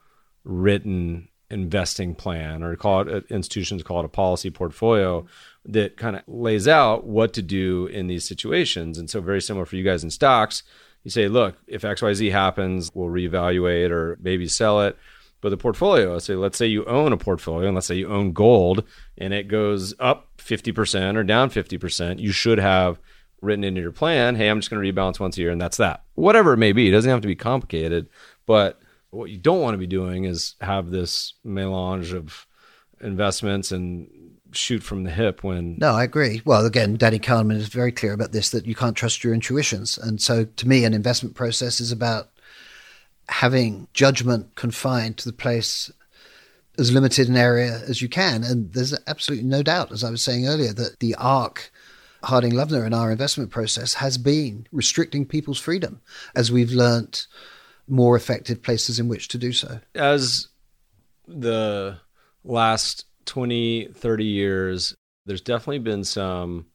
written 0.44 1.30
investing 1.50 2.16
plan 2.16 2.64
or 2.64 2.76
call 2.76 3.02
it 3.02 3.08
uh, 3.08 3.22
institutions 3.34 3.84
call 3.84 4.00
it 4.00 4.06
a 4.06 4.10
policy 4.10 4.50
portfolio 4.50 5.24
that 5.64 5.96
kind 5.98 6.16
of 6.16 6.24
lays 6.28 6.68
out 6.68 7.06
what 7.06 7.32
to 7.34 7.42
do 7.42 7.86
in 7.88 8.08
these 8.08 8.28
situations. 8.28 8.98
And 8.98 9.10
so 9.10 9.22
very 9.22 9.42
similar 9.42 9.66
for 9.66 9.76
you 9.76 9.84
guys 9.84 10.04
in 10.04 10.10
stocks. 10.10 10.64
You 11.04 11.12
say 11.12 11.28
look 11.28 11.58
if 11.68 11.84
xyz 11.84 12.32
happens 12.32 12.90
we'll 12.94 13.10
reevaluate 13.10 13.92
or 13.92 14.18
maybe 14.22 14.48
sell 14.48 14.82
it 14.82 14.98
but 15.44 15.50
the 15.50 15.58
portfolio 15.58 16.18
say 16.18 16.36
let's 16.36 16.58
say 16.58 16.66
you 16.66 16.86
own 16.86 17.12
a 17.12 17.18
portfolio 17.18 17.68
and 17.68 17.76
let's 17.76 17.86
say 17.86 17.96
you 17.96 18.08
own 18.08 18.32
gold 18.32 18.82
and 19.18 19.34
it 19.34 19.50
goes 19.50 19.94
up 20.00 20.30
50% 20.38 21.18
or 21.18 21.24
down 21.24 21.50
50% 21.50 22.20
you 22.20 22.32
should 22.32 22.58
have 22.58 22.98
written 23.42 23.66
into 23.66 23.82
your 23.82 23.92
plan 23.92 24.36
hey 24.36 24.48
i'm 24.48 24.62
just 24.62 24.72
going 24.72 24.82
to 24.82 24.92
rebalance 24.94 25.20
once 25.20 25.38
a 25.38 25.42
year 25.42 25.52
and 25.52 25.60
that's 25.60 25.78
that 25.78 26.04
whatever 26.16 26.54
it 26.54 26.58
may 26.58 26.72
be 26.72 26.88
it 26.88 26.92
doesn't 26.92 27.12
have 27.12 27.22
to 27.22 27.28
be 27.28 27.36
complicated 27.36 28.08
but 28.46 28.80
what 29.10 29.30
you 29.30 29.38
don't 29.38 29.62
want 29.62 29.74
to 29.74 29.78
be 29.80 29.86
doing 29.86 30.24
is 30.24 30.56
have 30.62 30.90
this 30.90 31.34
melange 31.44 32.14
of 32.14 32.48
investments 33.02 33.74
and 33.74 34.08
shoot 34.54 34.82
from 34.82 35.04
the 35.04 35.12
hip 35.12 35.44
when 35.44 35.78
No, 35.80 35.94
I 35.94 36.04
agree. 36.04 36.44
Well, 36.46 36.64
again, 36.64 36.96
Danny 36.96 37.18
Kahneman 37.18 37.56
is 37.56 37.70
very 37.70 37.92
clear 37.92 38.14
about 38.14 38.34
this 38.34 38.52
that 38.52 38.68
you 38.68 38.76
can't 38.76 38.96
trust 38.96 39.24
your 39.24 39.34
intuitions. 39.34 39.98
And 39.98 40.22
so 40.22 40.46
to 40.46 40.68
me, 40.68 40.86
an 40.86 40.94
investment 40.94 41.36
process 41.36 41.82
is 41.82 41.92
about 41.92 42.30
having 43.30 43.88
judgment 43.94 44.56
confined 44.56 45.18
to 45.18 45.26
the 45.26 45.34
place 45.34 45.92
as 46.78 46.92
limited 46.92 47.30
an 47.30 47.38
area 47.38 47.82
as 47.88 48.02
you 48.02 48.10
can. 48.10 48.44
And 48.44 48.74
there's 48.74 48.98
absolutely 49.08 49.48
no 49.48 49.62
doubt, 49.64 49.92
as 49.92 50.04
I 50.04 50.10
was 50.10 50.22
saying 50.22 50.48
earlier, 50.48 50.74
that 50.74 51.00
the 51.00 51.16
arc 51.16 51.72
Harding 52.24 52.54
Loevner 52.54 52.86
in 52.86 52.94
our 52.94 53.12
investment 53.12 53.52
process 53.52 53.96
has 53.96 54.18
been 54.18 54.66
restricting 54.72 55.26
people's 55.26 55.60
freedom 55.60 56.02
as 56.36 56.52
we've 56.52 56.72
learnt 56.72 57.28
more 57.88 58.16
effective 58.16 58.64
places 58.64 58.98
in 58.98 59.10
which 59.10 59.28
to 59.28 59.38
do 59.38 59.52
so. 59.52 59.80
as 59.94 60.48
the 61.28 61.98
last 62.44 63.06
20 63.26 63.90
30 63.94 64.26
years 64.26 64.96
there's 65.26 65.42
definitely 65.42 65.80
been 65.80 66.04
some 66.04 66.66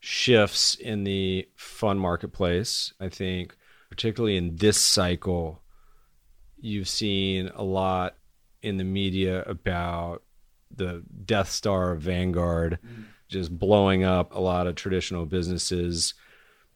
shifts 0.00 0.74
in 0.74 1.04
the 1.04 1.48
fund 1.56 1.98
marketplace 1.98 2.92
i 3.00 3.08
think 3.08 3.56
particularly 3.88 4.36
in 4.36 4.56
this 4.56 4.76
cycle 4.78 5.62
you've 6.58 6.88
seen 6.88 7.50
a 7.54 7.62
lot 7.62 8.14
in 8.62 8.76
the 8.76 8.84
media 8.84 9.42
about 9.44 10.22
the 10.74 11.02
death 11.24 11.50
star 11.50 11.94
vanguard 11.94 12.78
mm. 12.84 13.04
just 13.28 13.56
blowing 13.56 14.04
up 14.04 14.34
a 14.34 14.40
lot 14.40 14.66
of 14.66 14.74
traditional 14.74 15.26
businesses 15.26 16.14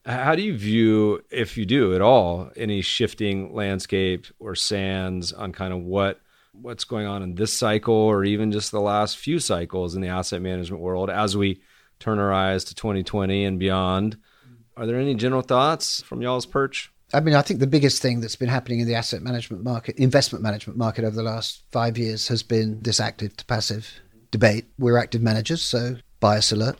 how 0.06 0.34
do 0.34 0.42
you 0.42 0.56
view, 0.56 1.22
if 1.30 1.56
you 1.56 1.66
do 1.66 1.94
at 1.94 2.00
all, 2.00 2.50
any 2.56 2.80
shifting 2.80 3.54
landscape 3.54 4.26
or 4.38 4.54
sands 4.54 5.32
on 5.32 5.52
kind 5.52 5.72
of 5.72 5.80
what 5.80 6.20
what's 6.52 6.84
going 6.84 7.06
on 7.06 7.22
in 7.22 7.36
this 7.36 7.52
cycle 7.52 7.94
or 7.94 8.24
even 8.24 8.50
just 8.50 8.72
the 8.72 8.80
last 8.80 9.16
few 9.16 9.38
cycles 9.38 9.94
in 9.94 10.02
the 10.02 10.08
asset 10.08 10.42
management 10.42 10.82
world 10.82 11.08
as 11.08 11.36
we 11.36 11.60
turn 12.00 12.18
our 12.18 12.32
eyes 12.32 12.64
to 12.64 12.74
2020 12.74 13.44
and 13.44 13.58
beyond? 13.58 14.16
Mm. 14.16 14.56
Are 14.76 14.86
there 14.86 14.98
any 14.98 15.14
general 15.14 15.42
thoughts 15.42 16.02
from 16.02 16.22
y'all's 16.22 16.46
perch? 16.46 16.89
I 17.12 17.20
mean, 17.20 17.34
I 17.34 17.42
think 17.42 17.60
the 17.60 17.66
biggest 17.66 18.00
thing 18.00 18.20
that's 18.20 18.36
been 18.36 18.48
happening 18.48 18.80
in 18.80 18.86
the 18.86 18.94
asset 18.94 19.22
management 19.22 19.64
market, 19.64 19.96
investment 19.96 20.42
management 20.42 20.78
market 20.78 21.04
over 21.04 21.16
the 21.16 21.22
last 21.22 21.62
five 21.72 21.98
years 21.98 22.28
has 22.28 22.42
been 22.42 22.80
this 22.82 23.00
active 23.00 23.36
to 23.38 23.44
passive 23.46 24.00
debate. 24.30 24.66
We're 24.78 24.96
active 24.96 25.22
managers, 25.22 25.62
so 25.62 25.96
bias 26.20 26.52
alert. 26.52 26.78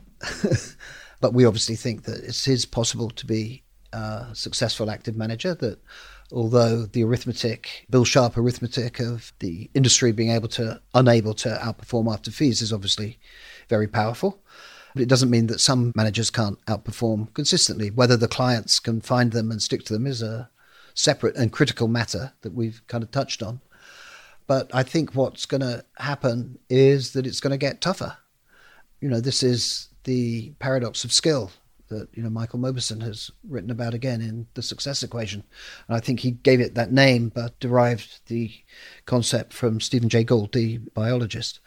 but 1.20 1.34
we 1.34 1.44
obviously 1.44 1.74
think 1.74 2.04
that 2.04 2.18
it 2.18 2.48
is 2.48 2.64
possible 2.64 3.10
to 3.10 3.26
be 3.26 3.64
a 3.92 4.26
successful 4.32 4.88
active 4.88 5.16
manager, 5.16 5.54
that 5.54 5.78
although 6.32 6.86
the 6.86 7.02
arithmetic, 7.02 7.86
Bill 7.90 8.04
Sharpe 8.04 8.36
arithmetic 8.36 9.00
of 9.00 9.32
the 9.40 9.68
industry 9.74 10.12
being 10.12 10.30
able 10.30 10.48
to, 10.48 10.80
unable 10.94 11.34
to 11.34 11.48
outperform 11.60 12.12
after 12.12 12.30
fees 12.30 12.62
is 12.62 12.72
obviously 12.72 13.18
very 13.68 13.88
powerful. 13.88 14.40
But 14.94 15.02
it 15.02 15.08
doesn't 15.08 15.30
mean 15.30 15.46
that 15.48 15.60
some 15.60 15.92
managers 15.94 16.30
can't 16.30 16.64
outperform 16.66 17.32
consistently. 17.34 17.90
Whether 17.90 18.16
the 18.16 18.28
clients 18.28 18.78
can 18.78 19.00
find 19.00 19.32
them 19.32 19.50
and 19.50 19.62
stick 19.62 19.84
to 19.84 19.92
them 19.92 20.06
is 20.06 20.22
a 20.22 20.50
separate 20.94 21.36
and 21.36 21.52
critical 21.52 21.88
matter 21.88 22.32
that 22.42 22.54
we've 22.54 22.82
kind 22.88 23.02
of 23.02 23.10
touched 23.10 23.42
on. 23.42 23.60
But 24.46 24.70
I 24.74 24.82
think 24.82 25.14
what's 25.14 25.46
going 25.46 25.60
to 25.60 25.84
happen 25.98 26.58
is 26.68 27.12
that 27.12 27.26
it's 27.26 27.40
going 27.40 27.52
to 27.52 27.56
get 27.56 27.80
tougher. 27.80 28.16
You 29.00 29.08
know, 29.08 29.20
this 29.20 29.42
is 29.42 29.88
the 30.04 30.50
paradox 30.58 31.04
of 31.04 31.12
skill 31.12 31.52
that 31.90 32.08
you 32.14 32.22
know 32.22 32.30
Michael 32.30 32.58
Mauboussin 32.58 33.02
has 33.02 33.30
written 33.48 33.70
about 33.70 33.94
again 33.94 34.20
in 34.20 34.46
the 34.54 34.62
Success 34.62 35.02
Equation, 35.02 35.44
and 35.86 35.96
I 35.96 36.00
think 36.00 36.20
he 36.20 36.30
gave 36.30 36.60
it 36.60 36.74
that 36.74 36.92
name, 36.92 37.30
but 37.34 37.58
derived 37.60 38.26
the 38.26 38.50
concept 39.06 39.52
from 39.52 39.80
Stephen 39.80 40.08
Jay 40.08 40.24
Gould, 40.24 40.52
the 40.52 40.78
biologist. 40.78 41.60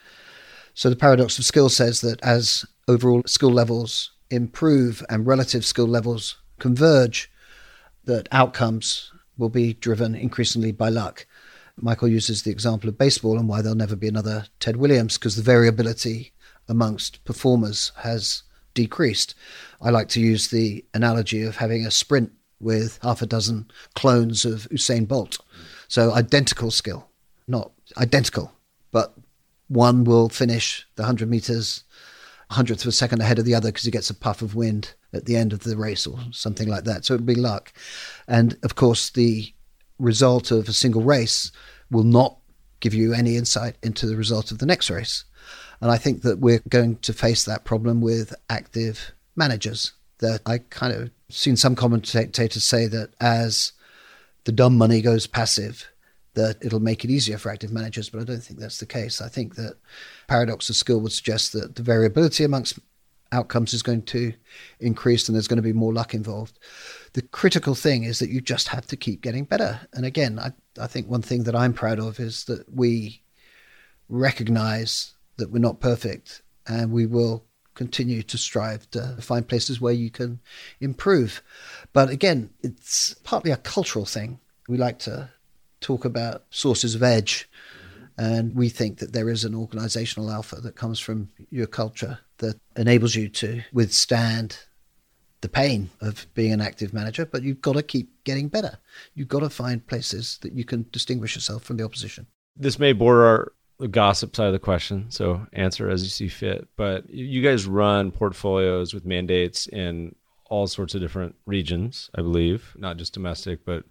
So 0.73 0.89
the 0.89 0.95
paradox 0.95 1.37
of 1.37 1.45
skill 1.45 1.69
says 1.69 2.01
that 2.01 2.21
as 2.23 2.65
overall 2.87 3.23
skill 3.25 3.51
levels 3.51 4.11
improve 4.29 5.03
and 5.09 5.27
relative 5.27 5.65
skill 5.65 5.87
levels 5.87 6.37
converge, 6.59 7.31
that 8.05 8.27
outcomes 8.31 9.11
will 9.37 9.49
be 9.49 9.73
driven 9.73 10.15
increasingly 10.15 10.71
by 10.71 10.89
luck. 10.89 11.25
Michael 11.77 12.07
uses 12.07 12.43
the 12.43 12.51
example 12.51 12.89
of 12.89 12.97
baseball 12.97 13.37
and 13.37 13.47
why 13.47 13.61
there'll 13.61 13.75
never 13.75 13.95
be 13.95 14.07
another 14.07 14.45
Ted 14.59 14.75
Williams 14.75 15.17
because 15.17 15.35
the 15.35 15.41
variability 15.41 16.31
amongst 16.67 17.23
performers 17.25 17.91
has 17.97 18.43
decreased. 18.73 19.35
I 19.81 19.89
like 19.89 20.09
to 20.09 20.21
use 20.21 20.47
the 20.47 20.85
analogy 20.93 21.43
of 21.43 21.57
having 21.57 21.85
a 21.85 21.91
sprint 21.91 22.31
with 22.59 22.99
half 23.01 23.21
a 23.21 23.25
dozen 23.25 23.69
clones 23.95 24.45
of 24.45 24.67
Usain 24.69 25.07
Bolt. 25.07 25.37
So 25.87 26.13
identical 26.13 26.71
skill, 26.71 27.09
not 27.47 27.71
identical, 27.97 28.53
but 28.91 29.13
one 29.67 30.03
will 30.03 30.29
finish 30.29 30.87
the 30.95 31.03
100 31.03 31.29
meters 31.29 31.83
hundredth 32.53 32.81
of 32.81 32.87
a 32.87 32.91
second 32.91 33.21
ahead 33.21 33.39
of 33.39 33.45
the 33.45 33.55
other 33.55 33.69
because 33.69 33.83
he 33.83 33.91
gets 33.91 34.09
a 34.09 34.15
puff 34.15 34.41
of 34.41 34.55
wind 34.55 34.93
at 35.13 35.25
the 35.25 35.35
end 35.35 35.53
of 35.53 35.59
the 35.59 35.77
race 35.77 36.07
or 36.07 36.17
something 36.31 36.67
like 36.67 36.85
that. 36.85 37.05
So 37.05 37.13
it'd 37.13 37.25
be 37.25 37.35
luck. 37.35 37.73
And 38.27 38.57
of 38.63 38.75
course, 38.75 39.09
the 39.09 39.53
result 39.99 40.51
of 40.51 40.67
a 40.67 40.73
single 40.73 41.03
race 41.03 41.51
will 41.91 42.03
not 42.03 42.37
give 42.79 42.93
you 42.93 43.13
any 43.13 43.37
insight 43.37 43.75
into 43.81 44.05
the 44.05 44.17
result 44.17 44.51
of 44.51 44.59
the 44.59 44.65
next 44.65 44.89
race. 44.89 45.25
And 45.81 45.91
I 45.91 45.97
think 45.97 46.21
that 46.21 46.39
we're 46.39 46.61
going 46.69 46.97
to 46.97 47.13
face 47.13 47.43
that 47.43 47.65
problem 47.65 48.01
with 48.01 48.33
active 48.49 49.13
managers. 49.35 49.93
That 50.19 50.41
I 50.45 50.59
kind 50.59 50.93
of 50.93 51.11
seen 51.29 51.57
some 51.57 51.75
commentators 51.75 52.63
say 52.63 52.87
that 52.87 53.09
as 53.19 53.73
the 54.45 54.51
dumb 54.51 54.77
money 54.77 55.01
goes 55.01 55.27
passive, 55.27 55.89
that 56.35 56.57
it'll 56.61 56.79
make 56.79 57.03
it 57.03 57.11
easier 57.11 57.37
for 57.37 57.51
active 57.51 57.71
managers, 57.71 58.09
but 58.09 58.21
I 58.21 58.23
don't 58.23 58.43
think 58.43 58.59
that's 58.59 58.79
the 58.79 58.85
case. 58.85 59.21
I 59.21 59.29
think 59.29 59.55
that 59.55 59.77
paradox 60.27 60.69
of 60.69 60.75
skill 60.75 60.99
would 61.01 61.11
suggest 61.11 61.53
that 61.53 61.75
the 61.75 61.83
variability 61.83 62.43
amongst 62.43 62.79
outcomes 63.31 63.73
is 63.73 63.83
going 63.83 64.03
to 64.03 64.33
increase 64.79 65.27
and 65.27 65.35
there's 65.35 65.47
going 65.47 65.57
to 65.57 65.63
be 65.63 65.73
more 65.73 65.93
luck 65.93 66.13
involved. 66.13 66.59
The 67.13 67.21
critical 67.21 67.75
thing 67.75 68.03
is 68.03 68.19
that 68.19 68.29
you 68.29 68.41
just 68.41 68.67
have 68.69 68.85
to 68.87 68.95
keep 68.95 69.21
getting 69.21 69.43
better. 69.43 69.81
And 69.93 70.05
again, 70.05 70.39
I, 70.39 70.51
I 70.79 70.87
think 70.87 71.07
one 71.07 71.21
thing 71.21 71.43
that 71.43 71.55
I'm 71.55 71.73
proud 71.73 71.99
of 71.99 72.19
is 72.19 72.45
that 72.45 72.71
we 72.73 73.21
recognize 74.07 75.13
that 75.37 75.51
we're 75.51 75.59
not 75.59 75.79
perfect 75.79 76.43
and 76.67 76.91
we 76.91 77.05
will 77.05 77.45
continue 77.75 78.21
to 78.21 78.37
strive 78.37 78.89
to 78.91 79.17
find 79.19 79.47
places 79.47 79.81
where 79.81 79.93
you 79.93 80.11
can 80.11 80.39
improve. 80.79 81.41
But 81.91 82.09
again, 82.09 82.51
it's 82.61 83.15
partly 83.23 83.51
a 83.51 83.57
cultural 83.57 84.05
thing. 84.05 84.39
We 84.69 84.77
like 84.77 84.99
to 84.99 85.29
talk 85.83 86.05
about 86.05 86.45
sources 86.49 86.95
of 86.95 87.03
edge. 87.03 87.47
And 88.17 88.55
we 88.55 88.69
think 88.69 88.99
that 88.99 89.13
there 89.13 89.29
is 89.29 89.43
an 89.43 89.55
organizational 89.55 90.31
alpha 90.31 90.57
that 90.61 90.75
comes 90.75 90.99
from 90.99 91.29
your 91.49 91.67
culture 91.67 92.19
that 92.37 92.59
enables 92.75 93.15
you 93.15 93.27
to 93.29 93.61
withstand 93.73 94.57
the 95.41 95.49
pain 95.49 95.89
of 95.99 96.25
being 96.33 96.53
an 96.53 96.61
active 96.61 96.93
manager, 96.93 97.25
but 97.25 97.43
you've 97.43 97.61
got 97.61 97.73
to 97.73 97.83
keep 97.83 98.23
getting 98.23 98.47
better. 98.47 98.77
You've 99.13 99.27
got 99.27 99.41
to 99.41 99.49
find 99.49 99.85
places 99.85 100.39
that 100.41 100.53
you 100.53 100.63
can 100.63 100.85
distinguish 100.91 101.35
yourself 101.35 101.63
from 101.63 101.77
the 101.77 101.83
opposition. 101.83 102.27
This 102.55 102.79
may 102.79 102.93
border 102.93 103.51
the 103.79 103.87
gossip 103.87 104.35
side 104.35 104.47
of 104.47 104.53
the 104.53 104.59
question, 104.59 105.09
so 105.09 105.45
answer 105.51 105.89
as 105.89 106.03
you 106.03 106.09
see 106.09 106.27
fit. 106.29 106.67
But 106.77 107.09
you 107.09 107.41
guys 107.41 107.65
run 107.65 108.11
portfolios 108.11 108.93
with 108.93 109.05
mandates 109.05 109.67
in 109.67 110.15
all 110.45 110.67
sorts 110.67 110.95
of 110.95 111.01
different 111.01 111.35
regions, 111.45 112.09
I 112.15 112.21
believe, 112.21 112.73
not 112.77 112.97
just 112.97 113.13
domestic, 113.13 113.65
but 113.65 113.83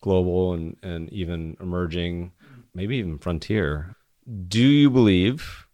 global 0.00 0.54
and, 0.54 0.76
and 0.82 1.12
even 1.12 1.56
emerging, 1.60 2.32
maybe 2.74 2.96
even 2.96 3.18
frontier. 3.18 3.96
Do 4.48 4.62
you 4.62 4.90
believe 4.90 5.66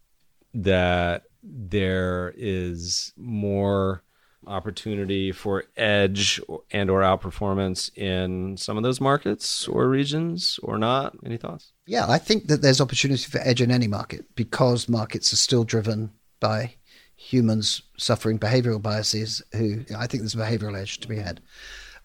that 0.53 1.23
there 1.43 2.33
is 2.37 3.13
more 3.17 4.01
opportunity 4.47 5.31
for 5.31 5.63
edge 5.75 6.39
and 6.71 6.89
or 6.89 7.01
outperformance 7.01 7.95
in 7.97 8.55
some 8.57 8.77
of 8.77 8.83
those 8.83 9.01
markets 9.01 9.67
or 9.67 9.89
regions 9.89 10.59
or 10.63 10.77
not? 10.77 11.15
Any 11.25 11.37
thoughts? 11.37 11.71
Yeah 11.87 12.05
i 12.07 12.17
think 12.17 12.47
that 12.47 12.61
there's 12.61 12.81
opportunity 12.81 13.23
for 13.23 13.39
edge 13.39 13.61
in 13.61 13.71
any 13.71 13.87
market 13.87 14.35
because 14.35 14.87
markets 14.87 15.33
are 15.33 15.37
still 15.37 15.63
driven 15.63 16.11
by 16.39 16.75
humans 17.15 17.81
suffering 17.97 18.37
behavioral 18.37 18.81
biases 18.81 19.41
who 19.53 19.83
i 19.97 20.05
think 20.05 20.21
there's 20.21 20.35
a 20.35 20.37
behavioral 20.37 20.79
edge 20.79 20.99
to 20.99 21.07
be 21.07 21.17
had. 21.17 21.41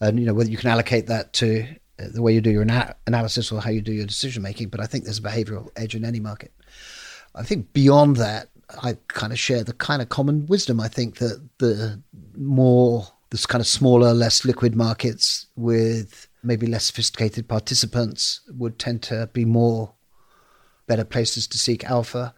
And 0.01 0.19
you 0.19 0.25
know 0.25 0.35
whether 0.35 0.51
you 0.51 0.57
can 0.57 0.71
allocate 0.71 1.09
that 1.09 1.35
to 1.35 1.67
the 2.09 2.23
way 2.23 2.33
you 2.33 2.41
do 2.41 2.51
your 2.51 2.63
ana- 2.63 2.95
analysis 3.07 3.53
or 3.53 3.61
how 3.61 3.71
you 3.71 3.81
do 3.81 3.93
your 3.93 4.07
decision 4.07 4.43
making, 4.43 4.69
but 4.69 4.81
I 4.81 4.87
think 4.87 5.05
there's 5.05 5.19
a 5.19 5.23
behavioral 5.23 5.69
edge 5.77 5.95
in 5.95 6.05
any 6.05 6.21
market. 6.21 6.53
I 7.35 7.43
think 7.43 7.73
beyond 7.73 8.17
that, 8.17 8.49
I 8.83 8.97
kind 9.09 9.33
of 9.33 9.39
share 9.39 9.65
the 9.65 9.73
kind 9.73 10.01
of 10.01 10.09
common 10.09 10.47
wisdom. 10.47 10.81
I 10.81 10.89
think 10.89 11.19
that 11.19 11.49
the 11.59 12.01
more 12.37 13.07
this 13.31 13.47
kind 13.47 13.61
of 13.61 13.67
smaller, 13.67 14.13
less 14.13 14.45
liquid 14.45 14.75
markets 14.75 15.47
with 15.57 16.29
maybe 16.43 16.67
less 16.67 16.87
sophisticated 16.87 17.49
participants 17.49 18.41
would 18.57 18.79
tend 18.79 19.03
to 19.05 19.29
be 19.33 19.45
more 19.45 19.93
better 20.87 21.05
places 21.05 21.47
to 21.49 21.59
seek 21.59 21.85
alpha. 21.85 22.35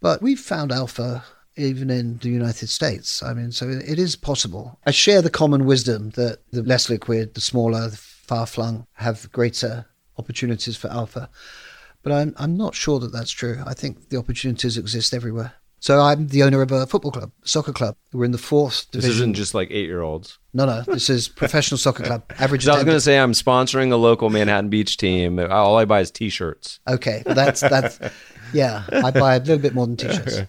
But 0.00 0.20
we've 0.20 0.40
found 0.40 0.72
alpha 0.72 1.24
even 1.56 1.88
in 1.88 2.18
the 2.18 2.28
United 2.28 2.68
States. 2.68 3.22
I 3.22 3.32
mean, 3.32 3.50
so 3.50 3.68
it 3.68 3.98
is 3.98 4.14
possible. 4.14 4.78
I 4.86 4.90
share 4.90 5.22
the 5.22 5.30
common 5.30 5.64
wisdom 5.64 6.10
that 6.10 6.40
the 6.50 6.62
less 6.62 6.90
liquid, 6.90 7.34
the 7.34 7.40
smaller, 7.40 7.88
the 7.88 7.96
far 8.26 8.46
flung 8.46 8.86
have 8.94 9.30
greater 9.32 9.86
opportunities 10.18 10.76
for 10.76 10.88
alpha. 10.88 11.28
But 12.02 12.12
I'm, 12.12 12.34
I'm 12.38 12.56
not 12.56 12.74
sure 12.74 13.00
that 13.00 13.12
that's 13.12 13.30
true. 13.30 13.62
I 13.66 13.74
think 13.74 14.10
the 14.10 14.16
opportunities 14.16 14.78
exist 14.78 15.12
everywhere. 15.12 15.54
So 15.78 16.00
I'm 16.00 16.28
the 16.28 16.42
owner 16.42 16.62
of 16.62 16.72
a 16.72 16.86
football 16.86 17.12
club, 17.12 17.32
soccer 17.44 17.72
club. 17.72 17.96
We're 18.12 18.24
in 18.24 18.32
the 18.32 18.38
fourth 18.38 18.90
division. 18.90 19.08
This 19.08 19.16
isn't 19.16 19.34
just 19.34 19.54
like 19.54 19.70
eight 19.70 19.86
year 19.86 20.00
olds. 20.00 20.38
No, 20.52 20.64
no. 20.64 20.82
This 20.82 21.10
is 21.10 21.28
professional 21.28 21.78
soccer 21.78 22.02
club. 22.02 22.24
Average. 22.38 22.66
I 22.66 22.74
was 22.76 22.84
going 22.84 22.96
to 22.96 23.00
say 23.00 23.18
I'm 23.18 23.32
sponsoring 23.32 23.92
a 23.92 23.96
local 23.96 24.30
Manhattan 24.30 24.70
Beach 24.70 24.96
team. 24.96 25.38
All 25.38 25.76
I 25.76 25.84
buy 25.84 26.00
is 26.00 26.10
T-shirts. 26.10 26.80
Okay, 26.88 27.22
that's 27.26 27.60
that's 27.60 28.00
yeah. 28.52 28.84
I 28.90 29.10
buy 29.10 29.36
a 29.36 29.38
little 29.38 29.58
bit 29.58 29.74
more 29.74 29.86
than 29.86 29.96
T-shirts. 29.98 30.42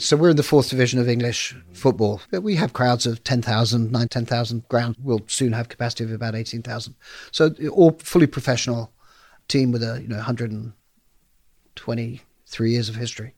So 0.00 0.16
we're 0.16 0.30
in 0.30 0.36
the 0.36 0.44
fourth 0.44 0.70
division 0.70 1.00
of 1.00 1.08
English 1.08 1.56
football. 1.72 2.20
We 2.30 2.54
have 2.54 2.72
crowds 2.72 3.04
of 3.04 3.24
10,000, 3.24 3.90
9, 3.90 4.08
10,000. 4.08 4.68
Ground 4.68 4.94
We'll 5.02 5.24
soon 5.26 5.52
have 5.54 5.68
capacity 5.68 6.04
of 6.04 6.12
about 6.12 6.36
18,000. 6.36 6.94
So 7.32 7.52
all 7.72 7.98
fully 7.98 8.28
professional 8.28 8.92
team 9.48 9.72
with 9.72 9.82
a, 9.82 10.00
you 10.00 10.06
know, 10.06 10.14
123 10.14 12.70
years 12.70 12.88
of 12.88 12.94
history, 12.94 13.34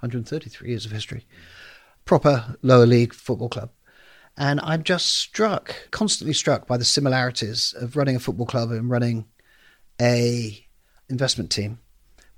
133 0.00 0.70
years 0.70 0.86
of 0.86 0.92
history. 0.92 1.26
Proper 2.06 2.56
lower 2.62 2.86
league 2.86 3.12
football 3.12 3.50
club. 3.50 3.68
And 4.34 4.60
I'm 4.62 4.84
just 4.84 5.10
struck, 5.10 5.74
constantly 5.90 6.32
struck 6.32 6.66
by 6.66 6.78
the 6.78 6.86
similarities 6.86 7.74
of 7.78 7.96
running 7.96 8.16
a 8.16 8.20
football 8.20 8.46
club 8.46 8.70
and 8.70 8.88
running 8.88 9.26
a 10.00 10.66
investment 11.10 11.50
team. 11.50 11.80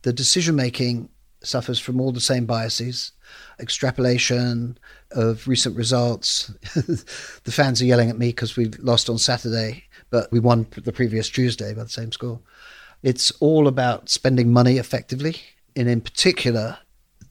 The 0.03 0.13
decision 0.13 0.57
making 0.57 1.11
suffers 1.43 1.81
from 1.81 2.01
all 2.01 2.13
the 2.13 2.21
same 2.21 2.47
biases 2.47 3.13
extrapolation 3.59 4.79
of 5.13 5.47
recent 5.47 5.77
results. 5.77 6.47
the 6.75 7.53
fans 7.53 7.81
are 7.81 7.87
yelling 7.87 8.11
at 8.11 8.19
me 8.19 8.29
because 8.29 8.57
we 8.57 8.67
lost 8.79 9.09
on 9.09 9.19
Saturday, 9.19 9.85
but 10.11 10.31
we 10.33 10.41
won 10.41 10.67
the 10.77 10.93
previous 10.93 11.29
Tuesday 11.29 11.75
by 11.75 11.83
the 11.83 11.89
same 11.89 12.13
score. 12.13 12.41
It's 13.03 13.31
all 13.33 13.69
about 13.69 14.09
spending 14.09 14.53
money 14.53 14.79
effectively, 14.79 15.37
and 15.77 15.89
in 15.89 16.01
particular, 16.01 16.79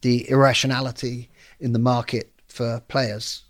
the 0.02 0.30
irrationality 0.30 1.30
in 1.60 1.74
the 1.74 1.80
market 1.80 2.32
for 2.48 2.82
players 2.88 3.44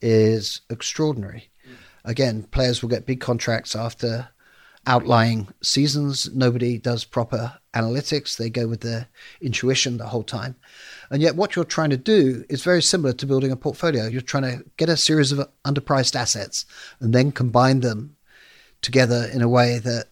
is 0.00 0.60
extraordinary. 0.68 1.48
Mm. 1.66 1.76
Again, 2.04 2.42
players 2.44 2.82
will 2.82 2.90
get 2.90 3.06
big 3.06 3.20
contracts 3.20 3.74
after 3.74 4.28
outlying 4.86 5.48
seasons. 5.62 6.34
Nobody 6.34 6.78
does 6.78 7.04
proper 7.04 7.58
analytics. 7.74 8.36
They 8.36 8.50
go 8.50 8.66
with 8.66 8.80
their 8.80 9.08
intuition 9.40 9.96
the 9.96 10.06
whole 10.06 10.22
time. 10.22 10.56
And 11.10 11.20
yet, 11.20 11.36
what 11.36 11.54
you're 11.54 11.64
trying 11.64 11.90
to 11.90 11.96
do 11.96 12.44
is 12.48 12.64
very 12.64 12.82
similar 12.82 13.12
to 13.14 13.26
building 13.26 13.52
a 13.52 13.56
portfolio. 13.56 14.06
You're 14.06 14.20
trying 14.20 14.44
to 14.44 14.64
get 14.76 14.88
a 14.88 14.96
series 14.96 15.32
of 15.32 15.48
underpriced 15.64 16.16
assets 16.16 16.64
and 17.00 17.14
then 17.14 17.32
combine 17.32 17.80
them 17.80 18.16
together 18.80 19.28
in 19.32 19.42
a 19.42 19.48
way 19.48 19.78
that 19.78 20.06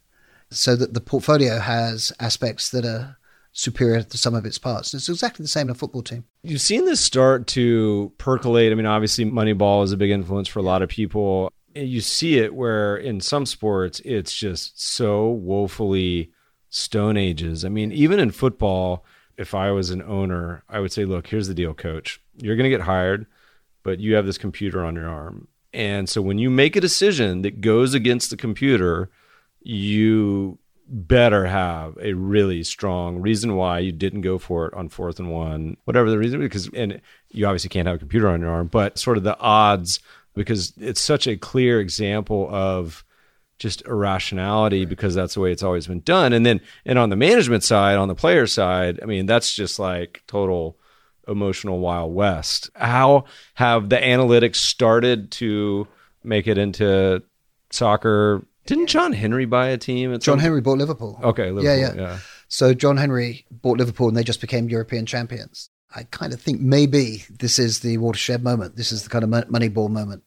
so 0.50 0.76
that 0.76 0.94
the 0.94 1.00
portfolio 1.00 1.58
has 1.58 2.12
aspects 2.20 2.70
that 2.70 2.84
are 2.84 3.16
superior 3.52 4.02
to 4.02 4.18
some 4.18 4.34
of 4.34 4.46
its 4.46 4.58
parts. 4.58 4.92
And 4.92 5.00
It's 5.00 5.08
exactly 5.08 5.42
the 5.42 5.48
same 5.48 5.68
in 5.68 5.72
a 5.72 5.74
football 5.74 6.02
team. 6.02 6.24
You've 6.42 6.60
seen 6.60 6.84
this 6.84 7.00
start 7.00 7.46
to 7.48 8.12
percolate. 8.18 8.72
I 8.72 8.74
mean, 8.74 8.86
obviously, 8.86 9.24
Moneyball 9.24 9.84
is 9.84 9.92
a 9.92 9.96
big 9.96 10.10
influence 10.10 10.48
for 10.48 10.58
a 10.58 10.62
lot 10.62 10.82
of 10.82 10.88
people. 10.88 11.52
You 11.74 12.00
see 12.00 12.38
it 12.38 12.54
where 12.54 12.96
in 12.96 13.20
some 13.20 13.46
sports, 13.46 14.00
it's 14.04 14.34
just 14.34 14.82
so 14.82 15.28
woefully 15.28 16.30
stone 16.72 17.18
ages. 17.18 17.64
I 17.64 17.68
mean, 17.68 17.92
even 17.92 18.18
in 18.18 18.30
football, 18.30 19.04
if 19.36 19.54
I 19.54 19.70
was 19.70 19.90
an 19.90 20.02
owner, 20.02 20.64
I 20.68 20.80
would 20.80 20.90
say, 20.90 21.04
look, 21.04 21.26
here's 21.26 21.46
the 21.46 21.54
deal, 21.54 21.74
coach. 21.74 22.20
You're 22.38 22.56
going 22.56 22.68
to 22.68 22.76
get 22.76 22.86
hired, 22.86 23.26
but 23.82 24.00
you 24.00 24.14
have 24.14 24.24
this 24.24 24.38
computer 24.38 24.82
on 24.82 24.94
your 24.94 25.08
arm. 25.08 25.48
And 25.74 26.08
so 26.08 26.22
when 26.22 26.38
you 26.38 26.48
make 26.48 26.74
a 26.74 26.80
decision 26.80 27.42
that 27.42 27.60
goes 27.60 27.92
against 27.92 28.30
the 28.30 28.38
computer, 28.38 29.10
you 29.60 30.58
better 30.88 31.46
have 31.46 31.98
a 32.00 32.14
really 32.14 32.62
strong 32.62 33.18
reason 33.20 33.54
why 33.54 33.78
you 33.78 33.92
didn't 33.92 34.22
go 34.22 34.38
for 34.38 34.66
it 34.66 34.74
on 34.74 34.88
fourth 34.88 35.18
and 35.18 35.30
one, 35.30 35.76
whatever 35.84 36.10
the 36.10 36.18
reason, 36.18 36.40
because, 36.40 36.70
and 36.74 37.02
you 37.30 37.46
obviously 37.46 37.68
can't 37.68 37.86
have 37.86 37.96
a 37.96 38.00
computer 38.00 38.28
on 38.28 38.40
your 38.40 38.50
arm, 38.50 38.66
but 38.66 38.98
sort 38.98 39.18
of 39.18 39.24
the 39.24 39.38
odds, 39.38 40.00
because 40.34 40.72
it's 40.78 41.00
such 41.02 41.26
a 41.26 41.36
clear 41.36 41.80
example 41.80 42.48
of 42.50 43.04
just 43.62 43.82
irrationality 43.86 44.84
because 44.84 45.14
that's 45.14 45.34
the 45.34 45.40
way 45.40 45.52
it's 45.52 45.62
always 45.62 45.86
been 45.86 46.00
done. 46.00 46.32
And 46.32 46.44
then, 46.44 46.60
and 46.84 46.98
on 46.98 47.08
the 47.08 47.16
management 47.16 47.64
side, 47.64 47.96
on 47.96 48.08
the 48.08 48.14
player 48.14 48.46
side, 48.46 49.00
I 49.02 49.06
mean, 49.06 49.26
that's 49.26 49.54
just 49.54 49.78
like 49.78 50.22
total 50.26 50.78
emotional 51.28 51.78
wild 51.78 52.14
west. 52.14 52.68
How 52.74 53.24
have 53.54 53.88
the 53.88 53.96
analytics 53.96 54.56
started 54.56 55.30
to 55.32 55.86
make 56.22 56.46
it 56.46 56.58
into 56.58 57.22
soccer 57.70 58.44
didn't 58.66 58.86
John 58.86 59.12
Henry 59.12 59.44
buy 59.44 59.68
a 59.68 59.78
team? 59.78 60.16
John 60.20 60.38
Henry 60.38 60.60
bought 60.60 60.78
Liverpool. 60.78 61.18
Okay, 61.22 61.50
Liverpool, 61.50 61.64
yeah, 61.64 61.94
yeah, 61.94 61.94
yeah. 61.94 62.18
So 62.48 62.74
John 62.74 62.96
Henry 62.96 63.44
bought 63.50 63.78
Liverpool, 63.78 64.08
and 64.08 64.16
they 64.16 64.22
just 64.22 64.40
became 64.40 64.68
European 64.68 65.06
champions. 65.06 65.68
I 65.94 66.04
kind 66.04 66.32
of 66.32 66.40
think 66.40 66.60
maybe 66.60 67.24
this 67.28 67.58
is 67.58 67.80
the 67.80 67.98
watershed 67.98 68.42
moment. 68.42 68.76
This 68.76 68.92
is 68.92 69.02
the 69.02 69.10
kind 69.10 69.24
of 69.24 69.30
Moneyball 69.30 69.90
moment. 69.90 70.22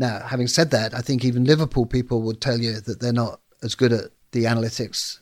Now, 0.00 0.20
having 0.20 0.46
said 0.46 0.70
that, 0.70 0.94
I 0.94 1.02
think 1.02 1.26
even 1.26 1.44
Liverpool 1.44 1.84
people 1.84 2.22
would 2.22 2.40
tell 2.40 2.58
you 2.58 2.80
that 2.80 3.00
they're 3.00 3.12
not 3.12 3.38
as 3.62 3.74
good 3.74 3.92
at 3.92 4.04
the 4.32 4.44
analytics 4.44 5.18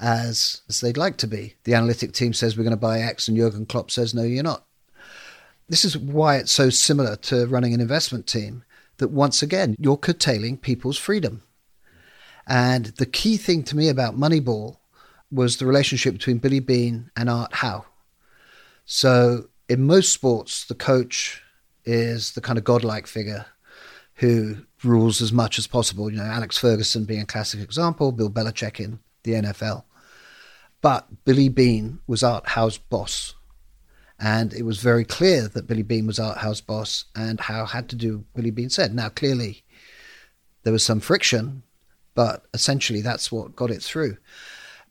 as, 0.00 0.62
as 0.68 0.80
they'd 0.80 0.96
like 0.96 1.16
to 1.18 1.28
be. 1.28 1.54
The 1.62 1.74
analytic 1.74 2.10
team 2.10 2.32
says 2.32 2.56
we're 2.56 2.64
going 2.64 2.72
to 2.72 2.76
buy 2.76 2.98
X, 2.98 3.28
and 3.28 3.36
Jurgen 3.36 3.66
Klopp 3.66 3.88
says 3.88 4.14
no, 4.14 4.24
you're 4.24 4.42
not. 4.42 4.64
This 5.68 5.84
is 5.84 5.96
why 5.96 6.38
it's 6.38 6.50
so 6.50 6.70
similar 6.70 7.14
to 7.16 7.46
running 7.46 7.72
an 7.72 7.80
investment 7.80 8.26
team. 8.26 8.64
That 8.96 9.12
once 9.12 9.42
again, 9.42 9.76
you're 9.78 9.96
curtailing 9.96 10.56
people's 10.56 10.98
freedom. 10.98 11.44
And 12.48 12.86
the 12.86 13.06
key 13.06 13.36
thing 13.36 13.62
to 13.62 13.76
me 13.76 13.88
about 13.88 14.18
Moneyball 14.18 14.78
was 15.30 15.58
the 15.58 15.66
relationship 15.66 16.14
between 16.14 16.38
Billy 16.38 16.58
Beane 16.58 17.12
and 17.16 17.30
Art 17.30 17.54
Howe. 17.54 17.84
So 18.86 19.50
in 19.68 19.84
most 19.84 20.12
sports, 20.12 20.64
the 20.64 20.74
coach 20.74 21.42
is 21.84 22.32
the 22.32 22.40
kind 22.40 22.58
of 22.58 22.64
godlike 22.64 23.06
figure 23.06 23.46
who 24.16 24.56
rules 24.82 25.22
as 25.22 25.32
much 25.32 25.58
as 25.58 25.66
possible. 25.66 26.10
You 26.10 26.18
know, 26.18 26.24
Alex 26.24 26.58
Ferguson 26.58 27.04
being 27.04 27.22
a 27.22 27.26
classic 27.26 27.60
example, 27.60 28.12
Bill 28.12 28.30
Belichick 28.30 28.80
in 28.80 29.00
the 29.22 29.32
NFL. 29.32 29.84
But 30.82 31.24
Billy 31.24 31.48
Beane 31.48 32.00
was 32.06 32.22
Art 32.22 32.48
Howe's 32.48 32.78
boss. 32.78 33.34
And 34.18 34.54
it 34.54 34.62
was 34.62 34.80
very 34.80 35.04
clear 35.04 35.48
that 35.48 35.66
Billy 35.66 35.82
Beane 35.82 36.06
was 36.06 36.18
Art 36.18 36.38
Howe's 36.38 36.60
boss 36.60 37.04
and 37.14 37.38
Howe 37.38 37.66
had 37.66 37.88
to 37.90 37.96
do 37.96 38.24
Billy 38.34 38.50
Beane 38.50 38.70
said. 38.70 38.94
Now, 38.94 39.08
clearly, 39.10 39.62
there 40.62 40.72
was 40.72 40.84
some 40.84 41.00
friction 41.00 41.62
but 42.16 42.46
essentially, 42.54 43.02
that's 43.02 43.30
what 43.30 43.54
got 43.54 43.70
it 43.70 43.82
through. 43.82 44.16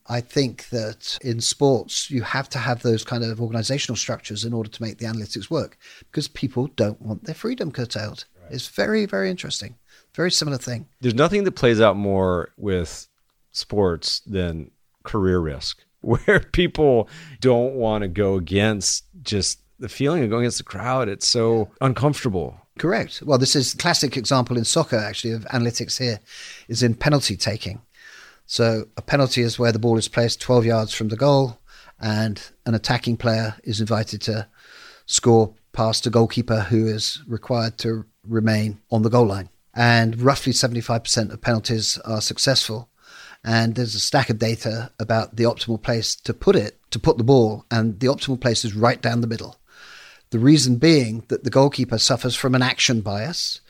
I 0.06 0.20
think 0.20 0.68
that 0.68 1.18
in 1.20 1.40
sports, 1.40 2.08
you 2.08 2.22
have 2.22 2.48
to 2.50 2.58
have 2.58 2.82
those 2.82 3.02
kind 3.02 3.24
of 3.24 3.40
organizational 3.40 3.96
structures 3.96 4.44
in 4.44 4.54
order 4.54 4.70
to 4.70 4.82
make 4.82 4.98
the 4.98 5.06
analytics 5.06 5.50
work 5.50 5.76
because 5.98 6.28
people 6.28 6.68
don't 6.68 7.02
want 7.02 7.24
their 7.24 7.34
freedom 7.34 7.72
curtailed. 7.72 8.24
It's 8.50 8.68
very, 8.68 9.06
very 9.06 9.30
interesting. 9.30 9.76
Very 10.14 10.30
similar 10.30 10.58
thing. 10.58 10.86
There's 11.00 11.14
nothing 11.14 11.44
that 11.44 11.52
plays 11.52 11.80
out 11.80 11.96
more 11.96 12.50
with 12.56 13.08
sports 13.52 14.20
than 14.20 14.70
career 15.04 15.38
risk, 15.38 15.84
where 16.00 16.40
people 16.52 17.08
don't 17.40 17.74
want 17.74 18.02
to 18.02 18.08
go 18.08 18.36
against 18.36 19.04
just 19.22 19.60
the 19.78 19.88
feeling 19.88 20.22
of 20.24 20.30
going 20.30 20.42
against 20.42 20.58
the 20.58 20.64
crowd. 20.64 21.08
It's 21.08 21.26
so 21.28 21.70
uncomfortable. 21.80 22.60
Correct. 22.78 23.22
Well, 23.24 23.38
this 23.38 23.56
is 23.56 23.74
a 23.74 23.76
classic 23.76 24.16
example 24.16 24.56
in 24.56 24.64
soccer, 24.64 24.98
actually, 24.98 25.32
of 25.32 25.44
analytics 25.46 25.98
here, 25.98 26.20
is 26.68 26.82
in 26.82 26.94
penalty 26.94 27.36
taking. 27.36 27.80
So 28.46 28.86
a 28.96 29.02
penalty 29.02 29.42
is 29.42 29.58
where 29.58 29.72
the 29.72 29.78
ball 29.78 29.98
is 29.98 30.08
placed 30.08 30.40
12 30.40 30.66
yards 30.66 30.94
from 30.94 31.08
the 31.08 31.16
goal, 31.16 31.58
and 31.98 32.40
an 32.64 32.74
attacking 32.74 33.16
player 33.16 33.56
is 33.64 33.80
invited 33.80 34.20
to 34.22 34.46
score 35.06 35.54
past 35.72 36.06
a 36.06 36.10
goalkeeper 36.10 36.60
who 36.60 36.86
is 36.86 37.22
required 37.26 37.78
to 37.78 38.04
remain 38.28 38.80
on 38.90 39.02
the 39.02 39.10
goal 39.10 39.26
line. 39.26 39.48
And 39.74 40.20
roughly 40.20 40.52
75% 40.52 41.32
of 41.32 41.40
penalties 41.40 41.98
are 41.98 42.20
successful. 42.20 42.88
And 43.44 43.74
there's 43.74 43.94
a 43.94 44.00
stack 44.00 44.30
of 44.30 44.38
data 44.38 44.90
about 44.98 45.36
the 45.36 45.44
optimal 45.44 45.80
place 45.80 46.16
to 46.16 46.34
put 46.34 46.56
it, 46.56 46.78
to 46.90 46.98
put 46.98 47.18
the 47.18 47.24
ball, 47.24 47.64
and 47.70 48.00
the 48.00 48.06
optimal 48.06 48.40
place 48.40 48.64
is 48.64 48.74
right 48.74 49.00
down 49.00 49.20
the 49.20 49.26
middle. 49.26 49.56
The 50.30 50.38
reason 50.38 50.76
being 50.76 51.24
that 51.28 51.44
the 51.44 51.50
goalkeeper 51.50 51.98
suffers 51.98 52.34
from 52.34 52.54
an 52.54 52.62
action 52.62 53.02
bias 53.02 53.60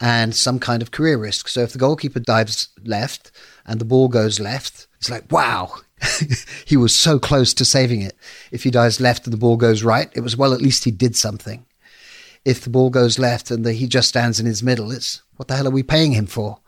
and 0.00 0.34
some 0.34 0.58
kind 0.58 0.82
of 0.82 0.90
career 0.90 1.16
risk. 1.16 1.48
So 1.48 1.60
if 1.60 1.72
the 1.72 1.78
goalkeeper 1.78 2.20
dives 2.20 2.68
left 2.84 3.30
and 3.64 3.80
the 3.80 3.84
ball 3.84 4.08
goes 4.08 4.40
left, 4.40 4.88
it's 4.98 5.10
like, 5.10 5.30
wow, 5.30 5.72
he 6.66 6.76
was 6.76 6.94
so 6.94 7.18
close 7.18 7.54
to 7.54 7.64
saving 7.64 8.02
it. 8.02 8.16
If 8.50 8.64
he 8.64 8.70
dives 8.70 9.00
left 9.00 9.24
and 9.24 9.32
the 9.32 9.38
ball 9.38 9.56
goes 9.56 9.82
right, 9.82 10.10
it 10.14 10.20
was, 10.20 10.36
well, 10.36 10.52
at 10.52 10.60
least 10.60 10.84
he 10.84 10.90
did 10.90 11.16
something. 11.16 11.64
If 12.44 12.62
the 12.62 12.70
ball 12.70 12.90
goes 12.90 13.18
left 13.18 13.50
and 13.50 13.64
the, 13.64 13.72
he 13.72 13.86
just 13.86 14.08
stands 14.08 14.40
in 14.40 14.46
his 14.46 14.62
middle, 14.62 14.90
it's, 14.90 15.22
what 15.36 15.48
the 15.48 15.56
hell 15.56 15.68
are 15.68 15.70
we 15.70 15.82
paying 15.82 16.12
him 16.12 16.26
for? 16.26 16.58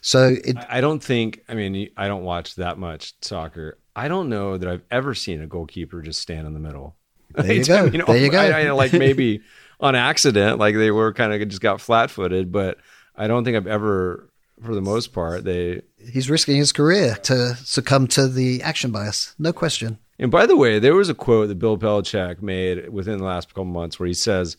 So 0.00 0.36
it, 0.44 0.56
I 0.68 0.80
don't 0.80 1.02
think, 1.02 1.44
I 1.48 1.54
mean, 1.54 1.90
I 1.96 2.08
don't 2.08 2.24
watch 2.24 2.54
that 2.54 2.78
much 2.78 3.14
soccer. 3.20 3.78
I 3.94 4.08
don't 4.08 4.28
know 4.28 4.56
that 4.56 4.68
I've 4.68 4.82
ever 4.90 5.14
seen 5.14 5.42
a 5.42 5.46
goalkeeper 5.46 6.00
just 6.00 6.20
stand 6.20 6.46
in 6.46 6.54
the 6.54 6.60
middle. 6.60 6.96
There 7.32 7.52
you 7.52 7.64
go. 7.64 7.84
you 7.84 7.98
know, 7.98 8.06
there 8.06 8.16
you 8.16 8.28
go. 8.28 8.40
I, 8.40 8.64
I, 8.64 8.70
like 8.72 8.92
maybe 8.92 9.42
on 9.80 9.94
accident, 9.94 10.58
like 10.58 10.74
they 10.74 10.90
were 10.90 11.12
kind 11.12 11.32
of 11.32 11.48
just 11.48 11.62
got 11.62 11.80
flat 11.80 12.10
footed, 12.10 12.50
but 12.50 12.78
I 13.14 13.28
don't 13.28 13.44
think 13.44 13.56
I've 13.56 13.68
ever, 13.68 14.28
for 14.60 14.74
the 14.74 14.80
most 14.80 15.12
part, 15.12 15.44
they. 15.44 15.82
He's 16.12 16.28
risking 16.28 16.56
his 16.56 16.72
career 16.72 17.14
to 17.22 17.54
succumb 17.54 18.08
to 18.08 18.26
the 18.26 18.62
action 18.62 18.90
bias, 18.90 19.36
no 19.38 19.52
question. 19.52 19.98
And 20.18 20.30
by 20.30 20.44
the 20.46 20.56
way, 20.56 20.80
there 20.80 20.94
was 20.94 21.08
a 21.08 21.14
quote 21.14 21.48
that 21.48 21.60
Bill 21.60 21.78
Belichick 21.78 22.42
made 22.42 22.88
within 22.88 23.18
the 23.18 23.24
last 23.24 23.48
couple 23.48 23.64
months 23.64 24.00
where 24.00 24.06
he 24.08 24.14
says, 24.14 24.56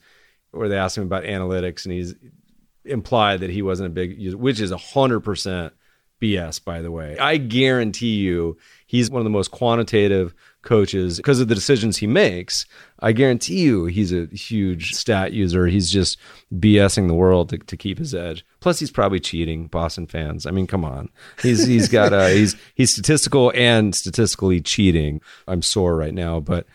where 0.51 0.69
they 0.69 0.77
asked 0.77 0.97
him 0.97 1.03
about 1.03 1.23
analytics, 1.23 1.85
and 1.85 1.93
he's 1.93 2.15
implied 2.85 3.41
that 3.41 3.49
he 3.49 3.61
wasn't 3.61 3.87
a 3.87 3.91
big 3.91 4.19
user, 4.19 4.37
which 4.37 4.59
is 4.59 4.71
hundred 4.71 5.21
percent 5.21 5.73
BS. 6.21 6.63
By 6.63 6.81
the 6.81 6.91
way, 6.91 7.17
I 7.17 7.37
guarantee 7.37 8.15
you, 8.15 8.57
he's 8.85 9.09
one 9.09 9.19
of 9.19 9.23
the 9.23 9.29
most 9.29 9.51
quantitative 9.51 10.33
coaches 10.61 11.17
because 11.17 11.39
of 11.39 11.47
the 11.47 11.55
decisions 11.55 11.97
he 11.97 12.07
makes. 12.07 12.65
I 12.99 13.13
guarantee 13.13 13.61
you 13.61 13.85
he's 13.85 14.13
a 14.13 14.27
huge 14.27 14.93
stat 14.93 15.33
user. 15.33 15.65
He's 15.67 15.89
just 15.89 16.19
BSing 16.53 17.07
the 17.07 17.15
world 17.15 17.49
to, 17.49 17.57
to 17.57 17.77
keep 17.77 17.97
his 17.97 18.13
edge. 18.13 18.45
Plus 18.59 18.79
he's 18.79 18.91
probably 18.91 19.19
cheating 19.19 19.67
Boston 19.67 20.05
fans. 20.05 20.45
I 20.45 20.51
mean, 20.51 20.67
come 20.67 20.85
on. 20.85 21.09
He's 21.41 21.65
he's 21.65 21.89
got 21.89 22.13
a 22.13 22.29
he's 22.29 22.55
he's 22.75 22.91
statistical 22.91 23.51
and 23.55 23.95
statistically 23.95 24.61
cheating. 24.61 25.21
I'm 25.47 25.61
sore 25.61 25.95
right 25.95 26.13
now, 26.13 26.39
but 26.39 26.67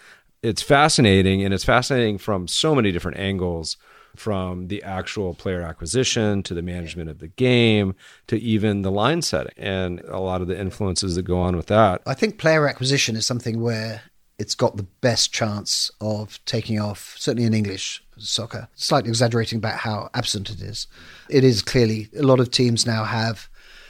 it's 0.47 0.63
fascinating 0.63 1.43
and 1.43 1.53
it's 1.53 1.65
fascinating 1.65 2.19
from 2.19 2.47
so 2.47 2.75
many 2.75 2.93
different 2.93 3.19
angles 3.19 3.77
from 4.15 4.69
the 4.69 4.83
actual 4.83 5.35
player 5.35 5.61
acquisition 5.61 6.43
to 6.45 6.55
the 6.55 6.63
management 6.63 7.11
of 7.11 7.19
the 7.19 7.29
game 7.29 7.95
to 8.29 8.41
even 8.41 8.83
the 8.83 8.91
line 8.91 9.21
setting 9.21 9.53
and 9.57 10.01
a 10.09 10.21
lot 10.21 10.41
of 10.41 10.47
the 10.47 10.59
influences 10.59 11.17
that 11.17 11.23
go 11.23 11.39
on 11.39 11.57
with 11.57 11.67
that. 11.67 12.01
I 12.07 12.15
think 12.15 12.39
player 12.39 12.69
acquisition 12.69 13.17
is 13.17 13.27
something 13.27 13.61
where 13.61 14.03
it's 14.39 14.55
got 14.55 14.77
the 14.77 14.87
best 15.01 15.33
chance 15.33 15.91
of 16.01 16.43
taking 16.45 16.81
off, 16.81 17.17
certainly 17.19 17.47
in 17.47 17.55
English 17.55 18.03
soccer. 18.17 18.69
Slightly 18.75 19.09
exaggerating 19.11 19.59
about 19.59 19.79
how 19.79 20.11
absent 20.15 20.49
it 20.49 20.61
is. 20.61 20.87
It 21.29 21.43
is 21.43 21.61
clearly, 21.61 22.09
a 22.17 22.23
lot 22.23 22.41
of 22.41 22.51
teams 22.51 22.87
now 22.87 23.05
have, 23.05 23.49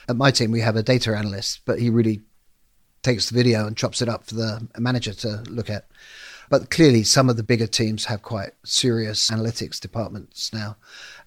at 0.09 0.17
my 0.17 0.31
team, 0.31 0.53
we 0.53 0.61
have 0.61 0.77
a 0.77 0.83
data 0.83 1.17
analyst, 1.17 1.61
but 1.67 1.79
he 1.81 1.91
really 1.91 2.23
takes 3.03 3.29
the 3.29 3.37
video 3.37 3.67
and 3.67 3.77
chops 3.77 4.03
it 4.03 4.09
up 4.09 4.27
for 4.27 4.35
the 4.35 4.67
manager 4.79 5.15
to 5.15 5.43
look 5.49 5.71
at. 5.71 5.87
But 6.49 6.71
clearly, 6.71 7.03
some 7.03 7.29
of 7.29 7.37
the 7.37 7.43
bigger 7.43 7.67
teams 7.67 8.05
have 8.07 8.23
quite 8.23 8.53
serious 8.65 9.31
analytics 9.31 9.81
departments 9.81 10.53
now. 10.53 10.77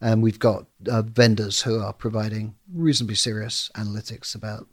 And 0.01 0.23
we've 0.23 0.39
got 0.39 0.65
uh, 0.89 1.01
vendors 1.01 1.61
who 1.61 1.79
are 1.79 1.93
providing 1.93 2.55
reasonably 2.73 3.15
serious 3.15 3.69
analytics 3.75 4.35
about 4.35 4.67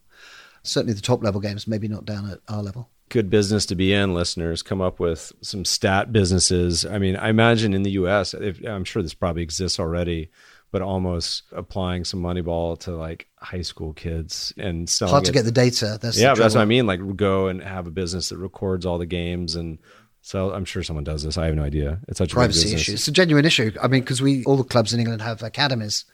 certainly 0.62 0.94
the 0.94 1.00
top 1.00 1.22
level 1.22 1.40
games, 1.40 1.66
maybe 1.66 1.88
not 1.88 2.04
down 2.04 2.30
at 2.30 2.40
our 2.48 2.62
level. 2.62 2.90
Good 3.08 3.30
business 3.30 3.66
to 3.66 3.76
be 3.76 3.92
in, 3.92 4.14
listeners. 4.14 4.62
Come 4.62 4.80
up 4.80 4.98
with 4.98 5.32
some 5.40 5.64
stat 5.64 6.12
businesses. 6.12 6.84
I 6.84 6.98
mean, 6.98 7.16
I 7.16 7.28
imagine 7.28 7.72
in 7.72 7.84
the 7.84 7.92
US, 7.92 8.34
if, 8.34 8.64
I'm 8.64 8.84
sure 8.84 9.02
this 9.02 9.14
probably 9.14 9.42
exists 9.42 9.78
already, 9.78 10.30
but 10.72 10.82
almost 10.82 11.44
applying 11.52 12.04
some 12.04 12.20
Moneyball 12.20 12.78
to 12.80 12.96
like 12.96 13.28
high 13.36 13.62
school 13.62 13.92
kids 13.92 14.52
and 14.58 14.90
selling 14.90 15.12
Hard 15.12 15.24
to 15.26 15.30
it. 15.30 15.34
get 15.34 15.44
the 15.44 15.52
data. 15.52 15.98
That's 16.02 16.18
yeah, 16.18 16.30
the 16.30 16.34
but 16.34 16.42
that's 16.42 16.54
what 16.56 16.62
I 16.62 16.66
mean. 16.66 16.86
Like 16.86 17.00
go 17.16 17.46
and 17.46 17.62
have 17.62 17.86
a 17.86 17.92
business 17.92 18.30
that 18.30 18.38
records 18.38 18.84
all 18.84 18.98
the 18.98 19.06
games 19.06 19.54
and 19.54 19.78
so 20.26 20.52
I'm 20.52 20.64
sure 20.64 20.82
someone 20.82 21.04
does 21.04 21.22
this. 21.22 21.38
I 21.38 21.46
have 21.46 21.54
no 21.54 21.62
idea. 21.62 22.00
It's 22.08 22.18
such 22.18 22.32
a 22.32 22.34
privacy 22.34 22.64
business. 22.64 22.80
issue. 22.80 22.92
It's 22.94 23.06
a 23.06 23.12
genuine 23.12 23.44
issue. 23.44 23.70
I 23.80 23.86
mean, 23.86 24.00
because 24.00 24.20
we 24.20 24.42
all 24.42 24.56
the 24.56 24.64
clubs 24.64 24.92
in 24.92 24.98
England 24.98 25.22
have 25.22 25.40
academies, 25.40 26.04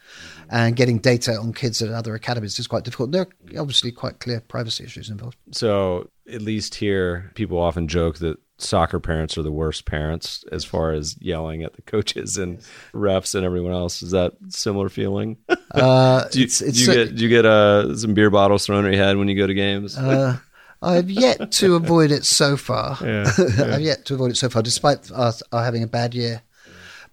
and 0.51 0.75
getting 0.75 0.99
data 0.99 1.35
on 1.35 1.51
kids 1.51 1.81
at 1.81 1.89
other 1.89 2.13
academies 2.13 2.59
is 2.59 2.67
quite 2.67 2.83
difficult. 2.83 3.09
There 3.09 3.23
are 3.23 3.59
obviously 3.59 3.91
quite 3.91 4.19
clear 4.19 4.39
privacy 4.39 4.83
issues 4.83 5.09
involved. 5.09 5.35
So 5.49 6.11
at 6.31 6.43
least 6.43 6.75
here, 6.75 7.31
people 7.33 7.57
often 7.57 7.87
joke 7.87 8.19
that 8.19 8.37
soccer 8.59 8.99
parents 8.99 9.35
are 9.35 9.41
the 9.41 9.51
worst 9.51 9.85
parents 9.85 10.45
as 10.51 10.63
far 10.63 10.91
as 10.91 11.19
yelling 11.19 11.63
at 11.63 11.73
the 11.73 11.81
coaches 11.81 12.37
and 12.37 12.59
refs 12.93 13.33
and 13.33 13.43
everyone 13.43 13.71
else. 13.71 14.03
Is 14.03 14.11
that 14.11 14.33
similar 14.49 14.89
feeling? 14.89 15.37
Uh, 15.71 16.25
do 16.29 16.37
you, 16.37 16.45
it's, 16.45 16.61
it's 16.61 16.77
do 16.77 16.79
you 16.81 16.85
cer- 16.85 17.05
get 17.05 17.15
do 17.15 17.23
you 17.23 17.29
get 17.29 17.45
uh, 17.47 17.97
some 17.97 18.13
beer 18.13 18.29
bottles 18.29 18.63
thrown 18.63 18.85
at 18.85 18.93
your 18.93 19.03
head 19.03 19.17
when 19.17 19.27
you 19.27 19.35
go 19.35 19.47
to 19.47 19.55
games? 19.55 19.97
uh, 19.97 20.37
I've 20.83 21.09
yet 21.09 21.51
to 21.53 21.75
avoid 21.75 22.11
it 22.11 22.25
so 22.25 22.57
far. 22.57 22.97
Yeah, 23.03 23.31
I've 23.75 23.81
yet 23.81 24.05
to 24.05 24.15
avoid 24.15 24.31
it 24.31 24.37
so 24.37 24.49
far, 24.49 24.61
despite 24.61 25.11
us 25.11 25.41
are 25.51 25.63
having 25.63 25.83
a 25.83 25.87
bad 25.87 26.13
year. 26.13 26.41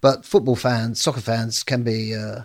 But 0.01 0.25
football 0.25 0.55
fans, 0.55 1.01
soccer 1.01 1.21
fans, 1.21 1.63
can 1.63 1.83
be 1.83 2.15
uh, 2.15 2.41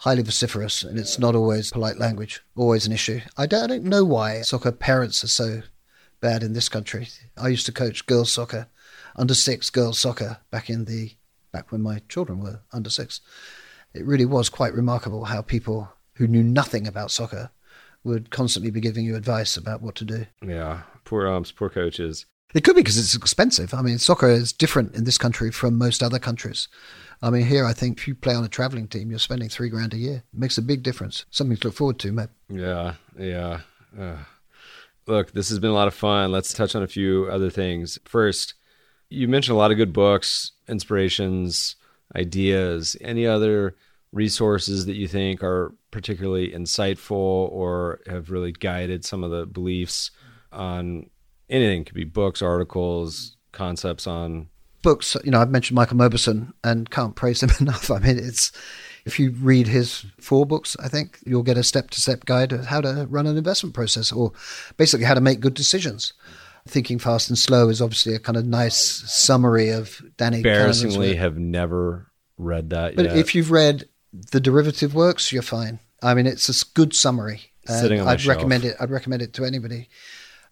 highly 0.00 0.22
vociferous, 0.22 0.82
and 0.82 0.98
it's 0.98 1.18
not 1.18 1.34
always 1.34 1.70
polite 1.70 1.98
language. 1.98 2.42
Always 2.56 2.86
an 2.86 2.92
issue. 2.92 3.20
I 3.36 3.46
don't, 3.46 3.64
I 3.64 3.66
don't 3.66 3.84
know 3.84 4.04
why 4.04 4.42
soccer 4.42 4.72
parents 4.72 5.22
are 5.22 5.28
so 5.28 5.62
bad 6.20 6.42
in 6.42 6.52
this 6.52 6.68
country. 6.68 7.08
I 7.36 7.48
used 7.48 7.66
to 7.66 7.72
coach 7.72 8.06
girls 8.06 8.32
soccer, 8.32 8.68
under 9.14 9.34
six 9.34 9.70
girls 9.70 9.98
soccer 9.98 10.38
back 10.50 10.70
in 10.70 10.86
the 10.86 11.12
back 11.52 11.70
when 11.70 11.82
my 11.82 12.02
children 12.08 12.40
were 12.40 12.60
under 12.72 12.90
six. 12.90 13.20
It 13.94 14.04
really 14.04 14.26
was 14.26 14.48
quite 14.48 14.74
remarkable 14.74 15.24
how 15.24 15.42
people 15.42 15.92
who 16.14 16.26
knew 16.26 16.42
nothing 16.42 16.86
about 16.86 17.10
soccer 17.10 17.50
would 18.06 18.30
constantly 18.30 18.70
be 18.70 18.80
giving 18.80 19.04
you 19.04 19.16
advice 19.16 19.56
about 19.56 19.82
what 19.82 19.94
to 19.96 20.04
do. 20.04 20.26
yeah, 20.42 20.82
poor 21.04 21.26
arms, 21.26 21.52
poor 21.52 21.68
coaches. 21.68 22.24
It 22.54 22.64
could 22.64 22.76
be 22.76 22.80
because 22.80 22.96
it's 22.96 23.14
expensive. 23.14 23.74
I 23.74 23.82
mean, 23.82 23.98
soccer 23.98 24.28
is 24.28 24.52
different 24.52 24.94
in 24.94 25.04
this 25.04 25.18
country 25.18 25.50
from 25.50 25.76
most 25.76 26.02
other 26.02 26.18
countries. 26.18 26.68
I 27.20 27.30
mean, 27.30 27.44
here, 27.44 27.66
I 27.66 27.72
think 27.72 27.98
if 27.98 28.08
you 28.08 28.14
play 28.14 28.34
on 28.34 28.44
a 28.44 28.48
traveling 28.48 28.88
team, 28.88 29.10
you're 29.10 29.18
spending 29.18 29.48
three 29.48 29.68
grand 29.68 29.92
a 29.92 29.98
year. 29.98 30.22
It 30.32 30.38
makes 30.38 30.56
a 30.56 30.62
big 30.62 30.82
difference. 30.82 31.26
Something 31.30 31.56
to 31.58 31.68
look 31.68 31.76
forward 31.76 31.98
to, 31.98 32.12
mate. 32.12 32.28
Yeah, 32.48 32.94
yeah. 33.18 33.60
Ugh. 33.98 34.18
Look, 35.06 35.32
this 35.32 35.48
has 35.50 35.58
been 35.58 35.70
a 35.70 35.74
lot 35.74 35.88
of 35.88 35.94
fun. 35.94 36.32
Let's 36.32 36.52
touch 36.52 36.74
on 36.74 36.82
a 36.82 36.88
few 36.88 37.26
other 37.30 37.50
things. 37.50 37.98
First, 38.04 38.54
you 39.10 39.28
mentioned 39.28 39.54
a 39.54 39.58
lot 39.58 39.70
of 39.70 39.76
good 39.76 39.92
books, 39.92 40.52
inspirations, 40.68 41.76
ideas. 42.14 42.96
Any 43.00 43.26
other 43.26 43.76
resources 44.16 44.86
that 44.86 44.96
you 44.96 45.06
think 45.06 45.42
are 45.42 45.74
particularly 45.90 46.50
insightful 46.50 47.12
or 47.12 48.00
have 48.06 48.30
really 48.30 48.52
guided 48.52 49.04
some 49.04 49.22
of 49.22 49.30
the 49.30 49.46
beliefs 49.46 50.10
on 50.52 51.08
anything? 51.48 51.82
It 51.82 51.84
could 51.84 51.94
be 51.94 52.04
books, 52.04 52.42
articles, 52.42 53.36
concepts 53.52 54.06
on. 54.06 54.48
Books, 54.82 55.16
you 55.24 55.30
know, 55.30 55.40
I've 55.40 55.50
mentioned 55.50 55.76
Michael 55.76 55.96
Mauboussin 55.96 56.52
and 56.64 56.90
can't 56.90 57.14
praise 57.16 57.42
him 57.42 57.50
enough. 57.60 57.90
I 57.90 57.98
mean, 57.98 58.18
it's 58.18 58.52
if 59.04 59.20
you 59.20 59.30
read 59.30 59.68
his 59.68 60.04
four 60.20 60.44
books, 60.46 60.76
I 60.82 60.88
think 60.88 61.18
you'll 61.24 61.44
get 61.44 61.56
a 61.56 61.62
step-to-step 61.62 62.24
guide 62.24 62.52
of 62.52 62.66
how 62.66 62.80
to 62.80 63.06
run 63.08 63.26
an 63.26 63.36
investment 63.36 63.74
process, 63.74 64.10
or 64.10 64.32
basically 64.76 65.06
how 65.06 65.14
to 65.14 65.20
make 65.20 65.40
good 65.40 65.54
decisions. 65.54 66.12
Thinking 66.68 66.98
Fast 66.98 67.28
and 67.28 67.38
Slow 67.38 67.68
is 67.68 67.80
obviously 67.80 68.14
a 68.16 68.18
kind 68.18 68.36
of 68.36 68.44
nice 68.44 68.76
summary 68.76 69.70
of 69.70 70.02
Danny. 70.16 70.38
Embarrassingly, 70.38 71.14
have 71.14 71.38
never 71.38 72.10
read 72.36 72.70
that 72.70 72.96
But 72.96 73.06
yet. 73.06 73.16
if 73.16 73.34
you've 73.34 73.52
read 73.52 73.88
the 74.32 74.40
derivative 74.40 74.94
works, 74.94 75.32
you're 75.32 75.42
fine. 75.42 75.78
I 76.02 76.14
mean, 76.14 76.26
it's 76.26 76.48
a 76.48 76.66
good 76.74 76.94
summary. 76.94 77.52
Sitting 77.66 78.00
on 78.00 78.08
I'd 78.08 78.20
shelf. 78.20 78.36
recommend 78.36 78.64
it. 78.64 78.76
I'd 78.78 78.90
recommend 78.90 79.22
it 79.22 79.32
to 79.34 79.44
anybody. 79.44 79.88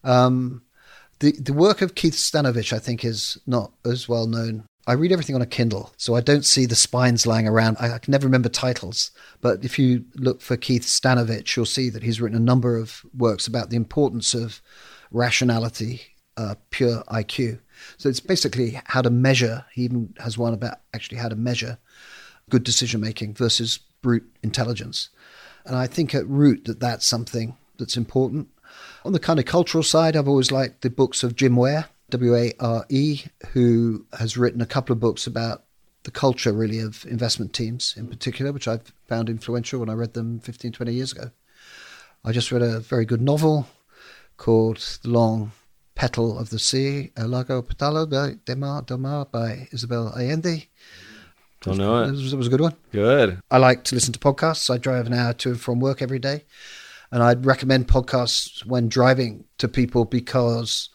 Um, 0.03 0.63
the 1.19 1.31
the 1.33 1.53
work 1.53 1.81
of 1.81 1.95
Keith 1.95 2.15
Stanovich, 2.15 2.73
I 2.73 2.79
think, 2.79 3.05
is 3.05 3.37
not 3.47 3.71
as 3.85 4.09
well 4.09 4.27
known. 4.27 4.65
I 4.87 4.93
read 4.93 5.11
everything 5.11 5.35
on 5.35 5.41
a 5.41 5.47
Kindle, 5.47 5.93
so 5.97 6.15
I 6.15 6.21
don't 6.21 6.45
see 6.45 6.65
the 6.65 6.75
spines 6.75 7.25
lying 7.25 7.47
around. 7.47 7.77
I, 7.79 7.93
I 7.93 7.97
can 7.97 8.11
never 8.11 8.27
remember 8.27 8.49
titles, 8.49 9.11
but 9.41 9.65
if 9.65 9.79
you 9.79 10.05
look 10.15 10.41
for 10.41 10.57
Keith 10.57 10.83
Stanovich, 10.83 11.55
you'll 11.55 11.65
see 11.65 11.89
that 11.89 12.03
he's 12.03 12.21
written 12.21 12.37
a 12.37 12.41
number 12.41 12.77
of 12.77 13.03
works 13.17 13.47
about 13.47 13.69
the 13.69 13.77
importance 13.77 14.35
of 14.35 14.61
rationality, 15.09 16.01
uh, 16.37 16.55
pure 16.69 17.03
IQ. 17.05 17.59
So 17.97 18.09
it's 18.09 18.19
basically 18.19 18.79
how 18.85 19.01
to 19.01 19.09
measure. 19.09 19.65
He 19.73 19.83
even 19.83 20.13
has 20.19 20.37
one 20.37 20.53
about 20.53 20.79
actually 20.93 21.17
how 21.17 21.29
to 21.29 21.35
measure 21.35 21.79
good 22.49 22.63
decision 22.63 23.01
making 23.01 23.33
versus 23.33 23.79
brute 24.01 24.29
intelligence. 24.43 25.09
And 25.65 25.75
I 25.75 25.87
think 25.87 26.13
at 26.13 26.27
root 26.27 26.65
that 26.65 26.79
that's 26.79 27.05
something 27.05 27.57
that's 27.77 27.97
important. 27.97 28.49
On 29.03 29.13
the 29.13 29.19
kind 29.19 29.39
of 29.39 29.45
cultural 29.45 29.83
side, 29.83 30.15
I've 30.15 30.27
always 30.27 30.51
liked 30.51 30.81
the 30.81 30.89
books 30.89 31.23
of 31.23 31.35
Jim 31.35 31.55
Ware, 31.55 31.85
W 32.09 32.35
A 32.35 32.53
R 32.59 32.85
E, 32.89 33.23
who 33.53 34.05
has 34.17 34.37
written 34.37 34.61
a 34.61 34.65
couple 34.65 34.93
of 34.93 34.99
books 34.99 35.25
about 35.25 35.63
the 36.03 36.11
culture 36.11 36.53
really 36.53 36.79
of 36.79 37.05
investment 37.07 37.51
teams 37.51 37.95
in 37.97 38.07
particular, 38.07 38.51
which 38.51 38.67
I've 38.67 38.93
found 39.07 39.27
influential 39.27 39.79
when 39.79 39.89
I 39.89 39.93
read 39.93 40.13
them 40.13 40.39
15, 40.39 40.71
20 40.71 40.93
years 40.93 41.11
ago. 41.11 41.31
I 42.23 42.31
just 42.31 42.51
read 42.51 42.61
a 42.61 42.79
very 42.79 43.05
good 43.05 43.21
novel 43.21 43.67
called 44.37 44.77
The 45.01 45.09
Long 45.09 45.51
Petal 45.95 46.37
of 46.37 46.49
the 46.49 46.59
Sea, 46.59 47.11
El 47.15 47.29
Largo 47.29 47.61
Petalo 47.61 48.09
de, 48.09 48.35
de 48.45 48.55
Mar, 48.55 48.81
del 48.83 48.97
Mar 48.97 49.25
by 49.25 49.67
Isabel 49.71 50.11
Allende. 50.15 50.67
Don't 51.65 51.77
know 51.77 52.03
It 52.03 52.07
it. 52.07 52.11
was, 52.11 52.33
it 52.33 52.37
was 52.37 52.47
a 52.47 52.49
good 52.49 52.61
one. 52.61 52.75
Good. 52.91 53.39
I 53.51 53.57
like 53.57 53.83
to 53.85 53.95
listen 53.95 54.13
to 54.13 54.19
podcasts. 54.19 54.73
I 54.73 54.77
drive 54.77 55.07
an 55.07 55.13
hour 55.13 55.33
to 55.33 55.49
and 55.49 55.59
from 55.59 55.79
work 55.79 56.01
every 56.01 56.19
day. 56.19 56.45
And 57.11 57.21
I'd 57.23 57.45
recommend 57.45 57.87
podcasts 57.87 58.65
when 58.65 58.87
driving 58.89 59.45
to 59.57 59.67
people 59.67 60.05
because 60.05 60.89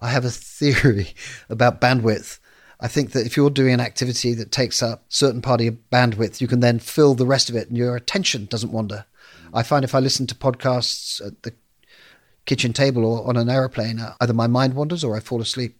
I 0.00 0.10
have 0.10 0.24
a 0.24 0.30
theory 0.58 1.14
about 1.48 1.80
bandwidth. 1.80 2.38
I 2.80 2.86
think 2.88 3.10
that 3.10 3.26
if 3.26 3.36
you're 3.36 3.50
doing 3.50 3.74
an 3.74 3.80
activity 3.80 4.34
that 4.34 4.52
takes 4.52 4.82
up 4.82 5.04
certain 5.08 5.42
part 5.42 5.60
of 5.60 5.64
your 5.64 5.76
bandwidth, 5.92 6.40
you 6.40 6.46
can 6.46 6.60
then 6.60 6.78
fill 6.78 7.14
the 7.14 7.26
rest 7.26 7.50
of 7.50 7.56
it 7.56 7.68
and 7.68 7.76
your 7.76 7.96
attention 7.96 8.46
doesn't 8.46 8.72
wander. 8.72 9.04
I 9.52 9.62
find 9.62 9.84
if 9.84 9.94
I 9.94 9.98
listen 9.98 10.26
to 10.28 10.34
podcasts 10.34 11.24
at 11.26 11.42
the 11.42 11.54
kitchen 12.46 12.72
table 12.72 13.04
or 13.04 13.26
on 13.28 13.36
an 13.36 13.48
aeroplane, 13.50 13.98
uh, 13.98 14.14
either 14.20 14.32
my 14.32 14.46
mind 14.46 14.74
wanders 14.74 15.02
or 15.02 15.16
I 15.16 15.20
fall 15.20 15.40
asleep. 15.40 15.76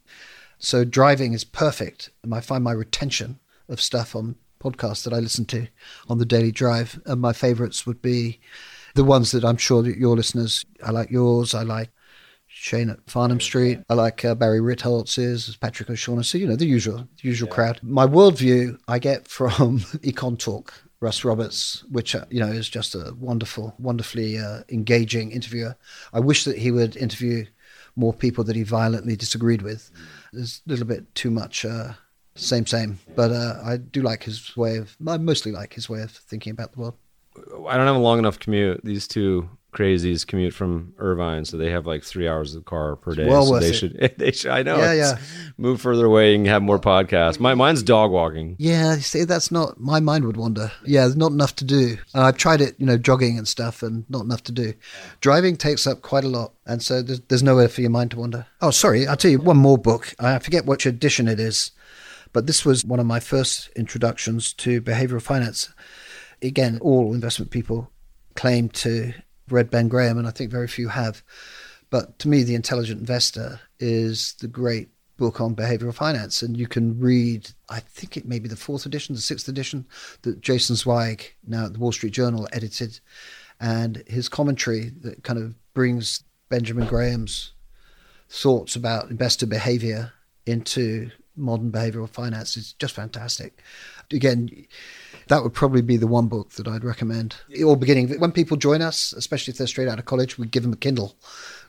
So 0.59 0.85
driving 0.85 1.35
is 1.35 1.45
perfect. 1.45 2.11
And 2.25 2.35
I 2.35 2.41
find 2.41 2.64
my 2.64 2.73
retention 2.73 3.39
of 3.69 3.81
stuff 3.81 4.16
on 4.16 4.37
podcasts 4.61 5.05
that 5.05 5.12
I 5.12 5.19
listen 5.19 5.45
to 5.47 5.66
on 6.09 6.19
the 6.19 6.27
daily 6.27 6.53
drive. 6.53 7.01
And 7.07 7.21
my 7.21 7.33
favorites 7.33 7.87
would 7.87 8.03
be 8.03 8.41
the 8.95 9.05
ones 9.05 9.31
that 9.33 9.45
I'm 9.45 9.57
sure 9.57 9.83
that 9.83 9.97
your 9.97 10.16
listeners, 10.16 10.64
I 10.85 10.91
like 10.91 11.11
yours, 11.11 11.55
I 11.55 11.62
like 11.62 11.91
Shane 12.47 12.91
at 12.91 13.05
Farnam 13.07 13.41
Street, 13.41 13.81
I 13.89 13.95
like 13.95 14.25
uh, 14.25 14.35
Barry 14.35 14.61
Ritholtz's, 14.61 15.57
Patrick 15.57 15.91
O'Shaughnessy, 15.91 16.41
you 16.41 16.49
know, 16.49 16.57
the 16.57 16.66
usual, 16.66 16.99
the 16.99 17.29
usual 17.29 17.49
crowd. 17.49 17.79
My 17.83 18.07
worldview 18.07 18.79
I 18.89 18.99
get 18.99 19.29
from 19.29 19.79
Econ 20.03 20.39
Talk. 20.39 20.73
Russ 21.01 21.25
Roberts, 21.25 21.85
which 21.93 22.16
uh, 22.16 22.25
you 22.29 22.41
know 22.41 22.49
is 22.49 22.69
just 22.69 22.97
a 22.97 23.14
wonderful, 23.21 23.73
wonderfully 23.79 24.37
uh, 24.37 24.62
engaging 24.69 25.31
interviewer. 25.31 25.77
I 26.12 26.19
wish 26.19 26.43
that 26.43 26.59
he 26.59 26.73
would 26.73 26.97
interview 26.97 27.47
more 27.95 28.12
people 28.12 28.43
that 28.45 28.57
he 28.57 28.64
violently 28.64 29.14
disagreed 29.14 29.62
with. 29.62 29.93
There's 30.33 30.61
a 30.66 30.71
little 30.71 30.87
bit 30.87 31.14
too 31.14 31.31
much 31.31 31.64
uh, 31.64 31.93
same, 32.39 32.66
same, 32.66 32.99
but 33.14 33.30
uh, 33.30 33.61
I 33.64 33.76
do 33.76 34.03
like 34.03 34.22
his 34.22 34.57
way 34.57 34.76
of. 34.76 34.97
I 35.07 35.16
mostly 35.18 35.53
like 35.53 35.74
his 35.74 35.89
way 35.89 36.03
of 36.03 36.11
thinking 36.11 36.53
about 36.53 36.72
the 36.72 36.80
world. 36.80 36.95
I 37.68 37.76
don't 37.76 37.86
have 37.86 37.97
a 37.97 38.01
long 38.01 38.18
enough 38.18 38.39
commute. 38.39 38.80
These 38.84 39.07
two 39.07 39.49
crazies 39.72 40.26
commute 40.26 40.55
from 40.55 40.95
Irvine, 40.99 41.45
so 41.45 41.57
they 41.57 41.70
have 41.70 41.86
like 41.86 42.03
three 42.03 42.26
hours 42.26 42.55
of 42.55 42.64
car 42.64 42.97
per 42.97 43.14
day. 43.14 43.26
well 43.26 43.47
so 43.47 43.61
they 43.61 43.68
it. 43.68 43.72
should. 43.74 44.14
They 44.18 44.32
should. 44.32 44.51
I 44.51 44.62
know. 44.62 44.76
Yeah, 44.78 44.93
yeah. 44.95 45.18
Move 45.57 45.80
further 45.80 46.07
away 46.07 46.34
and 46.34 46.47
have 46.47 46.62
more 46.62 46.78
podcasts. 46.78 47.39
My 47.39 47.55
mine's 47.55 47.82
dog 47.82 48.11
walking. 48.11 48.57
Yeah, 48.59 48.97
see, 48.97 49.24
that's 49.24 49.51
not 49.53 49.78
my 49.78 50.01
mind 50.01 50.24
would 50.24 50.36
wander. 50.36 50.72
Yeah, 50.84 51.03
there's 51.03 51.16
not 51.16 51.32
enough 51.32 51.55
to 51.57 51.64
do. 51.64 51.99
And 52.14 52.24
I've 52.24 52.39
tried 52.39 52.61
it, 52.61 52.74
you 52.78 52.86
know, 52.86 52.97
jogging 52.97 53.39
and 53.39 53.47
stuff, 53.47 53.82
and 53.82 54.05
not 54.09 54.24
enough 54.24 54.43
to 54.45 54.53
do. 54.53 54.72
Driving 55.20 55.57
takes 55.57 55.86
up 55.86 56.03
quite 56.03 56.24
a 56.24 56.28
lot, 56.28 56.53
and 56.66 56.82
so 56.82 57.03
there's, 57.03 57.20
there's 57.28 57.43
nowhere 57.43 57.68
for 57.68 57.82
your 57.82 57.91
mind 57.91 58.11
to 58.12 58.18
wander. 58.18 58.47
Oh, 58.61 58.70
sorry, 58.70 59.07
I'll 59.07 59.16
tell 59.16 59.30
you 59.30 59.39
one 59.39 59.59
more 59.59 59.78
book. 59.78 60.14
I 60.18 60.39
forget 60.39 60.66
which 60.66 60.86
edition 60.86 61.28
it 61.28 61.39
is, 61.39 61.70
but 62.33 62.47
this 62.47 62.64
was 62.64 62.85
one 62.85 63.01
of 63.01 63.07
my 63.07 63.20
first 63.20 63.68
introductions 63.76 64.53
to 64.55 64.81
behavioral 64.81 65.22
finance. 65.22 65.72
Again, 66.43 66.79
all 66.81 67.14
investment 67.14 67.51
people 67.51 67.91
claim 68.35 68.68
to 68.68 69.12
read 69.49 69.70
Ben 69.70 69.89
Graham, 69.89 70.18
and 70.18 70.26
I 70.26 70.31
think 70.31 70.51
very 70.51 70.68
few 70.68 70.89
have. 70.89 71.22
But 71.91 72.18
to 72.20 72.29
me, 72.29 72.43
The 72.43 72.55
Intelligent 72.55 73.01
Investor 73.01 73.61
is 73.81 74.35
the 74.41 74.49
great 74.49 74.89
book 75.16 75.41
on 75.41 75.55
behavioral 75.55 75.95
finance. 75.95 76.43
And 76.43 76.57
you 76.57 76.66
can 76.66 76.99
read, 76.99 77.51
I 77.68 77.81
think 77.81 78.16
it 78.16 78.26
may 78.26 78.39
be 78.39 78.49
the 78.49 78.57
fourth 78.57 78.87
edition, 78.87 79.14
the 79.14 79.20
sixth 79.20 79.49
edition, 79.49 79.87
that 80.22 80.41
Jason 80.41 80.76
Zweig, 80.76 81.35
now 81.47 81.66
at 81.66 81.74
the 81.74 81.79
Wall 81.79 81.93
Street 81.93 82.12
Journal, 82.12 82.49
edited. 82.53 83.01
And 83.61 84.03
his 84.07 84.29
commentary 84.29 84.93
that 85.01 85.24
kind 85.24 85.39
of 85.39 85.55
brings 85.74 86.22
Benjamin 86.49 86.87
Graham's 86.87 87.53
thoughts 88.31 88.76
about 88.76 89.11
investor 89.11 89.47
behavior 89.47 90.12
into 90.47 91.11
modern 91.39 91.70
behavioral 91.70 92.09
finance 92.09 92.57
is 92.57 92.72
just 92.74 92.95
fantastic. 92.95 93.62
Again, 94.12 94.66
that 95.28 95.43
would 95.43 95.55
probably 95.55 95.82
be 95.82 95.97
the 95.97 96.07
one 96.07 96.28
book 96.28 96.51
that 96.53 96.66
I'd 96.66 96.84
recommend. 96.84 97.36
Or 97.64 97.76
beginning 97.76 98.18
when 98.18 98.32
people 98.32 98.57
join 98.57 98.82
us, 98.82 99.12
especially 99.12 99.53
if 99.53 99.59
they're 99.59 99.66
straight 99.66 99.89
out 99.89 99.99
of 99.99 100.07
college, 100.07 100.39
we 100.39 100.47
give 100.47 100.62
them 100.62 100.72
a 100.72 100.76
Kindle 100.76 101.14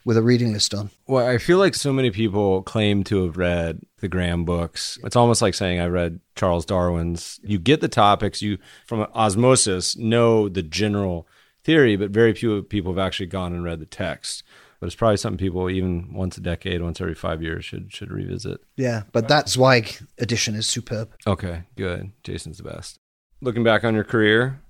with 0.06 0.18
a 0.18 0.22
reading 0.22 0.54
list 0.54 0.74
on. 0.74 0.90
Well, 1.08 1.28
I 1.28 1.38
feel 1.38 1.58
like 1.58 1.76
so 1.76 1.92
many 1.92 2.12
people 2.12 2.64
claim 2.64 3.04
to 3.06 3.26
have 3.26 3.38
read 3.38 3.82
the 4.00 4.08
Graham 4.08 4.46
books. 4.46 4.98
It's 5.04 5.16
almost 5.16 5.42
like 5.42 5.54
saying 5.54 5.80
I 5.80 5.88
read 5.88 6.22
Charles 6.36 6.66
Darwin's. 6.66 7.40
You 7.44 7.60
get 7.60 7.82
the 7.82 7.90
topics, 7.90 8.42
you 8.42 8.58
from 8.86 9.02
osmosis 9.14 9.98
know 9.98 10.48
the 10.48 10.64
general 10.64 11.28
theory, 11.64 11.96
but 11.96 12.12
very 12.12 12.34
few 12.34 12.64
people 12.64 12.94
have 12.94 13.06
actually 13.06 13.28
gone 13.28 13.54
and 13.54 13.64
read 13.64 13.80
the 13.80 13.86
text. 13.86 14.44
But 14.80 14.88
it's 14.88 14.96
probably 14.96 15.18
something 15.18 15.38
people 15.38 15.70
even 15.70 16.14
once 16.14 16.38
a 16.38 16.42
decade, 16.42 16.82
once 16.82 17.02
every 17.02 17.16
five 17.16 17.44
years 17.44 17.66
should 17.66 17.92
should 17.92 18.12
revisit. 18.12 18.62
Yeah, 18.78 19.04
but 19.12 19.28
that 19.28 19.50
Zweig 19.50 19.98
edition 20.18 20.56
is 20.56 20.68
superb. 20.68 21.12
Okay, 21.28 21.64
good. 21.76 22.12
Jason's 22.24 22.58
the 22.58 22.64
best. 22.64 22.98
Looking 23.42 23.64
back 23.64 23.84
on 23.84 23.94
your 23.94 24.06
career, 24.06 24.62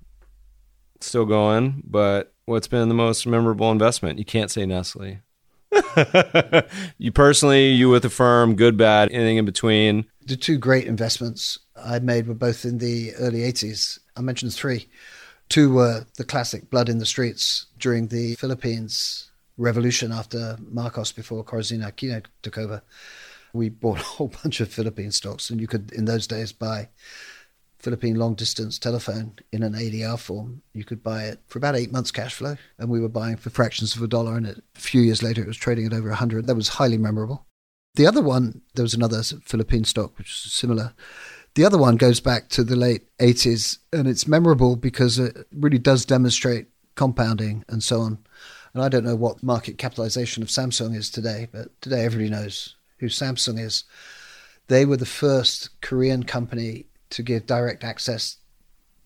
still 1.00 1.26
going, 1.26 1.82
but 1.86 2.32
what's 2.46 2.68
been 2.68 2.88
the 2.88 2.94
most 2.94 3.26
memorable 3.26 3.70
investment? 3.70 4.18
You 4.18 4.24
can't 4.24 4.50
say 4.50 4.66
Nestle. 4.66 5.18
you 6.98 7.12
personally, 7.12 7.68
you 7.68 7.88
with 7.88 8.02
the 8.02 8.10
firm, 8.10 8.56
good, 8.56 8.76
bad, 8.76 9.10
anything 9.12 9.36
in 9.36 9.44
between. 9.44 10.06
The 10.26 10.36
two 10.36 10.58
great 10.58 10.86
investments 10.86 11.58
I 11.76 12.00
made 12.00 12.26
were 12.26 12.34
both 12.34 12.64
in 12.64 12.78
the 12.78 13.14
early 13.16 13.40
80s. 13.40 13.98
I 14.16 14.20
mentioned 14.20 14.52
three. 14.52 14.88
Two 15.48 15.72
were 15.72 16.06
the 16.16 16.24
classic 16.24 16.70
Blood 16.70 16.88
in 16.88 16.98
the 16.98 17.06
Streets 17.06 17.66
during 17.78 18.08
the 18.08 18.34
Philippines 18.36 19.29
revolution 19.60 20.10
after 20.10 20.56
Marcos 20.68 21.12
before 21.12 21.44
Corazon 21.44 21.80
Aquino 21.80 22.24
took 22.42 22.58
over. 22.58 22.82
We 23.52 23.68
bought 23.68 23.98
a 23.98 24.02
whole 24.02 24.32
bunch 24.42 24.60
of 24.60 24.72
Philippine 24.72 25.12
stocks, 25.12 25.50
and 25.50 25.60
you 25.60 25.66
could, 25.66 25.92
in 25.92 26.06
those 26.06 26.26
days, 26.26 26.52
buy 26.52 26.88
Philippine 27.78 28.16
long 28.16 28.34
distance 28.34 28.78
telephone 28.78 29.34
in 29.52 29.62
an 29.62 29.74
ADR 29.74 30.18
form. 30.18 30.62
You 30.72 30.84
could 30.84 31.02
buy 31.02 31.24
it 31.24 31.40
for 31.46 31.58
about 31.58 31.76
eight 31.76 31.92
months 31.92 32.10
cash 32.10 32.34
flow, 32.34 32.56
and 32.78 32.88
we 32.88 33.00
were 33.00 33.08
buying 33.08 33.36
for 33.36 33.50
fractions 33.50 33.94
of 33.94 34.02
a 34.02 34.08
dollar. 34.08 34.36
And 34.36 34.46
a 34.46 34.56
few 34.74 35.02
years 35.02 35.22
later, 35.22 35.42
it 35.42 35.48
was 35.48 35.56
trading 35.56 35.86
at 35.86 35.92
over 35.92 36.08
100. 36.08 36.46
That 36.46 36.54
was 36.54 36.68
highly 36.68 36.98
memorable. 36.98 37.46
The 37.96 38.06
other 38.06 38.22
one, 38.22 38.62
there 38.74 38.84
was 38.84 38.94
another 38.94 39.22
Philippine 39.22 39.84
stock 39.84 40.16
which 40.16 40.28
was 40.28 40.52
similar. 40.52 40.94
The 41.54 41.64
other 41.64 41.78
one 41.78 41.96
goes 41.96 42.20
back 42.20 42.48
to 42.50 42.62
the 42.62 42.76
late 42.76 43.06
80s, 43.18 43.78
and 43.92 44.06
it's 44.06 44.28
memorable 44.28 44.76
because 44.76 45.18
it 45.18 45.36
really 45.52 45.78
does 45.78 46.04
demonstrate 46.04 46.68
compounding 46.94 47.64
and 47.68 47.82
so 47.82 48.00
on. 48.00 48.18
And 48.72 48.82
I 48.82 48.88
don't 48.88 49.04
know 49.04 49.16
what 49.16 49.42
market 49.42 49.78
capitalization 49.78 50.42
of 50.42 50.48
Samsung 50.48 50.96
is 50.96 51.10
today, 51.10 51.48
but 51.50 51.68
today 51.80 52.04
everybody 52.04 52.30
knows 52.30 52.76
who 52.98 53.06
Samsung 53.06 53.58
is. 53.58 53.84
They 54.68 54.84
were 54.84 54.96
the 54.96 55.06
first 55.06 55.80
Korean 55.80 56.22
company 56.22 56.86
to 57.10 57.22
give 57.22 57.46
direct 57.46 57.82
access 57.82 58.36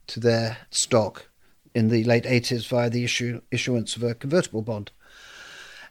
to 0.08 0.20
their 0.20 0.58
stock 0.70 1.28
in 1.74 1.88
the 1.88 2.04
late 2.04 2.24
80s 2.24 2.68
via 2.68 2.90
the 2.90 3.04
issue, 3.04 3.40
issuance 3.50 3.96
of 3.96 4.02
a 4.02 4.14
convertible 4.14 4.62
bond. 4.62 4.90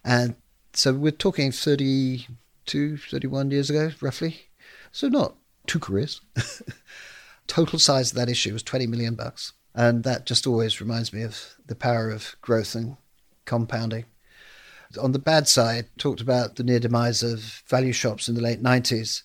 And 0.03 0.35
so 0.73 0.93
we're 0.93 1.11
talking 1.11 1.51
32, 1.51 2.97
31 2.97 3.51
years 3.51 3.69
ago, 3.69 3.91
roughly. 4.01 4.41
So 4.91 5.07
not 5.07 5.35
two 5.65 5.79
careers. 5.79 6.21
Total 7.47 7.79
size 7.79 8.11
of 8.11 8.17
that 8.17 8.29
issue 8.29 8.53
was 8.53 8.63
20 8.63 8.87
million 8.87 9.15
bucks. 9.15 9.53
And 9.75 10.03
that 10.03 10.25
just 10.25 10.45
always 10.45 10.79
reminds 10.79 11.11
me 11.11 11.23
of 11.23 11.55
the 11.65 11.75
power 11.75 12.09
of 12.09 12.35
growth 12.41 12.75
and 12.75 12.95
compounding. 13.45 14.05
On 15.01 15.11
the 15.11 15.19
bad 15.19 15.47
side, 15.47 15.87
talked 15.97 16.21
about 16.21 16.55
the 16.55 16.63
near 16.63 16.79
demise 16.79 17.23
of 17.23 17.63
value 17.67 17.93
shops 17.93 18.29
in 18.29 18.35
the 18.35 18.41
late 18.41 18.61
90s. 18.61 19.23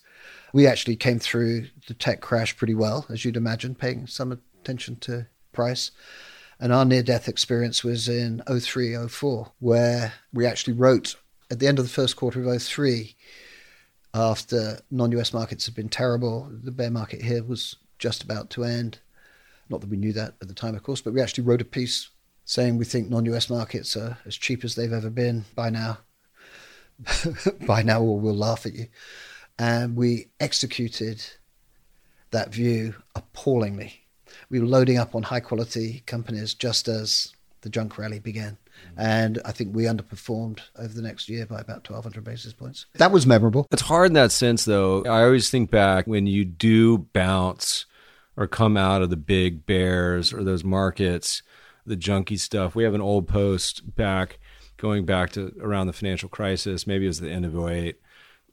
We 0.51 0.65
actually 0.65 0.95
came 0.95 1.19
through 1.19 1.67
the 1.87 1.93
tech 1.93 2.21
crash 2.21 2.57
pretty 2.57 2.73
well, 2.73 3.05
as 3.09 3.23
you'd 3.23 3.37
imagine, 3.37 3.75
paying 3.75 4.07
some 4.07 4.31
attention 4.31 4.95
to 5.01 5.27
price. 5.51 5.91
And 6.59 6.73
our 6.73 6.85
near 6.85 7.03
death 7.03 7.27
experience 7.29 7.83
was 7.83 8.09
in 8.09 8.41
03, 8.47 9.07
04, 9.07 9.51
where 9.59 10.13
we 10.33 10.45
actually 10.45 10.73
wrote 10.73 11.15
at 11.51 11.59
the 11.59 11.67
end 11.67 11.79
of 11.79 11.85
the 11.85 11.91
first 11.91 12.15
quarter 12.15 12.41
of 12.41 12.61
03, 12.61 13.15
after 14.13 14.79
non 14.89 15.11
US 15.13 15.33
markets 15.33 15.65
had 15.65 15.75
been 15.75 15.89
terrible, 15.89 16.49
the 16.51 16.71
bear 16.71 16.91
market 16.91 17.21
here 17.21 17.43
was 17.43 17.75
just 17.97 18.23
about 18.23 18.49
to 18.51 18.63
end. 18.63 18.99
Not 19.69 19.81
that 19.81 19.89
we 19.89 19.97
knew 19.97 20.13
that 20.13 20.35
at 20.41 20.47
the 20.47 20.53
time, 20.53 20.75
of 20.75 20.83
course, 20.83 21.01
but 21.01 21.13
we 21.13 21.21
actually 21.21 21.43
wrote 21.43 21.61
a 21.61 21.65
piece 21.65 22.09
saying 22.49 22.77
we 22.77 22.83
think 22.83 23.07
non-US 23.07 23.47
markets 23.47 23.95
are 23.95 24.17
as 24.25 24.35
cheap 24.35 24.63
as 24.63 24.73
they've 24.73 24.91
ever 24.91 25.11
been 25.11 25.45
by 25.53 25.69
now. 25.69 25.99
by 27.67 27.83
now, 27.83 28.01
or 28.01 28.19
we'll 28.19 28.35
laugh 28.35 28.65
at 28.65 28.73
you. 28.73 28.87
And 29.59 29.95
we 29.95 30.29
executed 30.39 31.23
that 32.31 32.51
view 32.51 32.95
appallingly. 33.13 34.01
We 34.49 34.59
were 34.59 34.65
loading 34.65 34.97
up 34.97 35.13
on 35.13 35.21
high 35.21 35.41
quality 35.41 36.01
companies 36.07 36.55
just 36.55 36.87
as 36.87 37.33
the 37.61 37.69
junk 37.69 37.99
rally 37.99 38.17
began. 38.17 38.57
Mm. 38.97 38.97
And 38.97 39.41
I 39.45 39.51
think 39.51 39.75
we 39.75 39.83
underperformed 39.83 40.61
over 40.75 40.91
the 40.91 41.03
next 41.03 41.29
year 41.29 41.45
by 41.45 41.59
about 41.59 41.87
1,200 41.87 42.23
basis 42.23 42.53
points. 42.53 42.87
That 42.95 43.11
was 43.11 43.27
memorable. 43.27 43.67
It's 43.71 43.83
hard 43.83 44.07
in 44.07 44.13
that 44.13 44.31
sense, 44.31 44.65
though. 44.65 45.03
I 45.05 45.21
always 45.21 45.51
think 45.51 45.69
back 45.69 46.07
when 46.07 46.25
you 46.25 46.45
do 46.45 46.97
bounce 46.97 47.85
or 48.35 48.47
come 48.47 48.75
out 48.75 49.03
of 49.03 49.11
the 49.11 49.17
big 49.17 49.67
bears 49.67 50.33
or 50.33 50.43
those 50.43 50.63
markets 50.63 51.43
the 51.85 51.97
junky 51.97 52.39
stuff. 52.39 52.75
We 52.75 52.83
have 52.83 52.93
an 52.93 53.01
old 53.01 53.27
post 53.27 53.95
back 53.95 54.39
going 54.79 55.05
back 55.05 55.31
to 55.31 55.53
around 55.61 55.87
the 55.87 55.93
financial 55.93 56.29
crisis, 56.29 56.87
maybe 56.87 57.05
it 57.05 57.09
was 57.09 57.19
the 57.19 57.29
end 57.29 57.45
of 57.45 57.55
08, 57.55 57.99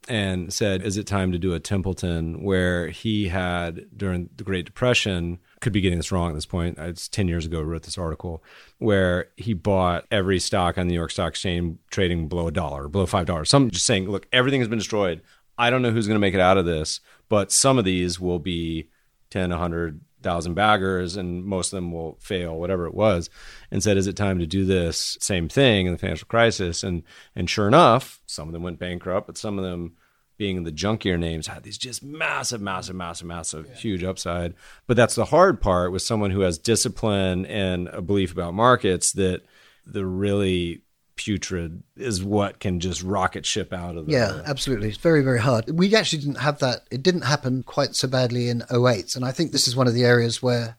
and 0.08 0.52
said, 0.52 0.82
Is 0.82 0.96
it 0.96 1.06
time 1.06 1.32
to 1.32 1.38
do 1.38 1.54
a 1.54 1.60
Templeton 1.60 2.42
where 2.42 2.88
he 2.88 3.28
had 3.28 3.86
during 3.96 4.28
the 4.36 4.44
Great 4.44 4.66
Depression? 4.66 5.38
Could 5.60 5.72
be 5.72 5.80
getting 5.80 5.98
this 5.98 6.12
wrong 6.12 6.30
at 6.30 6.34
this 6.34 6.46
point. 6.46 6.78
It's 6.78 7.08
10 7.08 7.28
years 7.28 7.46
ago, 7.46 7.60
I 7.60 7.62
wrote 7.62 7.84
this 7.84 7.98
article 7.98 8.42
where 8.78 9.28
he 9.36 9.54
bought 9.54 10.04
every 10.10 10.38
stock 10.38 10.76
on 10.76 10.86
the 10.86 10.92
New 10.92 10.98
York 10.98 11.10
Stock 11.10 11.30
Exchange 11.30 11.78
trading 11.90 12.28
below 12.28 12.48
a 12.48 12.52
dollar, 12.52 12.88
below 12.88 13.06
$5. 13.06 13.46
Some 13.46 13.70
just 13.70 13.86
saying, 13.86 14.10
Look, 14.10 14.26
everything 14.32 14.60
has 14.60 14.68
been 14.68 14.78
destroyed. 14.78 15.22
I 15.58 15.70
don't 15.70 15.80
know 15.80 15.90
who's 15.90 16.06
going 16.06 16.16
to 16.16 16.20
make 16.20 16.34
it 16.34 16.40
out 16.40 16.58
of 16.58 16.66
this, 16.66 17.00
but 17.28 17.50
some 17.50 17.78
of 17.78 17.84
these 17.84 18.20
will 18.20 18.38
be 18.38 18.90
10, 19.30 19.50
100, 19.50 20.00
thousand 20.26 20.54
baggers 20.54 21.16
and 21.16 21.44
most 21.44 21.72
of 21.72 21.76
them 21.76 21.92
will 21.92 22.18
fail, 22.20 22.58
whatever 22.58 22.86
it 22.86 22.94
was, 22.94 23.30
and 23.70 23.82
said, 23.82 23.96
"Is 23.96 24.06
it 24.06 24.16
time 24.16 24.38
to 24.40 24.46
do 24.46 24.64
this 24.64 25.16
same 25.20 25.48
thing 25.48 25.86
in 25.86 25.92
the 25.92 25.98
financial 25.98 26.26
crisis?" 26.26 26.82
And 26.82 27.02
and 27.34 27.48
sure 27.48 27.68
enough, 27.68 28.20
some 28.26 28.48
of 28.48 28.52
them 28.52 28.62
went 28.62 28.78
bankrupt, 28.78 29.26
but 29.26 29.38
some 29.38 29.58
of 29.58 29.64
them 29.64 29.92
being 30.36 30.64
the 30.64 30.72
junkier 30.72 31.18
names 31.18 31.46
had 31.46 31.62
these 31.62 31.78
just 31.78 32.02
massive, 32.02 32.60
massive, 32.60 32.94
massive, 32.94 33.26
massive, 33.26 33.66
yeah. 33.68 33.74
huge 33.74 34.04
upside. 34.04 34.54
But 34.86 34.96
that's 34.96 35.14
the 35.14 35.26
hard 35.26 35.60
part 35.60 35.92
with 35.92 36.02
someone 36.02 36.30
who 36.30 36.40
has 36.40 36.58
discipline 36.58 37.46
and 37.46 37.88
a 37.88 38.02
belief 38.02 38.32
about 38.32 38.54
markets 38.54 39.12
that 39.12 39.42
the 39.86 40.04
really 40.04 40.82
putrid 41.16 41.82
is 41.96 42.22
what 42.22 42.60
can 42.60 42.78
just 42.78 43.02
rocket 43.02 43.46
ship 43.46 43.72
out 43.72 43.96
of 43.96 44.06
the 44.06 44.12
yeah 44.12 44.42
absolutely. 44.44 44.88
It's 44.88 44.98
very 44.98 45.22
very 45.22 45.40
hard. 45.40 45.68
We 45.70 45.94
actually 45.94 46.20
didn't 46.20 46.40
have 46.40 46.58
that. 46.60 46.86
It 46.90 47.02
didn't 47.02 47.22
happen 47.22 47.62
quite 47.62 47.94
so 47.94 48.06
badly 48.06 48.48
in 48.48 48.62
08 48.70 49.16
and 49.16 49.24
i 49.24 49.32
think 49.32 49.52
this 49.52 49.66
is 49.66 49.74
one 49.74 49.86
of 49.86 49.94
the 49.94 50.04
areas 50.04 50.42
where 50.42 50.76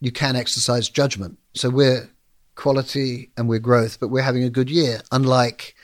you 0.00 0.10
can 0.10 0.36
exercise 0.36 0.88
judgment. 0.88 1.38
So 1.54 1.70
we're 1.70 2.10
quality 2.54 3.30
and 3.36 3.48
we're 3.48 3.58
growth 3.58 4.00
but 4.00 4.08
we're 4.08 4.22
having 4.22 4.42
a 4.42 4.50
good 4.50 4.68
year 4.70 5.00
unlike 5.12 5.76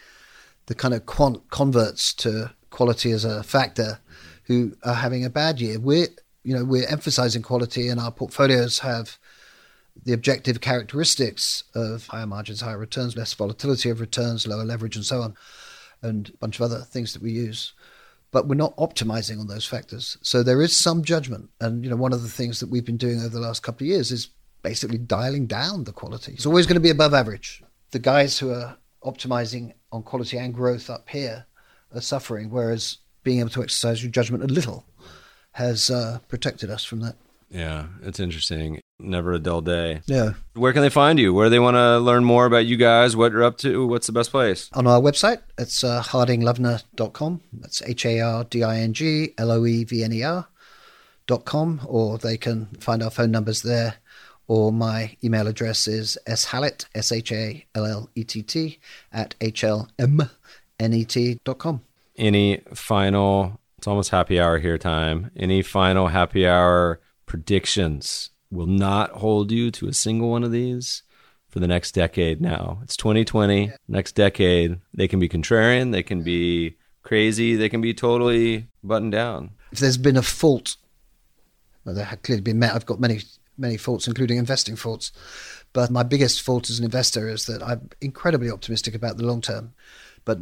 the 0.67 0.75
kind 0.75 0.93
of 0.93 1.07
quant 1.07 1.49
converts 1.51 2.13
to 2.15 2.51
quality 2.71 3.13
as 3.13 3.25
a 3.25 3.43
factor 3.45 4.01
who 4.45 4.77
are 4.83 4.95
having 4.95 5.25
a 5.25 5.31
bad 5.31 5.61
year. 5.61 5.79
We're 5.79 6.09
you 6.43 6.55
know 6.57 6.65
we're 6.65 6.89
emphasizing 6.89 7.43
quality 7.43 7.89
and 7.89 8.01
our 8.01 8.11
portfolios 8.11 8.79
have 8.79 9.19
the 10.05 10.13
objective 10.13 10.61
characteristics 10.61 11.65
of 11.75 12.07
higher 12.07 12.27
margins, 12.27 12.61
higher 12.61 12.79
returns, 12.79 13.17
less 13.17 13.33
volatility 13.33 13.91
of 13.91 14.01
returns, 14.01 14.47
lower 14.47 14.65
leverage, 14.65 14.97
and 14.97 15.05
so 15.05 15.23
on, 15.23 15.35
and 16.03 16.29
a 16.29 16.37
bunch 16.39 16.57
of 16.57 16.63
other 16.63 16.81
things 16.81 17.13
that 17.13 17.23
we 17.23 17.33
use. 17.33 17.73
But 18.31 18.49
we're 18.49 18.57
not 18.57 18.77
optimizing 18.77 19.41
on 19.41 19.47
those 19.47 19.67
factors. 19.67 20.19
So 20.21 20.43
there 20.43 20.61
is 20.61 20.77
some 20.77 21.05
judgment. 21.05 21.51
And 21.61 21.85
you 21.85 21.91
know, 21.91 21.97
one 21.97 22.13
of 22.13 22.23
the 22.23 22.29
things 22.29 22.61
that 22.61 22.69
we've 22.69 22.85
been 22.85 22.97
doing 22.97 23.21
over 23.21 23.29
the 23.29 23.41
last 23.41 23.63
couple 23.63 23.85
of 23.85 23.89
years 23.89 24.11
is 24.11 24.29
basically 24.63 24.99
dialing 24.99 25.47
down 25.47 25.85
the 25.85 25.93
quality. 25.93 26.33
It's 26.33 26.47
always 26.47 26.67
going 26.67 26.75
to 26.75 26.81
be 26.81 26.91
above 26.91 27.15
average. 27.15 27.63
The 27.93 27.99
guys 27.99 28.39
who 28.39 28.51
are 28.51 28.77
optimizing 29.05 29.73
on 29.93 30.03
quality 30.03 30.37
and 30.39 30.53
growth 30.53 30.91
up 30.91 31.09
here 31.09 31.47
are 31.95 32.01
suffering, 32.01 32.51
whereas 32.51 32.99
being 33.23 33.41
able 33.41 33.51
to 33.51 33.63
exercise 33.63 34.03
your 34.03 34.11
judgment 34.11 34.43
a 34.43 34.49
little 34.49 34.85
has 35.53 35.91
uh, 35.91 36.19
protected 36.29 36.71
us 36.71 36.85
from 36.85 37.01
that. 37.01 37.17
Yeah, 37.55 37.87
it's 38.03 38.19
interesting. 38.19 38.81
Never 38.99 39.33
a 39.33 39.39
dull 39.39 39.61
day. 39.61 40.01
Yeah. 40.07 40.33
Where 40.55 40.73
can 40.73 40.83
they 40.83 40.91
find 40.91 41.21
you? 41.21 41.33
Where 41.33 41.47
do 41.47 41.51
they 41.51 41.61
want 41.61 41.77
to 41.77 41.99
learn 41.99 42.25
more 42.25 42.47
about 42.47 42.67
you 42.67 42.77
guys? 42.77 43.17
What 43.17 43.31
you're 43.31 43.45
up 43.45 43.59
to? 43.59 43.87
What's 43.87 44.09
the 44.09 44.13
best 44.13 44.33
place? 44.33 44.69
On 44.73 44.89
our 44.89 45.01
website, 45.01 45.39
it's 45.57 45.85
uh, 45.85 46.03
hardingloevner.com. 46.03 47.41
That's 47.53 47.81
H 47.83 48.07
A 48.07 48.21
R 48.21 48.45
D 48.45 48.65
I 48.65 48.79
N 48.79 48.93
G 48.93 49.35
L 49.39 49.53
O 49.53 49.65
E 49.65 49.85
V 49.85 50.03
N 50.03 50.13
E 50.13 50.25
R 50.25 50.49
dot 51.29 51.45
com, 51.45 51.81
or 51.87 52.19
they 52.19 52.37
can 52.37 52.67
find 52.81 53.03
our 53.05 53.11
phone 53.11 53.31
numbers 53.31 53.63
there. 53.63 53.95
Or 54.49 54.73
my 54.73 55.17
email 55.23 55.47
address 55.47 55.87
is 55.87 56.19
shallett, 56.27 56.87
S 56.95 57.13
H 57.13 57.31
A 57.31 57.65
L 57.77 57.87
L 57.87 58.11
E 58.17 58.25
T 58.25 58.43
T, 58.43 58.81
at 59.13 59.37
H 59.41 59.63
L 59.63 59.89
M 59.97 60.29
N 60.81 60.93
E 60.93 61.05
T 61.05 61.39
dot 61.45 61.59
com. 61.59 61.83
Any 62.17 62.63
final, 62.75 63.61
it's 63.79 63.87
almost 63.87 64.11
happy 64.11 64.41
hour 64.41 64.59
here 64.59 64.77
time. 64.77 65.31
Any 65.37 65.63
final 65.63 66.09
happy 66.09 66.47
hour 66.47 67.01
predictions 67.27 68.31
will 68.51 68.67
not 68.67 69.11
hold 69.11 69.51
you 69.51 69.71
to 69.73 69.89
a 69.89 69.93
single 69.93 70.31
one 70.31 70.45
of 70.45 70.53
these 70.53 71.03
for 71.49 71.61
the 71.61 71.67
next 71.67 71.93
decade 71.93 72.41
now. 72.41 72.81
It's 72.83 72.97
2020, 72.97 73.73
next 73.89 74.13
decade. 74.13 74.81
They 74.93 75.09
can 75.09 75.21
be 75.21 75.29
contrarian, 75.29 75.93
they 75.93 76.03
can 76.03 76.23
be 76.23 76.77
crazy, 77.03 77.55
they 77.55 77.69
can 77.69 77.81
be 77.81 77.95
totally 77.95 78.69
buttoned 78.83 79.13
down. 79.13 79.51
If 79.73 79.79
there's 79.79 79.99
been 79.99 80.17
a 80.17 80.23
fault, 80.23 80.77
well, 81.85 81.95
there 81.95 82.05
have 82.05 82.23
clearly 82.23 82.43
been, 82.43 82.59
Meb. 82.59 82.75
I've 82.75 82.87
got 82.87 83.01
many, 83.01 83.21
many 83.59 83.77
faults, 83.77 84.09
including 84.09 84.39
investing 84.39 84.77
faults. 84.77 85.13
But 85.73 85.91
my 85.91 86.03
biggest 86.03 86.43
fault 86.43 86.71
as 86.71 86.79
an 86.79 86.85
investor 86.85 87.29
is 87.29 87.47
that 87.47 87.63
I'm 87.63 87.91
incredibly 88.01 88.51
optimistic 88.51 88.95
about 88.95 89.17
the 89.17 89.25
long 89.25 89.41
term, 89.41 89.75
but 90.25 90.39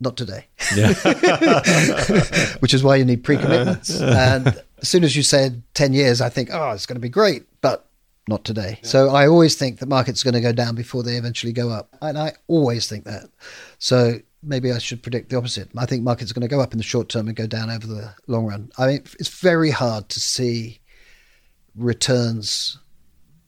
not 0.00 0.16
today. 0.16 0.46
Yeah. 0.74 0.92
Which 2.60 2.72
is 2.74 2.82
why 2.82 2.96
you 2.96 3.04
need 3.04 3.24
pre 3.24 3.36
commitments. 3.36 4.00
and 4.00 4.62
as 4.80 4.88
soon 4.88 5.04
as 5.04 5.16
you 5.16 5.22
said 5.22 5.62
10 5.74 5.92
years, 5.92 6.20
I 6.20 6.28
think, 6.28 6.50
oh, 6.52 6.70
it's 6.70 6.86
going 6.86 6.96
to 6.96 7.00
be 7.00 7.08
great, 7.08 7.44
but 7.60 7.88
not 8.28 8.44
today. 8.44 8.78
Yeah. 8.82 8.88
So 8.88 9.08
I 9.10 9.26
always 9.26 9.54
think 9.54 9.78
the 9.78 9.86
market's 9.86 10.22
are 10.22 10.30
going 10.30 10.42
to 10.42 10.48
go 10.48 10.52
down 10.52 10.74
before 10.74 11.02
they 11.02 11.16
eventually 11.16 11.52
go 11.52 11.70
up. 11.70 11.96
And 12.02 12.18
I 12.18 12.32
always 12.48 12.88
think 12.88 13.04
that. 13.04 13.30
So 13.78 14.18
maybe 14.42 14.72
I 14.72 14.78
should 14.78 15.02
predict 15.02 15.30
the 15.30 15.36
opposite. 15.36 15.68
I 15.76 15.86
think 15.86 16.02
markets 16.02 16.30
are 16.30 16.34
going 16.34 16.48
to 16.48 16.54
go 16.54 16.60
up 16.60 16.72
in 16.72 16.78
the 16.78 16.84
short 16.84 17.08
term 17.08 17.28
and 17.28 17.36
go 17.36 17.46
down 17.46 17.70
over 17.70 17.86
the 17.86 18.14
long 18.26 18.46
run. 18.46 18.70
I 18.78 18.86
mean, 18.86 19.04
it's 19.18 19.40
very 19.40 19.70
hard 19.70 20.08
to 20.10 20.20
see 20.20 20.80
returns 21.74 22.78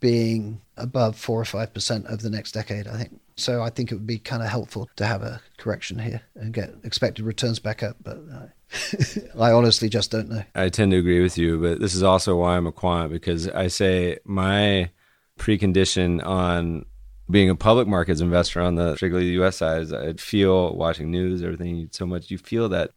being 0.00 0.60
above 0.76 1.16
four 1.16 1.40
or 1.40 1.44
five 1.44 1.74
percent 1.74 2.06
over 2.06 2.22
the 2.22 2.30
next 2.30 2.52
decade. 2.52 2.86
I 2.86 2.96
think 2.96 3.20
so. 3.36 3.62
I 3.62 3.70
think 3.70 3.90
it 3.90 3.96
would 3.96 4.06
be 4.06 4.18
kind 4.18 4.42
of 4.42 4.48
helpful 4.48 4.88
to 4.96 5.06
have 5.06 5.22
a 5.22 5.40
correction 5.56 5.98
here 5.98 6.22
and 6.36 6.52
get 6.52 6.74
expected 6.84 7.24
returns 7.24 7.58
back 7.58 7.82
up. 7.82 7.96
But 8.02 8.18
uh, 8.32 8.46
I 9.38 9.52
honestly 9.52 9.88
just 9.88 10.10
don't 10.10 10.28
know. 10.28 10.42
I 10.54 10.68
tend 10.68 10.92
to 10.92 10.98
agree 10.98 11.22
with 11.22 11.38
you, 11.38 11.58
but 11.60 11.80
this 11.80 11.94
is 11.94 12.02
also 12.02 12.36
why 12.36 12.56
I'm 12.56 12.66
a 12.66 12.72
quant 12.72 13.10
because 13.10 13.48
I 13.48 13.68
say 13.68 14.18
my 14.24 14.90
precondition 15.38 16.24
on 16.26 16.84
being 17.30 17.50
a 17.50 17.54
public 17.54 17.86
markets 17.86 18.20
investor 18.20 18.60
on 18.60 18.74
the 18.74 18.92
particularly 18.94 19.26
the 19.28 19.34
U.S. 19.34 19.56
side 19.58 19.82
is 19.82 19.92
I'd 19.92 20.20
feel 20.20 20.74
watching 20.74 21.10
news, 21.10 21.42
everything 21.42 21.88
so 21.92 22.06
much. 22.06 22.30
You 22.30 22.38
feel 22.38 22.68
that 22.70 22.90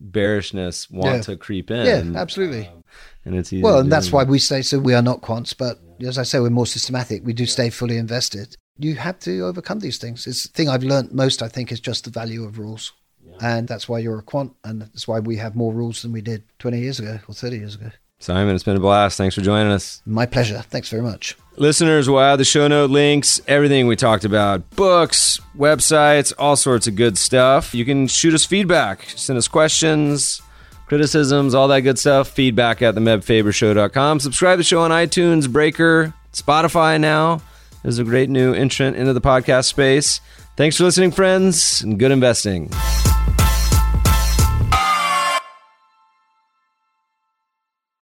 bearishness 0.00 0.90
want 0.90 1.16
Yeah. 1.16 1.20
to 1.22 1.36
creep 1.36 1.70
in. 1.70 1.86
Yeah, 2.14 2.20
absolutely. 2.20 2.66
Um, 2.66 2.82
and 3.24 3.34
it's 3.34 3.52
easy. 3.52 3.62
Well, 3.62 3.78
and 3.78 3.90
that's 3.90 4.12
why 4.12 4.24
we 4.24 4.38
say 4.38 4.62
so. 4.62 4.78
We 4.78 4.94
are 4.94 5.02
not 5.02 5.22
quants, 5.22 5.54
but 5.56 5.78
as 6.06 6.18
I 6.18 6.22
say, 6.24 6.40
we're 6.40 6.50
more 6.50 6.66
systematic. 6.66 7.24
We 7.24 7.32
do 7.32 7.46
stay 7.46 7.70
fully 7.70 7.96
invested. 7.96 8.56
You 8.78 8.96
have 8.96 9.18
to 9.20 9.40
overcome 9.42 9.80
these 9.80 9.98
things. 9.98 10.26
It's 10.26 10.42
the 10.44 10.48
thing 10.48 10.68
I've 10.68 10.82
learned 10.82 11.12
most, 11.12 11.42
I 11.42 11.48
think, 11.48 11.70
is 11.72 11.80
just 11.80 12.04
the 12.04 12.10
value 12.10 12.44
of 12.44 12.58
rules. 12.58 12.92
And 13.40 13.66
that's 13.68 13.88
why 13.88 13.98
you're 13.98 14.18
a 14.18 14.22
quant, 14.22 14.54
and 14.64 14.82
that's 14.82 15.08
why 15.08 15.20
we 15.20 15.36
have 15.36 15.56
more 15.56 15.72
rules 15.72 16.02
than 16.02 16.12
we 16.12 16.20
did 16.20 16.44
20 16.58 16.78
years 16.78 16.98
ago 16.98 17.18
or 17.28 17.34
30 17.34 17.56
years 17.56 17.74
ago. 17.74 17.90
Simon, 18.20 18.54
it's 18.54 18.64
been 18.64 18.76
a 18.76 18.80
blast. 18.80 19.18
Thanks 19.18 19.34
for 19.34 19.42
joining 19.42 19.70
us. 19.72 20.00
My 20.06 20.24
pleasure. 20.24 20.62
Thanks 20.62 20.88
very 20.88 21.02
much. 21.02 21.36
Listeners 21.56 22.08
will 22.08 22.20
add 22.20 22.36
the 22.36 22.44
show 22.44 22.66
note 22.68 22.90
links, 22.90 23.40
everything 23.46 23.86
we 23.86 23.96
talked 23.96 24.24
about 24.24 24.68
books, 24.70 25.40
websites, 25.56 26.32
all 26.38 26.56
sorts 26.56 26.86
of 26.86 26.96
good 26.96 27.18
stuff. 27.18 27.74
You 27.74 27.84
can 27.84 28.06
shoot 28.06 28.32
us 28.32 28.44
feedback, 28.44 29.04
send 29.10 29.36
us 29.36 29.46
questions, 29.46 30.40
criticisms, 30.86 31.54
all 31.54 31.68
that 31.68 31.80
good 31.80 31.98
stuff. 31.98 32.28
Feedback 32.28 32.82
at 32.82 32.94
themebfabershow.com. 32.94 34.20
Subscribe 34.20 34.54
to 34.54 34.58
the 34.58 34.64
show 34.64 34.80
on 34.80 34.90
iTunes, 34.90 35.50
Breaker, 35.50 36.14
Spotify 36.32 37.00
now. 37.00 37.42
There's 37.82 37.98
a 37.98 38.04
great 38.04 38.30
new 38.30 38.54
entrant 38.54 38.96
into 38.96 39.12
the 39.12 39.20
podcast 39.20 39.66
space. 39.66 40.20
Thanks 40.56 40.76
for 40.76 40.84
listening, 40.84 41.10
friends, 41.10 41.82
and 41.82 41.98
good 41.98 42.10
investing. 42.10 42.70